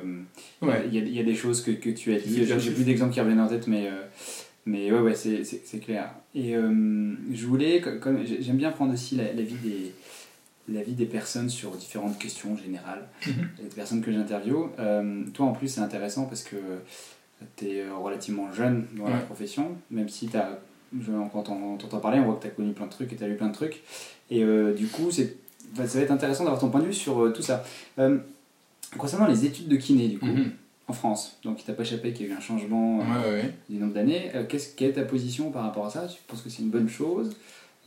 Ouais. 0.61 0.83
il 0.87 0.95
y, 0.95 0.97
a, 0.97 1.01
il 1.01 1.13
y 1.13 1.19
a 1.19 1.23
des 1.23 1.35
choses 1.35 1.61
que, 1.61 1.71
que 1.71 1.89
tu 1.89 2.13
as 2.13 2.19
dit, 2.19 2.45
j'ai 2.45 2.71
plus 2.71 2.85
d'exemples 2.85 3.13
qui 3.13 3.19
reviennent 3.19 3.41
en 3.41 3.47
tête, 3.49 3.67
mais, 3.67 3.89
mais 4.65 4.91
ouais, 4.91 4.99
ouais, 4.99 5.15
c'est 5.15 5.79
clair. 5.79 6.11
Et 6.35 6.55
euh, 6.55 7.13
je 7.33 7.45
voulais, 7.47 7.81
co- 7.81 7.97
comme 7.99 8.25
j'ai- 8.25 8.41
j'aime 8.41 8.57
bien 8.57 8.71
prendre 8.71 8.93
aussi 8.93 9.15
la, 9.15 9.31
la 9.33 9.41
vie 9.41 9.55
des 9.63 9.91
la 10.71 10.83
vie 10.83 10.93
des 10.93 11.05
personnes 11.07 11.49
sur 11.49 11.71
différentes 11.71 12.19
questions 12.19 12.55
générales, 12.55 13.07
Mhm. 13.25 13.33
les 13.63 13.69
personnes 13.69 14.01
que 14.03 14.11
j'interviewe. 14.11 14.69
Euh, 14.77 15.23
toi, 15.33 15.47
en 15.47 15.51
plus, 15.53 15.67
c'est 15.67 15.81
intéressant 15.81 16.25
parce 16.25 16.43
que 16.43 16.57
tu 17.55 17.65
es 17.69 17.89
relativement 17.89 18.51
jeune 18.51 18.85
dans 18.95 19.09
la 19.09 19.17
profession, 19.17 19.75
même 19.89 20.09
si 20.09 20.27
tu 20.27 20.37
as, 20.37 20.59
quand 21.33 21.49
on 21.49 21.75
t'entend 21.77 21.99
parler, 21.99 22.19
on 22.19 22.25
voit 22.25 22.35
que 22.35 22.41
tu 22.41 22.47
as 22.47 22.51
connu 22.51 22.73
plein 22.73 22.85
de 22.85 22.91
trucs 22.91 23.11
et 23.11 23.15
tu 23.15 23.23
as 23.23 23.27
lu 23.27 23.35
plein 23.35 23.47
de 23.47 23.53
trucs. 23.53 23.81
Et 24.29 24.43
euh, 24.43 24.75
du 24.75 24.85
coup, 24.85 25.09
c'est, 25.09 25.37
ça 25.75 25.85
va 25.85 26.01
être 26.01 26.11
intéressant 26.11 26.43
d'avoir 26.43 26.61
ton 26.61 26.69
point 26.69 26.81
de 26.81 26.85
vue 26.85 26.93
sur 26.93 27.19
euh, 27.25 27.31
tout 27.33 27.41
ça. 27.41 27.63
Euh, 27.97 28.19
concernant 28.97 29.25
les 29.25 29.45
études 29.45 29.69
de 29.69 29.75
kiné, 29.77 30.07
du 30.07 30.19
coup, 30.19 30.27
Mhm. 30.27 30.51
En 30.89 30.93
France, 30.93 31.37
donc 31.43 31.61
il 31.61 31.65
t'a 31.65 31.73
pas 31.73 31.83
échappé 31.83 32.11
qu'il 32.13 32.25
y 32.25 32.29
a 32.29 32.33
eu 32.33 32.35
un 32.35 32.41
changement 32.41 32.99
euh, 32.99 33.03
Ouais, 33.03 33.41
ouais. 33.43 33.53
du 33.69 33.77
nombre 33.77 33.93
d'années. 33.93 34.31
Euh, 34.35 34.43
qu'est-ce, 34.47 34.75
quelle 34.75 34.89
est 34.89 34.93
ta 34.93 35.03
position 35.03 35.51
par 35.51 35.63
rapport 35.63 35.85
à 35.85 35.89
ça? 35.89 36.07
Tu 36.07 36.19
penses 36.27 36.41
que 36.41 36.49
c'est 36.49 36.63
une 36.63 36.69
bonne 36.69 36.89
chose? 36.89 37.35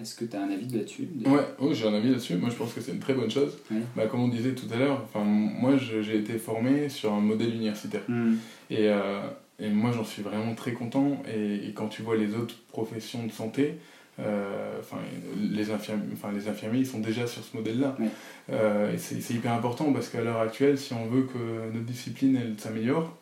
Est-ce 0.00 0.14
que 0.14 0.24
tu 0.24 0.36
as 0.36 0.40
un 0.40 0.50
avis 0.50 0.68
là-dessus 0.68 1.08
Ouais, 1.26 1.40
oh, 1.60 1.72
j'ai 1.74 1.86
un 1.86 1.94
avis 1.94 2.08
là-dessus. 2.10 2.36
Moi, 2.36 2.48
je 2.50 2.54
pense 2.56 2.72
que 2.72 2.80
c'est 2.80 2.92
une 2.92 2.98
très 3.00 3.14
bonne 3.14 3.30
chose. 3.30 3.58
Bah, 3.94 4.06
comme 4.06 4.20
on 4.22 4.28
disait 4.28 4.54
tout 4.54 4.66
à 4.72 4.76
l'heure, 4.76 5.02
enfin, 5.04 5.22
moi, 5.22 5.76
j'ai 5.76 6.16
été 6.16 6.38
formé 6.38 6.88
sur 6.88 7.12
un 7.12 7.20
modèle 7.20 7.54
universitaire. 7.54 8.02
Hmm. 8.08 8.34
Et, 8.70 8.88
euh, 8.88 9.20
et 9.58 9.68
moi, 9.68 9.92
j'en 9.92 10.02
suis 10.04 10.22
vraiment 10.22 10.54
très 10.54 10.72
content. 10.72 11.22
Et, 11.32 11.68
et 11.68 11.72
quand 11.72 11.88
tu 11.88 12.02
vois 12.02 12.16
les 12.16 12.34
autres 12.34 12.54
professions 12.68 13.26
de 13.26 13.30
santé, 13.32 13.78
euh, 14.20 14.78
enfin, 14.80 14.98
les, 15.40 15.70
infirmiers, 15.70 16.04
enfin, 16.12 16.32
les 16.32 16.48
infirmiers, 16.48 16.80
ils 16.80 16.86
sont 16.86 17.00
déjà 17.00 17.26
sur 17.26 17.42
ce 17.42 17.56
modèle-là. 17.56 17.96
Oui. 17.98 18.08
Euh, 18.50 18.92
et 18.92 18.98
c'est 18.98 19.34
hyper 19.34 19.52
important 19.52 19.92
parce 19.92 20.08
qu'à 20.08 20.22
l'heure 20.22 20.40
actuelle, 20.40 20.78
si 20.78 20.92
on 20.92 21.06
veut 21.06 21.22
que 21.22 21.72
notre 21.72 21.86
discipline 21.86 22.36
elle 22.36 22.58
s'améliore, 22.58 23.16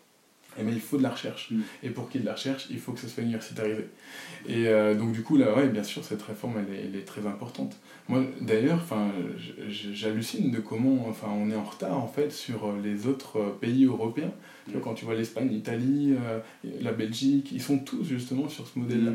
eh 0.59 0.63
ben, 0.65 0.73
il 0.75 0.81
faut 0.81 0.99
de 0.99 1.03
la 1.03 1.11
recherche. 1.11 1.51
Mm. 1.51 1.61
Et 1.85 1.91
pour 1.91 2.09
qu'il 2.09 2.21
y 2.21 2.23
ait 2.23 2.25
de 2.25 2.29
la 2.29 2.35
recherche, 2.35 2.67
il 2.71 2.79
faut 2.79 2.93
que 2.93 3.01
ça 3.01 3.09
soit 3.09 3.23
universitarisé. 3.23 3.87
Et 4.49 4.67
euh, 4.67 4.95
donc, 4.95 5.13
du 5.13 5.23
coup, 5.23 5.37
là, 5.37 5.55
ouais, 5.55 5.69
bien 5.69 5.85
sûr, 5.85 6.05
cette 6.05 6.23
réforme, 6.23 6.55
elle 6.59 6.75
est, 6.75 6.85
elle 6.87 6.97
est 6.97 7.05
très 7.05 7.27
importante. 7.27 7.77
Moi, 8.09 8.25
d'ailleurs, 8.41 8.85
j'hallucine 9.69 10.51
de 10.51 10.59
comment 10.59 11.07
enfin, 11.09 11.29
on 11.33 11.51
est 11.51 11.57
en 11.57 11.63
retard, 11.63 11.97
en 11.97 12.09
fait, 12.09 12.33
sur 12.33 12.73
les 12.83 13.07
autres 13.07 13.57
pays 13.61 13.85
européens. 13.85 14.33
Tu 14.67 14.73
vois, 14.73 14.81
quand 14.81 14.95
tu 14.95 15.05
vois 15.05 15.15
l'Espagne, 15.15 15.49
l'Italie, 15.49 16.15
euh, 16.15 16.41
la 16.81 16.93
Belgique, 16.93 17.51
ils 17.53 17.63
sont 17.63 17.79
tous, 17.79 18.05
justement, 18.05 18.49
sur 18.49 18.67
ce 18.67 18.79
modèle-là. 18.79 19.13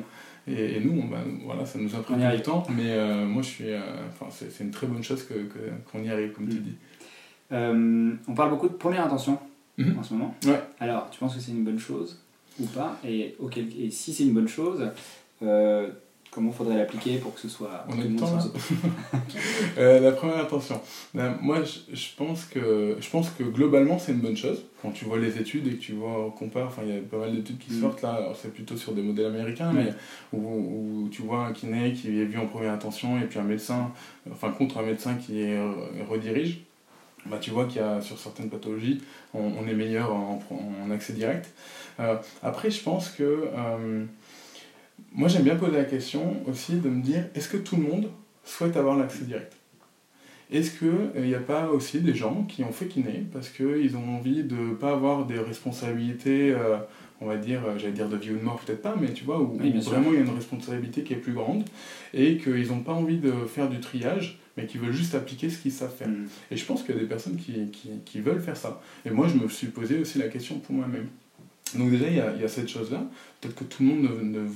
Et, 0.48 0.78
et 0.78 0.80
nous, 0.80 1.02
on- 1.02 1.08
bah, 1.08 1.18
voilà, 1.44 1.66
ça 1.66 1.80
nous 1.80 1.94
a 1.96 2.00
pris 2.04 2.14
du 2.16 2.42
temps, 2.44 2.66
mais 2.70 2.92
euh, 2.92 3.26
moi, 3.26 3.42
je 3.42 3.48
suis... 3.48 3.70
euh, 3.72 3.80
Enfin, 4.10 4.28
c'est 4.30 4.52
c'est 4.52 4.64
une 4.64 4.72
très 4.72 4.86
bonne 4.88 5.04
chose 5.04 5.24
que- 5.24 5.34
que- 5.34 5.72
qu'on 5.92 6.04
y 6.04 6.10
arrive, 6.10 6.32
comme 6.34 6.48
tu 6.48 6.58
Mm. 6.58 6.62
dis. 6.64 6.76
Euh, 7.52 8.14
on 8.28 8.34
parle 8.34 8.50
beaucoup 8.52 8.68
de 8.70 8.74
première 8.74 9.06
intention 9.06 9.38
Mhm. 9.78 9.98
en 10.00 10.04
ce 10.04 10.14
moment. 10.14 10.36
Ouais. 10.46 10.62
Alors, 10.80 11.10
tu 11.10 11.20
penses 11.20 11.36
que 11.36 11.42
c'est 11.42 11.52
une 11.52 11.64
bonne 11.64 11.80
chose 11.80 12.22
ou 12.60 12.66
pas? 12.68 13.00
Et, 13.06 13.36
et 13.80 13.90
si 13.92 14.14
c'est 14.14 14.24
une 14.24 14.34
bonne 14.34 14.48
chose, 14.48 14.88
euh, 15.42 15.90
comment 16.36 16.52
faudrait 16.52 16.76
l'appliquer 16.78 17.18
pour 17.18 17.34
que 17.34 17.40
ce 17.40 17.48
soit. 17.50 17.86
On 17.90 17.96
monde 17.96 18.18
temps, 18.18 18.38
Euh, 19.78 20.00
la 20.02 20.12
première 20.12 20.38
intention. 20.38 20.80
Ben, 21.14 21.38
moi, 21.42 21.60
je, 21.64 21.96
je 21.96 22.08
pense 22.18 22.46
que, 22.46 22.98
je 23.00 23.10
pense 23.10 23.30
que 23.32 23.44
globalement, 23.44 23.98
c'est 23.98 24.12
une 24.12 24.20
bonne 24.20 24.36
chose. 24.38 24.64
Quand 24.82 24.92
tu 24.92 25.06
vois 25.06 25.18
les 25.18 25.38
études 25.38 25.66
et 25.68 25.72
que 25.72 25.82
tu 25.82 25.94
vois, 25.94 26.26
on 26.28 26.32
compare, 26.32 26.68
enfin, 26.68 26.82
il 26.86 26.94
y 26.94 26.98
a 26.98 27.02
pas 27.02 27.18
mal 27.18 27.34
d'études 27.36 27.58
qui 27.58 27.74
Mm. 27.74 27.82
sortent 27.82 28.02
là, 28.02 28.32
c'est 28.42 28.54
plutôt 28.54 28.78
sur 28.78 28.92
des 28.94 29.02
modèles 29.02 29.28
américains, 29.28 29.74
Ouais. 29.74 29.86
mais 29.86 29.94
où, 30.38 31.04
où 31.06 31.10
tu 31.10 31.22
vois 31.24 31.46
un 31.48 31.54
kiné 31.54 31.94
qui 31.94 32.20
est 32.22 32.26
vu 32.26 32.38
en 32.38 32.46
première 32.48 32.74
intention 32.74 33.18
et 33.20 33.26
puis 33.26 33.40
un 33.40 33.44
médecin, 33.44 33.92
enfin, 34.32 34.52
contre 34.52 34.78
un 34.78 34.84
médecin 34.84 35.16
qui 35.16 35.42
est, 35.42 35.58
euh, 35.58 35.72
redirige. 36.10 36.60
Bah, 37.26 37.38
tu 37.42 37.50
vois 37.50 37.66
qu'il 37.66 37.78
y 37.82 37.84
a 37.84 38.02
sur 38.02 38.20
certaines 38.20 38.50
pathologies, 38.52 39.02
on, 39.34 39.52
on 39.60 39.68
est 39.68 39.74
meilleur 39.74 40.14
en, 40.14 40.40
en 40.86 40.92
accès 40.92 41.14
direct. 41.14 41.50
Euh, 42.00 42.18
après, 42.44 42.70
je 42.70 42.84
pense 42.84 43.10
que 43.10 43.24
euh, 43.24 44.04
moi 45.16 45.30
j'aime 45.30 45.44
bien 45.44 45.56
poser 45.56 45.78
la 45.78 45.86
question 45.86 46.38
aussi 46.48 46.74
de 46.74 46.90
me 46.90 47.02
dire 47.02 47.26
est-ce 47.34 47.50
que 47.50 47.58
tout 47.58 47.78
le 47.78 47.84
monde 47.84 48.10
souhaite 48.44 48.78
avoir 48.78 48.98
l'accès 48.98 49.24
direct? 49.24 49.54
Est-ce 50.52 50.78
qu'il 50.78 51.24
n'y 51.24 51.34
a 51.34 51.40
pas 51.40 51.70
aussi 51.70 52.02
des 52.02 52.14
gens 52.14 52.44
qui 52.44 52.64
ont 52.64 52.72
fait 52.72 52.86
kiné 52.86 53.26
parce 53.34 53.50
qu'ils 53.50 53.98
ont 53.98 54.16
envie 54.16 54.44
de 54.44 54.56
ne 54.56 54.74
pas 54.76 54.92
avoir 54.92 55.26
des 55.26 55.40
responsabilités, 55.40 56.52
euh, 56.52 56.78
on 57.20 57.26
va 57.26 57.38
dire, 57.38 57.62
euh, 57.66 57.80
j'allais 57.80 57.94
dire 57.94 58.08
de 58.10 58.18
vie 58.18 58.32
ou 58.32 58.38
de 58.38 58.44
mort, 58.44 58.60
peut-être 58.60 58.84
pas, 58.84 58.96
mais 59.00 59.12
tu 59.12 59.24
vois, 59.24 59.42
où, 59.42 59.58
Oui, 59.60 59.72
vraiment 59.80 60.12
il 60.12 60.16
y 60.16 60.18
a 60.18 60.22
une 60.22 60.36
responsabilité 60.36 61.02
qui 61.04 61.14
est 61.14 61.18
plus 61.18 61.34
grande 61.34 61.64
et 62.14 62.38
qu'ils 62.38 62.68
n'ont 62.68 62.82
pas 62.82 62.94
envie 62.94 63.18
de 63.18 63.32
faire 63.48 63.70
du 63.70 63.80
triage, 63.80 64.40
mais 64.56 64.68
qui 64.68 64.78
veulent 64.78 64.94
juste 64.94 65.16
appliquer 65.16 65.50
ce 65.50 65.58
qu'ils 65.58 65.72
savent 65.72 65.96
faire. 65.96 66.10
Hmm. 66.10 66.28
Et 66.52 66.58
je 66.58 66.66
pense 66.66 66.84
qu'il 66.84 66.94
y 66.94 66.98
a 66.98 67.02
des 67.02 67.08
personnes 67.08 67.38
qui, 67.38 67.72
qui, 67.72 67.90
qui 68.06 68.22
veulent 68.22 68.42
faire 68.42 68.58
ça. 68.58 68.82
Et 69.04 69.10
moi, 69.10 69.28
je 69.28 69.42
me 69.42 69.50
suis 69.50 69.68
posé 69.68 69.98
aussi 69.98 70.20
la 70.20 70.28
question 70.28 70.60
pour 70.60 70.76
moi-même. 70.76 71.08
Donc 71.74 71.90
déjà, 71.90 72.08
il 72.08 72.16
y 72.16 72.44
a, 72.44 72.48
cette 72.48 72.70
chose-là. 72.70 73.04
Peut-être 73.42 73.56
que 73.56 73.64
tout 73.64 73.84
le 73.84 73.90
monde 73.90 74.10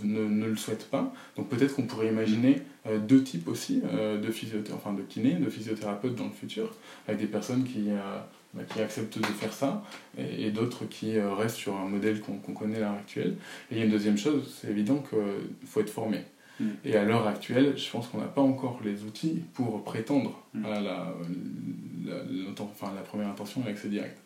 ne, 0.04 0.46
le 0.46 0.56
souhaite 0.56 0.90
pas. 0.90 1.12
Donc 1.36 1.50
peut-être 1.50 1.76
qu'on 1.76 1.84
pourrait 1.84 2.08
imaginer 2.08 2.62
euh, 2.88 3.00
deux 3.00 3.24
types 3.24 3.48
aussi 3.48 3.82
euh, 3.94 4.20
de 4.20 4.32
physiothérapeutes, 4.32 4.76
enfin 4.76 4.94
de 4.94 5.02
kinés, 5.02 5.34
de 5.34 5.50
physiothérapeutes 5.50 6.16
dans 6.16 6.26
le 6.26 6.32
futur, 6.32 6.72
avec 7.08 7.20
des 7.20 7.28
personnes 7.28 7.64
qui, 7.64 7.90
euh, 7.90 8.20
bah, 8.54 8.62
acceptent 8.80 9.18
de 9.18 9.26
faire 9.26 9.54
ça 9.54 9.84
et, 10.18 10.52
d'autres 10.52 10.86
qui 10.86 11.20
restent 11.20 11.58
sur 11.58 11.76
un 11.76 11.88
modèle 11.88 12.22
qu'on 12.22 12.38
qu'on 12.38 12.54
connaît 12.54 12.78
à 12.78 12.80
l'heure 12.80 12.94
actuelle. 12.94 13.36
Et 13.72 13.76
il 13.76 13.78
y 13.78 13.82
a 13.82 13.86
une 13.86 13.92
deuxième 13.92 14.18
chose, 14.18 14.58
c'est 14.62 14.70
évident 14.70 15.04
qu'il 15.10 15.68
faut 15.68 15.82
être 15.82 15.90
formé. 15.90 16.20
Mm. 16.60 16.66
Et 16.86 16.96
à 16.98 17.04
l'heure 17.06 17.28
actuelle, 17.28 17.74
je 17.78 17.90
pense 17.90 18.08
qu'on 18.08 18.18
n'a 18.20 18.26
pas 18.28 18.42
encore 18.42 18.80
les 18.84 19.04
outils 19.04 19.44
pour 19.54 19.84
prétendre 19.84 20.44
Mm. 20.54 20.66
à 20.66 20.70
la, 20.70 20.80
la, 20.82 22.16
la- 22.16 22.62
enfin, 22.62 22.92
la 22.96 23.02
première 23.04 23.28
intention 23.30 23.62
avec 23.64 23.78
ces 23.78 23.88
directs. 23.90 24.18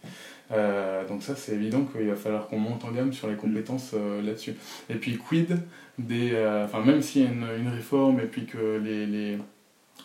Euh, 0.52 1.08
donc 1.08 1.22
ça, 1.24 1.36
c'est 1.36 1.54
évident 1.54 1.84
qu'il 1.86 2.08
va 2.08 2.16
falloir 2.16 2.48
qu'on 2.48 2.60
monte 2.60 2.86
en 2.86 2.92
gamme 2.92 3.12
sur 3.14 3.28
les 3.28 3.36
compétences 3.36 3.92
euh, 3.94 4.22
là-dessus. 4.22 4.54
Et 4.90 4.96
puis 4.96 5.18
quid 5.18 5.58
des, 6.00 6.32
euh, 6.34 6.66
enfin 6.66 6.82
même 6.84 7.02
s'il 7.02 7.24
y 7.24 7.26
a 7.26 7.30
une, 7.30 7.46
une 7.60 7.70
réforme 7.70 8.20
et 8.20 8.26
puis 8.26 8.46
que 8.46 8.78
les, 8.84 9.06
les 9.06 9.38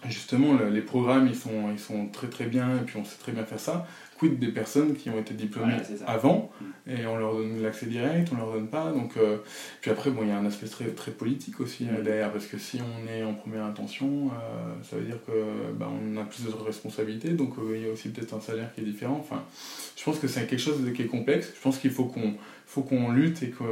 justement 0.09 0.55
le- 0.55 0.70
les 0.70 0.80
programmes 0.82 1.26
ils 1.26 1.34
sont 1.34 1.70
ils 1.72 1.78
sont 1.78 2.07
très 2.07 2.28
très 2.28 2.47
bien 2.47 2.76
et 2.76 2.80
puis 2.86 2.97
on 2.99 3.05
sait 3.05 3.18
très 3.18 3.32
bien 3.32 3.45
faire 3.45 3.61
ça. 3.61 3.86
Quid 4.18 4.41
des 4.41 4.49
personnes 4.49 4.97
qui 4.97 5.11
ont 5.11 5.18
été 5.20 5.32
diplômées 5.32 5.74
avant 6.05 6.51
Mm. 6.61 6.91
et 6.91 7.07
on 7.07 7.16
leur 7.18 7.34
donne 7.36 7.62
l'accès 7.62 7.86
direct, 7.86 8.28
on 8.32 8.36
leur 8.36 8.53
donne 8.53 8.66
pas. 8.66 8.91
Donc 8.91 9.16
euh, 9.16 9.36
puis 9.80 9.91
après 9.93 10.11
bon 10.11 10.22
il 10.22 10.28
y 10.28 10.32
a 10.32 10.39
un 10.39 10.45
aspect 10.47 10.66
très 10.66 10.86
très 10.86 11.12
politique 11.12 11.61
aussi 11.61 11.86
euh, 11.89 12.01
Mm. 12.01 12.05
derrière 12.05 12.32
parce 12.32 12.47
que 12.47 12.59
si 12.59 12.80
on 12.80 13.12
est 13.12 13.22
en 13.22 13.34
première 13.34 13.64
intention, 13.64 14.28
euh, 14.28 14.82
ça 14.89 14.97
veut 14.97 15.05
dire 15.05 15.18
que 15.26 15.32
bah, 15.78 15.89
on 15.89 16.16
a 16.16 16.24
plus 16.24 16.45
de 16.45 16.51
responsabilités 16.64 17.30
donc 17.30 17.55
il 17.74 17.82
y 17.82 17.89
a 17.89 17.93
aussi 17.93 18.09
peut-être 18.09 18.34
un 18.34 18.41
salaire 18.41 18.72
qui 18.74 18.80
est 18.80 18.84
différent. 18.84 19.18
Enfin 19.20 19.43
je 19.97 20.05
pense 20.05 20.18
que 20.18 20.26
c'est 20.28 20.47
quelque 20.47 20.59
chose 20.61 20.80
qui 20.95 21.03
est 21.03 21.07
complexe. 21.07 21.53
Je 21.57 21.61
pense 21.61 21.78
qu'il 21.78 21.91
faut 21.91 22.05
qu'on 22.07 22.34
faut 22.66 22.82
qu'on 22.82 23.11
lutte 23.12 23.43
et 23.43 23.51
qu'on 23.51 23.64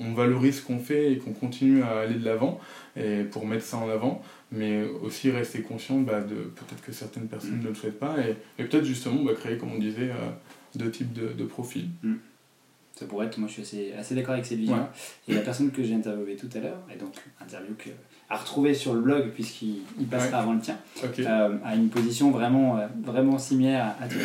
on 0.00 0.12
valorise 0.14 0.56
ce 0.58 0.62
qu'on 0.62 0.78
fait 0.80 1.12
et 1.12 1.18
qu'on 1.18 1.32
continue 1.32 1.82
à 1.82 1.98
aller 2.00 2.14
de 2.16 2.24
l'avant 2.24 2.58
et 2.96 3.22
pour 3.22 3.46
mettre 3.46 3.64
ça 3.64 3.76
en 3.76 3.88
avant, 3.88 4.22
mais 4.56 4.82
aussi 5.02 5.30
rester 5.30 5.60
conscient 5.62 5.98
bah, 6.00 6.20
de 6.20 6.34
peut-être 6.34 6.82
que 6.82 6.92
certaines 6.92 7.28
personnes 7.28 7.58
Mm. 7.58 7.62
ne 7.64 7.68
le 7.68 7.74
souhaitent 7.74 7.98
pas 7.98 8.16
et, 8.20 8.36
et 8.58 8.64
peut-être 8.66 8.84
justement 8.84 9.22
bah, 9.22 9.32
créer, 9.34 9.58
comme 9.58 9.72
on 9.72 9.78
disait, 9.78 10.10
euh, 10.10 10.30
deux 10.76 10.90
types 10.90 11.12
de, 11.12 11.28
de 11.32 11.44
profils. 11.44 11.88
Ça 12.96 13.06
pourrait 13.06 13.26
être, 13.26 13.38
moi 13.38 13.48
je 13.48 13.54
suis 13.54 13.62
assez, 13.62 13.92
assez 13.98 14.14
d'accord 14.14 14.34
avec 14.34 14.46
cette 14.46 14.58
vision. 14.58 14.76
Ouais. 14.76 14.82
Et 15.28 15.34
la 15.34 15.40
personne 15.40 15.70
que 15.72 15.82
j'ai 15.82 15.94
interviewée 15.94 16.36
tout 16.36 16.48
à 16.54 16.60
l'heure, 16.60 16.78
et 16.94 16.96
donc 16.96 17.12
interview 17.40 17.74
que, 17.76 17.90
à 18.30 18.36
retrouver 18.36 18.72
sur 18.72 18.94
le 18.94 19.00
blog 19.00 19.30
puisqu'il 19.34 19.78
il 19.98 20.06
passera 20.06 20.38
Ouais. 20.38 20.42
avant 20.44 20.52
le 20.54 20.60
tien, 20.60 20.78
Ok. 21.02 21.18
euh, 21.18 21.56
a 21.64 21.74
une 21.74 21.88
position 21.88 22.30
vraiment, 22.30 22.78
euh, 22.78 22.86
vraiment 23.02 23.36
similaire 23.38 23.96
à, 24.00 24.06
toi. 24.06 24.20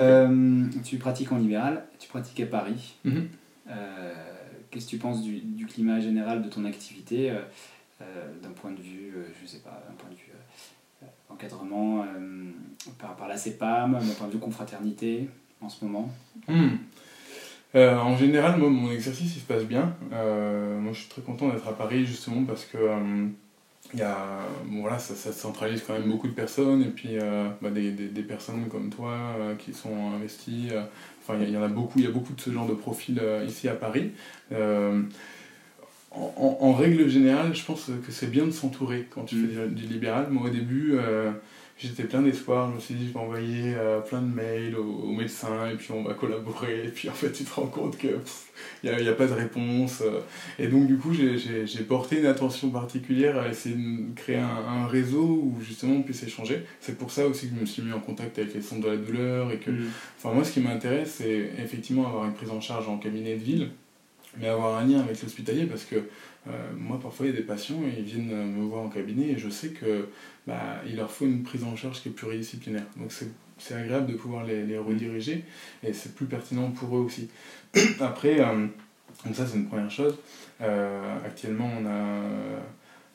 Euh, 0.00 0.64
tu 0.82 0.96
pratiques 0.96 1.30
en 1.30 1.38
libéral, 1.38 1.84
tu 2.00 2.08
pratiques 2.08 2.40
à 2.40 2.46
Paris. 2.46 2.96
Mhm. 3.04 3.28
Euh, 3.70 4.12
Qu'est-ce 4.70 4.86
que 4.86 4.90
tu 4.90 4.96
penses 4.98 5.22
du, 5.22 5.38
du 5.38 5.66
climat 5.66 6.00
général 6.00 6.42
de 6.42 6.48
ton 6.48 6.64
activité 6.64 7.30
euh, 7.30 7.34
euh, 7.34 7.42
d'un 8.00 8.50
point 8.50 8.72
de 8.72 8.80
vue, 8.80 9.12
euh, 9.16 9.24
je 9.40 9.46
sais 9.46 9.58
pas, 9.58 9.82
d'un 9.88 9.94
point 9.94 10.10
de 10.10 10.16
vue 10.16 10.32
euh, 10.32 11.06
encadrement 11.28 12.02
euh, 12.02 12.50
par, 12.98 13.16
par 13.16 13.28
la 13.28 13.36
CEPAM, 13.36 13.92
d'un 13.92 14.14
point 14.14 14.26
de 14.26 14.32
vue 14.32 14.38
confraternité 14.38 15.28
en 15.60 15.68
ce 15.68 15.84
moment 15.84 16.10
Hmm. 16.48 16.76
Euh, 17.74 17.96
en 17.96 18.16
général, 18.16 18.58
moi, 18.58 18.70
mon 18.70 18.90
exercice 18.92 19.34
il 19.36 19.40
se 19.40 19.46
passe 19.46 19.64
bien. 19.64 19.96
Euh, 20.12 20.78
moi, 20.78 20.92
je 20.92 21.00
suis 21.00 21.08
très 21.08 21.22
content 21.22 21.48
d'être 21.48 21.66
à 21.66 21.76
Paris 21.76 22.06
justement 22.06 22.44
parce 22.44 22.64
que 22.64 22.76
euh, 22.76 23.26
y 23.94 24.02
a, 24.02 24.98
ça, 24.98 25.14
ça 25.14 25.32
centralise 25.32 25.82
quand 25.84 25.94
même 25.94 26.08
beaucoup 26.08 26.28
de 26.28 26.32
personnes 26.32 26.82
et 26.82 26.90
puis 26.90 27.18
euh, 27.18 27.48
bah, 27.60 27.70
des, 27.70 27.92
personnes 28.22 28.68
comme 28.68 28.90
toi 28.90 29.12
euh, 29.38 29.54
qui 29.56 29.72
sont 29.72 30.12
investies. 30.14 30.68
euh, 30.72 30.82
Enfin, 31.26 31.38
il 31.40 31.48
y, 31.48 31.56
en 31.56 31.62
a 31.62 31.68
beaucoup. 31.68 31.98
Il 31.98 32.04
y 32.04 32.06
a 32.06 32.10
beaucoup 32.10 32.34
de 32.34 32.40
ce 32.40 32.50
genre 32.50 32.66
de 32.66 32.74
profils 32.74 33.18
euh, 33.18 33.46
ici 33.48 33.66
à 33.66 33.74
Paris. 33.74 34.12
En, 36.16 36.72
règle 36.74 37.08
générale, 37.08 37.54
je 37.54 37.64
pense 37.64 37.86
que 38.06 38.12
c'est 38.12 38.30
bien 38.30 38.46
de 38.46 38.50
s'entourer 38.52 39.06
quand 39.10 39.24
tu 39.24 39.34
Mm. 39.36 39.48
fais 39.48 39.66
du, 39.68 39.74
du 39.74 39.92
libéral. 39.92 40.28
Moi, 40.30 40.46
au 40.46 40.50
début, 40.50 40.92
euh, 40.94 41.32
j'étais 41.76 42.04
plein 42.04 42.22
d'espoir. 42.22 42.70
Je 42.70 42.76
me 42.76 42.80
suis 42.80 42.94
dit, 42.94 43.08
je 43.08 43.12
vais 43.12 43.18
envoyer 43.18 43.74
euh, 43.74 44.00
plein 44.00 44.22
de 44.22 44.32
mails 44.32 44.76
aux, 44.76 44.84
aux 45.08 45.12
médecins 45.12 45.68
et 45.70 45.74
puis 45.74 45.90
on 45.92 46.04
va 46.04 46.14
collaborer. 46.14 46.84
Et 46.84 46.88
puis 46.88 47.08
en 47.08 47.12
fait, 47.12 47.32
tu 47.32 47.42
te 47.44 47.52
rends 47.54 47.66
compte 47.66 47.98
que 47.98 48.06
il 48.84 48.90
n'y 48.90 48.96
a, 48.96 49.00
y 49.00 49.08
a 49.08 49.12
pas 49.12 49.26
de 49.26 49.32
réponse. 49.32 50.02
euh. 50.02 50.20
Et 50.60 50.68
donc, 50.68 50.86
du 50.86 50.96
coup, 50.98 51.12
j'ai- 51.12 51.82
porté 51.88 52.20
une 52.20 52.26
attention 52.26 52.70
particulière 52.70 53.36
à 53.38 53.48
essayer 53.48 53.74
de 53.74 54.14
créer 54.14 54.36
un, 54.36 54.46
un 54.48 54.86
réseau 54.86 55.24
où 55.24 55.56
justement 55.60 55.96
on 55.96 56.02
puisse 56.02 56.22
échanger. 56.22 56.62
C'est 56.80 56.96
pour 56.96 57.10
ça 57.10 57.26
aussi 57.26 57.48
que 57.48 57.56
je 57.56 57.60
me 57.60 57.66
suis 57.66 57.82
mis 57.82 57.92
en 57.92 58.00
contact 58.00 58.38
avec 58.38 58.54
les 58.54 58.62
centres 58.62 58.82
de 58.84 58.90
la 58.90 58.96
douleur 58.96 59.50
et 59.50 59.58
que 59.58 59.70
Enfin, 60.18 60.32
moi, 60.32 60.44
ce 60.44 60.52
qui 60.52 60.60
m'intéresse, 60.60 61.16
c'est 61.18 61.50
effectivement 61.62 62.06
avoir 62.06 62.24
une 62.26 62.34
prise 62.34 62.50
en 62.50 62.60
charge 62.60 62.88
en 62.88 62.98
cabinet 62.98 63.34
de 63.34 63.42
ville, 63.42 63.70
mais 64.38 64.48
avoir 64.48 64.78
un 64.78 64.86
lien 64.86 65.00
avec 65.00 65.22
l'hospitalier 65.22 65.66
parce 65.66 65.84
que 65.84 65.96
euh, 65.96 66.50
moi, 66.76 66.98
parfois, 67.00 67.26
il 67.26 67.30
y 67.30 67.32
a 67.32 67.36
des 67.36 67.46
patients 67.46 67.80
et 67.84 67.98
ils 67.98 68.04
viennent 68.04 68.52
me 68.52 68.64
voir 68.64 68.82
en 68.84 68.88
cabinet 68.88 69.28
et 69.28 69.38
je 69.38 69.48
sais 69.48 69.70
que 69.70 70.08
bah, 70.46 70.82
il 70.86 70.96
leur 70.96 71.10
faut 71.10 71.24
une 71.24 71.42
prise 71.42 71.64
en 71.64 71.74
charge 71.74 72.02
qui 72.02 72.10
est 72.10 72.12
pluridisciplinaire. 72.12 72.84
Donc, 72.96 73.12
c'est 73.56 73.74
agréable 73.74 74.12
de 74.12 74.16
pouvoir 74.16 74.44
les, 74.44 74.64
les 74.64 74.78
rediriger 74.78 75.44
et 75.82 75.92
c'est 75.92 76.14
plus 76.14 76.26
pertinent 76.26 76.70
pour 76.70 76.96
eux 76.96 77.00
aussi. 77.00 77.28
Après, 78.00 78.40
euh, 78.40 78.66
donc 79.24 79.34
ça, 79.34 79.46
c'est 79.46 79.56
une 79.56 79.68
première 79.68 79.90
chose. 79.90 80.16
Euh, 80.60 81.16
actuellement, 81.24 81.70
on 81.80 81.86
a. 81.86 82.22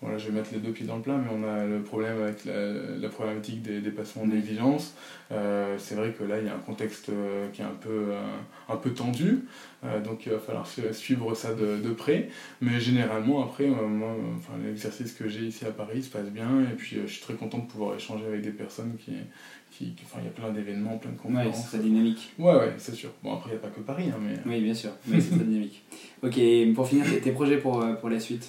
voilà, 0.02 0.18
je 0.18 0.28
vais 0.28 0.32
mettre 0.34 0.52
les 0.54 0.60
deux 0.60 0.72
pieds 0.72 0.86
dans 0.86 0.96
le 0.96 1.02
plat, 1.02 1.18
mais 1.18 1.30
on 1.30 1.44
a 1.48 1.66
le 1.66 1.82
problème 1.82 2.22
avec 2.22 2.46
la, 2.46 2.72
la 2.98 3.10
problématique 3.10 3.62
des, 3.62 3.82
patients 3.92 4.22
en 4.22 4.28
négligence. 4.28 4.94
Euh, 5.32 5.76
c'est 5.78 5.96
vrai 5.96 6.12
que 6.18 6.24
là, 6.24 6.40
il 6.40 6.46
y 6.46 6.50
a 6.50 6.56
un 6.56 6.60
contexte 6.60 7.10
euh, 7.10 7.50
qui 7.52 7.62
est 7.62 7.66
un 7.66 7.76
peu, 7.80 7.90
euh, 8.12 8.22
un 8.70 8.78
peu 8.78 8.92
tendu, 8.92 9.40
euh, 9.84 10.00
donc 10.02 10.26
il 10.26 10.32
va 10.32 10.40
falloir 10.40 10.66
su- 10.68 10.82
suivre 10.94 11.36
ça 11.36 11.54
de, 11.54 11.78
de 11.78 11.90
près. 11.92 12.30
Mais 12.62 12.80
généralement, 12.80 13.44
après, 13.44 13.66
euh, 13.66 13.88
moi, 13.88 14.16
enfin, 14.38 14.54
l'exercice 14.66 15.12
que 15.12 15.28
j'ai 15.28 15.42
ici 15.42 15.66
à 15.66 15.72
Paris 15.72 16.02
se 16.04 16.10
passe 16.10 16.30
bien, 16.30 16.62
et 16.62 16.76
puis 16.76 16.98
je 17.06 17.12
suis 17.12 17.22
très 17.22 17.34
content 17.34 17.58
de 17.58 17.68
pouvoir 17.68 17.96
échanger 17.96 18.26
avec 18.26 18.42
des 18.42 18.52
personnes 18.52 18.96
qui. 19.04 19.12
qui, 19.72 19.94
qui- 19.96 20.04
enfin, 20.06 20.20
il 20.22 20.26
y 20.26 20.30
a 20.30 20.32
plein 20.32 20.50
d'événements, 20.52 20.98
plein 20.98 21.12
de 21.12 21.18
Ouais, 21.18 21.44
conférences. 21.44 21.58
c'est 21.64 21.78
très 21.78 21.80
dynamique. 21.86 22.34
Ouais, 22.40 22.56
ouais, 22.56 22.74
c'est 22.78 22.96
sûr. 22.96 23.10
Bon, 23.22 23.34
après, 23.36 23.50
il 23.50 23.54
n'y 23.54 23.60
a 23.60 23.62
pas 23.62 23.70
que 23.70 23.82
Paris, 23.82 24.06
hein, 24.10 24.20
mais. 24.22 24.36
Oui, 24.46 24.62
bien 24.62 24.74
sûr, 24.74 24.92
mais 25.08 25.20
c'est 25.20 25.36
très 25.36 25.44
dynamique. 25.44 25.84
Ok, 26.24 26.40
pour 26.74 26.88
finir, 26.88 27.06
tes, 27.22 27.32
projets 27.34 27.58
pour, 27.58 27.86
pour 28.00 28.10
la 28.10 28.20
suite? 28.22 28.48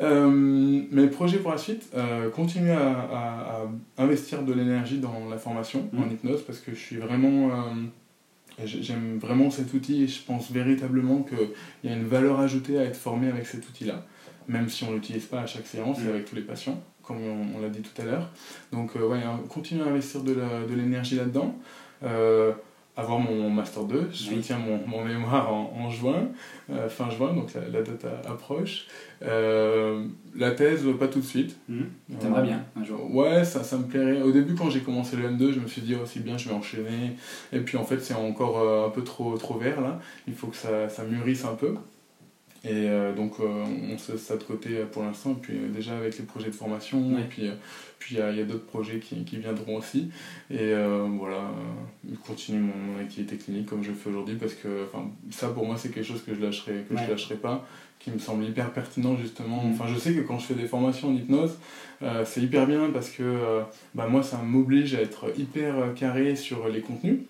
Euh, 0.00 0.28
mes 0.30 1.06
projets 1.06 1.38
pour 1.38 1.52
la 1.52 1.58
suite, 1.58 1.88
euh, 1.94 2.28
continuer 2.30 2.72
à, 2.72 2.90
à- 2.90 3.62
à 3.96 4.02
investir 4.02 4.42
de 4.42 4.52
l'énergie 4.52 4.98
dans 4.98 5.28
la 5.30 5.38
formation 5.38 5.88
Mhm. 5.92 6.02
en 6.02 6.10
hypnose 6.10 6.42
parce 6.42 6.58
que 6.58 6.72
je 6.72 6.78
suis 6.78 6.96
vraiment. 6.96 7.50
euh, 7.50 8.64
j'ai- 8.64 8.82
J'aime 8.82 9.18
vraiment 9.18 9.50
cet 9.50 9.72
outil 9.74 10.04
et 10.04 10.08
je 10.08 10.22
pense 10.22 10.50
véritablement 10.50 11.22
qu'il 11.22 11.48
y 11.84 11.92
a 11.92 11.96
une 11.96 12.06
valeur 12.06 12.40
ajoutée 12.40 12.78
à 12.78 12.84
être 12.84 12.96
formé 12.96 13.28
avec 13.28 13.46
cet 13.46 13.68
outil-là, 13.68 14.04
même 14.48 14.68
si 14.68 14.84
on 14.84 14.90
ne 14.90 14.94
l'utilise 14.96 15.24
pas 15.26 15.40
à 15.40 15.46
chaque 15.46 15.66
séance 15.66 15.98
et 15.98 16.02
Mhm. 16.04 16.08
avec 16.10 16.24
tous 16.26 16.36
les 16.36 16.42
patients, 16.42 16.78
comme 17.02 17.18
on, 17.18 17.58
on 17.58 17.60
l'a 17.62 17.68
dit 17.68 17.80
tout 17.82 18.00
à 18.00 18.04
l'heure. 18.04 18.30
Donc, 18.72 18.94
ouais, 18.96 19.20
continuer 19.48 19.82
à 19.82 19.86
investir 19.88 20.22
de 20.22 20.34
l'énergie 20.74 21.16
là-dedans. 21.16 21.54
Euh, 22.98 23.02
avoir 23.02 23.18
mon 23.18 23.50
Master 23.50 23.84
2, 23.84 24.08
je 24.12 24.30
Oui. 24.30 24.40
tiens 24.40 24.58
mon, 24.58 24.80
mon 24.86 25.04
mémoire 25.04 25.52
en, 25.52 25.72
en 25.78 25.90
juin, 25.90 26.28
euh, 26.70 26.88
fin 26.88 27.10
juin, 27.10 27.32
donc 27.34 27.52
la, 27.54 27.60
la 27.68 27.82
date 27.82 28.04
a- 28.04 28.30
approche. 28.30 28.86
Euh, 29.22 30.04
la 30.34 30.50
thèse, 30.52 30.84
pas 30.98 31.08
tout 31.08 31.20
de 31.20 31.24
suite. 31.24 31.56
Mhm. 31.68 31.86
T'aimerais 32.18 32.40
Euh, 32.40 32.44
bien 32.44 32.64
un 32.80 32.84
jour 32.84 33.14
Ouais, 33.14 33.44
ça, 33.44 33.62
ça 33.64 33.76
me 33.78 33.84
plairait. 33.84 34.22
Au 34.22 34.32
début, 34.32 34.54
quand 34.54 34.70
j'ai 34.70 34.80
commencé 34.80 35.16
le 35.16 35.28
M2, 35.28 35.52
je 35.52 35.60
me 35.60 35.66
suis 35.66 35.82
dit, 35.82 35.94
oh, 35.94 36.04
c'est 36.06 36.22
bien, 36.24 36.36
je 36.38 36.48
vais 36.48 36.54
enchaîner. 36.54 37.16
Et 37.52 37.60
puis, 37.60 37.76
en 37.76 37.84
fait, 37.84 38.00
c'est 38.00 38.14
encore 38.14 38.58
euh, 38.60 38.86
un 38.86 38.90
peu 38.90 39.02
trop, 39.04 39.36
trop 39.36 39.58
vert, 39.58 39.80
là. 39.80 40.00
Il 40.26 40.34
faut 40.34 40.46
que 40.48 40.56
ça, 40.56 40.88
ça 40.88 41.04
mûrisse 41.04 41.44
un 41.44 41.54
peu. 41.54 41.74
Et 42.68 42.88
euh, 42.88 43.14
donc, 43.14 43.34
euh, 43.38 43.64
on 43.92 43.96
se 43.96 44.12
laisse 44.12 44.22
ça 44.22 44.36
de 44.36 44.42
côté 44.42 44.70
pour 44.90 45.02
l'instant. 45.04 45.32
Et 45.32 45.40
puis, 45.40 45.54
euh, 45.56 45.68
déjà, 45.68 45.96
avec 45.96 46.18
les 46.18 46.24
projets 46.24 46.48
de 46.48 46.54
formation, 46.54 47.14
Ouais. 47.14 47.20
et 47.20 47.24
puis, 47.24 47.50
puis 48.00 48.16
il 48.16 48.36
y 48.36 48.40
a, 48.40 48.44
d'autres 48.44 48.66
projets 48.66 48.98
qui, 48.98 49.24
qui 49.24 49.36
viendront 49.38 49.76
aussi. 49.76 50.10
Et 50.50 50.72
voilà, 51.18 51.36
euh, 51.36 52.14
continuer 52.26 52.60
mon, 52.60 52.74
mon 52.94 53.00
activité 53.00 53.36
clinique 53.36 53.66
comme 53.66 53.82
je 53.84 53.90
le 53.90 53.94
fais 53.94 54.10
aujourd'hui, 54.10 54.34
parce 54.36 54.54
que 54.54 54.86
ça, 55.30 55.48
pour 55.48 55.64
moi, 55.66 55.76
c'est 55.78 55.90
quelque 55.90 56.06
chose 56.06 56.22
que 56.24 56.34
je 56.34 56.40
lâcherai, 56.40 56.84
que 56.88 56.94
Ouais. 56.94 57.02
je 57.06 57.10
lâcherai 57.10 57.36
pas 57.36 57.66
qui 57.98 58.10
me 58.10 58.18
semble 58.18 58.44
hyper 58.44 58.70
pertinent 58.72 59.16
justement. 59.16 59.64
Mm. 59.64 59.72
Enfin, 59.72 59.86
je 59.92 59.98
sais 59.98 60.12
que 60.12 60.20
quand 60.20 60.38
je 60.38 60.46
fais 60.46 60.54
des 60.54 60.66
formations 60.66 61.08
en 61.08 61.14
hypnose, 61.14 61.56
euh, 62.02 62.24
c'est 62.26 62.40
hyper 62.42 62.66
bien 62.66 62.90
parce 62.92 63.08
que 63.10 63.22
euh, 63.22 63.62
bah, 63.94 64.06
moi, 64.08 64.22
ça 64.22 64.36
m'oblige 64.38 64.94
à 64.94 65.00
être 65.00 65.26
hyper 65.38 65.94
carré 65.94 66.36
sur 66.36 66.68
les 66.68 66.80
contenus, 66.82 67.20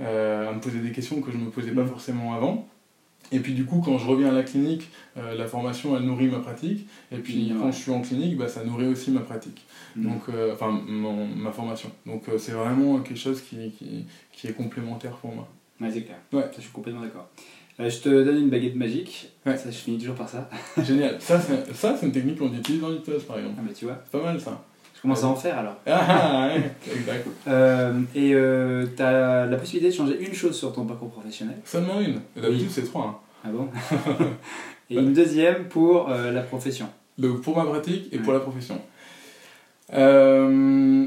euh, 0.00 0.48
à 0.48 0.52
me 0.52 0.60
poser 0.60 0.78
des 0.80 0.92
questions 0.92 1.20
que 1.22 1.32
je 1.32 1.36
ne 1.38 1.44
me 1.44 1.50
posais 1.50 1.72
pas 1.72 1.82
Mm. 1.84 1.88
forcément 1.88 2.34
avant. 2.34 2.68
Et 3.32 3.38
puis 3.40 3.54
du 3.54 3.64
coup, 3.64 3.80
quand 3.84 3.96
je 3.98 4.06
reviens 4.06 4.28
à 4.30 4.32
la 4.32 4.42
clinique, 4.42 4.88
euh, 5.16 5.34
la 5.36 5.46
formation, 5.46 5.96
elle 5.96 6.02
nourrit 6.02 6.26
ma 6.28 6.40
pratique. 6.40 6.86
Et 7.12 7.18
puis 7.18 7.52
Mm, 7.52 7.58
quand 7.60 7.70
je 7.72 7.76
suis 7.78 7.90
en 7.92 8.00
clinique, 8.00 8.36
bah, 8.36 8.48
ça 8.48 8.64
nourrit 8.64 8.86
aussi 8.88 9.10
ma 9.12 9.20
pratique. 9.20 9.64
Mhm. 9.96 10.02
Donc, 10.04 10.22
euh, 10.28 10.52
enfin, 10.54 10.70
mon- 10.88 11.26
ma 11.26 11.52
formation. 11.52 11.90
Donc 12.06 12.28
euh, 12.28 12.38
c'est 12.38 12.52
vraiment 12.52 12.98
quelque 13.00 13.18
chose 13.18 13.40
qui, 13.42 13.70
qui, 13.78 14.04
qui 14.32 14.46
est 14.48 14.52
complémentaire 14.52 15.12
pour 15.12 15.32
moi. 15.34 15.48
Ouais, 15.80 15.90
c'est 15.92 16.02
clair. 16.02 16.18
Ouais. 16.32 16.42
Ça, 16.42 16.56
je 16.56 16.62
suis 16.62 16.72
complètement 16.72 17.02
d'accord. 17.02 17.28
Je 17.78 17.98
te 18.00 18.08
donne 18.24 18.36
une 18.36 18.50
baguette 18.50 18.74
magique. 18.74 19.30
Ouais. 19.46 19.56
Ça, 19.56 19.70
je 19.70 19.76
finis 19.76 19.96
toujours 19.98 20.14
par 20.16 20.28
ça. 20.28 20.50
Génial. 20.82 21.16
Ça, 21.20 21.40
c'est 21.40 21.72
ça, 21.74 21.96
c'est 21.96 22.06
une 22.06 22.12
technique 22.12 22.38
qu'on 22.38 22.52
utilise 22.52 22.80
dans 22.82 22.90
l'hypnose, 22.90 23.22
par 23.24 23.38
exemple. 23.38 23.54
Ah, 23.58 23.62
bah 23.66 23.72
tu 23.74 23.84
vois. 23.86 23.98
C'est 24.04 24.18
pas 24.18 24.24
mal 24.24 24.40
ça. 24.40 24.62
Je 25.00 25.02
commence 25.02 25.24
à 25.24 25.28
en 25.28 25.34
faire 25.34 25.58
alors. 25.58 25.76
Ah, 25.86 26.48
ouais, 26.54 26.70
exact. 26.94 27.26
Euh, 27.48 28.00
et 28.14 28.34
euh, 28.34 28.84
tu 28.94 29.02
as 29.02 29.46
la 29.46 29.56
possibilité 29.56 29.90
de 29.90 29.94
changer 29.96 30.20
une 30.20 30.34
chose 30.34 30.54
sur 30.58 30.74
ton 30.74 30.84
parcours 30.84 31.08
professionnel. 31.10 31.56
Seulement 31.64 31.98
une. 32.00 32.20
Et 32.36 32.40
D'habitude, 32.42 32.68
c'est 32.70 32.82
trois. 32.84 33.06
hein. 33.06 33.16
Ah 33.42 33.48
bon 33.48 33.68
Et 34.90 34.96
une 34.96 35.14
deuxième 35.14 35.64
pour 35.68 36.10
euh, 36.10 36.30
la 36.32 36.42
profession. 36.42 36.86
Donc 37.16 37.40
pour 37.40 37.56
ma 37.56 37.64
pratique 37.64 38.12
et 38.12 38.18
pour 38.18 38.34
la 38.34 38.40
profession. 38.40 38.78
Euh... 39.94 41.06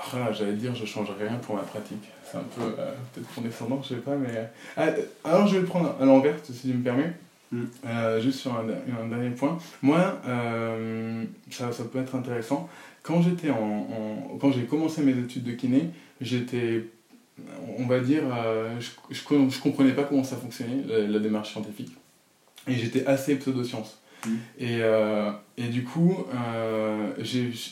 ah, 0.00 0.32
J'allais 0.32 0.54
dire 0.54 0.74
je 0.74 0.84
changerai 0.84 1.28
rien 1.28 1.36
pour 1.38 1.54
ma 1.54 1.62
pratique. 1.62 2.02
C'est 2.24 2.38
un 2.38 2.44
peu 2.56 2.62
euh, 2.62 2.90
peut-être 3.14 3.32
condescendant, 3.34 3.80
je 3.82 3.90
sais 3.90 4.00
pas, 4.00 4.16
mais. 4.16 4.50
Ah, 4.76 4.86
alors 5.24 5.46
je 5.46 5.54
vais 5.54 5.60
le 5.60 5.66
prendre 5.66 5.94
à 6.00 6.04
l'envers, 6.04 6.34
si 6.42 6.52
tu 6.52 6.74
me 6.74 6.82
permets. 6.82 7.12
Mm. 7.52 7.64
Euh, 7.86 8.20
juste 8.20 8.40
sur 8.40 8.54
un, 8.56 8.64
dernier 9.08 9.30
point. 9.30 9.58
Moi, 9.82 10.20
euh, 10.26 11.24
ça, 11.50 11.70
peut 11.92 12.00
être 12.00 12.14
intéressant. 12.14 12.68
Quand 13.02 13.20
j'étais 13.20 13.50
en, 13.50 14.38
quand 14.40 14.52
j'ai 14.52 14.64
commencé 14.64 15.02
mes 15.02 15.12
études 15.12 15.44
de 15.44 15.52
kiné, 15.52 15.90
j'étais, 16.20 16.86
on 17.78 17.86
va 17.86 18.00
dire, 18.00 18.22
euh, 18.32 18.80
je, 19.10 19.60
comprenais 19.60 19.92
pas 19.92 20.04
comment 20.04 20.24
ça 20.24 20.36
fonctionnait 20.36 20.82
la, 20.86 21.06
la 21.06 21.18
démarche 21.18 21.52
scientifique, 21.52 21.92
et 22.66 22.74
j'étais 22.74 23.04
assez 23.06 23.36
pseudosciences. 23.36 24.01
Mm. 24.26 24.30
Et, 24.58 24.78
euh, 24.82 25.30
et 25.58 25.64
du 25.68 25.84
coup, 25.84 26.16
euh, 26.34 27.08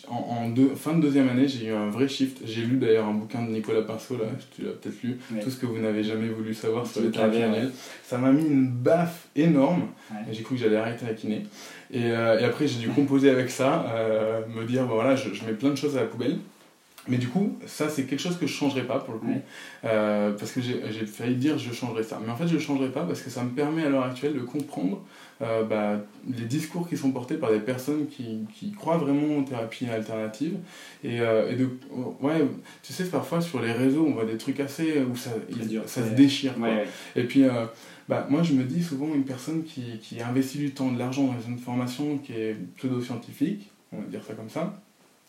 en, 0.08 0.14
en 0.14 0.48
deux- 0.48 0.74
fin 0.74 0.94
de 0.94 1.00
deuxième 1.00 1.28
année, 1.28 1.46
j'ai 1.48 1.66
eu 1.66 1.72
un 1.72 1.88
vrai 1.90 2.08
shift. 2.08 2.38
J'ai 2.44 2.62
lu 2.62 2.76
d'ailleurs 2.76 3.06
un 3.06 3.14
bouquin 3.14 3.42
de 3.42 3.50
Nicolas 3.50 3.82
Pinceau, 3.82 4.16
là, 4.16 4.24
tu 4.54 4.62
l'as 4.62 4.72
peut-être 4.72 5.02
lu, 5.02 5.18
Ouais. 5.32 5.40
Tout 5.40 5.50
ce 5.50 5.56
que 5.58 5.66
vous 5.66 5.78
n'avez 5.78 6.02
jamais 6.02 6.28
voulu 6.28 6.52
savoir 6.54 6.86
sur 6.86 7.00
les 7.02 7.08
manuelles. 7.10 7.70
Ça 8.04 8.18
m'a 8.18 8.32
mis 8.32 8.44
une 8.46 8.68
baffe 8.68 9.28
énorme. 9.36 9.82
Ouais. 10.10 10.18
J'ai 10.32 10.42
cru 10.42 10.56
que 10.56 10.60
j'allais 10.60 10.76
arrêter 10.76 11.06
la 11.06 11.14
kiné. 11.14 11.46
Et, 11.92 12.04
euh, 12.10 12.38
et 12.38 12.44
après, 12.44 12.66
j'ai 12.66 12.78
dû 12.80 12.88
composer 12.88 13.30
avec 13.30 13.50
ça, 13.50 13.86
euh, 13.94 14.40
me 14.54 14.64
dire, 14.64 14.84
bon, 14.86 14.94
voilà, 14.94 15.16
je, 15.16 15.32
je 15.34 15.44
mets 15.44 15.52
plein 15.52 15.70
de 15.70 15.76
choses 15.76 15.96
à 15.96 16.00
la 16.00 16.06
poubelle. 16.06 16.38
Mais 17.08 17.16
du 17.16 17.28
coup, 17.28 17.56
ça, 17.66 17.88
c'est 17.88 18.04
quelque 18.04 18.20
chose 18.20 18.36
que 18.38 18.46
je 18.46 18.52
changerai 18.52 18.82
pas 18.82 18.98
pour 18.98 19.14
le 19.14 19.20
coup. 19.20 19.26
Ouais. 19.28 19.40
Euh, 19.86 20.32
parce 20.38 20.52
que 20.52 20.60
j'ai 20.60 20.82
j'ai 20.92 21.06
failli 21.06 21.34
dire 21.34 21.56
je 21.58 21.72
changerai 21.72 22.02
ça. 22.02 22.20
Mais 22.24 22.30
en 22.30 22.36
fait, 22.36 22.46
je 22.46 22.54
ne 22.54 22.58
changerai 22.60 22.90
pas 22.90 23.02
parce 23.04 23.22
que 23.22 23.30
ça 23.30 23.42
me 23.42 23.48
permet 23.50 23.84
à 23.84 23.88
l'heure 23.88 24.04
actuelle 24.04 24.34
de 24.34 24.40
comprendre 24.40 25.02
euh, 25.42 25.64
bah, 25.64 26.00
les 26.28 26.44
discours 26.44 26.88
qui 26.88 26.96
sont 26.96 27.12
portés 27.12 27.36
par 27.36 27.50
des 27.50 27.60
personnes 27.60 28.06
qui, 28.08 28.40
qui 28.54 28.72
croient 28.72 28.98
vraiment 28.98 29.38
aux 29.38 29.42
thérapies 29.42 29.86
alternatives. 29.88 30.56
Et, 31.02 31.20
euh, 31.20 31.50
et 31.50 31.56
de, 31.56 31.68
ouais, 32.20 32.46
tu 32.82 32.92
sais, 32.92 33.04
parfois 33.04 33.40
sur 33.40 33.60
les 33.62 33.72
réseaux, 33.72 34.04
on 34.06 34.12
voit 34.12 34.26
des 34.26 34.36
trucs 34.36 34.60
assez 34.60 35.00
où 35.02 35.16
ça, 35.16 35.30
il- 35.48 35.80
ça 35.86 36.04
se 36.06 36.14
déchire. 36.14 36.54
quoi. 36.56 36.68
Ouais, 36.68 36.74
ouais. 36.74 36.86
Et 37.16 37.24
puis, 37.24 37.44
euh, 37.44 37.64
bah, 38.08 38.26
moi, 38.28 38.42
je 38.42 38.52
me 38.52 38.64
dis 38.64 38.82
souvent, 38.82 39.14
une 39.14 39.24
personne 39.24 39.62
qui, 39.64 39.98
qui 40.02 40.20
investit 40.20 40.58
du 40.58 40.72
temps, 40.72 40.92
de 40.92 40.98
l'argent 40.98 41.24
dans 41.24 41.40
une 41.48 41.58
formation 41.58 42.18
qui 42.18 42.32
est 42.34 42.56
pseudo-scientifique, 42.76 43.70
on 43.92 43.98
va 44.00 44.06
dire 44.08 44.22
ça 44.26 44.34
comme 44.34 44.50
ça, 44.50 44.80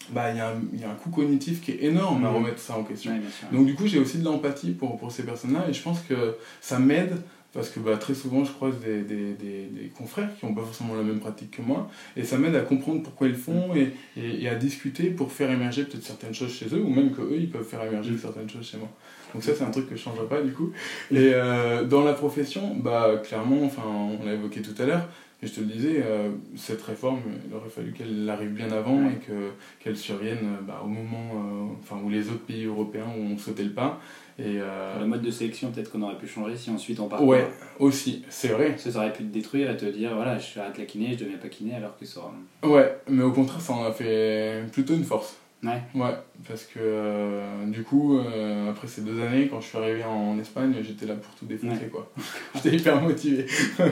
bah, 0.09 0.31
il 0.31 0.37
y, 0.37 0.39
a 0.39 0.49
un- 0.49 0.61
il 0.73 0.79
y 0.81 0.83
a 0.83 0.89
un 0.89 0.95
coût 0.95 1.09
cognitif 1.11 1.61
qui 1.61 1.71
est 1.71 1.83
énorme 1.83 2.25
à 2.25 2.29
remettre 2.29 2.59
ça 2.59 2.75
en 2.75 2.83
question. 2.83 3.11
Ouais. 3.11 3.21
Donc 3.55 3.67
du 3.67 3.75
coup, 3.75 3.85
j'ai 3.87 3.99
aussi 3.99 4.17
de 4.17 4.25
l'empathie 4.25 4.71
pour, 4.71 4.97
pour 4.97 5.11
ces 5.11 5.23
personnes-là 5.23 5.67
et 5.69 5.73
je 5.73 5.81
pense 5.81 6.01
que 6.01 6.35
ça 6.59 6.79
m'aide 6.79 7.13
parce 7.53 7.69
que 7.69 7.79
bah, 7.79 7.97
très 7.97 8.13
souvent, 8.13 8.43
je 8.45 8.51
croise 8.51 8.79
des, 8.79 9.01
des, 9.01 9.33
des, 9.33 9.65
des 9.65 9.87
confrères 9.97 10.29
qui 10.37 10.45
n'ont 10.45 10.53
pas 10.53 10.63
forcément 10.63 10.95
la 10.95 11.03
même 11.03 11.19
pratique 11.19 11.51
que 11.51 11.61
moi 11.61 11.89
et 12.15 12.23
ça 12.23 12.37
m'aide 12.37 12.55
à 12.55 12.61
comprendre 12.61 13.03
pourquoi 13.03 13.27
ils 13.27 13.33
le 13.33 13.37
font 13.37 13.75
et, 13.75 13.93
et, 14.17 14.43
et 14.43 14.49
à 14.49 14.55
discuter 14.55 15.09
pour 15.09 15.31
faire 15.31 15.51
émerger 15.51 15.83
peut-être 15.83 16.03
certaines 16.03 16.33
choses 16.33 16.53
chez 16.53 16.67
eux 16.73 16.81
ou 16.81 16.89
même 16.89 17.11
que 17.11 17.21
eux 17.21 17.37
ils 17.37 17.49
peuvent 17.49 17.67
faire 17.67 17.83
émerger 17.83 18.17
certaines 18.17 18.49
choses 18.49 18.67
chez 18.69 18.77
moi. 18.77 18.89
Donc 19.33 19.43
ça, 19.43 19.53
c'est 19.55 19.63
un 19.63 19.71
truc 19.71 19.85
que 19.85 19.95
je 19.95 20.01
ne 20.01 20.05
changerai 20.05 20.27
pas 20.27 20.41
du 20.41 20.51
coup. 20.51 20.71
Et 21.09 21.31
euh, 21.33 21.85
dans 21.85 22.03
la 22.03 22.13
profession, 22.13 22.75
bah, 22.75 23.21
clairement, 23.23 23.63
enfin, 23.63 23.83
on 23.85 24.25
l'a 24.25 24.33
évoqué 24.33 24.61
tout 24.61 24.79
à 24.81 24.85
l'heure, 24.85 25.07
et 25.43 25.47
je 25.47 25.53
te 25.53 25.59
le 25.61 25.65
disais, 25.67 26.03
euh, 26.05 26.29
cette 26.55 26.81
réforme, 26.81 27.21
il 27.47 27.55
aurait 27.55 27.69
fallu 27.69 27.93
qu'elle 27.93 28.29
arrive 28.29 28.51
bien 28.51 28.71
avant 28.71 29.09
et 29.09 29.15
que, 29.25 29.51
qu'elle 29.79 29.97
survienne 29.97 30.57
bah, 30.67 30.81
au 30.83 30.87
moment 30.87 31.31
euh, 31.33 31.73
enfin, 31.81 31.99
où 32.03 32.09
les 32.09 32.27
autres 32.27 32.45
pays 32.45 32.65
européens 32.65 33.07
ont 33.17 33.37
sauté 33.37 33.63
le 33.63 33.71
pas. 33.71 33.99
Et, 34.39 34.57
euh, 34.59 34.99
Le 34.99 35.05
mode 35.05 35.21
de 35.21 35.31
sélection, 35.31 35.71
peut-être 35.71 35.91
qu'on 35.91 36.01
aurait 36.01 36.17
pu 36.17 36.27
changer 36.27 36.55
si 36.55 36.69
ensuite 36.71 36.99
on 36.99 37.07
part. 37.07 37.23
ouais, 37.23 37.47
aussi, 37.79 38.23
c'est 38.29 38.49
vrai. 38.49 38.75
Ça 38.77 38.89
aurait 38.97 39.13
pu 39.13 39.23
te 39.23 39.33
détruire 39.33 39.69
et 39.71 39.77
te 39.77 39.85
dire 39.85 40.15
voilà, 40.15 40.37
je 40.37 40.59
arrête 40.59 40.77
la 40.77 40.85
kiné, 40.85 41.13
je 41.13 41.23
deviens 41.23 41.37
pas 41.37 41.49
kiné 41.49 41.75
alors 41.75 41.97
que 41.97 42.05
ça 42.05 42.19
aura. 42.21 42.33
Ouais, 42.73 42.97
mais 43.09 43.23
au 43.23 43.31
contraire, 43.31 43.61
ça 43.61 43.73
en 43.73 43.83
a 43.85 43.91
fait 43.91 44.63
plutôt 44.71 44.93
une 44.93 45.03
force. 45.03 45.37
Ouais. 45.63 45.79
Ouais, 45.93 46.15
parce 46.47 46.63
que 46.63 46.79
euh, 46.79 47.65
du 47.67 47.83
coup, 47.83 48.17
euh, 48.17 48.71
après 48.71 48.87
ces 48.87 49.01
deux 49.01 49.21
années, 49.21 49.47
quand 49.47 49.61
je 49.61 49.67
suis 49.67 49.77
arrivé 49.77 50.03
en 50.03 50.39
Espagne, 50.39 50.73
j'étais 50.81 51.05
là 51.05 51.13
pour 51.13 51.35
tout 51.35 51.45
défoncer, 51.45 51.81
Ouais. 51.83 51.87
quoi. 51.91 52.11
j'étais 52.55 52.77
hyper 52.77 53.01
motivé. 53.01 53.45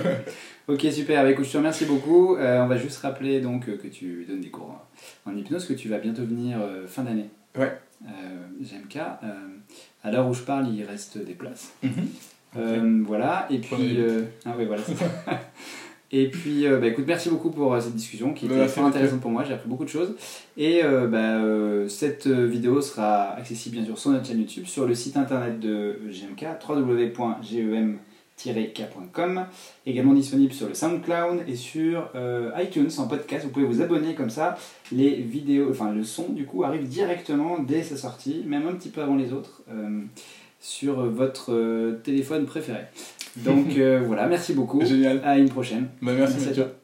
Ok, 0.68 0.86
super. 0.92 1.24
Bah, 1.24 1.32
écoute, 1.32 1.46
je 1.46 1.52
te 1.52 1.58
remercie 1.58 1.86
beaucoup. 1.86 2.36
On 2.38 2.68
va 2.68 2.78
juste 2.78 3.00
rappeler 3.00 3.42
donc 3.42 3.66
que 3.66 3.88
tu 3.88 4.24
donnes 4.30 4.42
des 4.42 4.52
cours 4.52 4.80
en 5.26 5.36
hypnose, 5.36 5.66
que 5.66 5.74
tu 5.74 5.90
vas 5.90 5.98
bientôt 5.98 6.22
venir 6.24 6.60
fin 6.86 7.02
d'année. 7.02 7.30
Ouais. 7.58 7.72
Euh, 8.08 9.59
à 10.04 10.12
l'heure 10.12 10.28
où 10.28 10.34
je 10.34 10.42
parle, 10.42 10.68
il 10.74 10.84
reste 10.84 11.18
des 11.18 11.34
places. 11.34 11.74
Mhm. 11.84 11.92
Euh, 12.58 13.04
voilà. 13.06 13.48
Et 13.50 13.60
puis. 13.60 13.98
euh, 14.00 14.24
Ah 14.46 14.54
oui, 14.58 14.66
voilà. 14.66 14.82
c'est 14.86 14.96
ça. 14.96 15.06
Et 16.12 16.32
puis, 16.32 16.66
euh, 16.66 16.80
bah, 16.80 16.88
écoute, 16.88 17.06
merci 17.08 17.30
beaucoup 17.30 17.52
pour 17.52 17.80
cette 17.80 17.94
discussion 17.94 18.34
qui 18.34 18.48
Bah, 18.48 18.56
était 18.56 18.68
fort 18.68 18.86
intéressante 18.86 19.22
pour 19.22 19.30
moi. 19.30 19.44
J'ai 19.44 19.54
appris 19.54 19.70
beaucoup 19.70 19.84
de 19.86 19.90
choses. 19.90 20.16
Et 20.58 20.84
euh, 20.84 21.06
bah, 21.08 21.38
euh, 21.38 21.88
cette 21.88 22.26
vidéo 22.28 22.82
sera 22.82 23.36
accessible 23.36 23.76
bien 23.76 23.86
sûr 23.86 23.96
sur 23.96 24.10
notre 24.10 24.26
chaîne 24.26 24.40
YouTube, 24.40 24.66
sur 24.66 24.88
le 24.88 24.96
site 24.96 25.18
internet 25.18 25.60
de 25.60 26.00
GMK, 26.10 26.48
également 29.86 30.14
disponible 30.14 30.54
sur 30.54 30.68
le 30.68 30.74
SoundCloud 30.74 31.44
et 31.48 31.56
sur 31.56 32.10
euh, 32.16 32.52
iTunes 32.58 32.90
en 32.98 33.08
podcast. 33.08 33.46
Vous 33.46 33.52
pouvez 33.52 33.66
vous 33.66 33.82
abonner 33.82 34.16
comme 34.16 34.30
ça. 34.30 34.58
Les 34.92 35.16
vidéos, 35.16 35.70
enfin 35.70 35.92
le 35.92 36.04
son 36.04 36.30
du 36.30 36.46
coup 36.46 36.64
arrive 36.64 36.88
directement 36.88 37.60
dès 37.60 37.84
sa 37.84 37.98
sortie, 37.98 38.44
même 38.46 38.68
un 38.68 38.74
petit 38.74 38.90
peu 38.90 39.02
avant 39.02 39.16
les 39.16 39.34
autres, 39.34 39.64
euh, 39.72 40.02
sur 40.60 41.06
votre 41.06 41.54
euh, 41.54 42.00
téléphone 42.04 42.46
préféré. 42.46 42.82
Donc 43.38 43.68
voilà, 44.06 44.28
merci 44.28 44.54
beaucoup. 44.54 44.84
Génial. 44.86 45.22
À 45.24 45.38
une 45.38 45.50
prochaine. 45.50 45.90
Bah, 46.02 46.14
merci, 46.14 46.34
Merci 46.34 46.36
à 46.36 46.48
Mathieu. 46.50 46.64
toi. 46.64 46.79